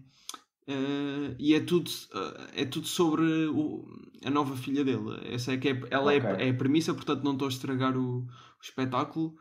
uh, 0.68 1.36
e 1.40 1.54
é 1.54 1.60
tudo, 1.60 1.88
uh, 1.88 2.48
é 2.56 2.66
tudo 2.66 2.88
sobre 2.88 3.24
o- 3.48 3.86
a 4.26 4.30
nova 4.30 4.56
filha 4.58 4.84
dele. 4.84 5.20
Essa 5.26 5.54
é 5.54 5.58
que 5.58 5.70
é, 5.70 5.82
ela 5.92 6.14
é- 6.14 6.18
Ok. 6.18 6.46
é, 6.46 6.50
a 6.50 6.54
premissa, 6.54 6.94
portanto 6.94 7.24
não 7.24 7.34
estou 7.34 7.48
a 7.48 7.52
estragar 7.52 7.96
o, 7.98 8.20
o 8.22 8.28
espetáculo 8.62 9.36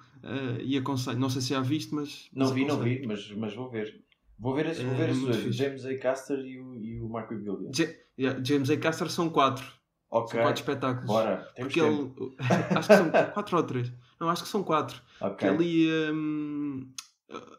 e 0.63 0.77
aconselho. 0.77 1.19
Não 1.19 1.31
sei 1.31 1.41
se 1.41 1.51
já 1.51 1.61
viste, 1.61 1.95
mas. 1.95 2.29
Não 2.33 2.47
mas 2.47 2.55
vi, 2.55 2.65
não 2.67 2.75
aconselho. 2.77 3.01
vi, 3.01 3.07
mas, 3.07 3.31
mas 3.33 3.55
vou 3.55 3.71
ver. 3.71 4.03
Vou 4.39 4.55
ver, 4.55 4.67
esse, 4.67 4.83
vou 4.85 4.93
É 4.93 4.97
ver 4.97 5.09
esses 5.11 5.23
muito 5.23 5.41
dois. 5.43 5.57
James 5.57 5.85
A. 5.87 5.97
Caster 5.99 6.39
e 6.41 6.61
o, 6.61 6.75
e 6.77 7.01
o 7.01 7.09
Marco 7.09 7.35
Biblion. 7.35 7.71
Ja- 7.75 7.95
yeah, 8.19 8.45
James 8.45 8.69
A. 8.71 8.77
Caster 8.77 9.11
são 9.11 9.31
quatro. 9.31 9.65
Ok, 10.11 10.31
São 10.33 10.41
quatro 10.43 10.61
espetáculos. 10.63 11.07
bora, 11.07 11.37
temos 11.55 11.73
Porque 11.75 11.81
tempo. 11.81 12.15
ele. 12.21 12.37
acho 12.79 12.89
que 12.89 12.97
são 12.97 13.11
quatro 13.33 13.57
ou 13.57 13.63
três. 13.65 13.93
Não, 14.21 14.29
acho 14.29 14.43
que 14.45 14.49
são 14.49 14.63
quatro. 14.63 15.03
Ok, 15.21 15.37
Que 15.39 15.47
ali. 15.47 15.91
hum, 16.13 16.93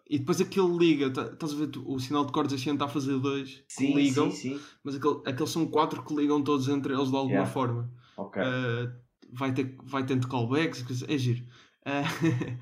e 0.10 0.18
depois 0.20 0.40
aquele 0.40 0.78
liga. 0.78 1.10
tá- 1.12 1.24
Estás 1.34 1.52
a 1.54 1.56
ver 1.58 1.70
o 1.86 2.00
sinal 2.00 2.26
de 2.26 2.32
cordas 2.32 2.62
ano 2.66 2.74
está 2.76 2.86
a 2.86 2.88
fazer 2.90 3.20
dois 3.20 3.56
que 3.56 3.64
sim, 3.68 3.94
ligam. 3.94 4.32
sim, 4.32 4.56
sim. 4.56 4.62
Mas 4.84 4.96
aquele, 4.96 5.22
aqueles 5.26 5.50
são 5.52 5.68
quatro 5.68 6.02
que 6.04 6.16
ligam 6.16 6.42
todos 6.42 6.68
entre 6.70 6.94
eles 6.94 7.10
de 7.10 7.16
alguma 7.16 7.32
Yeah. 7.34 7.52
forma. 7.52 7.92
Ok, 8.16 8.42
Uh, 8.42 8.92
vai, 9.34 9.54
ter, 9.54 9.76
vai 9.84 10.06
tendo 10.06 10.28
callbacks, 10.28 11.04
é 11.08 11.18
giro. 11.18 11.44
Uh, 11.86 12.04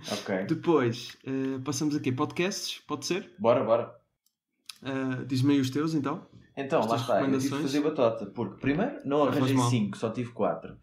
ok. 0.13 0.45
depois 0.47 1.15
uh, 1.27 1.59
passamos 1.61 1.95
aqui 1.95 2.11
podcasts, 2.11 2.79
pode 2.87 3.05
ser? 3.05 3.31
Bora, 3.39 3.63
bora. 3.63 3.95
Diz-me 5.27 5.53
aí 5.53 5.59
os 5.59 5.69
teus 5.69 5.93
então. 5.95 6.27
Então, 6.57 6.85
lá 6.87 6.95
está, 6.95 7.21
eu 7.21 7.37
tive 7.39 7.55
de 7.55 7.61
fazer 7.61 7.81
batota, 7.81 8.25
porque 8.27 8.59
primeiro 8.61 8.95
não 9.05 9.23
arranjei 9.23 9.55
mal. 9.55 9.69
5, 9.69 9.97
só 9.97 10.09
tive 10.09 10.31
4, 10.31 10.77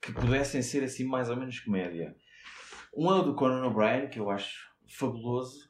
que 0.00 0.12
pudessem 0.12 0.62
ser 0.62 0.82
assim 0.84 1.04
mais 1.04 1.28
ou 1.28 1.36
menos 1.36 1.60
comédia. 1.60 2.14
Um 2.96 3.10
é 3.10 3.14
o 3.16 3.22
do 3.22 3.34
Conan 3.34 3.66
O'Brien, 3.66 4.08
que 4.08 4.18
eu 4.18 4.30
acho 4.30 4.66
fabuloso, 4.88 5.68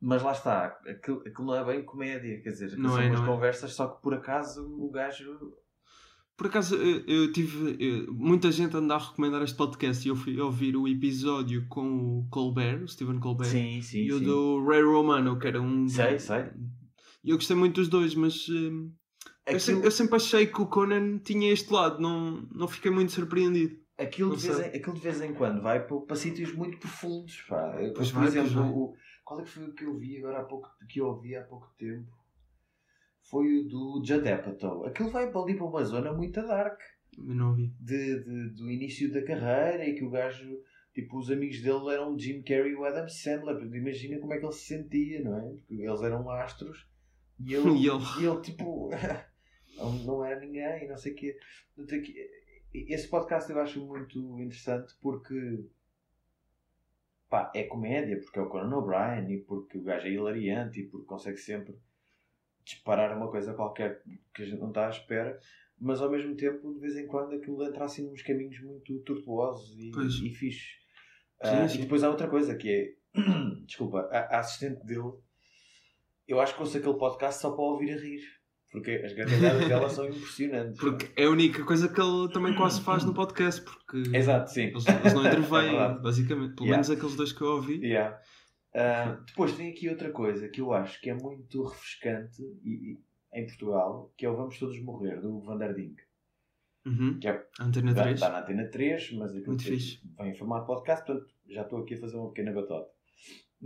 mas 0.00 0.22
lá 0.22 0.30
está, 0.32 0.66
aquilo, 0.88 1.20
aquilo 1.26 1.46
não 1.46 1.54
é 1.56 1.64
bem 1.64 1.84
comédia, 1.84 2.40
quer 2.42 2.50
dizer, 2.50 2.76
Não 2.78 2.90
são 2.90 3.00
é, 3.02 3.06
umas 3.08 3.20
não 3.20 3.26
é. 3.26 3.30
conversas, 3.30 3.72
só 3.74 3.88
que 3.88 4.00
por 4.02 4.14
acaso 4.14 4.64
o 4.64 4.88
gajo. 4.90 5.54
Por 6.36 6.46
acaso 6.48 6.76
eu, 6.76 7.32
tive 7.32 7.76
eu- 7.82 8.12
muita 8.14 8.52
gente 8.52 8.76
a 8.76 8.78
andar 8.78 8.96
a 8.96 8.98
recomendar 8.98 9.42
este 9.42 9.56
podcast 9.56 10.06
e 10.06 10.10
eu 10.10 10.14
fui 10.16 10.38
ouvir 10.38 10.76
o 10.76 10.86
episódio 10.86 11.66
com 11.66 12.20
o 12.20 12.28
Colbert, 12.30 12.82
o 12.84 12.88
Stephen 12.88 13.18
Colbert, 13.18 13.48
Sim, 13.48 13.80
sim, 13.80 14.00
e 14.02 14.12
o 14.12 14.18
sim. 14.18 14.24
do 14.26 14.64
Ray 14.68 14.82
Romano, 14.82 15.38
que 15.38 15.46
era 15.48 15.60
um. 15.60 15.88
Sei, 15.88 16.18
sei. 16.18 16.44
E 17.26 17.30
eu 17.30 17.36
gostei 17.36 17.56
muito 17.56 17.74
dos 17.74 17.88
dois, 17.88 18.14
mas 18.14 18.48
hum, 18.48 18.92
eu, 19.46 19.58
se- 19.60 19.70
Aquilo, 19.72 19.84
eu 19.86 19.90
sempre 19.90 20.16
achei 20.16 20.46
que 20.46 20.62
o 20.62 20.66
Conan 20.66 21.18
tinha 21.18 21.52
este 21.52 21.72
lado, 21.72 22.00
não, 22.00 22.42
não 22.54 22.68
fiquei 22.68 22.90
muito 22.90 23.10
surpreendido. 23.12 23.76
aquilo, 23.98 24.36
de 24.36 24.46
em, 24.48 24.52
aquilo 24.76 24.94
de 24.94 25.00
vez 25.00 25.20
em 25.20 25.34
quando 25.34 25.60
vai 25.60 25.84
para, 25.86 26.00
para 26.00 26.16
sítios 26.16 26.52
muito 26.54 26.78
profundos. 26.78 27.42
Pá. 27.48 27.76
Eu, 27.82 27.92
por 27.92 28.04
vai, 28.04 28.26
exemplo, 28.28 28.62
o, 28.64 28.94
qual 29.24 29.40
é 29.40 29.42
que 29.42 29.50
foi 29.50 29.64
o 29.64 29.74
que 29.74 29.84
eu 29.84 29.98
vi 29.98 30.18
agora 30.18 30.38
há 30.40 30.44
pouco, 30.44 30.68
que 30.88 31.00
eu 31.00 31.06
ouvi 31.06 31.34
há 31.36 31.42
pouco 31.42 31.68
tempo? 31.76 32.06
Foi 33.28 33.58
o 33.58 33.68
do 33.68 34.02
Judd 34.04 34.28
Apatow. 34.28 34.86
Aquilo 34.86 35.10
vai 35.10 35.28
para 35.30 35.40
ali 35.40 35.56
para 35.56 35.66
uma 35.66 35.84
zona 35.84 36.12
muito 36.12 36.40
dark. 36.42 36.78
Eu 37.18 37.34
não 37.34 37.54
vi. 37.54 37.72
de, 37.80 38.22
de- 38.22 38.50
do 38.50 38.70
início 38.70 39.12
da 39.12 39.24
carreira 39.24 39.84
e 39.88 39.94
que 39.94 40.04
o 40.04 40.10
gajo, 40.10 40.46
tipo, 40.94 41.18
os 41.18 41.30
amigos 41.30 41.60
dele 41.60 41.92
eram 41.92 42.14
o 42.14 42.18
Jim 42.18 42.42
Carrey 42.42 42.72
e 42.72 42.76
o 42.76 42.84
Adam 42.84 43.08
Sandler. 43.08 43.56
Imagina 43.74 44.18
como 44.20 44.32
é 44.34 44.38
que 44.38 44.44
ele 44.44 44.52
se 44.52 44.66
sentia, 44.66 45.24
não 45.24 45.36
é? 45.38 45.48
Porque 45.66 45.74
eles 45.82 46.02
eram 46.02 46.30
astros 46.30 46.86
e 47.40 47.54
ele, 47.54 47.70
E 47.78 47.88
ele? 47.88 48.04
e 48.20 48.24
ele, 48.26 48.40
tipo, 48.42 48.90
não, 49.76 49.92
não 50.04 50.24
era 50.24 50.40
ninguém, 50.40 50.88
não 50.88 50.96
sei 50.96 51.12
o 51.12 51.16
quê. 51.16 51.38
Esse 52.74 53.08
podcast 53.08 53.50
eu 53.50 53.60
acho 53.60 53.84
muito 53.84 54.18
interessante 54.40 54.94
porque 55.00 55.64
pá, 57.28 57.50
é 57.54 57.64
comédia, 57.64 58.20
porque 58.20 58.38
é 58.38 58.42
o 58.42 58.48
Conan 58.48 58.76
O'Brien 58.76 59.30
e 59.32 59.40
porque 59.40 59.78
o 59.78 59.82
gajo 59.82 60.06
é 60.06 60.10
hilariante 60.10 60.80
e 60.80 60.86
porque 60.88 61.06
consegue 61.06 61.38
sempre 61.38 61.74
disparar 62.64 63.16
uma 63.16 63.30
coisa 63.30 63.54
qualquer 63.54 64.02
que 64.34 64.42
a 64.42 64.44
gente 64.46 64.58
não 64.60 64.68
está 64.68 64.86
à 64.86 64.90
espera, 64.90 65.38
mas 65.78 66.00
ao 66.00 66.10
mesmo 66.10 66.34
tempo, 66.36 66.72
de 66.74 66.80
vez 66.80 66.96
em 66.96 67.06
quando, 67.06 67.34
aquilo 67.34 67.62
entra 67.64 67.84
assim 67.84 68.08
nos 68.10 68.22
caminhos 68.22 68.60
muito 68.60 68.98
tortuosos 69.00 69.78
e, 69.78 69.90
Pois. 69.92 70.14
e 70.14 70.30
fixe. 70.30 70.70
Sim, 71.44 71.50
Ah, 71.62 71.68
sim. 71.68 71.78
E 71.78 71.82
depois 71.82 72.02
há 72.02 72.10
outra 72.10 72.28
coisa 72.28 72.56
que 72.56 72.68
é, 72.70 72.94
desculpa, 73.66 74.00
a, 74.10 74.36
a 74.36 74.40
assistente 74.40 74.84
dele, 74.84 75.12
eu 76.28 76.40
acho 76.40 76.54
que 76.54 76.60
ouço 76.60 76.76
aquele 76.78 76.94
podcast 76.98 77.40
só 77.40 77.50
para 77.50 77.62
ouvir 77.64 77.92
a 77.92 77.96
rir, 77.96 78.20
porque 78.70 78.90
as 79.04 79.12
gargalhadas 79.14 79.66
dela 79.68 79.88
são 79.88 80.06
impressionantes. 80.06 80.78
Porque 80.80 81.08
é 81.20 81.24
a 81.26 81.30
única 81.30 81.64
coisa 81.64 81.88
que 81.88 82.00
ele 82.00 82.32
também 82.32 82.54
quase 82.54 82.80
faz 82.80 83.04
no 83.04 83.14
podcast, 83.14 83.62
porque 83.62 84.16
Exato, 84.16 84.50
sim. 84.50 84.64
eles, 84.64 84.84
eles 84.86 85.14
não 85.14 85.24
É 85.26 85.28
intervêm, 85.28 85.70
verdade. 85.70 86.02
basicamente. 86.02 86.54
Pelo 86.54 86.66
Yeah. 86.66 86.70
menos 86.72 86.90
aqueles 86.90 87.16
dois 87.16 87.32
que 87.32 87.42
eu 87.42 87.48
ouvi. 87.48 87.78
Yeah. 87.84 88.20
Ah, 88.74 89.18
depois 89.26 89.52
tem 89.56 89.70
aqui 89.70 89.88
outra 89.88 90.10
coisa 90.10 90.48
que 90.48 90.60
eu 90.60 90.72
acho 90.72 91.00
que 91.00 91.08
é 91.08 91.14
muito 91.14 91.62
refrescante 91.64 92.42
e, 92.62 92.92
e- 92.92 93.06
em 93.32 93.46
Portugal, 93.46 94.12
que 94.16 94.24
é 94.26 94.30
o 94.30 94.36
Vamos 94.36 94.58
Todos 94.58 94.78
Morrer, 94.82 95.20
do 95.20 95.40
Van 95.40 95.56
der 95.58 95.74
Dink. 95.74 95.96
Uhum. 96.86 97.18
Que 97.18 97.28
é, 97.28 97.44
Antena 97.60 97.92
dá, 97.94 98.02
3. 98.04 98.20
dá 98.20 98.28
na 98.30 98.40
Antena 98.40 98.68
3, 98.70 99.12
mas 99.14 99.30
aquilo 99.32 99.46
Muito 99.48 99.64
fixe. 99.64 100.00
vem 100.16 100.30
em 100.30 100.34
formato 100.36 100.66
podcast, 100.66 101.04
portanto 101.04 101.26
já 101.48 101.62
estou 101.62 101.80
aqui 101.80 101.94
a 101.94 101.98
fazer 102.00 102.16
uma 102.16 102.28
pequena 102.28 102.52
batota. 102.52 102.88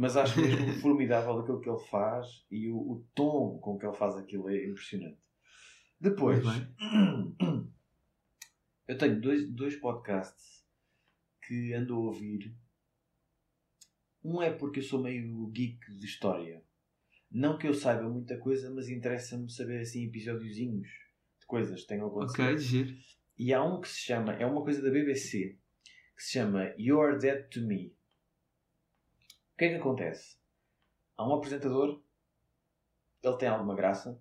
Mas 0.00 0.16
acho 0.16 0.40
mesmo 0.40 0.72
formidável 0.80 1.38
aquilo 1.38 1.60
que 1.60 1.68
ele 1.68 1.84
faz 1.90 2.46
e 2.50 2.70
o, 2.70 2.78
o 2.78 3.06
tom 3.14 3.58
com 3.58 3.78
que 3.78 3.84
ele 3.84 3.94
faz 3.94 4.16
aquilo 4.16 4.48
é 4.48 4.64
impressionante. 4.64 5.18
Depois, 6.00 6.42
eu 8.88 8.96
tenho 8.96 9.20
dois, 9.20 9.52
dois 9.52 9.76
podcasts 9.76 10.64
que 11.46 11.74
ando 11.74 11.96
a 11.96 11.98
ouvir. 11.98 12.56
Um 14.24 14.40
é 14.40 14.50
porque 14.50 14.78
eu 14.78 14.84
sou 14.84 15.02
meio 15.02 15.46
geek 15.48 15.78
de 15.98 16.06
história. 16.06 16.64
Não 17.30 17.58
que 17.58 17.68
eu 17.68 17.74
saiba 17.74 18.08
muita 18.08 18.38
coisa, 18.38 18.70
mas 18.70 18.88
interessa-me 18.88 19.52
saber 19.52 19.82
assim 19.82 20.06
episódiozinhos 20.06 20.88
de 21.38 21.46
coisas 21.46 21.82
que 21.82 21.88
tenham 21.88 22.06
acontecido. 22.06 22.42
Ok, 22.42 22.56
giro. 22.56 22.96
E 23.36 23.52
há 23.52 23.62
um 23.62 23.82
que 23.82 23.88
se 23.90 24.00
chama, 24.00 24.32
é 24.32 24.46
uma 24.46 24.62
coisa 24.62 24.80
da 24.80 24.90
BBC, 24.90 25.58
que 26.16 26.22
se 26.22 26.32
chama 26.32 26.74
You're 26.78 27.18
Dead 27.18 27.50
to 27.50 27.60
Me. 27.66 27.99
O 29.60 29.62
que 29.62 29.66
é 29.66 29.68
que 29.74 29.74
acontece? 29.74 30.38
Há 31.18 31.28
um 31.28 31.34
apresentador, 31.34 32.02
ele 33.22 33.36
tem 33.36 33.46
alguma 33.46 33.74
graça, 33.76 34.18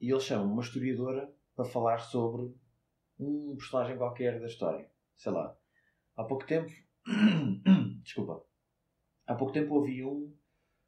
e 0.00 0.12
ele 0.12 0.20
chama 0.20 0.44
uma 0.44 0.62
historiadora 0.62 1.28
para 1.56 1.64
falar 1.64 1.98
sobre 1.98 2.54
um 3.18 3.56
personagem 3.56 3.96
qualquer 3.98 4.38
da 4.38 4.46
história. 4.46 4.88
Sei 5.16 5.32
lá. 5.32 5.58
Há 6.16 6.22
pouco 6.22 6.46
tempo. 6.46 6.70
Desculpa. 8.04 8.44
Há 9.26 9.34
pouco 9.34 9.52
tempo 9.52 9.74
ouvi 9.74 10.04
um 10.04 10.32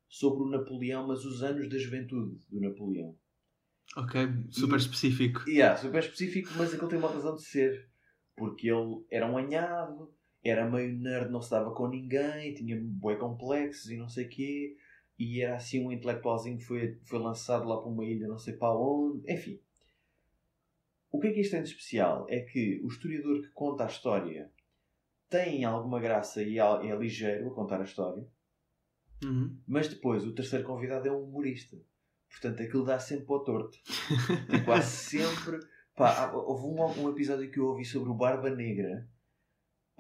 sobre 0.09 0.45
o 0.45 0.49
Napoleão, 0.49 1.09
mas 1.09 1.25
os 1.25 1.43
anos 1.43 1.69
da 1.69 1.77
juventude 1.77 2.39
do 2.49 2.61
Napoleão. 2.61 3.19
Ok, 3.97 4.21
super 4.53 4.77
E- 4.77 4.83
específico. 4.83 5.51
Yeah, 5.51 5.77
super 5.77 5.99
específico, 6.05 6.51
mas 6.57 6.73
aquilo 6.73 6.89
tem 6.89 7.01
uma 7.01 7.11
razão 7.11 7.35
de 7.35 7.43
ser. 7.43 7.91
Porque 8.37 8.71
ele 8.71 9.05
era 9.11 9.27
um 9.27 9.37
anhado, 9.37 10.15
era 10.43 10.68
meio 10.68 10.97
nerd, 10.99 11.30
não 11.30 11.43
se 11.43 11.51
dava 11.51 11.72
com 11.74 11.88
ninguém, 11.88 12.55
tinha 12.55 12.80
bué 12.80 13.16
complexos 13.16 13.91
e 13.91 13.97
não 13.97 14.09
sei 14.09 14.26
quê. 14.26 14.76
E 15.18 15.43
era 15.43 15.57
assim 15.57 15.84
um 15.84 15.93
intelectualzinho 15.93 16.57
que 16.57 16.64
foi, 16.64 16.99
foi 17.05 17.18
lançado 17.18 17.68
lá 17.68 17.76
para 17.78 17.91
uma 17.91 18.05
ilha 18.05 18.26
não 18.26 18.38
sei 18.38 18.55
para 18.55 18.74
onde. 18.74 19.30
Enfim. 19.30 19.61
O 21.12 21.20
que 21.20 21.28
é 21.28 21.32
que 21.32 21.41
isto 21.41 21.51
tem 21.51 21.62
de 21.62 21.68
especial? 21.68 22.26
É 22.28 22.41
que 22.41 22.80
o 22.82 22.86
historiador 22.86 23.43
que 23.43 23.51
conta 23.51 23.84
a 23.84 23.88
história 23.88 24.51
tem 25.28 25.64
alguma 25.64 26.01
graça 26.01 26.43
e 26.43 26.59
é 26.59 26.97
ligeiro 26.97 27.49
a 27.49 27.55
contar 27.55 27.80
a 27.80 27.84
história. 27.84 28.26
Uhum. 29.22 29.59
Mas 29.66 29.88
depois 29.88 30.26
o 30.26 30.34
terceiro 30.34 30.64
convidado 30.64 31.07
é 31.07 31.12
um 31.12 31.24
humorista. 31.24 31.76
Portanto, 32.30 32.62
aquilo 32.62 32.84
dá 32.84 32.99
sempre 32.99 33.26
para 33.26 33.36
o 33.36 33.45
torto. 33.45 33.78
Tipo, 34.51 34.72
há 34.72 34.80
sempre. 34.82 35.59
Pá, 35.97 36.32
houve 36.32 36.64
um, 36.64 37.05
um 37.05 37.11
episódio 37.11 37.51
que 37.51 37.59
eu 37.59 37.66
ouvi 37.66 37.84
sobre 37.84 38.09
o 38.09 38.14
Barba 38.14 38.51
Negra. 38.51 39.07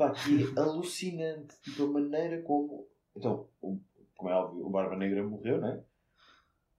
Pá, 0.00 0.12
que 0.12 0.44
é 0.56 0.58
alucinante. 0.60 1.54
Tipo, 1.62 1.84
a 1.84 1.86
maneira 1.88 2.40
como. 2.42 2.88
Então, 3.14 3.48
o- 3.60 3.78
como 4.16 4.30
é 4.30 4.34
óbvio, 4.34 4.66
o 4.66 4.70
Barba 4.70 4.96
Negra 4.96 5.22
morreu, 5.22 5.60
não 5.60 5.68
é? 5.68 5.84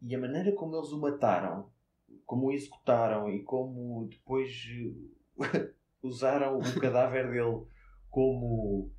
E 0.01 0.15
a 0.15 0.19
maneira 0.19 0.51
como 0.53 0.75
eles 0.75 0.89
o 0.91 0.99
mataram, 0.99 1.71
como 2.25 2.47
o 2.47 2.51
executaram 2.51 3.29
e 3.29 3.43
como 3.43 4.07
depois 4.07 4.49
eh, 5.39 5.71
usaram 6.01 6.57
o 6.57 6.79
cadáver 6.79 7.29
dele 7.29 7.67
como 8.09 8.91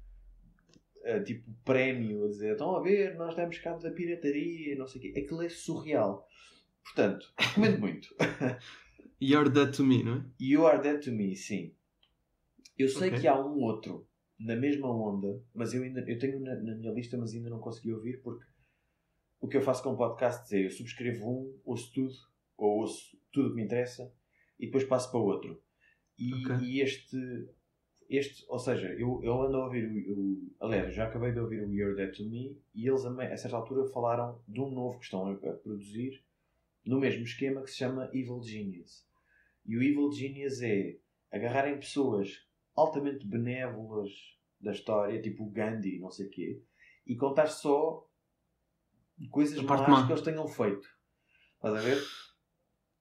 eh, 1.03 1.19
tipo 1.21 1.51
prémio, 1.65 2.25
a 2.25 2.29
dizer 2.29 2.53
estão 2.53 2.77
a 2.77 2.81
ver, 2.81 3.17
nós 3.17 3.35
temos 3.35 3.59
cabo 3.59 3.83
da 3.83 3.91
pirataria, 3.91 4.77
não 4.77 4.87
sei 4.87 5.01
o 5.01 5.03
quê. 5.03 5.21
Aquilo 5.21 5.43
é 5.43 5.49
surreal. 5.49 6.29
Portanto, 6.85 7.33
recomendo 7.39 7.81
muito. 7.81 8.15
You're 9.21 9.51
Dead 9.51 9.75
to 9.75 9.83
Me, 9.85 10.05
não 10.05 10.19
é? 10.19 10.25
You 10.39 10.65
Are 10.67 10.81
Dead 10.81 11.03
to 11.03 11.11
Me, 11.11 11.35
sim. 11.35 11.75
Eu 12.79 12.89
sei 12.89 13.09
Ok. 13.09 13.21
que 13.21 13.27
há 13.29 13.39
um 13.39 13.61
outro 13.61 14.07
na 14.45 14.57
mesma 14.57 14.91
onda, 14.91 15.43
mas 15.55 15.73
eu 15.75 15.83
ainda 15.83 16.01
eu 16.09 16.19
tenho 16.19 16.41
na, 16.41 16.55
na 16.55 16.75
minha 16.75 16.93
lista, 16.93 17.17
mas 17.19 17.33
ainda 17.35 17.51
não 17.51 17.61
consegui 17.61 17.93
ouvir 17.93 18.21
porque 18.23 18.45
o 19.41 19.49
que 19.49 19.57
eu 19.57 19.63
faço 19.63 19.83
com 19.83 19.97
podcasts 19.97 20.53
é 20.53 20.65
eu 20.67 20.71
subscrevo 20.71 21.29
um, 21.29 21.61
ouço 21.65 21.93
tudo, 21.93 22.15
ou 22.57 22.81
ouço 22.81 23.17
tudo 23.33 23.51
que 23.51 23.57
me 23.57 23.65
interessa 23.65 24.13
e 24.59 24.67
depois 24.67 24.85
passo 24.85 25.11
para 25.11 25.21
outro. 25.21 25.61
E, 26.19 26.33
Ok. 26.35 26.57
e 26.67 26.81
este 26.81 27.17
este, 28.09 28.45
ou 28.49 28.59
seja, 28.59 28.89
eu, 28.93 29.21
eu 29.25 29.41
ando 29.43 29.57
a 29.57 29.65
ouvir 29.65 29.87
o, 29.89 30.13
o- 30.21 30.53
Aliás, 30.61 30.95
já 30.95 31.07
acabei 31.07 31.33
de 31.33 31.41
ouvir 31.41 31.63
o 31.65 31.73
You're 31.73 31.97
Dead 31.97 32.15
to 32.15 32.25
Me 32.29 32.61
e 32.75 32.87
eles, 32.87 33.05
a 33.07 33.37
certa 33.39 33.57
altura, 33.57 33.89
falaram 33.91 34.39
de 34.47 34.61
um 34.61 34.71
novo 34.71 34.99
que 34.99 35.05
estão 35.07 35.27
a, 35.29 35.33
a 35.33 35.53
produzir 35.55 36.23
no 36.85 37.01
mesmo 37.01 37.23
esquema 37.25 37.63
que 37.63 37.71
se 37.71 37.79
chama 37.79 38.11
Evil 38.13 38.43
Genius. 38.43 39.07
E 39.65 39.77
o 39.77 39.83
Evil 39.83 40.13
Genius 40.13 40.61
é 40.61 40.99
agarrarem 41.31 41.79
pessoas 41.79 42.47
altamente 42.75 43.27
benévolas 43.27 44.11
da 44.61 44.73
história, 44.73 45.21
tipo 45.21 45.45
o 45.45 45.51
Gandhi, 45.51 45.99
não 45.99 46.11
sei 46.11 46.27
o 46.27 46.31
quê, 46.31 46.63
e 47.07 47.17
contar 47.17 47.47
só 47.47 48.09
coisas 49.31 49.61
más 49.63 49.89
má. 49.89 50.07
que 50.07 50.13
eles 50.13 50.23
tenham 50.23 50.47
feito. 50.47 50.89
Estás 51.57 51.75
a 51.75 51.81
ver? 51.81 52.03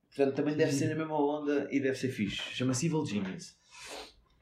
Portanto, 0.08 0.36
também 0.36 0.56
deve 0.56 0.72
ser 0.74 0.90
na 0.90 0.96
mesma 0.96 1.18
onda 1.18 1.68
e 1.72 1.80
deve 1.80 1.96
ser 1.96 2.10
fixe. 2.10 2.42
Chama-se 2.54 2.86
Evil 2.86 3.06
Genius. 3.06 3.58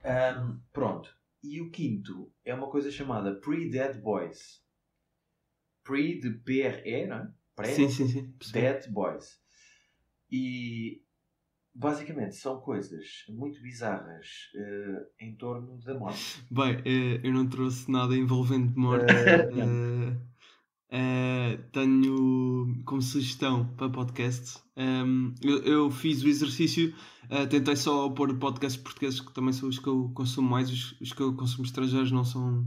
Ahm, 0.04 0.60
pronto. 0.74 1.16
E 1.44 1.62
o 1.62 1.70
quinto 1.70 2.32
é 2.44 2.54
uma 2.54 2.70
coisa 2.70 2.92
chamada 2.92 3.36
Pre-Dead 3.40 4.02
Boys. 4.02 4.64
Pre 5.84 6.20
de 6.20 6.32
PRE, 6.32 7.08
não 7.08 7.18
é? 7.18 7.34
Pré, 7.56 7.74
Sim, 7.74 7.90
sim, 7.90 8.08
sim. 8.08 8.34
Dead 8.52 8.90
Boys. 8.90 9.40
E 10.32 11.04
basicamente 11.80 12.36
são 12.36 12.60
coisas 12.60 13.24
muito 13.30 13.62
bizarras 13.62 14.28
eh, 14.54 15.26
em 15.26 15.36
torno 15.36 15.80
da 15.80 15.98
morte. 15.98 16.44
Bem, 16.52 16.82
eh, 16.86 17.22
eu 17.24 17.34
não 17.34 17.48
trouxe 17.48 17.90
nada 17.90 18.16
envolvente 18.16 18.78
morte. 18.78 19.06
Eh, 20.92 21.56
tenho 21.72 22.82
como 22.84 23.00
sugestão 23.00 23.76
para 23.76 23.92
podcast. 23.92 24.60
ehm, 24.76 25.36
eu, 25.44 25.60
eu 25.60 25.92
fiz 25.92 26.24
o 26.24 26.28
exercício, 26.28 26.96
tentei 27.48 27.76
só 27.76 28.10
pôr 28.10 28.36
podcasts 28.40 28.82
portugueses, 28.82 29.22
que 29.22 29.32
também 29.32 29.54
são 29.54 29.70
os 29.70 29.78
que 29.78 29.86
eu 29.88 30.10
consumo 30.16 30.50
mais, 30.50 30.68
os, 30.72 31.00
os 31.00 31.14
que 31.14 31.22
eu 31.22 31.36
consumo 31.36 31.64
estrangeiros 31.64 32.12
não 32.12 32.26
são. 32.26 32.66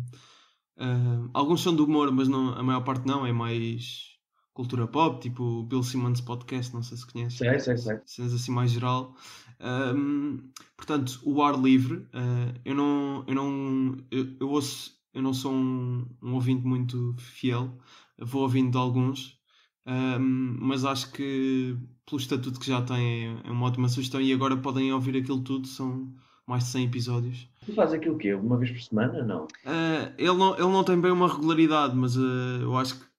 alguns 1.35 1.63
são 1.63 1.75
do 1.75 1.85
humor, 1.85 2.13
mas 2.13 2.29
não, 2.29 2.55
a 2.55 2.63
maior 2.63 2.85
parte 2.85 3.05
não, 3.05 3.27
é 3.27 3.33
mais 3.33 4.12
cultura 4.55 4.87
pop, 4.87 5.21
tipo 5.21 5.43
o 5.43 5.63
Bill 5.63 5.83
Simmons 5.83 6.21
Podcast, 6.21 6.75
não 6.75 6.83
sei 6.83 6.97
se 6.99 7.07
conheces 7.07 7.39
Sei, 7.39 7.59
sei, 7.59 7.77
sei. 7.77 8.01
cenas 8.05 8.35
assim 8.35 8.53
mais 8.53 8.71
geral. 8.71 9.15
Ahm, 9.61 10.51
portanto, 10.77 11.21
o 11.25 11.43
ar 11.43 11.59
livre, 11.59 12.07
ah, 12.13 12.53
eu 12.65 12.75
não, 12.75 13.25
eu 13.27 13.35
não, 13.35 13.97
eu, 14.11 14.27
eu 14.41 14.49
ouço, 14.51 14.93
eu 15.15 15.23
não 15.23 15.33
sou 15.33 15.53
um, 15.53 16.07
um 16.23 16.35
ouvinte 16.35 16.67
muito 16.67 17.15
fiel, 17.19 17.79
vou 18.19 18.43
ouvindo 18.43 18.73
de 18.73 18.79
alguns, 18.79 19.39
ahm, 19.87 20.57
mas 20.61 20.85
acho 20.85 21.13
que 21.13 21.77
pelo 22.05 22.21
estatuto 22.21 22.61
que 22.61 22.67
já 22.67 22.83
tem 22.83 23.29
é, 23.29 23.49
é 23.49 23.51
uma 23.51 23.67
ótima 23.67 23.89
sugestão 23.89 24.21
e 24.21 24.33
agora 24.33 24.57
podem 24.57 24.93
ouvir 24.93 25.17
aquilo 25.17 25.41
tudo, 25.43 25.67
são 25.67 26.13
mais 26.47 26.65
de 26.65 26.71
100 26.71 26.85
episódios. 26.87 27.49
Tu 27.65 27.73
fazes 27.73 27.95
aquilo 27.95 28.17
o 28.17 28.19
quê? 28.19 28.35
Uma 28.35 28.59
vez 28.59 28.73
por 28.73 28.81
semana? 28.83 29.25
Não. 29.25 29.47
Ah, 29.65 30.13
ele, 30.19 30.35
não, 30.35 30.55
ele 30.55 30.67
não 30.67 30.85
tem 30.85 31.01
bem 31.01 31.13
uma 31.13 31.33
regularidade, 31.33 31.95
mas 31.97 32.19
ah, 32.19 32.59
eu 32.61 32.77
acho 32.77 32.99
que 32.99 33.12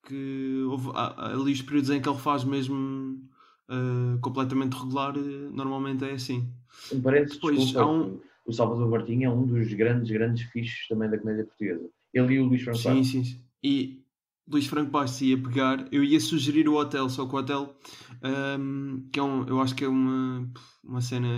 houve 0.68 0.90
há- 0.94 1.32
ali 1.32 1.52
os 1.52 1.62
períodos 1.62 1.90
em 1.90 2.00
que 2.00 2.08
ele 2.08 2.18
faz 2.18 2.44
mesmo 2.44 3.22
ah, 3.68 4.18
completamente 4.20 4.74
regular, 4.74 5.14
ah, 5.16 5.50
normalmente 5.52 6.04
é 6.04 6.12
assim. 6.12 6.48
Um 6.92 7.00
parênteses, 7.00 7.36
Depois, 7.36 7.58
desculpa, 7.58 7.86
um- 7.90 8.20
o 8.46 8.52
Salvador 8.52 8.90
Martinha 8.90 9.28
é 9.28 9.30
um 9.30 9.46
dos 9.46 9.72
grandes, 9.72 10.10
grandes 10.10 10.42
fichos 10.50 10.86
também 10.88 11.08
da 11.08 11.16
comédia 11.18 11.44
portuguesa. 11.44 11.88
Ele 12.12 12.34
e 12.34 12.40
o 12.40 12.44
Luís 12.46 12.62
Franco 12.62 12.78
Sim, 12.78 13.02
sim, 13.04 13.24
sim. 13.24 13.40
E 13.62 14.02
Luís 14.46 14.66
Franco 14.66 14.90
Bastos 14.90 15.22
ia 15.22 15.40
pegar, 15.42 15.88
eu 15.90 16.04
ia 16.04 16.20
sugerir 16.20 16.68
o 16.68 16.74
hotel, 16.74 17.08
só 17.08 17.26
que 17.26 17.34
o 17.34 17.38
hotel, 17.38 17.74
ahm, 18.22 19.08
que 19.10 19.18
é 19.18 19.22
um, 19.22 19.46
eu 19.46 19.60
acho 19.60 19.74
que 19.74 19.84
é 19.84 19.88
uma, 19.88 20.46
uma 20.82 21.00
cena 21.00 21.28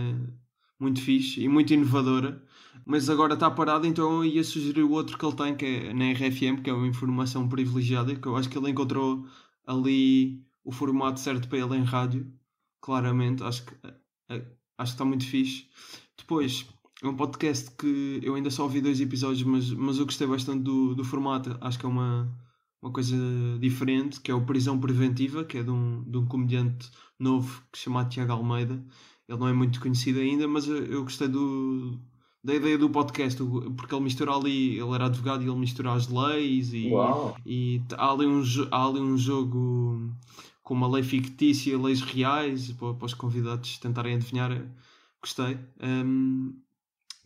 muito 0.80 1.00
fixe 1.00 1.40
e 1.42 1.48
muito 1.48 1.72
inovadora, 1.72 2.42
mas 2.86 3.10
agora 3.10 3.34
está 3.34 3.50
parado, 3.50 3.84
então 3.84 4.22
eu 4.22 4.24
ia 4.24 4.44
sugerir 4.44 4.84
o 4.84 4.92
outro 4.92 5.18
que 5.18 5.26
ele 5.26 5.34
tem, 5.34 5.56
que 5.56 5.66
é 5.66 5.92
na 5.92 6.12
RFM, 6.12 6.62
que 6.62 6.70
é 6.70 6.72
uma 6.72 6.86
informação 6.86 7.48
privilegiada, 7.48 8.14
que 8.14 8.26
eu 8.28 8.36
acho 8.36 8.48
que 8.48 8.56
ele 8.56 8.70
encontrou 8.70 9.26
ali 9.66 10.40
o 10.64 10.70
formato 10.70 11.18
certo 11.18 11.48
para 11.48 11.58
ele 11.58 11.76
em 11.76 11.82
rádio, 11.82 12.32
claramente, 12.80 13.42
acho 13.42 13.66
que, 13.66 13.74
eh, 13.84 14.46
acho 14.78 14.92
que 14.92 14.94
está 14.94 15.04
muito 15.04 15.26
fixe. 15.26 15.68
Depois, 16.16 16.68
é 17.02 17.08
um 17.08 17.16
podcast 17.16 17.72
que 17.72 18.20
eu 18.22 18.36
ainda 18.36 18.50
só 18.50 18.62
ouvi 18.62 18.80
dois 18.80 19.00
episódios, 19.00 19.42
mas, 19.42 19.68
mas 19.72 19.98
eu 19.98 20.04
gostei 20.04 20.26
bastante 20.28 20.62
do, 20.62 20.94
do 20.94 21.04
formato. 21.04 21.58
Acho 21.60 21.80
que 21.80 21.86
é 21.86 21.88
uma, 21.88 22.32
uma 22.80 22.92
coisa 22.92 23.16
diferente, 23.60 24.20
que 24.20 24.30
é 24.30 24.34
o 24.34 24.46
Prisão 24.46 24.78
Preventiva, 24.78 25.44
que 25.44 25.58
é 25.58 25.62
de 25.64 25.70
um, 25.70 26.04
de 26.08 26.18
um 26.18 26.26
comediante 26.26 26.88
novo 27.18 27.62
que 27.72 27.78
se 27.78 27.84
chama 27.84 28.04
Tiago 28.04 28.32
Almeida. 28.32 28.74
Ele 29.28 29.38
não 29.38 29.48
é 29.48 29.52
muito 29.52 29.80
conhecido 29.80 30.20
ainda, 30.20 30.46
mas 30.46 30.68
eu, 30.68 30.84
eu 30.86 31.02
gostei 31.02 31.26
do, 31.26 32.00
da 32.46 32.54
ideia 32.54 32.78
do 32.78 32.88
podcast, 32.88 33.42
porque 33.76 33.92
ele 33.92 34.04
mistura 34.04 34.32
ali, 34.32 34.78
ele 34.78 34.94
era 34.94 35.06
advogado 35.06 35.42
e 35.42 35.48
ele 35.48 35.58
mistura 35.58 35.92
as 35.92 36.06
leis 36.06 36.72
e, 36.72 36.92
Uau! 36.92 37.36
e 37.44 37.82
há 37.98 38.12
ali, 38.12 38.24
um, 38.24 38.40
há 38.70 38.86
ali 38.86 39.00
um 39.00 39.18
jogo 39.18 40.14
com 40.62 40.74
uma 40.74 40.86
lei 40.86 41.02
fictícia 41.02 41.72
e 41.72 41.76
leis 41.76 42.00
reais 42.02 42.70
para, 42.70 42.94
para 42.94 43.04
os 43.04 43.14
convidados 43.14 43.78
tentarem 43.78 44.14
adivinhar. 44.14 44.64
Gostei. 45.20 45.58
Hum, 45.82 46.54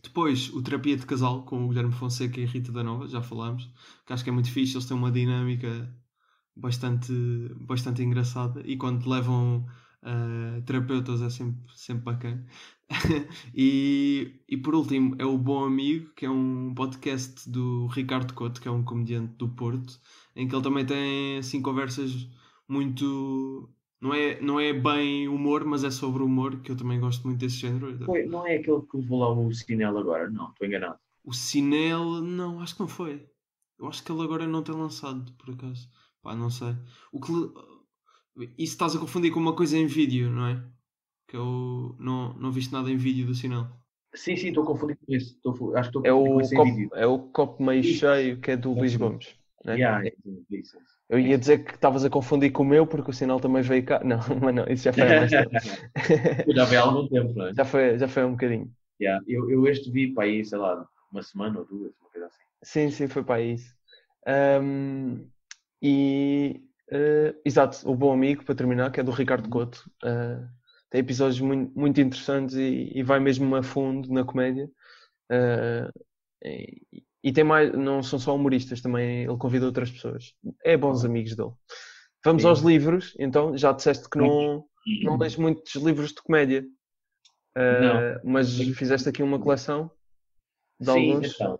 depois, 0.01 0.49
o 0.55 0.61
Terapia 0.63 0.97
de 0.97 1.05
Casal 1.05 1.43
com 1.43 1.65
o 1.65 1.67
Guilherme 1.67 1.93
Fonseca 1.93 2.39
e 2.39 2.43
a 2.43 2.47
Rita 2.47 2.71
da 2.71 2.83
Nova, 2.83 3.07
já 3.07 3.21
falámos, 3.21 3.69
que 4.07 4.13
acho 4.13 4.23
que 4.23 4.31
é 4.31 4.33
muito 4.33 4.49
fixe. 4.49 4.73
Eles 4.73 4.87
têm 4.87 4.97
uma 4.97 5.11
dinâmica 5.11 5.95
bastante, 6.55 7.13
bastante 7.59 8.01
engraçada 8.01 8.63
e 8.65 8.75
quando 8.75 9.07
levam 9.07 9.67
ah, 10.03 10.59
terapeutas 10.65 11.21
é 11.21 11.29
sempre, 11.29 11.61
sempre 11.75 12.03
bacana. 12.03 12.43
e, 13.55 14.41
e 14.47 14.57
por 14.57 14.75
último, 14.75 15.15
é 15.17 15.25
o 15.25 15.37
Bom 15.37 15.63
Amigo, 15.63 16.11
que 16.13 16.25
é 16.25 16.29
um 16.29 16.73
podcast 16.73 17.49
do 17.49 17.87
Ricardo 17.87 18.33
Couto, 18.33 18.61
que 18.61 18.67
é 18.67 18.71
um 18.71 18.83
comediante 18.83 19.33
do 19.35 19.49
Porto, 19.49 19.99
em 20.35 20.47
que 20.47 20.55
ele 20.55 20.63
também 20.63 20.85
tem 20.85 21.37
assim 21.37 21.61
conversas 21.61 22.29
muito. 22.67 23.69
Não 23.99 24.13
é, 24.13 24.41
não 24.41 24.59
é 24.59 24.73
bem 24.73 25.27
humor, 25.27 25.63
mas 25.63 25.83
é 25.83 25.91
sobre 25.91 26.23
humor, 26.23 26.59
que 26.61 26.71
eu 26.71 26.75
também 26.75 26.99
gosto 26.99 27.27
muito 27.27 27.39
desse 27.39 27.57
género. 27.57 28.03
Foi, 28.05 28.25
não 28.25 28.47
é 28.47 28.55
aquele 28.55 28.81
que 28.81 28.97
levou 28.97 29.19
lá 29.19 29.31
o 29.31 29.53
Cinel 29.53 29.97
agora? 29.97 30.29
Não, 30.29 30.49
estou 30.49 30.67
enganado. 30.67 30.97
O 31.23 31.33
Cinel, 31.33 32.21
não, 32.21 32.59
acho 32.61 32.73
que 32.73 32.81
não 32.81 32.87
foi. 32.87 33.27
Eu 33.77 33.87
acho 33.87 34.03
que 34.03 34.11
ele 34.11 34.23
agora 34.23 34.47
não 34.47 34.63
tem 34.63 34.75
lançado, 34.75 35.31
por 35.33 35.53
acaso. 35.53 35.87
Pá, 36.21 36.35
não 36.35 36.49
sei. 36.49 36.75
O 37.11 37.19
que 37.19 37.31
Isso 38.57 38.73
estás 38.73 38.95
a 38.95 38.99
confundir 38.99 39.31
com 39.31 39.39
uma 39.39 39.55
coisa 39.55 39.77
em 39.77 39.85
vídeo, 39.85 40.31
não 40.31 40.47
é? 40.47 40.63
Que 41.31 41.37
eu 41.37 41.95
não, 41.99 42.33
não 42.35 42.51
viste 42.51 42.71
nada 42.73 42.91
em 42.91 42.97
vídeo 42.97 43.25
do 43.25 43.33
Cinel. 43.33 43.67
Sim, 44.15 44.35
sim, 44.37 44.49
estou 44.49 44.63
a 44.63 44.67
confundir 44.67 44.97
com 44.97 45.13
esse. 45.13 45.35
Estou 45.35 45.75
acho 45.75 45.89
que 45.91 45.97
estou 45.97 46.01
a 46.01 46.03
É 46.03 46.11
confundir 46.11 46.33
o, 46.33 46.33
com 46.33 46.41
esse 46.41 46.55
em 46.55 46.59
copo, 46.59 46.71
vídeo. 46.75 46.91
é 46.95 47.05
o 47.07 47.19
copo 47.31 47.63
meio 47.63 47.83
Isso. 47.83 47.99
cheio 47.99 48.39
que 48.39 48.51
é 48.51 48.57
do 48.57 48.71
Luís. 48.73 48.95
Gomes. 48.95 49.35
né? 49.65 49.77
Yeah, 49.77 50.05
é, 50.07 50.13
isso, 50.51 50.77
isso. 50.77 50.77
Eu 51.09 51.19
ia 51.19 51.37
dizer 51.37 51.63
que 51.65 51.73
estavas 51.75 52.03
a 52.05 52.09
confundir 52.09 52.51
com 52.51 52.63
o 52.63 52.65
meu 52.65 52.87
porque 52.87 53.11
o 53.11 53.13
sinal 53.13 53.39
também 53.39 53.61
veio 53.61 53.85
cá. 53.85 54.01
Não, 54.03 54.17
mas 54.41 54.55
não, 54.55 54.65
isso 54.67 54.83
já 54.83 54.93
foi 54.93 55.09
há 55.09 55.13
mais 55.13 55.33
tempo. 55.35 55.55
Já 56.55 56.65
vi 56.65 56.75
há 56.77 56.81
algum 56.81 57.07
tempo, 57.07 57.33
não 57.33 57.47
é? 57.47 57.53
já, 57.55 57.65
foi, 57.65 57.97
já 57.99 58.07
foi 58.07 58.23
há 58.23 58.27
um 58.27 58.31
bocadinho. 58.31 58.75
Yeah, 59.01 59.19
Eu, 59.27 59.49
eu 59.49 59.67
este 59.67 59.91
vi 59.91 60.13
para 60.13 60.23
aí, 60.25 60.45
sei 60.45 60.57
lá, 60.57 60.87
uma 61.11 61.21
semana 61.23 61.59
ou 61.59 61.65
duas, 61.65 61.93
uma 61.99 62.09
coisa 62.09 62.27
assim. 62.27 62.43
Sim, 62.63 62.91
sim, 62.91 63.07
foi 63.07 63.23
para 63.23 63.41
isso. 63.41 63.75
Ahm, 64.25 65.25
e 65.81 66.63
eh, 66.91 67.35
exato, 67.45 67.89
o 67.89 67.95
Bom 67.95 68.13
Amigo, 68.13 68.43
para 68.45 68.55
terminar, 68.55 68.91
que 68.91 68.99
é 68.99 69.03
do 69.03 69.11
Ricardo 69.11 69.49
Couto. 69.49 69.89
Ah, 70.03 70.47
tem 70.91 70.99
episódios 70.99 71.39
muito, 71.39 71.77
muito 71.77 71.99
interessantes 71.99 72.55
e, 72.55 72.91
e 72.93 73.01
vai 73.01 73.19
mesmo 73.19 73.55
a 73.55 73.63
fundo 73.63 74.11
na 74.13 74.23
comédia. 74.23 74.69
Ah, 75.31 75.91
e, 76.43 76.81
e 77.23 77.31
tem 77.31 77.43
mais, 77.43 77.71
não 77.73 78.03
são 78.03 78.19
só 78.19 78.35
humoristas, 78.35 78.81
também 78.81 79.23
ele 79.23 79.37
convida 79.37 79.65
outras 79.65 79.89
pessoas. 79.89 80.35
É 80.63 80.75
bons 80.75 81.05
amigos 81.05 81.35
dele. 81.35 81.51
Vamos 82.23 82.43
Sim. 82.43 82.49
aos 82.49 82.59
livros, 82.61 83.15
então, 83.17 83.57
já 83.57 83.71
disseste 83.71 84.09
que 84.09 84.17
não, 84.17 84.65
não 85.03 85.17
lês 85.17 85.35
muitos 85.35 85.73
livros 85.75 86.09
de 86.09 86.21
comédia. 86.21 86.65
Ah, 87.55 88.19
mas 88.23 88.55
fizeste 88.75 89.09
aqui 89.09 89.23
uma 89.23 89.39
coleção 89.39 89.89
de 90.79 90.91
Sim, 90.91 91.11
alguns. 91.13 91.35
então. 91.35 91.59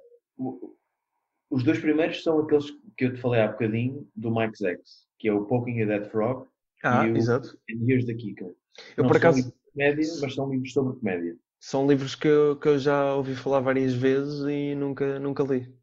Os 1.49 1.63
dois 1.63 1.79
primeiros 1.79 2.23
são 2.23 2.39
aqueles 2.39 2.71
que 2.97 3.05
eu 3.05 3.13
te 3.13 3.19
falei 3.19 3.41
há 3.41 3.47
bocadinho, 3.47 4.07
do 4.15 4.33
Mike 4.33 4.57
Zex, 4.57 5.05
que 5.19 5.27
é 5.27 5.33
o 5.33 5.45
Poking 5.45 5.81
a 5.81 5.85
Dead 5.85 6.09
Frog 6.09 6.47
Ah, 6.83 7.05
e 7.05 7.11
o 7.11 7.17
exato. 7.17 7.49
And 7.69 7.87
Here's 7.87 8.05
the 8.05 8.13
Kicker. 8.13 8.55
Eu 8.98 9.03
Não 9.03 9.10
por 9.10 9.18
são 9.18 9.18
acaso 9.18 9.38
livros 9.38 9.53
de 9.53 9.72
comédia, 9.72 10.07
mas 10.22 10.34
são 10.35 10.49
livros 10.52 10.73
sobre 10.73 10.99
comédia. 10.99 11.38
são 11.60 11.88
livros 11.88 12.15
que 12.15 12.27
eu, 12.27 12.56
que 12.57 12.68
eu 12.68 12.80
já 12.80 13.14
ouvi 13.15 13.35
falar 13.35 13.60
várias 13.60 13.93
vezes 13.93 14.41
e 14.48 14.76
nunca, 14.76 15.19
nunca 15.19 15.43
li. 15.43 15.73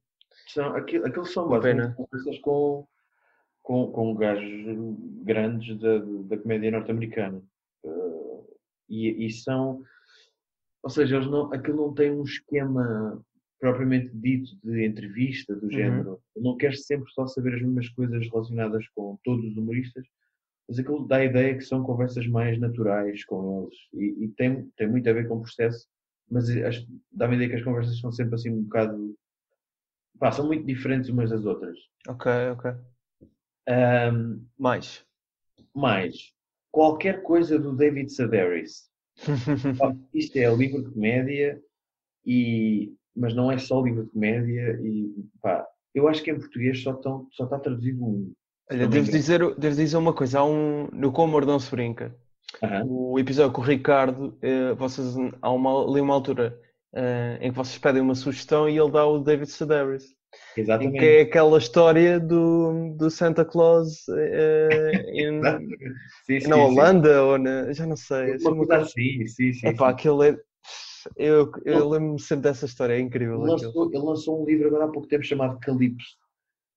São, 0.47 0.74
aquilo, 0.74 1.06
aqueles 1.06 1.32
são 1.32 1.48
basicamente 1.48 1.94
conversas 1.94 2.39
com, 2.40 2.86
com, 3.62 3.93
com 3.93 4.15
gajos 4.15 4.51
grandes 5.24 5.78
da, 5.78 5.98
da 5.98 6.39
comédia 6.39 6.70
norte-americana. 6.70 7.43
Eh, 7.85 8.40
e, 8.89 9.27
e 9.27 9.31
são. 9.31 9.82
Ou 10.82 10.90
seja, 10.90 11.16
eles 11.16 11.28
não, 11.28 11.52
aquilo 11.52 11.77
não 11.89 11.94
tem 11.94 12.10
um 12.10 12.23
esquema 12.23 13.23
propriamente 13.60 14.10
dito 14.15 14.56
de 14.65 14.86
entrevista, 14.86 15.55
do 15.55 15.70
género. 15.70 16.20
Não 16.36 16.56
queres 16.56 16.86
sempre 16.86 17.10
só 17.12 17.27
saber 17.27 17.55
as 17.56 17.62
mesmas 17.62 17.89
coisas 17.90 18.27
relacionadas 18.31 18.86
com 18.94 19.19
todos 19.24 19.44
os 19.44 19.56
humoristas, 19.56 20.06
mas 20.69 20.78
aquilo 20.78 21.07
dá 21.07 21.16
a 21.16 21.24
ideia 21.24 21.57
que 21.57 21.65
são 21.65 21.82
conversas 21.82 22.27
mais 22.27 22.59
naturais 22.61 23.24
com 23.24 23.62
eles. 23.62 23.78
E, 23.95 24.24
e 24.24 24.28
tem, 24.28 24.70
tem 24.77 24.89
muito 24.89 25.09
a 25.09 25.12
ver 25.12 25.27
com 25.27 25.36
o 25.36 25.43
processo 25.43 25.89
mas 26.31 26.47
dá-me 27.11 27.35
a 27.35 27.36
ideia 27.36 27.51
que 27.51 27.57
as 27.57 27.65
conversas 27.65 27.99
são 27.99 28.12
sempre 28.12 28.35
assim 28.35 28.51
um 28.51 28.62
bocado. 28.62 29.16
Pá, 30.19 30.31
são 30.31 30.47
muito 30.47 30.66
diferentes 30.66 31.09
umas 31.09 31.31
das 31.31 31.45
outras. 31.45 31.78
Ok, 32.09 32.31
ok. 32.53 32.73
Ahm, 33.69 34.45
Mais. 34.59 35.05
mais, 35.74 36.32
qualquer 36.70 37.23
coisa 37.23 37.59
do 37.59 37.77
David 37.77 38.11
Sedaris. 38.11 38.90
Isto 40.15 40.36
é 40.36 40.55
livro 40.55 40.82
de 40.82 40.90
comédia, 40.90 41.62
e, 42.24 42.95
mas 43.15 43.35
não 43.35 43.51
é 43.51 43.59
só 43.59 43.82
livro 43.82 44.05
de 44.05 44.11
comédia. 44.11 44.78
E, 44.82 45.15
pá, 45.40 45.66
eu 45.95 46.09
acho 46.09 46.23
que 46.23 46.31
em 46.31 46.39
português 46.39 46.82
só, 46.82 46.95
tão, 46.95 47.28
só 47.32 47.45
está 47.45 47.59
traduzido 47.59 48.05
um. 48.05 48.32
Olha, 48.70 48.86
devo 48.86 49.11
dizer, 49.11 49.55
devo 49.57 49.77
dizer 49.77 49.97
uma 49.97 50.12
coisa. 50.12 50.40
Há 50.40 50.45
um, 50.45 50.89
no 50.93 51.11
Com 51.12 51.24
Amor 51.24 51.47
Não 51.47 51.59
Se 51.59 51.70
Brinca, 51.70 52.15
Aham. 52.62 52.85
o 52.86 53.19
episódio 53.19 53.53
com 53.53 53.62
o 53.62 53.65
Ricardo, 53.65 54.36
eh, 54.43 54.74
vocês, 54.74 55.15
há 55.40 55.51
uma, 55.51 55.85
ali 55.90 56.01
uma 56.01 56.15
altura 56.15 56.59
eh, 56.95 57.39
em 57.40 57.51
que 57.51 57.57
vocês 57.57 57.78
pedem 57.78 58.03
uma 58.03 58.15
sugestão 58.15 58.69
e 58.69 58.78
ele 58.78 58.90
dá 58.90 59.07
o 59.07 59.19
David 59.19 59.51
Sedaris. 59.51 60.16
Exatamente. 60.57 60.99
que 60.99 61.05
é 61.07 61.20
aquela 61.23 61.57
história 61.57 62.20
do, 62.20 62.95
do 62.97 63.11
Santa 63.11 63.45
Claus 63.47 64.07
eh, 64.11 64.93
em- 65.15 65.40
Sim, 66.27 66.40
sim, 66.40 66.49
na 66.49 66.57
sim. 66.57 66.62
Holanda 66.62 67.23
ou 67.24 67.39
na. 67.39 67.73
Já 67.73 67.86
não 67.86 67.97
sei. 67.97 68.35
assim, 68.35 68.45
Uma 68.45 68.55
uma 68.55 68.66
coisa 68.66 68.82
assim, 68.82 69.27
sim, 69.27 69.53
sim. 69.55 69.69
Epá, 69.69 69.89
sim. 69.89 69.95
aquilo 69.95 70.23
é. 70.23 70.36
Eu, 71.16 71.51
eu 71.65 71.89
lembro-me 71.89 72.20
sempre 72.20 72.43
dessa 72.43 72.66
história, 72.66 72.93
é 72.93 73.01
incrível. 73.01 73.40
Ele 73.40 73.51
lançou, 73.53 73.86
ele 73.90 74.03
lançou 74.03 74.43
um 74.43 74.45
livro 74.45 74.69
agora 74.69 74.85
há 74.85 74.89
pouco 74.89 75.09
tempo 75.09 75.24
chamado 75.24 75.59
Calypso, 75.61 76.16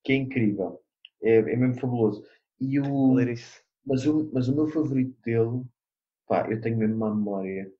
que 0.05 0.13
é 0.13 0.15
incrível. 0.15 0.79
É, 1.23 1.37
é 1.37 1.55
mesmo 1.55 1.79
fabuloso. 1.79 2.23
E 2.59 2.79
o, 2.79 3.15
mas, 3.85 4.05
o, 4.07 4.29
mas 4.33 4.47
o 4.49 4.55
meu 4.55 4.67
favorito 4.67 5.15
dele, 5.23 5.63
pá, 6.27 6.49
eu 6.51 6.61
tenho 6.61 6.77
mesmo 6.77 6.97
má 6.97 7.13
memória, 7.13 7.71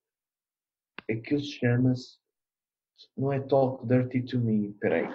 aquilo 1.07 1.39
chama-se, 1.43 2.17
não 3.17 3.31
é 3.33 3.39
Talk 3.39 3.87
Dirty 3.87 4.21
to 4.23 4.39
Me, 4.39 4.73
peraí, 4.79 5.07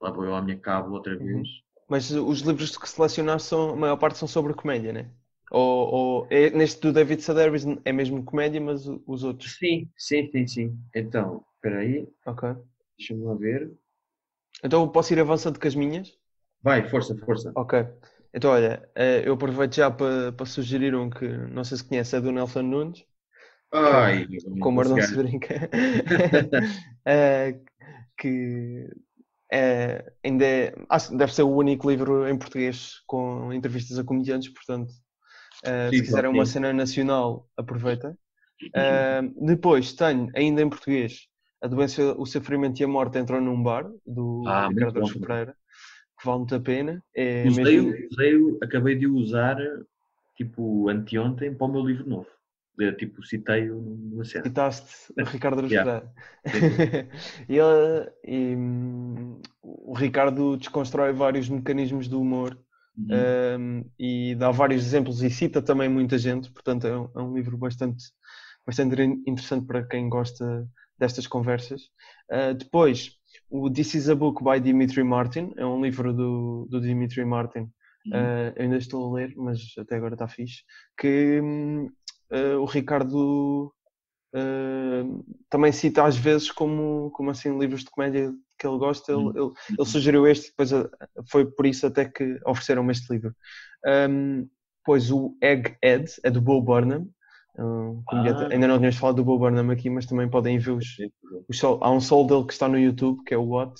lá 0.00 0.10
vou 0.10 0.24
eu 0.26 0.34
à 0.34 0.42
minha 0.42 0.58
cábula 0.58 0.96
outra 0.96 1.16
Uhum. 1.18 1.42
vez. 1.42 1.48
Mas 1.88 2.10
os 2.10 2.40
livros 2.40 2.76
que 2.76 2.88
selecionaste, 2.88 3.48
são, 3.48 3.70
a 3.70 3.76
maior 3.76 3.96
parte 3.96 4.18
são 4.18 4.26
sobre 4.28 4.54
comédia, 4.54 4.92
né? 4.92 5.10
Ou, 5.50 5.94
ou 5.94 6.26
é, 6.30 6.50
neste 6.50 6.80
do 6.80 6.92
David 6.92 7.22
Sedaris 7.22 7.64
é 7.84 7.92
mesmo 7.92 8.24
comédia, 8.24 8.60
mas 8.60 8.86
os 9.06 9.22
outros. 9.24 9.58
Sim, 9.58 9.88
sim, 9.96 10.28
sim, 10.32 10.46
sim. 10.48 10.78
Então, 10.94 11.44
peraí, 11.60 12.08
Ok. 12.26 12.42
deixa-me 12.98 13.22
lá 13.24 13.34
ver. 13.34 13.72
Então 14.64 14.82
eu 14.82 14.90
posso 14.90 15.12
ir 15.12 15.20
avançando 15.20 15.60
com 15.60 15.68
as 15.68 15.74
minhas? 15.76 16.18
Vai, 16.62 16.88
força, 16.88 17.16
força. 17.18 17.54
Ok. 17.54 17.74
Então 18.34 18.50
olha, 18.50 18.88
eh, 18.94 19.22
eu 19.26 19.34
aproveito 19.34 19.74
já 19.74 19.90
para 19.90 20.32
para 20.32 20.46
sugerir 20.46 20.94
um 20.94 21.10
que 21.10 21.26
não 21.28 21.64
sei 21.64 21.76
se 21.78 21.84
conhece, 21.84 22.16
é 22.16 22.20
do 22.20 22.32
Nelson 22.32 22.62
Nunes. 22.62 23.04
Ai, 23.72 24.26
como 24.60 24.84
não 24.84 25.00
se 25.00 25.16
brinca, 25.16 25.68
Eh, 27.04 27.60
que 28.18 28.88
é, 29.52 30.12
ainda 30.24 30.44
é, 30.46 30.74
acho 30.90 31.16
deve 31.16 31.34
ser 31.34 31.42
o 31.44 31.50
único 31.56 31.90
livro 31.90 32.28
em 32.28 32.38
português 32.38 33.00
com 33.06 33.52
entrevistas 33.52 33.98
a 33.98 34.04
comediantes, 34.04 34.48
portanto, 34.52 34.92
eh, 35.64 35.92
Sim, 35.92 36.02
se 36.04 36.04
quiserem 36.04 36.30
uma 36.30 36.46
cena 36.46 36.72
nacional, 36.72 37.48
aproveitem. 37.56 38.16
Eh, 38.76 39.22
depois 39.46 39.92
tenho, 39.94 40.30
ainda 40.36 40.62
em 40.62 40.70
português, 40.70 41.28
A 41.62 41.68
Doença, 41.68 42.14
o 42.18 42.26
Sofrimento 42.26 42.80
e 42.80 42.84
a 42.84 42.88
Morte 42.88 43.18
Entram 43.18 43.40
num 43.40 43.62
Bar, 43.62 43.90
do 44.06 44.46
Ah, 44.46 44.68
Ricardo. 44.68 45.02
Pereira, 45.20 45.56
que 46.22 46.26
vale 46.26 46.38
muito 46.40 46.54
a 46.54 46.60
pena. 46.60 47.04
É 47.14 47.50
Usei, 47.50 47.78
mesmo, 47.78 48.00
usei, 48.10 48.32
acabei 48.62 48.96
de 48.98 49.06
usar, 49.06 49.56
tipo, 50.36 50.88
anteontem 50.88 51.54
para 51.54 51.66
o 51.66 51.72
meu 51.72 51.84
livro 51.86 52.08
novo. 52.08 52.28
Eu, 52.78 52.96
tipo, 52.96 53.22
citei-o 53.24 53.80
numa 53.80 54.24
cena. 54.24 54.54
citaste 54.54 55.12
o 55.16 55.24
Ricardo 55.24 55.60
e, 57.48 57.56
ele- 57.58 58.12
e, 58.24 58.56
hum, 58.56 59.40
o 59.62 59.94
Ricardo 59.94 60.56
desconstrói 60.56 61.12
vários 61.12 61.48
mecanismos 61.48 62.08
do 62.08 62.20
humor 62.20 62.58
Uhum. 62.96 63.34
um, 63.58 63.84
e 63.98 64.34
dá 64.36 64.50
vários 64.50 64.84
exemplos 64.84 65.22
e 65.22 65.30
cita 65.30 65.62
também 65.62 65.88
muita 65.88 66.18
gente, 66.18 66.50
portanto 66.50 66.86
é 66.86 66.98
um, 66.98 67.10
é 67.16 67.22
um 67.22 67.34
livro 67.34 67.56
bastante, 67.58 68.04
bastante 68.66 69.00
in- 69.02 69.22
interessante 69.26 69.66
para 69.66 69.84
quem 69.86 70.08
gosta 70.08 70.68
destas 70.98 71.26
conversas. 71.26 71.82
Uh, 72.30 72.54
depois, 72.54 73.12
o 73.52 73.70
This 73.70 73.94
is 73.94 74.08
a 74.08 74.14
Book 74.14 74.42
by 74.42 74.58
Dimitri 74.58 75.04
Martin, 75.04 75.52
é 75.56 75.64
um 75.66 75.82
livro 75.84 76.12
do, 76.12 76.66
do 76.70 76.80
Dimitri 76.80 77.24
Martin, 77.24 77.70
Uhum. 78.04 78.18
uh, 78.18 78.60
ainda 78.60 78.76
estou 78.78 79.08
a 79.08 79.14
ler, 79.14 79.32
mas 79.36 79.60
até 79.78 79.94
agora 79.94 80.14
está 80.14 80.26
fixe, 80.26 80.62
que 80.98 81.40
uh, 82.32 82.58
o 82.60 82.64
Ricardo 82.64 83.72
uh, 84.34 85.24
também 85.48 85.70
cita 85.70 86.04
às 86.04 86.16
vezes 86.16 86.50
como, 86.50 87.12
como 87.12 87.30
assim 87.30 87.56
livros 87.56 87.84
de 87.84 87.90
comédia 87.90 88.32
que 88.58 88.66
ele 88.66 88.78
gosta, 88.78 89.12
ele, 89.12 89.20
Uhum. 89.20 89.30
ele, 89.30 89.52
ele 89.78 89.88
sugeriu 89.88 90.26
este, 90.26 90.48
depois 90.48 90.70
foi 91.30 91.44
por 91.44 91.64
isso 91.66 91.86
até 91.86 92.04
que 92.06 92.40
ofereceram-me 92.44 92.90
este 92.90 93.12
livro. 93.12 93.36
Um, 93.86 94.48
pois 94.84 95.12
o 95.12 95.36
Egghead 95.40 96.10
é 96.24 96.30
do 96.30 96.40
Bo 96.40 96.60
Burnham, 96.60 97.08
um 97.58 98.02
comediante- 98.06 98.44
Ah. 98.44 98.48
ainda 98.54 98.66
não 98.68 98.76
tínhamos 98.78 98.96
falado 98.98 99.16
do 99.16 99.24
Bo 99.24 99.38
Burnham 99.38 99.70
aqui, 99.70 99.90
mas 99.90 100.06
também 100.06 100.28
podem 100.28 100.58
ver 100.58 100.72
os, 100.72 100.86
os 101.48 101.58
sol- 101.58 101.78
há 101.82 101.90
um 101.90 102.00
solo 102.00 102.26
dele 102.26 102.46
que 102.46 102.52
está 102.52 102.68
no 102.68 102.78
YouTube, 102.78 103.22
que 103.24 103.34
é 103.34 103.36
o 103.38 103.44
What. 103.48 103.74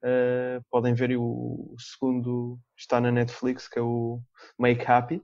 Uh, 0.00 0.62
podem 0.70 0.94
ver 0.94 1.16
o, 1.16 1.22
o 1.24 1.76
segundo 1.76 2.56
está 2.76 3.00
na 3.00 3.10
Netflix, 3.10 3.66
que 3.66 3.80
é 3.80 3.82
o 3.82 4.20
Make 4.56 4.84
Happy. 4.86 5.20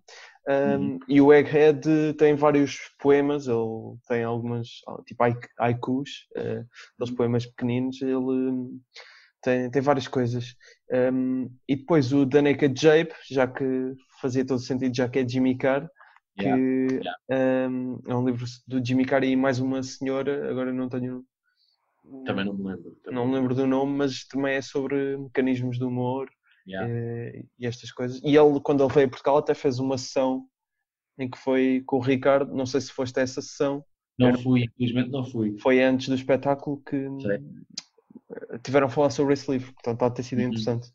Um, 0.49 0.99
E 1.09 1.21
o 1.21 1.33
Egghead 1.33 2.15
tem 2.19 2.35
vários 2.35 2.79
poemas, 3.01 3.47
ele 3.47 3.97
tem 4.09 4.25
algumas, 4.25 4.69
tipo 5.07 5.23
haik- 5.23 5.49
haikus, 5.59 6.11
uh, 6.37 6.67
aqueles 6.99 7.17
poemas 7.17 7.47
pequeninos, 7.47 8.03
ele 8.03 8.17
hum, 8.17 8.81
tem, 9.41 9.71
tem 9.71 9.81
várias 9.81 10.09
coisas. 10.09 10.57
Um, 10.93 11.49
e 11.69 11.77
depois 11.77 12.13
o 12.13 12.27
The 12.29 12.43
Naked 12.43 12.79
Jape, 12.81 13.15
já 13.31 13.47
que 13.47 13.65
fazia 14.21 14.45
todo 14.45 14.59
sentido, 14.61 14.95
já 14.97 15.09
que 15.09 15.21
é 15.21 15.29
Jimmy 15.29 15.57
Carr, 15.57 15.89
que 16.39 17.01
Yeah, 17.03 17.15
um, 17.31 17.99
é 18.07 18.15
um 18.15 18.27
livro 18.27 18.45
do 18.67 18.85
Jimmy 18.85 19.05
Carr 19.07 19.25
e 19.25 19.37
mais 19.37 19.59
uma 19.61 19.83
senhora, 19.83 20.51
agora 20.51 20.73
não 20.73 20.89
tenho 20.89 21.25
Também 22.25 22.45
não 22.45 22.55
me 22.55 22.65
lembro. 22.65 22.97
Não 23.07 23.27
me 23.27 23.35
lembro 23.35 23.55
do 23.55 23.67
nome, 23.67 23.97
mas 23.99 24.25
também 24.27 24.55
é 24.55 24.63
sobre 24.63 25.17
mecanismos 25.17 25.79
do 25.79 25.89
humor 25.89 26.29
Yeah. 26.67 26.87
eh, 26.87 27.45
e 27.59 27.67
estas 27.67 27.93
coisas. 27.93 28.21
E 28.23 28.37
ele, 28.37 28.61
quando 28.61 28.83
ele 28.85 28.93
veio 28.93 29.07
a 29.07 29.11
Portugal, 29.11 29.39
até 29.39 29.55
fez 29.55 29.79
uma 29.79 29.99
sessão 29.99 30.47
em 31.19 31.31
que 31.31 31.39
foi 31.39 31.83
com 31.87 31.99
o 31.99 32.01
Ricardo. 32.01 32.55
Não 32.55 32.67
sei 32.67 32.81
se 32.81 32.93
foste 32.93 33.19
a 33.21 33.23
essa 33.23 33.43
sessão, 33.43 33.85
Não 34.19 34.35
fui, 34.35 34.65
infelizmente 34.65 35.11
não 35.11 35.25
fui. 35.25 35.57
foi 35.63 35.83
antes 35.83 36.09
do 36.09 36.15
espetáculo 36.15 36.81
que 36.85 36.97
Sei. 37.21 37.39
eh, 38.31 38.59
tiveram 38.63 38.87
a 38.87 38.91
falar 38.91 39.11
sobre 39.11 39.35
esse 39.35 39.51
livro, 39.51 39.73
portanto, 39.75 39.95
está 39.95 40.07
a 40.07 40.11
ter 40.11 40.23
sido 40.23 40.41
Uhum. 40.41 40.49
interessante. 40.49 40.93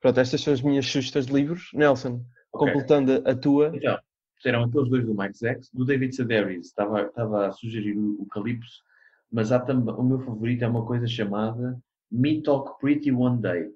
Pronto, 0.00 0.20
estas 0.20 0.40
são 0.42 0.52
as 0.52 0.62
minhas 0.62 0.86
sugestões 0.86 1.26
de 1.26 1.32
livros. 1.34 1.70
Nelson, 1.74 2.24
Ok. 2.52 2.66
completando 2.66 3.22
a 3.28 3.34
tua, 3.34 3.70
Então, 3.72 3.98
eram 4.46 4.64
aqueles 4.64 4.88
dois 4.88 5.04
do 5.06 5.14
Mike 5.14 5.38
Zex. 5.38 5.70
Do 5.72 5.84
David 5.84 6.14
Sedaris, 6.14 6.66
estava, 6.66 7.02
estava 7.02 7.46
a 7.48 7.52
sugerir 7.52 7.96
o, 7.96 8.22
o 8.22 8.26
Calypso, 8.26 8.82
mas 9.30 9.52
há 9.52 9.58
também, 9.60 9.94
o 9.94 10.02
meu 10.02 10.20
favorito 10.20 10.62
é 10.62 10.68
uma 10.68 10.84
coisa 10.84 11.06
chamada 11.06 11.78
Me 12.10 12.42
Talk 12.42 12.78
Pretty 12.80 13.10
One 13.12 13.40
Day, 13.40 13.70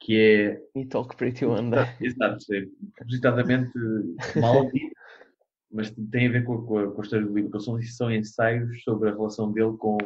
que 0.00 0.18
é 0.18 0.62
Me 0.74 0.86
Talk 0.86 1.14
Pretty 1.16 1.44
One 1.44 1.70
Day. 1.70 1.84
Exato, 2.00 2.44
é 2.54 2.66
propositadamente 2.96 3.70
mal 4.40 4.68
mas 5.72 5.88
tem 6.10 6.26
a 6.26 6.30
ver 6.32 6.44
com 6.44 6.54
a, 6.54 6.66
com 6.66 6.78
a- 6.78 6.90
com 6.90 7.00
a 7.00 7.04
história 7.04 7.24
do 7.26 7.32
livro, 7.32 7.60
são, 7.60 7.80
são 7.82 8.10
ensaios 8.10 8.82
sobre 8.82 9.08
a 9.08 9.12
relação 9.12 9.52
dele 9.52 9.76
com 9.76 9.98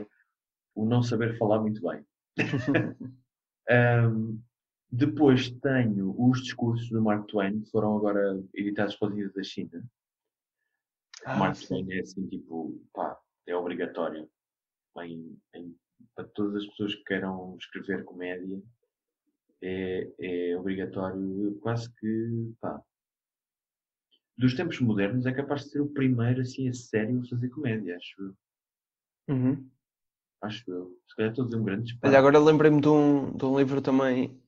o 0.75 0.85
não 0.85 1.03
saber 1.03 1.39
falar 1.39 1.61
muito 1.61 1.81
bem. 1.81 2.05
Ahm, 3.71 4.39
depois 4.95 5.51
tenho 5.51 6.15
os 6.19 6.43
discursos 6.43 6.89
do 6.89 7.03
Mark 7.03 7.27
Twain, 7.27 7.61
que 7.63 7.71
foram 7.71 7.97
agora 7.97 8.43
editados 8.55 8.95
pela 8.97 9.11
Avenida 9.11 9.33
da 9.35 9.43
China. 9.43 9.85
Ah, 11.25 11.37
Mark 11.37 11.57
sim. 11.57 11.67
Twain 11.67 11.93
é 11.93 12.01
assim, 12.01 12.27
tipo, 12.29 12.81
pá, 12.93 13.19
é 13.47 13.57
obrigatório 13.57 14.29
em- 15.03 15.37
em- 15.55 15.77
para 16.15 16.25
todas 16.29 16.63
as 16.63 16.69
pessoas 16.71 16.95
que 16.95 17.05
queiram 17.05 17.57
escrever 17.59 18.05
comédia. 18.05 18.63
É, 19.63 20.11
é 20.21 20.57
obrigatório, 20.59 21.59
quase 21.61 21.91
que, 21.97 22.53
pá, 22.61 22.81
dos 24.37 24.55
tempos 24.55 24.79
modernos 24.81 25.27
é 25.27 25.33
capaz 25.33 25.65
de 25.65 25.71
ser 25.71 25.81
o 25.81 25.89
primeiro, 25.89 26.41
assim, 26.43 26.69
a 26.69 26.73
sério 26.75 27.21
a 27.21 27.29
fazer 27.29 27.49
comédia, 27.49 27.97
acho 27.97 28.23
eu. 28.23 29.35
Uhum. 29.35 29.71
Acho 30.43 30.71
eu. 30.71 30.99
Se 31.09 31.17
calhar 31.17 31.31
estou 31.31 31.45
a 31.45 31.47
dizer 31.47 31.59
um 31.59 31.65
grande 31.65 31.81
Olha, 31.83 31.93
disparate. 31.93 32.17
agora 32.19 32.39
lembrei-me 32.39 32.81
de 32.81 32.89
um, 32.89 33.35
de 33.35 33.45
um 33.45 33.59
livro 33.59 33.81
também 33.81 34.39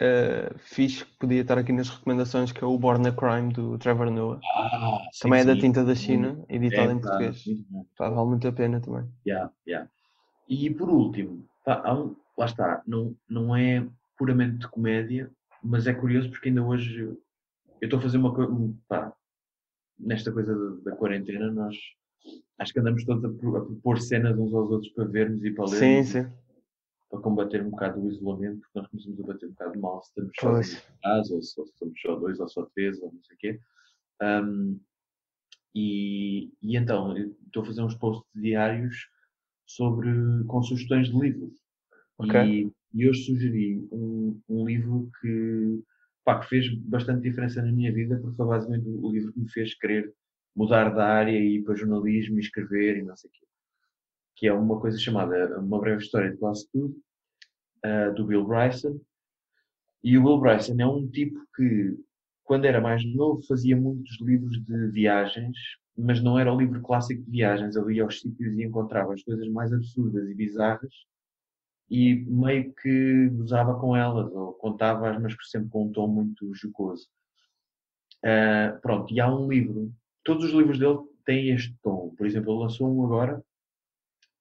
eh, 0.00 0.52
fixe 0.58 1.04
que 1.04 1.16
podia 1.18 1.40
estar 1.42 1.58
aqui 1.58 1.72
nas 1.72 1.88
recomendações, 1.88 2.52
que 2.52 2.62
é 2.62 2.66
o 2.66 2.78
Born 2.78 3.06
a 3.08 3.12
Crime, 3.12 3.52
do 3.52 3.78
Trevor 3.78 4.10
Noah. 4.10 4.40
Ah, 4.56 4.98
sim, 5.12 5.20
também 5.22 5.40
é 5.40 5.44
da 5.44 5.54
sim. 5.54 5.60
tinta 5.60 5.84
da 5.84 5.94
China, 5.94 6.44
editado 6.48 6.90
É, 6.90 6.94
em 6.94 6.98
português. 7.00 7.44
Pá, 7.96 8.10
vale 8.10 8.28
muito 8.28 8.48
a 8.48 8.52
pena 8.52 8.80
também. 8.80 9.08
Yeah, 9.26 9.50
yeah. 9.66 9.88
E 10.48 10.70
por 10.70 10.88
último, 10.90 11.46
um- 11.66 12.16
lá 12.36 12.46
está, 12.46 12.82
não, 12.86 13.14
não 13.28 13.56
é 13.56 13.86
puramente 14.18 14.58
de 14.58 14.68
comédia, 14.68 15.30
mas 15.62 15.86
é 15.86 15.94
curioso 15.94 16.30
porque 16.30 16.48
ainda 16.48 16.62
hoje 16.62 16.98
eu 17.00 17.16
estou 17.82 17.98
a 17.98 18.02
fazer 18.02 18.18
uma 18.18 18.34
coisa, 18.34 18.52
nesta 19.98 20.32
coisa 20.32 20.54
da, 20.54 20.90
da 20.90 20.96
quarentena, 20.96 21.50
nós 21.50 21.76
acho 22.58 22.72
que 22.72 22.80
andamos 22.80 23.04
todos 23.04 23.24
a, 23.24 23.28
pro- 23.28 23.56
a 23.56 23.64
propor 23.64 24.00
cenas 24.00 24.38
uns 24.38 24.52
aos 24.54 24.70
outros 24.70 24.92
para 24.92 25.04
vermos 25.04 25.44
e 25.44 25.50
para 25.50 25.66
Sim, 25.66 25.76
lermos, 25.78 26.08
sim. 26.08 26.26
Para 27.14 27.22
combater 27.22 27.62
um 27.62 27.70
bocado 27.70 28.00
o 28.00 28.10
isolamento, 28.10 28.60
porque 28.60 28.78
nós 28.78 28.88
começamos 28.88 29.20
a 29.20 29.26
bater 29.26 29.46
um 29.46 29.50
bocado 29.50 29.80
mal 29.80 30.02
se 30.02 30.08
estamos 30.08 30.32
Pois. 30.40 30.66
sozinhos 30.66 30.84
em 30.88 31.02
casa, 31.02 31.34
ou 31.34 31.42
se 31.42 31.78
somos 31.78 32.00
só 32.00 32.16
dois, 32.16 32.40
ou 32.40 32.48
só 32.48 32.66
três, 32.74 33.00
ou 33.00 33.12
não 33.12 33.22
sei 33.22 33.36
o 33.36 33.38
quê. 33.38 33.60
Um, 34.22 34.80
e, 35.74 36.52
e 36.62 36.76
então, 36.76 37.16
estou 37.16 37.62
a 37.62 37.66
fazer 37.66 37.82
uns 37.82 37.94
posts 37.94 38.28
diários 38.34 39.08
sobre, 39.66 40.10
com 40.46 40.62
sugestões 40.62 41.08
de 41.08 41.18
livros. 41.18 41.54
Ok. 42.18 42.40
E, 42.40 42.72
e 42.92 43.08
hoje 43.08 43.24
sugeri 43.24 43.86
um, 43.90 44.40
um 44.48 44.66
livro 44.66 45.10
que, 45.20 45.82
pá, 46.24 46.40
que 46.40 46.48
fez 46.48 46.72
bastante 46.80 47.22
diferença 47.22 47.62
na 47.62 47.72
minha 47.72 47.92
vida, 47.92 48.18
porque 48.18 48.36
foi 48.36 48.46
basicamente 48.46 48.88
o 48.88 49.10
livro 49.10 49.32
que 49.32 49.40
me 49.40 49.50
fez 49.50 49.74
querer 49.74 50.14
mudar 50.54 50.90
da 50.90 51.06
área 51.06 51.36
e 51.36 51.56
ir 51.56 51.62
para 51.64 51.74
jornalismo 51.74 52.38
e 52.38 52.40
escrever 52.40 52.98
e 52.98 53.02
não 53.02 53.16
sei 53.16 53.30
o 53.30 53.32
quê. 53.32 53.46
Que 54.36 54.48
é 54.48 54.52
uma 54.52 54.80
coisa 54.80 54.98
chamada 54.98 55.58
Uma 55.58 55.80
Breve 55.80 56.02
História 56.02 56.30
de 56.30 56.36
Quase 56.36 56.68
Tudo, 56.70 56.96
ah, 57.82 58.10
do 58.10 58.26
Bill 58.26 58.44
Bryson. 58.44 59.00
E 60.02 60.18
o 60.18 60.22
Bill 60.22 60.38
Bryson 60.38 60.76
é 60.78 60.86
um 60.86 61.08
tipo 61.08 61.40
que, 61.56 61.96
quando 62.42 62.64
era 62.66 62.80
mais 62.80 63.04
novo, 63.14 63.42
fazia 63.46 63.76
muitos 63.76 64.20
livros 64.20 64.62
de 64.64 64.88
viagens, 64.88 65.56
mas 65.96 66.22
não 66.22 66.38
era 66.38 66.52
o 66.52 66.58
livro 66.58 66.82
clássico 66.82 67.22
de 67.22 67.30
viagens. 67.30 67.76
Ele 67.76 67.94
ia 67.94 68.04
aos 68.04 68.20
sítios 68.20 68.56
e 68.56 68.64
encontrava 68.64 69.14
as 69.14 69.22
coisas 69.22 69.48
mais 69.48 69.72
absurdas 69.72 70.28
e 70.28 70.34
bizarras 70.34 70.92
e 71.90 72.24
meio 72.26 72.72
que 72.74 73.28
gozava 73.30 73.78
com 73.78 73.96
elas, 73.96 74.32
ou 74.32 74.54
contava-as, 74.54 75.20
mas 75.20 75.34
sempre 75.50 75.68
com 75.70 75.84
um 75.84 75.92
tom 75.92 76.08
muito 76.08 76.52
jocoso. 76.54 77.06
Ah, 78.24 78.78
pronto, 78.82 79.12
e 79.12 79.20
há 79.20 79.32
um 79.32 79.48
livro, 79.48 79.92
todos 80.24 80.44
os 80.46 80.52
livros 80.52 80.78
dele 80.78 80.98
têm 81.24 81.50
este 81.50 81.76
tom. 81.82 82.14
Por 82.16 82.26
exemplo, 82.26 82.52
ele 82.52 82.62
lançou 82.62 82.90
um 82.90 83.04
agora, 83.04 83.42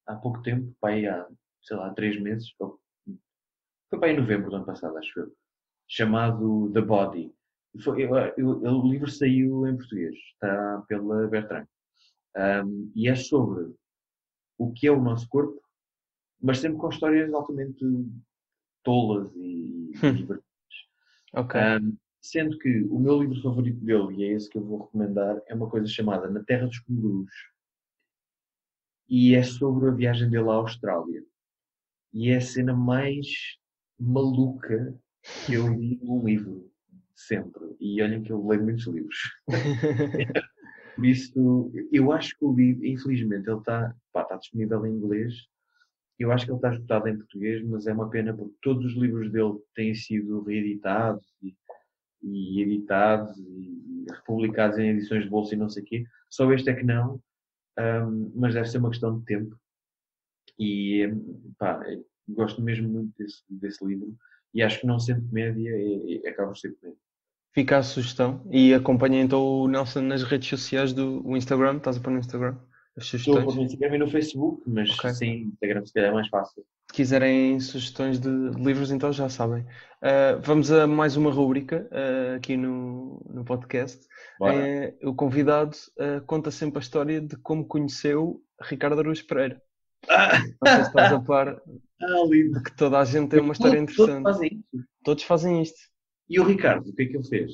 há 0.08 0.16
pouco 0.16 0.42
tempo, 0.42 0.74
pai, 0.80 1.06
há, 1.06 1.28
sei 1.62 1.78
lá, 1.78 1.94
três 1.94 2.20
meses, 2.20 2.54
ou- 2.60 2.80
foi 3.90 4.00
para 4.00 4.12
em 4.12 4.18
novembro 4.18 4.50
do 4.50 4.56
ano 4.56 4.66
passado, 4.66 4.98
acho 4.98 5.20
eu, 5.20 5.34
chamado 5.88 6.72
The 6.74 6.82
Body. 6.82 7.34
Foi- 7.84 8.04
eu- 8.04 8.16
eu- 8.38 8.80
o 8.80 8.90
livro 8.90 9.10
saiu 9.10 9.68
em 9.68 9.78
português, 9.78 10.16
está 10.34 10.84
pela 10.88 11.28
Bertrand. 11.28 11.68
Um, 12.36 12.92
e 12.96 13.08
é 13.08 13.16
sobre 13.16 13.74
o 14.58 14.72
que 14.74 14.88
é 14.88 14.92
o 14.92 15.02
nosso 15.02 15.28
corpo, 15.30 15.62
mas 16.42 16.60
sempre 16.60 16.80
com 16.80 16.90
histórias 16.90 17.32
altamente 17.34 17.86
tolas 18.84 19.32
e 19.36 19.92
divertidas. 19.94 20.44
Ok. 21.34 21.60
Um, 21.60 21.98
sendo 22.22 22.58
que 22.58 22.82
o 22.90 23.00
meu 23.00 23.20
livro 23.22 23.42
favorito 23.42 23.80
dele, 23.84 24.16
e 24.16 24.24
é 24.24 24.34
esse 24.34 24.50
que 24.50 24.58
eu 24.58 24.64
vou 24.64 24.84
recomendar, 24.86 25.42
é 25.48 25.54
uma 25.54 25.70
coisa 25.70 25.88
chamada 25.88 26.30
Na 26.30 26.44
Terra 26.44 26.68
dos 26.68 26.80
Cangurus. 26.80 27.32
E 29.10 29.36
é 29.36 29.44
sobre 29.44 29.90
a 29.90 29.92
viagem 29.92 30.30
dele 30.30 30.50
à 30.50 30.54
Austrália. 30.54 31.24
E 32.14 32.30
é 32.30 32.38
a 32.38 32.42
cena 32.42 32.74
mais 32.74 33.28
maluca 34.00 34.96
que 35.46 35.54
eu 35.54 35.68
li 35.68 36.00
num 36.02 36.26
livro, 36.26 36.70
sempre. 37.16 37.64
E 37.80 38.02
olhem 38.02 38.22
que 38.22 38.32
eu 38.32 38.46
leio 38.46 38.64
muitos 38.64 38.86
livros. 38.88 39.18
Por 40.96 41.06
isso, 41.06 41.72
eu 41.92 42.12
acho 42.12 42.38
que 42.38 42.46
o 42.46 42.54
livro, 42.54 42.86
infelizmente, 42.86 43.50
ele 43.50 43.58
está, 43.58 43.96
está 44.16 44.36
disponível 44.38 44.86
em 44.86 44.96
inglês. 44.96 45.34
Eu 46.20 46.32
acho 46.32 46.46
que 46.46 46.52
ele 46.52 46.58
está 46.58 46.72
esgotado 46.72 47.08
em 47.08 47.18
português, 47.18 47.64
mas 47.66 47.88
é 47.88 47.94
uma 47.94 48.10
pena 48.10 48.34
porque 48.34 48.56
todos 48.62 48.86
os 48.86 48.94
livros 48.94 49.32
dele 49.32 49.58
têm 49.76 49.96
sido 49.96 50.44
reeditados 50.44 51.26
e, 51.42 51.56
e 52.22 52.62
editados 52.62 53.36
e 53.40 54.06
republicados 54.12 54.78
em 54.78 54.90
edições 54.90 55.24
de 55.24 55.30
bolsa 55.30 55.56
e 55.56 55.58
não 55.58 55.70
sei 55.70 55.82
o 55.82 55.86
quê. 55.86 56.06
Só 56.30 56.52
este 56.54 56.70
é 56.70 56.76
que 56.76 56.84
não, 56.84 57.20
ahm, 57.78 58.32
mas 58.36 58.54
deve 58.54 58.70
ser 58.70 58.78
uma 58.78 58.90
questão 58.90 59.20
de 59.20 59.26
tempo. 59.26 59.58
E 60.60 61.10
pá, 61.58 61.82
gosto 62.30 62.62
mesmo 62.62 62.88
muito 62.90 63.14
desse, 63.18 63.44
desse 63.50 63.86
livro 63.86 64.16
e 64.54 64.62
acho 64.62 64.82
que 64.82 64.88
não 64.88 65.00
sendo 65.00 65.28
comédia, 65.28 65.70
é, 65.70 66.26
é, 66.26 66.30
acaba 66.30 66.54
por 66.54 66.62
comédia. 66.62 67.00
Fica 67.54 67.78
a 67.78 67.84
sugestão. 67.84 68.46
E 68.52 68.74
acompanha 68.74 69.22
então 69.22 69.42
o 69.44 69.68
Nelson 69.68 70.02
nas 70.02 70.24
redes 70.24 70.50
sociais 70.50 70.94
do 70.94 71.36
Instagram. 71.36 71.78
Estás 71.78 71.98
a 71.98 72.00
pôr 72.00 72.12
no 72.12 72.20
Instagram 72.20 72.58
as 72.96 73.06
Estou 73.06 73.20
sugestões. 73.36 73.56
no 73.56 73.64
Instagram 73.64 73.96
e 73.96 74.00
no 74.00 74.08
Facebook, 74.10 74.62
mas 74.68 74.90
Ok. 74.92 75.10
sim, 75.12 75.32
Instagram 75.54 75.86
se 75.86 75.94
calhar 75.94 76.12
é 76.12 76.14
mais 76.14 76.28
fácil. 76.28 76.64
Se 76.92 76.94
quiserem 76.96 77.60
sugestões 77.60 78.20
de 78.20 78.30
livros, 78.30 78.92
então 78.92 79.12
já 79.12 79.28
sabem. 79.30 79.66
Ah, 80.02 80.40
vamos 80.44 80.72
a 80.72 80.86
mais 80.86 81.16
uma 81.18 81.32
rúbrica 81.32 81.88
ah, 81.92 82.36
aqui 82.36 82.56
no, 82.58 83.26
no 83.34 83.44
podcast. 83.44 84.06
É, 84.44 84.94
o 85.04 85.14
convidado 85.16 85.76
ah, 86.00 86.22
conta 86.28 86.52
sempre 86.52 86.78
a 86.80 86.82
história 86.82 87.20
de 87.22 87.36
como 87.38 87.66
conheceu 87.66 88.42
Ricardo 88.62 89.00
Araújo 89.00 89.26
Pereira. 89.26 89.62
Ah, 90.10 90.38
Não 90.62 90.72
sei 90.74 90.82
se 90.84 90.88
estás 90.90 91.14
a 91.14 91.20
par 91.22 91.48
ah, 92.02 92.24
lindo. 92.30 92.54
de 92.60 92.64
que 92.64 92.76
toda 92.76 93.00
a 93.00 93.06
gente 93.06 93.30
tem 93.30 93.40
uma 93.40 93.54
história 93.54 93.80
Todos- 93.80 93.96
todos 93.96 94.10
interessante. 94.10 94.24
fazem 94.24 94.50
isso. 94.74 94.88
Todos 95.04 95.24
fazem 95.24 95.62
isto. 95.62 95.80
E 96.30 96.40
o 96.40 96.44
Ricardo, 96.44 96.90
o 96.90 96.94
que 96.94 97.04
é 97.04 97.06
que 97.08 97.18
ele 97.18 97.28
fez? 97.28 97.52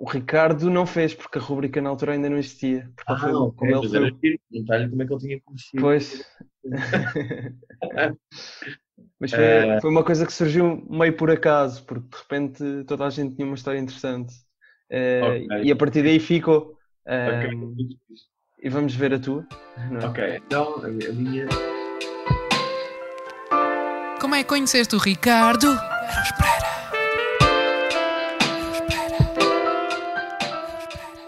O 0.00 0.08
Ricardo 0.08 0.70
não 0.70 0.86
fez, 0.86 1.12
porque 1.12 1.38
a 1.38 1.40
rúbrica 1.40 1.82
na 1.82 1.90
altura 1.90 2.12
ainda 2.12 2.30
não 2.30 2.38
existia. 2.38 2.88
Porque 2.94 3.10
ele 3.12 3.20
foi, 3.20 3.32
ok, 3.32 3.52
como 3.58 3.70
ele 3.72 3.80
mas 3.80 3.90
foi 3.90 3.98
era 3.98 4.14
perguntar-lhe 4.14 4.88
como 4.90 5.02
é 5.02 5.06
que 5.06 5.12
ele 5.12 5.20
tinha 5.20 5.40
conhecido. 5.40 5.80
Pois. 5.82 6.24
Mas 9.20 9.30
foi, 9.32 9.42
Eh. 9.44 9.80
foi 9.80 9.90
uma 9.90 10.04
coisa 10.04 10.24
que 10.24 10.32
surgiu 10.32 10.86
meio 10.88 11.12
por 11.16 11.28
acaso, 11.30 11.84
porque 11.84 12.06
de 12.08 12.16
repente 12.22 12.84
toda 12.86 13.04
a 13.06 13.10
gente 13.10 13.34
tinha 13.34 13.46
uma 13.46 13.56
história 13.56 13.78
interessante. 13.78 14.32
Eh, 14.90 15.20
Ok. 15.48 15.62
E 15.64 15.72
a 15.72 15.76
partir 15.76 16.02
daí 16.04 16.20
ficou. 16.20 16.76
Ok, 17.06 17.54
muito 17.56 17.96
fixe. 18.06 18.24
E 18.62 18.68
vamos 18.68 18.94
ver 18.94 19.14
a 19.14 19.18
tua. 19.18 19.44
não 19.90 20.00
é? 20.00 20.06
Ok, 20.06 20.36
então 20.46 20.74
a 20.84 20.88
minha. 20.88 21.46
Como 24.20 24.34
é 24.36 24.42
que 24.44 24.48
conheceste 24.48 24.94
o 24.94 24.98
Ricardo? 24.98 25.66
Araújo 25.68 26.34
Pereira. 26.36 26.37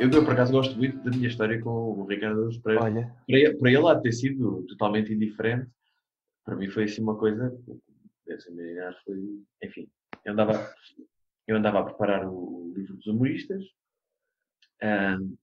Eu, 0.01 0.10
eu, 0.10 0.24
por 0.24 0.32
acaso 0.32 0.51
gosto 0.51 0.77
muito 0.78 0.97
da 1.05 1.10
minha 1.10 1.28
história 1.28 1.60
com 1.60 1.70
o 1.70 2.06
Ricardo 2.06 2.48
Pereira. 2.62 2.85
Olha, 2.85 3.16
Para 3.27 3.39
ele, 3.39 3.55
para 3.59 3.70
ele 3.70 3.86
há 3.86 3.94
de 3.94 4.02
ter 4.02 4.12
sido 4.12 4.64
totalmente 4.66 5.12
indiferente. 5.12 5.70
Para 6.43 6.56
mim 6.56 6.70
foi 6.70 6.85
assim 6.85 7.02
uma 7.02 7.18
coisa, 7.18 7.55
deve 8.27 8.40
se 8.40 8.51
imaginar, 8.51 8.94
foi. 9.05 9.44
Enfim, 9.62 9.90
eu 10.24 10.32
andava, 10.32 10.74
eu 11.47 11.56
andava 11.56 11.81
a 11.81 11.85
preparar 11.85 12.27
o, 12.27 12.72
livro 12.74 12.97
dos 12.97 13.06
humoristas 13.06 13.62
ahm, 14.82 15.35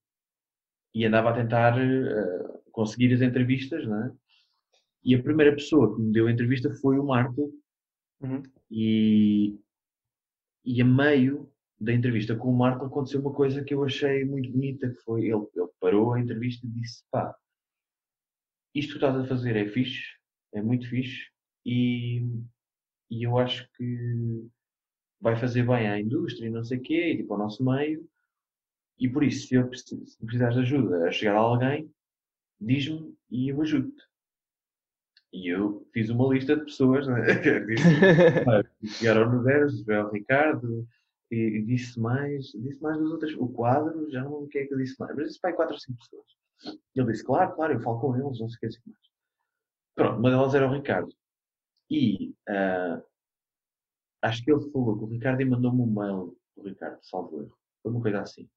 e 0.92 1.06
andava 1.06 1.30
a 1.30 1.34
tentar 1.34 1.78
ah, 1.78 2.60
conseguir 2.72 3.14
as 3.14 3.20
entrevistas, 3.20 3.86
não 3.86 4.04
é? 4.06 4.12
E 5.04 5.14
a 5.14 5.22
primeira 5.22 5.54
pessoa 5.54 5.94
que 5.94 6.02
me 6.02 6.12
deu 6.12 6.26
a 6.26 6.32
entrevista 6.32 6.68
foi 6.74 6.98
o 6.98 7.04
Marco, 7.04 7.54
Uhum. 8.20 8.42
e, 8.68 9.56
e 10.64 10.82
a 10.82 10.84
meio 10.84 11.48
da 11.80 11.92
entrevista 11.92 12.34
com 12.34 12.50
o 12.50 12.56
Marco 12.56 12.84
aconteceu 12.84 13.20
uma 13.20 13.32
coisa 13.32 13.62
que 13.62 13.72
eu 13.72 13.84
achei 13.84 14.24
muito 14.24 14.50
bonita, 14.50 14.88
que 14.88 15.00
foi 15.02 15.26
ele, 15.26 15.46
ele 15.54 15.68
parou 15.80 16.12
a 16.12 16.20
entrevista 16.20 16.66
e 16.66 16.70
disse, 16.70 17.04
pá, 17.10 17.34
isto 18.74 18.90
que 18.90 18.96
estás 18.96 19.16
a 19.16 19.26
fazer 19.26 19.56
é 19.56 19.68
fixe, 19.68 20.02
é 20.52 20.60
muito 20.60 20.88
fixe, 20.88 21.28
e, 21.64 22.22
e 23.10 23.22
eu 23.22 23.38
acho 23.38 23.68
que 23.76 24.48
vai 25.20 25.36
fazer 25.36 25.66
bem 25.66 25.88
à 25.88 26.00
indústria 26.00 26.46
e 26.46 26.50
não 26.50 26.64
sei 26.64 26.78
o 26.78 26.82
quê, 26.82 27.12
e 27.12 27.16
tipo 27.18 27.32
ao 27.32 27.38
nosso 27.38 27.64
meio, 27.64 28.08
e 28.98 29.08
por 29.08 29.22
isso, 29.22 29.46
se, 29.46 29.54
eu 29.54 29.68
precisares 29.68 30.56
de 30.56 30.62
ajuda 30.62 31.06
a 31.06 31.12
chegar 31.12 31.36
a 31.36 31.38
alguém, 31.38 31.90
diz-me 32.60 33.16
e 33.30 33.48
eu 33.48 33.62
ajudo-te. 33.62 34.02
E 35.32 35.48
eu 35.48 35.86
fiz 35.92 36.08
uma 36.10 36.32
lista 36.32 36.56
de 36.56 36.64
pessoas, 36.64 37.06
né? 37.06 37.20
Disse, 37.66 38.44
pá, 38.44 38.64
chegar 38.84 39.18
ao 39.18 39.30
Noveres, 39.30 39.88
ao 39.88 40.10
Ricardo, 40.10 40.88
e, 41.30 41.62
disse 41.62 41.98
mais, 42.00 42.46
disse 42.46 42.82
mais 42.82 42.98
das 42.98 43.10
outras, 43.10 43.34
o 43.34 43.48
quadro, 43.48 44.10
já 44.10 44.22
não 44.22 44.30
lembro 44.30 44.46
o 44.46 44.48
que 44.48 44.58
é 44.58 44.66
que 44.66 44.76
disse 44.76 44.98
mais, 44.98 45.14
mas 45.14 45.28
disse 45.28 45.40
para 45.40 45.50
aí 45.50 45.56
quatro 45.56 45.74
ou 45.74 45.80
cinco 45.80 45.98
pessoas. 45.98 46.78
Ele 46.94 47.12
disse, 47.12 47.24
claro, 47.24 47.54
claro, 47.54 47.74
eu 47.74 47.80
falo 47.80 48.00
com 48.00 48.16
eles, 48.16 48.40
não 48.40 48.48
sei 48.48 48.68
o 48.68 48.72
que, 48.72 48.78
que 48.80 48.90
mais. 48.90 49.08
Pronto, 49.94 50.18
uma 50.18 50.30
delas 50.30 50.54
era 50.54 50.68
o 50.68 50.72
Ricardo. 50.72 51.12
E 51.90 52.34
ah, 52.48 53.02
acho 54.22 54.44
que 54.44 54.52
ele 54.52 54.70
falou 54.70 54.96
que 54.98 55.04
o 55.04 55.08
Ricardo 55.08 55.40
e 55.40 55.44
mandou-me 55.44 55.82
um 55.82 55.86
mail 55.86 56.36
do 56.56 56.62
Ricardo, 56.68 56.98
salvo 57.02 57.40
erro. 57.40 57.58
Foi 57.82 57.92
uma 57.92 58.02
coisa 58.02 58.20
assim. 58.20 58.48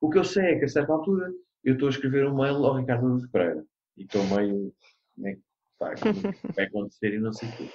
O 0.00 0.10
que 0.10 0.18
eu 0.18 0.24
sei 0.24 0.54
é 0.54 0.58
que 0.58 0.64
a 0.64 0.68
certa 0.68 0.92
altura 0.92 1.32
eu 1.62 1.74
estou 1.74 1.88
a 1.88 1.90
escrever 1.90 2.26
um 2.26 2.36
mail 2.36 2.56
ao 2.64 2.76
Ricardo 2.76 3.06
Luz 3.06 3.26
Pereira. 3.30 3.64
E 3.96 4.02
estou 4.02 4.24
meio. 4.24 4.74
É 5.24 5.34
que 5.34 5.42
pá, 5.78 5.94
como 5.94 6.54
vai 6.54 6.66
acontecer 6.66 7.14
e 7.14 7.20
não 7.20 7.32
sei 7.32 7.48
o 7.48 7.56
quê. 7.56 7.70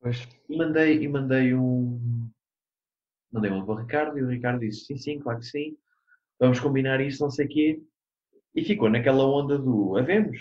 pois. 0.00 0.28
E 0.48 0.56
mandei, 0.56 1.02
e 1.02 1.08
mandei 1.08 1.54
um. 1.54 2.28
Mandei 3.34 3.50
um 3.50 3.64
para 3.64 3.74
o 3.74 3.78
Ricardo 3.78 4.16
e 4.16 4.22
o 4.22 4.28
Ricardo 4.28 4.60
disse: 4.60 4.86
sim, 4.86 4.96
sim, 4.96 5.18
claro 5.18 5.40
que 5.40 5.46
sim. 5.46 5.76
Vamos 6.38 6.60
combinar 6.60 7.00
isso, 7.00 7.20
não 7.20 7.30
sei 7.30 7.46
o 7.46 7.48
quê. 7.48 7.82
E 8.54 8.64
ficou 8.64 8.88
naquela 8.88 9.26
onda 9.26 9.58
do 9.58 9.96
havemos. 9.96 10.38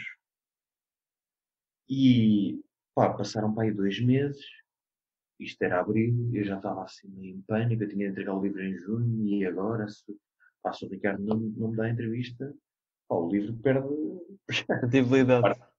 E 1.90 2.62
pá, 2.94 3.12
passaram 3.14 3.52
para 3.54 3.64
aí 3.64 3.72
dois 3.72 4.00
meses. 4.00 4.46
Isto 5.40 5.64
era 5.64 5.80
abril, 5.80 6.30
eu 6.34 6.44
já 6.46 6.58
estava 6.58 6.84
assim 6.84 7.08
meio 7.10 7.36
em 7.38 7.42
pânico. 7.42 7.84
Eu 7.84 7.90
tinha 7.90 8.06
de 8.06 8.12
entregar 8.12 8.36
o 8.36 8.42
livro 8.44 8.62
em 8.62 8.78
junho 8.78 9.28
e 9.28 9.46
agora, 9.46 9.88
se, 9.88 10.06
pá, 10.62 10.72
se 10.72 10.86
o 10.86 10.90
Ricardo 10.90 11.24
não, 11.24 11.38
não 11.38 11.70
me 11.70 11.76
dá 11.76 11.86
a 11.86 11.90
entrevista, 11.90 12.54
pá, 13.10 13.16
o 13.16 13.30
livro 13.30 13.56
perde 13.58 13.88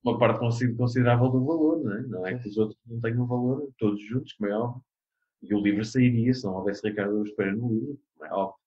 uma 0.02 0.18
parte 0.18 0.40
consi- 0.40 0.74
considerável 0.74 1.28
do 1.30 1.44
valor, 1.44 1.82
não 1.82 1.92
é? 1.96 2.02
Não 2.02 2.26
é 2.26 2.38
que 2.38 2.48
os 2.48 2.56
outros 2.58 2.78
não 2.86 3.00
tenham 3.00 3.26
valor, 3.26 3.70
todos 3.78 4.02
juntos, 4.04 4.32
como 4.34 4.50
é 4.50 4.58
óbvio. 4.58 4.82
E 5.42 5.54
o 5.54 5.60
livro 5.60 5.84
sairia 5.84 6.32
se 6.32 6.44
não 6.44 6.54
houvesse 6.54 6.86
Ricardo 6.86 7.10
Araújo 7.10 7.34
Pereira 7.36 7.58
no 7.58 7.72
livro, 7.72 8.00
é 8.22 8.32
óbvio. 8.32 8.58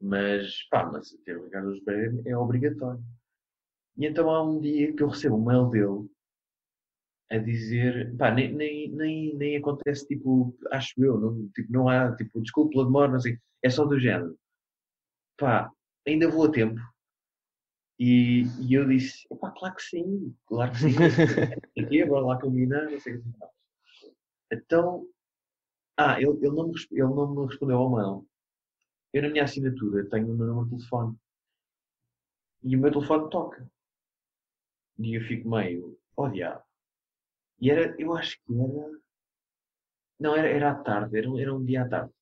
Mas, 0.00 0.62
pá, 0.70 0.86
mas 0.86 1.10
ter 1.24 1.36
o 1.36 1.44
Ricardo 1.44 1.66
Araújo 1.66 1.84
Pereira 1.84 2.22
é 2.24 2.36
obrigatório. 2.36 3.02
E 3.96 4.06
então 4.06 4.30
há 4.30 4.42
um 4.42 4.60
dia 4.60 4.94
que 4.94 5.02
eu 5.02 5.08
recebo 5.08 5.36
um 5.36 5.44
mail 5.44 5.68
dele 5.68 6.08
a 7.30 7.38
dizer, 7.38 8.16
pá, 8.16 8.30
nem, 8.30 8.52
nem, 8.52 8.90
nem, 8.90 9.34
nem 9.36 9.56
acontece, 9.56 10.06
tipo, 10.06 10.56
acho 10.72 10.92
eu, 11.02 11.18
não, 11.18 11.48
tipo, 11.50 11.72
não 11.72 11.88
há, 11.88 12.14
tipo, 12.16 12.40
desculpe 12.42 12.72
pela 12.72 12.84
demora, 12.84 13.12
não 13.12 13.20
sei, 13.20 13.38
é 13.62 13.70
só 13.70 13.84
do 13.84 14.00
género. 14.00 14.36
Pá, 15.36 15.70
ainda 16.06 16.28
vou 16.28 16.46
a 16.46 16.50
tempo. 16.50 16.80
E, 17.98 18.44
e 18.60 18.74
eu 18.74 18.88
disse, 18.88 19.28
pá, 19.40 19.50
claro 19.52 19.76
que 19.76 19.82
sim, 19.82 20.34
claro 20.46 20.72
que 20.72 20.78
sim. 20.78 20.88
Aqui, 21.84 22.02
agora 22.02 22.26
lá 22.26 22.40
combinar, 22.40 22.90
não 22.90 22.98
sei 22.98 23.16
o 23.16 23.22
que 23.22 23.28
mais. 23.38 23.52
Então, 24.52 25.06
ah, 26.02 26.16
ele, 26.18 26.30
ele, 26.30 26.56
não 26.56 26.68
me, 26.68 26.74
ele 26.90 27.02
não 27.02 27.34
me 27.34 27.46
respondeu 27.46 27.76
ao 27.76 27.90
mail. 27.90 28.26
Eu 29.12 29.22
na 29.22 29.28
minha 29.28 29.44
assinatura 29.44 30.08
tenho 30.08 30.32
o 30.32 30.34
meu 30.34 30.46
número 30.46 30.64
de 30.64 30.76
telefone. 30.76 31.14
E 32.62 32.74
o 32.74 32.80
meu 32.80 32.90
telefone 32.90 33.28
toca. 33.28 33.70
E 34.98 35.14
eu 35.14 35.20
fico 35.22 35.50
meio, 35.50 35.98
oh 36.16 36.28
diabo. 36.28 36.62
E 37.60 37.70
era, 37.70 37.94
eu 38.00 38.14
acho 38.16 38.38
que 38.42 38.54
era. 38.54 39.00
Não, 40.18 40.34
era, 40.34 40.48
era 40.48 40.70
à 40.70 40.74
tarde, 40.74 41.18
era, 41.18 41.28
era 41.38 41.54
um 41.54 41.62
dia 41.62 41.82
à 41.82 41.88
tarde. 41.88 42.12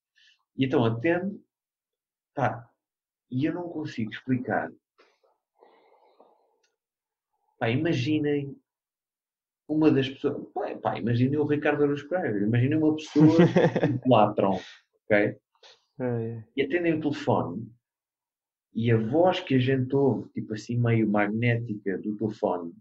E 0.57 0.65
então 0.65 0.83
atendo, 0.83 1.41
pá, 2.33 2.69
e 3.31 3.45
eu 3.45 3.53
não 3.53 3.69
consigo 3.69 4.11
explicar. 4.11 4.69
Pá, 7.57 7.69
imaginem 7.69 8.59
uma 9.69 9.91
das 9.91 10.09
pessoas. 10.09 10.43
Pá, 10.53 10.75
pá, 10.77 10.97
imaginem 10.99 11.37
o 11.37 11.45
Ricardo 11.45 11.83
Araújo 11.83 12.09
Pereira, 12.09 12.39
imaginem 12.39 12.77
uma 12.77 12.95
pessoa 12.95 13.37
que 14.03 14.09
latram, 14.09 14.59
ok? 15.05 15.37
Ai, 15.99 16.43
e 16.55 16.61
atendem 16.63 16.93
o 16.95 17.01
telefone 17.01 17.71
e 18.73 18.91
a 18.91 18.97
voz 18.97 19.39
que 19.39 19.55
a 19.55 19.59
gente 19.59 19.95
ouve, 19.95 20.29
tipo 20.31 20.53
assim, 20.53 20.77
meio 20.77 21.07
magnética 21.09 21.97
do 21.97 22.15
telefone, 22.15 22.73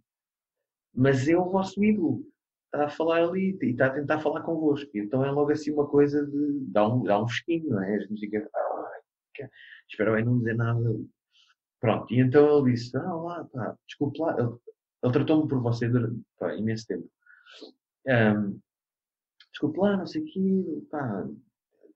mas 0.94 1.28
é 1.28 1.36
o 1.36 1.50
vosso 1.50 1.82
ídolo. 1.82 2.22
Está 2.66 2.84
a 2.84 2.88
falar 2.90 3.22
ali 3.24 3.58
e 3.62 3.66
está 3.70 3.86
a 3.86 3.90
tentar 3.90 4.20
falar 4.20 4.42
convosco. 4.42 4.90
Então 4.94 5.24
é 5.24 5.30
logo 5.30 5.50
assim 5.50 5.72
uma 5.72 5.86
coisa 5.86 6.26
de. 6.26 6.58
dá 6.70 6.86
um, 6.86 7.02
dá 7.02 7.22
um 7.22 7.26
fresquinho, 7.26 7.70
não 7.70 7.82
é? 7.82 7.96
A 7.96 8.00
gente 8.00 8.20
fica. 8.20 8.38
"Ai, 8.54 9.00
que- 9.34 9.48
espero 9.88 10.12
bem 10.12 10.24
não 10.24 10.38
dizer 10.38 10.54
nada. 10.54 10.80
Pronto, 11.80 12.12
e 12.12 12.20
então 12.20 12.58
ele 12.58 12.72
disse: 12.72 12.94
Ah, 12.96 13.14
lá, 13.14 13.44
pá, 13.44 13.74
desculpe 13.86 14.20
lá. 14.20 14.36
Ele, 14.38 14.50
ele 15.02 15.12
tratou-me 15.12 15.48
por 15.48 15.60
você 15.60 15.88
durante 15.88 16.20
pá, 16.38 16.54
imenso 16.54 16.86
tempo. 16.86 17.08
Ahm, 18.06 18.58
desculpe 19.50 19.78
lá, 19.78 19.96
não 19.96 20.06
sei 20.06 20.22
o 20.22 20.24
quê, 20.24 20.86
pá, 20.90 21.26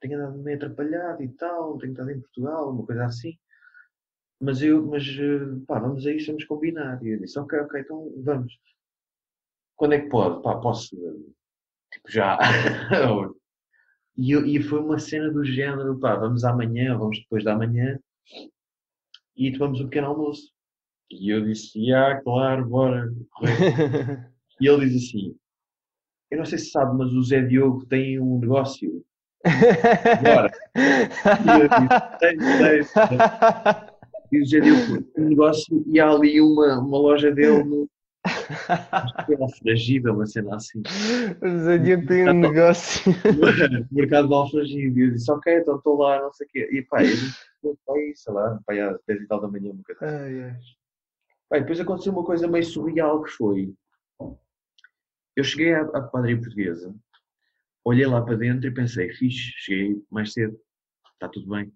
tenho 0.00 0.18
andado 0.18 0.38
meio 0.42 0.56
atrapalhado 0.56 1.22
e 1.22 1.28
tal, 1.30 1.78
tenho 1.78 1.92
estado 1.92 2.10
em 2.10 2.20
Portugal, 2.20 2.70
uma 2.70 2.84
coisa 2.84 3.04
assim. 3.04 3.38
Mas 4.40 4.60
eu, 4.60 4.84
mas 4.84 5.04
eh, 5.04 5.64
pá, 5.66 5.78
vamos 5.78 6.04
a 6.06 6.12
isso, 6.12 6.26
vamos 6.26 6.44
combinar. 6.44 7.02
E 7.02 7.10
eu 7.10 7.20
disse, 7.20 7.38
ok, 7.38 7.58
ok, 7.60 7.80
então 7.80 8.12
vamos. 8.24 8.52
Quando 9.76 9.94
é 9.94 10.00
que 10.00 10.08
pode? 10.08 10.42
Pá, 10.42 10.56
posso, 10.60 10.96
eh, 10.96 11.32
tipo, 11.92 12.10
já. 12.10 12.38
e, 14.16 14.34
e 14.34 14.62
foi 14.62 14.80
uma 14.80 14.98
cena 14.98 15.30
do 15.30 15.44
género, 15.44 15.98
pá, 15.98 16.16
vamos 16.16 16.44
amanhã, 16.44 16.98
vamos 16.98 17.20
depois 17.20 17.44
da 17.44 17.56
manhã 17.56 17.98
e 19.36 19.52
tomamos 19.52 19.80
um 19.80 19.84
pequeno 19.84 20.08
almoço. 20.08 20.52
E 21.12 21.30
eu 21.30 21.44
disse, 21.44 21.92
ah, 21.92 22.20
claro, 22.22 22.66
bora. 22.66 23.12
E 24.60 24.68
ele 24.68 24.88
diz 24.88 25.08
assim, 25.08 25.34
eu 26.30 26.38
não 26.38 26.44
sei 26.44 26.56
se 26.56 26.70
sabe, 26.70 26.96
mas 26.96 27.12
o 27.12 27.22
Zé 27.24 27.40
Diogo 27.40 27.84
tem 27.86 28.20
um 28.20 28.38
negócio. 28.38 29.04
Bora. 30.22 30.52
E 30.76 31.60
eu 31.60 31.68
disse, 31.68 32.18
tem, 32.20 32.38
tem. 32.38 32.80
E 34.30 34.40
o 34.40 34.46
Zé 34.46 34.60
Diogo 34.60 35.02
tem 35.02 35.24
um 35.24 35.28
negócio 35.30 35.84
e 35.86 35.98
há 35.98 36.08
ali 36.08 36.40
uma, 36.40 36.78
uma 36.78 36.98
loja 36.98 37.32
dele 37.32 37.64
no 37.64 37.88
pela 39.26 39.48
fragida, 39.48 40.12
uma 40.12 40.26
cena 40.26 40.56
assim. 40.56 40.80
O 41.42 41.58
Zé 41.64 41.78
Diogo 41.78 42.06
tem 42.06 42.28
um 42.28 42.34
negócio. 42.34 43.12
mercado 43.90 44.28
de 44.28 44.34
Alfragide. 44.34 45.00
E 45.00 45.04
eu 45.04 45.10
disse, 45.10 45.30
ok, 45.30 45.58
então 45.58 45.76
estou 45.76 45.98
lá, 45.98 46.22
não 46.22 46.32
sei 46.32 46.46
o 46.46 46.50
quê. 46.50 46.68
E 46.72 46.82
pá, 46.82 47.02
eu 47.02 47.08
disse, 47.08 47.36
sei 48.14 48.32
lá, 48.32 48.60
pá, 48.64 48.74
às 48.74 48.98
10 49.06 49.22
e 49.22 49.26
tal 49.26 49.40
da 49.40 49.48
manhã, 49.48 49.72
uma 49.72 49.82
coisa 49.82 50.06
assim. 50.06 50.40
Ai, 50.40 50.56
e 51.56 51.60
depois 51.60 51.80
aconteceu 51.80 52.12
uma 52.12 52.24
coisa 52.24 52.48
meio 52.48 52.64
surreal 52.64 53.22
que 53.22 53.30
foi. 53.30 53.74
Eu 55.36 55.44
cheguei 55.44 55.74
à, 55.74 55.82
à 55.82 56.02
padaria 56.02 56.38
portuguesa, 56.38 56.94
olhei 57.84 58.06
lá 58.06 58.22
para 58.22 58.36
dentro 58.36 58.66
e 58.66 58.74
pensei, 58.74 59.12
fixe, 59.12 59.52
cheguei 59.56 60.02
mais 60.10 60.32
cedo, 60.32 60.58
está 61.14 61.28
tudo 61.28 61.48
bem. 61.48 61.72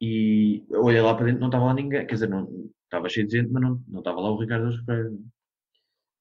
E 0.00 0.64
olhei 0.70 1.00
lá 1.00 1.14
para 1.14 1.26
dentro, 1.26 1.40
não 1.40 1.48
estava 1.48 1.66
lá 1.66 1.74
ninguém, 1.74 2.06
quer 2.06 2.14
dizer, 2.14 2.28
não, 2.28 2.70
estava 2.84 3.08
cheio 3.08 3.26
de 3.26 3.36
gente, 3.36 3.50
mas 3.50 3.62
não, 3.62 3.82
não 3.86 3.98
estava 3.98 4.20
lá 4.20 4.30
o 4.30 4.38
Ricardo 4.38 4.62
Araújo 4.62 4.84
Pereira. 4.84 5.12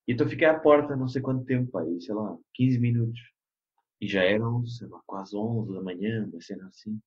E 0.08 0.14
então 0.14 0.28
fiquei 0.28 0.48
à 0.48 0.60
porta, 0.60 0.96
não 0.96 1.08
sei 1.08 1.22
quanto 1.22 1.46
tempo, 1.46 1.80
e 1.82 2.02
sei 2.02 2.14
lá, 2.14 2.38
15 2.56 2.80
minutos. 2.80 3.20
E 4.02 4.08
já 4.08 4.24
eram, 4.24 4.66
sei 4.66 4.88
lá, 4.88 5.02
quase 5.06 5.36
11 5.36 5.74
da 5.74 5.82
manhã, 5.82 6.28
uma 6.32 6.42
cena 6.42 6.68
assim. 6.68 7.00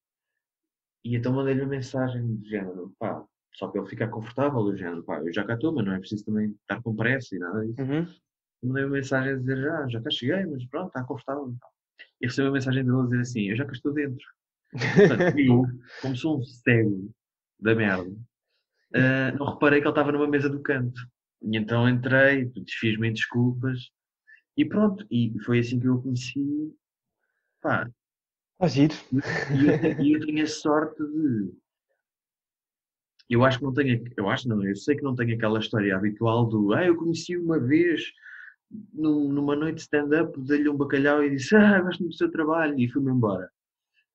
E 1.04 1.16
então 1.16 1.32
mandei-lhe 1.32 1.62
uma 1.62 1.70
mensagem 1.70 2.36
do 2.36 2.48
género, 2.48 2.94
pá, 2.98 3.26
só 3.54 3.68
para 3.68 3.80
ele 3.80 3.90
ficar 3.90 4.08
confortável, 4.08 4.62
do 4.64 4.76
género, 4.76 5.02
pá, 5.04 5.18
eu 5.20 5.32
já 5.32 5.44
cá 5.44 5.54
estou, 5.54 5.72
mas 5.74 5.84
não 5.84 5.92
é 5.94 5.98
preciso 5.98 6.24
também 6.24 6.50
estar 6.62 6.82
com 6.82 6.94
pressa 6.96 7.34
e 7.34 7.38
nada 7.38 7.66
disso. 7.66 7.82
Uhum. 7.82 8.06
Mandei 8.64 8.84
uma 8.84 8.92
mensagem 8.92 9.32
a 9.32 9.36
dizer, 9.36 9.56
já, 9.60 9.88
já 9.88 10.00
cá 10.00 10.10
cheguei, 10.10 10.46
mas 10.46 10.64
pronto, 10.66 10.88
está 10.88 11.02
confortável 11.04 11.50
e 11.50 11.58
tal. 11.58 11.70
E 12.20 12.26
recebi 12.26 12.46
uma 12.46 12.54
mensagem 12.54 12.84
dele 12.84 13.00
a 13.00 13.04
dizer 13.04 13.20
assim, 13.20 13.40
eu 13.50 13.56
já 13.56 13.64
cá 13.64 13.72
estou 13.72 13.92
dentro. 13.92 14.24
Portanto, 14.70 15.38
eu, 15.38 15.62
como 16.00 16.16
sou 16.16 16.38
um 16.38 16.44
cego 16.44 17.12
da 17.60 17.74
merda, 17.74 18.10
ah, 18.94 19.32
não 19.38 19.46
reparei 19.52 19.80
que 19.80 19.86
ele 19.86 19.92
estava 19.92 20.12
numa 20.12 20.28
mesa 20.28 20.48
do 20.48 20.60
canto. 20.62 21.00
E 21.42 21.56
então 21.56 21.88
entrei, 21.88 22.44
desfiz-me 22.46 23.08
em 23.08 23.12
desculpas 23.12 23.90
e 24.56 24.64
pronto. 24.64 25.04
E 25.10 25.34
foi 25.44 25.58
assim 25.58 25.80
que 25.80 25.86
eu 25.88 25.94
o 25.96 26.02
conheci. 26.02 26.72
Pá, 27.60 27.90
Está 28.54 28.68
giro. 28.68 28.94
e 29.12 29.66
eu, 29.66 29.80
te- 29.80 30.02
e 30.02 30.12
eu 30.12 30.20
tenho 30.24 30.44
a 30.44 30.46
sorte 30.46 31.02
de. 31.02 31.52
Eu 33.28 33.44
acho 33.44 33.58
que 33.58 33.64
não 33.64 33.72
tenho. 33.72 34.04
Eu 34.16 34.28
acho 34.28 34.48
não, 34.48 34.62
eu 34.64 34.76
sei 34.76 34.96
que 34.96 35.02
não 35.02 35.14
tenho 35.14 35.34
aquela 35.34 35.58
história 35.58 35.96
habitual 35.96 36.46
do. 36.46 36.72
Ah, 36.74 36.84
eu 36.84 36.96
conheci 36.96 37.36
uma 37.36 37.58
vez 37.58 38.02
num- 38.92 39.28
numa 39.32 39.56
noite 39.56 39.76
de 39.76 39.80
stand-up, 39.82 40.38
dei-lhe 40.42 40.68
um 40.68 40.76
bacalhau 40.76 41.22
e 41.24 41.30
disse: 41.30 41.54
Ah, 41.56 41.80
gosto 41.80 42.04
do 42.04 42.12
seu 42.12 42.30
trabalho 42.30 42.78
e 42.78 42.88
fui-me 42.88 43.10
embora. 43.10 43.48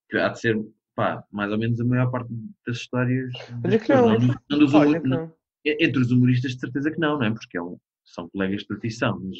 Que 0.09 0.17
há 0.17 0.29
de 0.29 0.39
ser, 0.39 0.57
pá, 0.95 1.23
mais 1.31 1.51
ou 1.51 1.57
menos 1.57 1.79
a 1.81 1.83
maior 1.85 2.11
parte 2.11 2.29
das 2.65 2.77
histórias. 2.77 3.33
Olha 3.63 3.79
que 3.79 3.89
não. 3.93 4.17
não 4.49 4.59
dos 4.59 4.73
Olha 4.73 4.87
humor- 4.89 5.01
que 5.01 5.07
não. 5.07 5.33
Entre 5.65 5.99
os 6.01 6.11
humoristas, 6.11 6.53
de 6.53 6.59
certeza 6.61 6.91
que 6.91 6.99
não, 6.99 7.17
não 7.17 7.25
é? 7.25 7.31
Porque 7.31 7.57
é 7.57 7.61
um- 7.61 7.77
são 8.05 8.29
colegas 8.29 8.61
de 8.61 8.67
profissão, 8.67 9.19
mas 9.21 9.37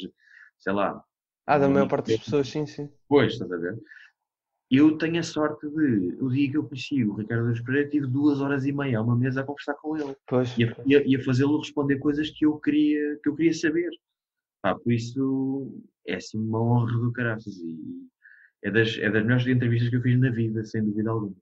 sei 0.58 0.72
lá, 0.72 1.02
Ah, 1.46 1.58
da 1.58 1.68
um 1.68 1.72
maior 1.72 1.88
parte 1.88 2.08
das 2.08 2.18
pessoas, 2.20 2.48
sim, 2.48 2.66
sim. 2.66 2.90
Pois, 3.08 3.32
estás 3.32 3.50
a 3.50 3.56
ver? 3.56 3.78
Eu 4.70 4.98
tenho 4.98 5.18
a 5.18 5.22
sorte 5.22 5.66
de, 5.68 6.16
o 6.20 6.28
dia 6.28 6.50
que 6.50 6.56
eu 6.56 6.64
conheci 6.64 7.02
o 7.04 7.14
Ricardo 7.14 7.42
Araújo 7.44 7.64
Pereira, 7.64 7.88
tive 7.88 8.06
duas 8.06 8.40
horas 8.40 8.66
e 8.66 8.72
meia 8.72 8.98
a 8.98 9.02
uma 9.02 9.16
mesa 9.16 9.40
a 9.40 9.44
conversar 9.44 9.74
com 9.74 9.96
ele 9.96 10.14
Pois. 10.26 10.56
e 10.58 10.64
a, 10.64 11.02
e 11.06 11.16
a- 11.16 11.24
fazê-lo 11.24 11.58
responder 11.58 11.98
coisas 11.98 12.30
que 12.30 12.44
eu 12.44 12.58
queria, 12.58 13.18
que 13.22 13.28
eu 13.28 13.34
queria 13.34 13.54
saber. 13.54 13.90
Pá, 14.62 14.74
por 14.74 14.92
isso 14.92 15.72
é 16.06 16.16
assim 16.16 16.38
uma 16.38 16.60
honra 16.62 16.92
do 16.98 17.12
caraças 17.12 17.56
e 17.58 17.78
é 18.62 18.70
das, 18.70 18.98
é 18.98 19.10
das 19.10 19.22
melhores 19.22 19.46
entrevistas 19.46 19.88
que 19.90 19.96
eu 19.96 20.02
fiz 20.02 20.18
na 20.18 20.30
vida, 20.30 20.64
sem 20.64 20.84
dúvida 20.84 21.10
alguma. 21.10 21.34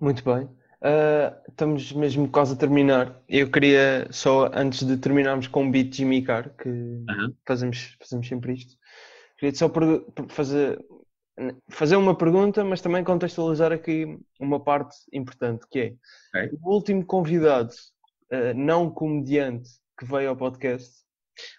Muito 0.00 0.24
bem. 0.24 0.48
Ah, 0.80 1.40
estamos 1.48 1.92
mesmo 1.92 2.28
quase 2.28 2.54
a 2.54 2.56
terminar. 2.56 3.20
Eu 3.28 3.50
queria 3.50 4.08
só, 4.10 4.50
antes 4.52 4.84
de 4.86 4.96
terminarmos 4.96 5.46
com 5.46 5.66
o 5.68 5.70
beat 5.70 5.94
Jimmy 5.94 6.22
Carr, 6.22 6.50
que 6.56 6.68
Aham. 7.08 7.32
fazemos, 7.46 7.96
fazemos 8.00 8.26
sempre 8.26 8.54
isto, 8.54 8.76
queria 9.38 9.54
só 9.54 9.70
fazer, 10.28 10.78
fazer 11.70 11.96
uma 11.96 12.16
pergunta, 12.16 12.62
mas 12.64 12.80
também 12.80 13.02
contextualizar 13.04 13.72
aqui 13.72 14.18
uma 14.38 14.60
parte 14.60 14.96
importante, 15.12 15.66
que 15.70 15.78
é 16.34 16.42
Ok. 16.44 16.58
o 16.62 16.74
último 16.74 17.04
convidado 17.04 17.72
ah, 18.30 18.52
não 18.54 18.90
comediante 18.90 19.70
que 19.98 20.04
veio 20.04 20.30
ao 20.30 20.36
podcast 20.36 20.90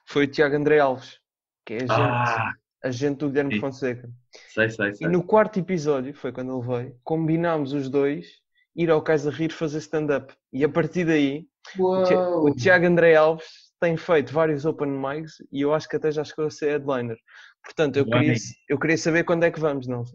foi 0.07 0.25
o 0.25 0.27
Tiago 0.27 0.55
André 0.55 0.79
Alves, 0.79 1.17
que 1.65 1.73
é 1.73 1.77
agente, 1.77 1.91
Ah, 1.99 2.53
agente 2.83 3.17
do 3.19 3.29
Guilherme 3.29 3.55
sim. 3.55 3.59
Fonseca. 3.59 4.09
sei, 4.53 4.69
sei, 4.69 4.89
E 4.89 4.95
sei. 4.95 5.07
no 5.07 5.23
quarto 5.23 5.59
episódio, 5.59 6.13
foi 6.13 6.31
quando 6.31 6.55
ele 6.57 6.67
veio, 6.67 6.99
combinámos 7.03 7.73
os 7.73 7.89
dois 7.89 8.27
ir 8.75 8.89
ao 8.91 9.01
Cais 9.01 9.25
a 9.27 9.31
Rir 9.31 9.51
fazer 9.51 9.77
stand-up. 9.79 10.33
E 10.51 10.63
a 10.63 10.69
partir 10.69 11.05
daí, 11.05 11.47
o 11.79 12.03
Ti- 12.03 12.15
o 12.15 12.53
Tiago 12.55 12.85
André 12.85 13.15
Alves 13.15 13.62
tem 13.83 13.97
feito 13.97 14.31
vários 14.31 14.63
open 14.65 14.87
mics 14.87 15.43
e 15.51 15.59
eu 15.59 15.73
acho 15.73 15.89
que 15.89 15.97
até 15.97 16.09
já 16.09 16.23
chegou 16.23 16.45
a 16.45 16.49
ser 16.49 16.67
headliner. 16.69 17.17
Portanto, 17.61 17.97
eu 17.97 18.05
queria, 18.05 18.33
eu 18.69 18.79
queria 18.79 18.97
saber 18.97 19.25
quando 19.25 19.43
é 19.43 19.51
que 19.51 19.59
vamos, 19.59 19.87
não? 19.87 20.05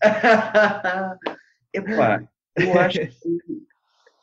Epá, 1.74 2.22
eu 2.56 2.78
acho 2.78 2.98
que 2.98 3.10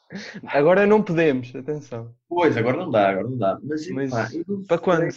Agora 0.47 0.87
não 0.87 1.03
podemos, 1.03 1.55
atenção. 1.55 2.15
Pois, 2.27 2.57
agora 2.57 2.77
não 2.77 2.89
dá, 2.89 3.09
agora 3.09 3.27
não 3.29 3.37
dá. 3.37 3.59
Mas, 3.61 3.87
Mas 3.91 4.09
pá, 4.09 4.29
para 4.67 4.81
quando? 4.81 5.13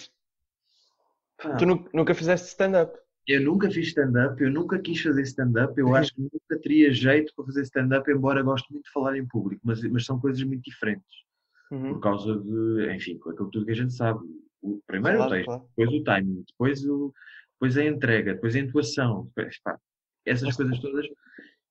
pá, 1.43 1.57
Tu 1.57 1.65
nu- 1.65 1.89
nunca 1.94 2.15
fizeste 2.15 2.48
stand-up? 2.48 2.98
eu 3.27 3.40
nunca 3.43 3.70
fiz 3.70 3.89
stand-up, 3.89 4.43
eu 4.43 4.51
nunca 4.51 4.78
quis 4.78 5.01
fazer 5.01 5.23
stand-up, 5.23 5.73
eu 5.78 5.86
acho 5.97 6.15
que 6.15 6.20
nunca 6.20 6.59
teria 6.62 6.93
jeito 6.93 7.32
para 7.35 7.47
fazer 7.47 7.62
stand-up, 7.62 8.11
embora 8.11 8.43
gosto 8.43 8.70
muito 8.73 8.85
de 8.85 8.93
falar 8.93 9.16
em 9.16 9.27
público, 9.27 9.62
mas, 9.65 9.81
mas 9.85 10.05
são 10.05 10.20
coisas 10.20 10.43
muito 10.43 10.62
diferentes. 10.65 11.30
Uhum. 11.70 11.94
Por 11.94 12.01
causa 12.01 12.36
de, 12.38 12.94
enfim, 12.94 13.18
com 13.18 13.30
aquilo 13.30 13.51
tudo 13.51 13.64
que 13.64 13.70
a 13.72 13.76
gente 13.76 13.92
sabe. 13.94 14.20
O, 14.62 14.80
primeiro 14.86 15.18
Claro, 15.18 15.30
o 15.32 15.34
texto, 15.34 15.47
claro. 15.47 15.62
depois 15.76 16.01
o 16.01 16.05
timing, 16.05 16.44
depois, 16.48 16.84
o, 16.84 17.14
depois 17.55 17.76
a 17.78 17.84
entrega, 17.84 18.34
depois 18.34 18.56
a 18.56 18.59
intuação, 18.59 19.30
depois, 19.34 19.60
pá, 19.62 19.78
essas 20.26 20.55
coisas 20.56 20.78
todas 20.80 21.06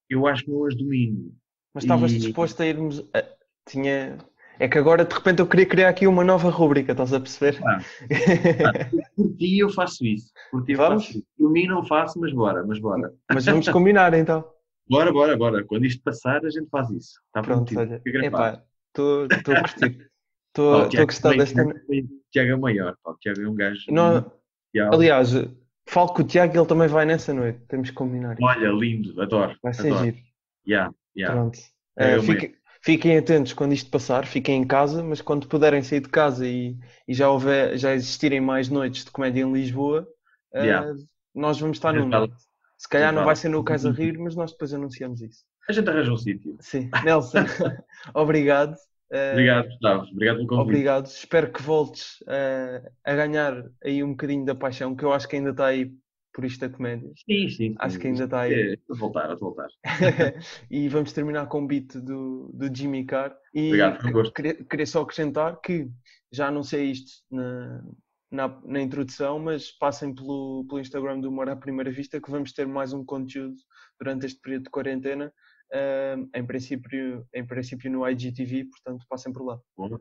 eu 0.10 0.26
acho 0.26 0.44
que 0.46 0.52
não 0.52 0.66
as 0.66 0.76
domino. 0.76 1.32
Mas 1.74 1.84
estavas 1.84 2.12
E- 2.12 2.18
disposto 2.18 2.62
a 2.62 2.66
irmos. 2.66 3.00
a- 3.14 3.26
Tinha. 3.68 4.18
É 4.60 4.68
que 4.68 4.78
agora 4.78 5.06
de 5.06 5.14
repente 5.14 5.40
eu 5.40 5.48
queria 5.48 5.66
criar 5.68 5.90
aqui 5.90 6.08
uma 6.08 6.24
nova 6.24 6.50
rúbrica, 6.50 6.92
estás 6.94 7.14
a 7.14 7.20
perceber? 7.20 7.60
Ah. 7.64 7.80
Por 9.16 9.36
ti 9.38 9.60
eu 9.60 9.70
faço 9.70 10.06
isso. 10.06 10.32
Por 10.52 10.64
ti 10.66 10.74
Vamos? 10.76 11.06
faço 11.06 11.18
isso. 11.20 11.28
Por 11.38 11.52
mim 11.52 11.68
não 11.68 11.86
faço, 11.86 12.20
mas 12.20 12.34
bora, 12.34 12.66
mas 12.66 12.80
bora. 12.80 13.14
Mas 13.32 13.46
vamos 13.46 13.70
combinar 13.70 14.14
então. 14.14 14.44
Bora, 14.90 15.14
bora, 15.14 15.38
bora. 15.38 15.64
Quando 15.64 15.86
isto 15.86 16.02
passar, 16.02 16.44
a 16.44 16.50
gente 16.50 16.68
faz 16.72 16.90
isso. 16.90 17.22
Está 17.28 17.44
Pronto, 17.44 17.78
olha. 17.78 18.02
Epá, 18.04 18.64
estou 18.90 19.24
a 19.56 19.62
curtir. 19.62 20.10
Estou 20.48 20.74
a 20.84 21.06
gostar 21.06 21.38
desta. 21.38 21.64
o 21.64 21.74
Tiago 22.32 22.52
é 22.52 22.56
maior. 22.56 22.96
pá, 23.04 23.12
O 23.12 23.18
Tiago 23.18 23.42
é 23.42 23.48
um 23.48 23.56
gajo. 23.56 23.84
Não-. 23.92 24.32
Aliás, 24.94 25.32
falo 25.88 26.14
com 26.14 26.22
o 26.22 26.26
Tiago 26.26 26.58
ele 26.58 26.66
também 26.68 26.88
vai 26.88 27.06
nessa 27.06 27.34
noite. 27.34 27.60
Temos 27.68 27.90
que 27.90 27.96
combinar. 27.96 28.36
Olha, 28.42 28.70
lindo, 28.70 29.20
adoro. 29.22 29.56
Vai 29.64 29.74
ser 29.74 29.88
adoro. 29.92 30.06
giro. 30.06 30.18
Yeah, 30.68 30.94
yeah. 31.18 31.36
Pronto. 31.36 31.60
É, 31.98 32.12
Eh, 32.12 32.18
eu 32.18 32.24
fiquem, 32.82 33.18
atentos 33.18 33.54
quando 33.54 33.74
isto 33.74 33.90
passar, 33.90 34.26
fiquem 34.26 34.62
em 34.62 34.66
casa, 34.68 35.04
mas 35.04 35.22
quando 35.22 35.48
puderem 35.48 35.82
sair 35.84 36.00
de 36.02 36.10
casa 36.10 36.48
e, 36.48 36.78
e 37.08 37.14
já, 37.14 37.30
houver, 37.30 37.78
já 37.78 37.94
existirem 37.94 38.40
mais 38.40 38.70
noites 38.70 39.04
de 39.06 39.12
comédia 39.12 39.42
em 39.44 39.52
Lisboa, 39.52 40.08
eh, 40.54 40.66
Yeah. 40.66 40.96
nós 41.36 41.60
vamos 41.60 41.78
estar 41.78 41.92
vai- 41.94 42.30
Se 42.78 42.88
calhar 42.88 43.12
não 43.12 43.20
vai- 43.20 43.26
vai 43.28 43.36
ser 43.36 43.50
no 43.50 43.64
Casa 43.64 43.92
Rir, 43.92 44.18
mas 44.18 44.36
nós 44.36 44.52
depois 44.52 44.74
anunciamos 44.74 45.22
isso. 45.22 45.44
A 45.70 45.72
gente 45.72 45.88
arranja 45.88 46.12
um 46.12 46.18
sítio. 46.18 46.58
Sim. 46.60 46.90
Nelson, 47.06 47.38
obrigado. 48.16 48.76
Eh, 49.12 49.32
Obrigado, 49.34 49.68
Gustavo. 49.68 50.04
Obrigado 50.12 50.36
pelo 50.38 50.48
convite. 50.48 50.68
Obrigado. 50.70 51.06
Espero 51.06 51.52
que 51.52 51.62
voltes 51.62 52.24
eh, 52.28 52.92
a 53.06 53.16
ganhar 53.16 53.64
aí 53.84 54.04
um 54.04 54.12
bocadinho 54.12 54.46
da 54.46 54.56
paixão, 54.56 54.96
que 54.96 55.06
eu 55.06 55.14
acho 55.14 55.28
que 55.28 55.36
ainda 55.36 55.52
está 55.52 55.68
aí 55.68 55.92
por 56.34 56.44
isto 56.44 56.62
da 56.62 56.76
comédia. 56.76 57.12
Sim, 57.24 57.50
sim. 57.50 57.76
Acho 57.78 57.96
sim. 57.96 58.02
que 58.02 58.08
ainda 58.08 58.24
está 58.24 58.42
aí. 58.42 58.54
É, 58.54 58.74
a 58.74 58.96
voltar, 58.96 59.30
a 59.30 59.36
voltar. 59.36 59.68
e 60.72 60.90
vamos 60.90 61.14
terminar 61.14 61.48
com 61.48 61.64
o 61.64 61.68
beat 61.68 61.98
do, 61.98 62.50
do 62.52 62.76
Jimmy 62.76 63.06
Carr. 63.06 63.36
E 63.54 63.68
Obrigado, 63.68 64.00
que- 64.00 64.12
gosto. 64.12 64.34
queria, 64.34 64.56
queria 64.64 64.86
só 64.88 65.02
acrescentar 65.02 65.62
que 65.62 65.88
já 66.32 66.48
anunciei 66.48 66.86
isto 66.92 67.12
na, 67.32 67.84
na, 68.32 68.62
na 68.66 68.82
introdução, 68.82 69.38
mas 69.38 69.72
passem 69.72 70.16
pelo, 70.16 70.66
pelo 70.68 70.80
Instagram 70.80 71.20
do 71.20 71.30
Humor 71.30 71.50
à 71.50 71.56
Primeira 71.56 71.92
Vista 71.92 72.20
que 72.20 72.32
vamos 72.32 72.54
ter 72.54 72.68
mais 72.68 72.92
um 72.92 73.06
conteúdo 73.06 73.56
durante 74.00 74.26
este 74.26 74.40
período 74.42 74.64
de 74.64 74.70
quarentena. 74.72 75.32
Ahm, 75.74 76.28
em, 76.34 76.46
princípio, 76.46 77.26
em 77.34 77.46
princípio 77.46 77.92
no 77.92 78.08
IGTV, 78.08 78.66
portanto 78.66 79.06
passem 79.10 79.32
por 79.34 79.44
lá. 79.46 79.60
Bom. 79.78 79.98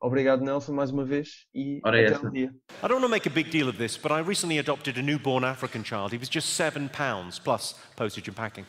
Obrigado, 0.00 0.42
Nelson, 0.42 0.72
mais 0.72 0.90
uma 0.90 1.04
vez 1.04 1.46
e 1.54 1.80
Ora 1.84 2.00
é 2.00 2.06
até 2.06 2.14
essa. 2.16 2.26
um 2.26 2.30
dia. 2.32 2.48
I 2.82 2.88
don't 2.88 2.94
want 2.94 3.04
to 3.04 3.08
make 3.08 3.28
a 3.28 3.30
big 3.32 3.50
deal 3.50 3.68
of 3.68 3.78
this, 3.78 3.96
but 3.96 4.10
I 4.10 4.20
recently 4.20 4.58
adopted 4.58 4.98
a 4.98 5.02
newborn 5.02 5.44
African 5.44 5.84
child. 5.84 6.10
He 6.12 6.18
was 6.18 6.28
just 6.28 6.54
seven 6.56 6.88
pounds 6.88 7.38
plus 7.38 7.74
postage 7.94 8.26
and 8.28 8.36
packing. 8.36 8.66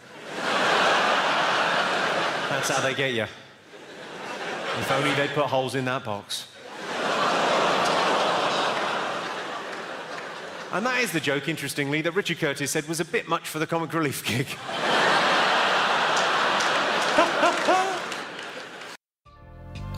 That's 2.49 2.69
how 2.69 2.81
they 2.81 2.93
get 2.93 3.13
you. 3.15 3.23
If 4.79 4.91
only 4.91 5.11
they'd 5.15 5.33
put 5.33 5.45
holes 5.47 5.73
in 5.73 5.85
that 5.85 6.03
box. 6.03 6.47
And 10.71 10.85
that 10.85 11.01
is 11.03 11.11
the 11.11 11.19
joke, 11.19 11.47
interestingly, 11.47 12.01
that 12.01 12.13
Richard 12.13 12.39
Curtis 12.39 12.71
said 12.71 12.87
was 12.87 12.99
a 12.99 13.05
bit 13.05 13.27
much 13.27 13.47
for 13.47 13.59
the 13.59 13.67
comic 13.67 13.93
relief 13.93 14.23
gig. 14.25 14.47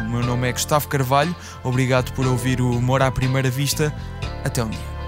O 0.00 0.10
meu 0.10 0.22
nome 0.22 0.48
é 0.48 0.52
Gustavo 0.52 0.88
Carvalho, 0.88 1.34
obrigado 1.64 2.12
por 2.12 2.26
ouvir 2.26 2.60
o 2.60 2.70
Humor 2.70 3.02
à 3.02 3.10
Primeira 3.10 3.50
Vista. 3.50 3.94
Até 4.44 4.62
um 4.62 4.70
dia. 4.70 4.99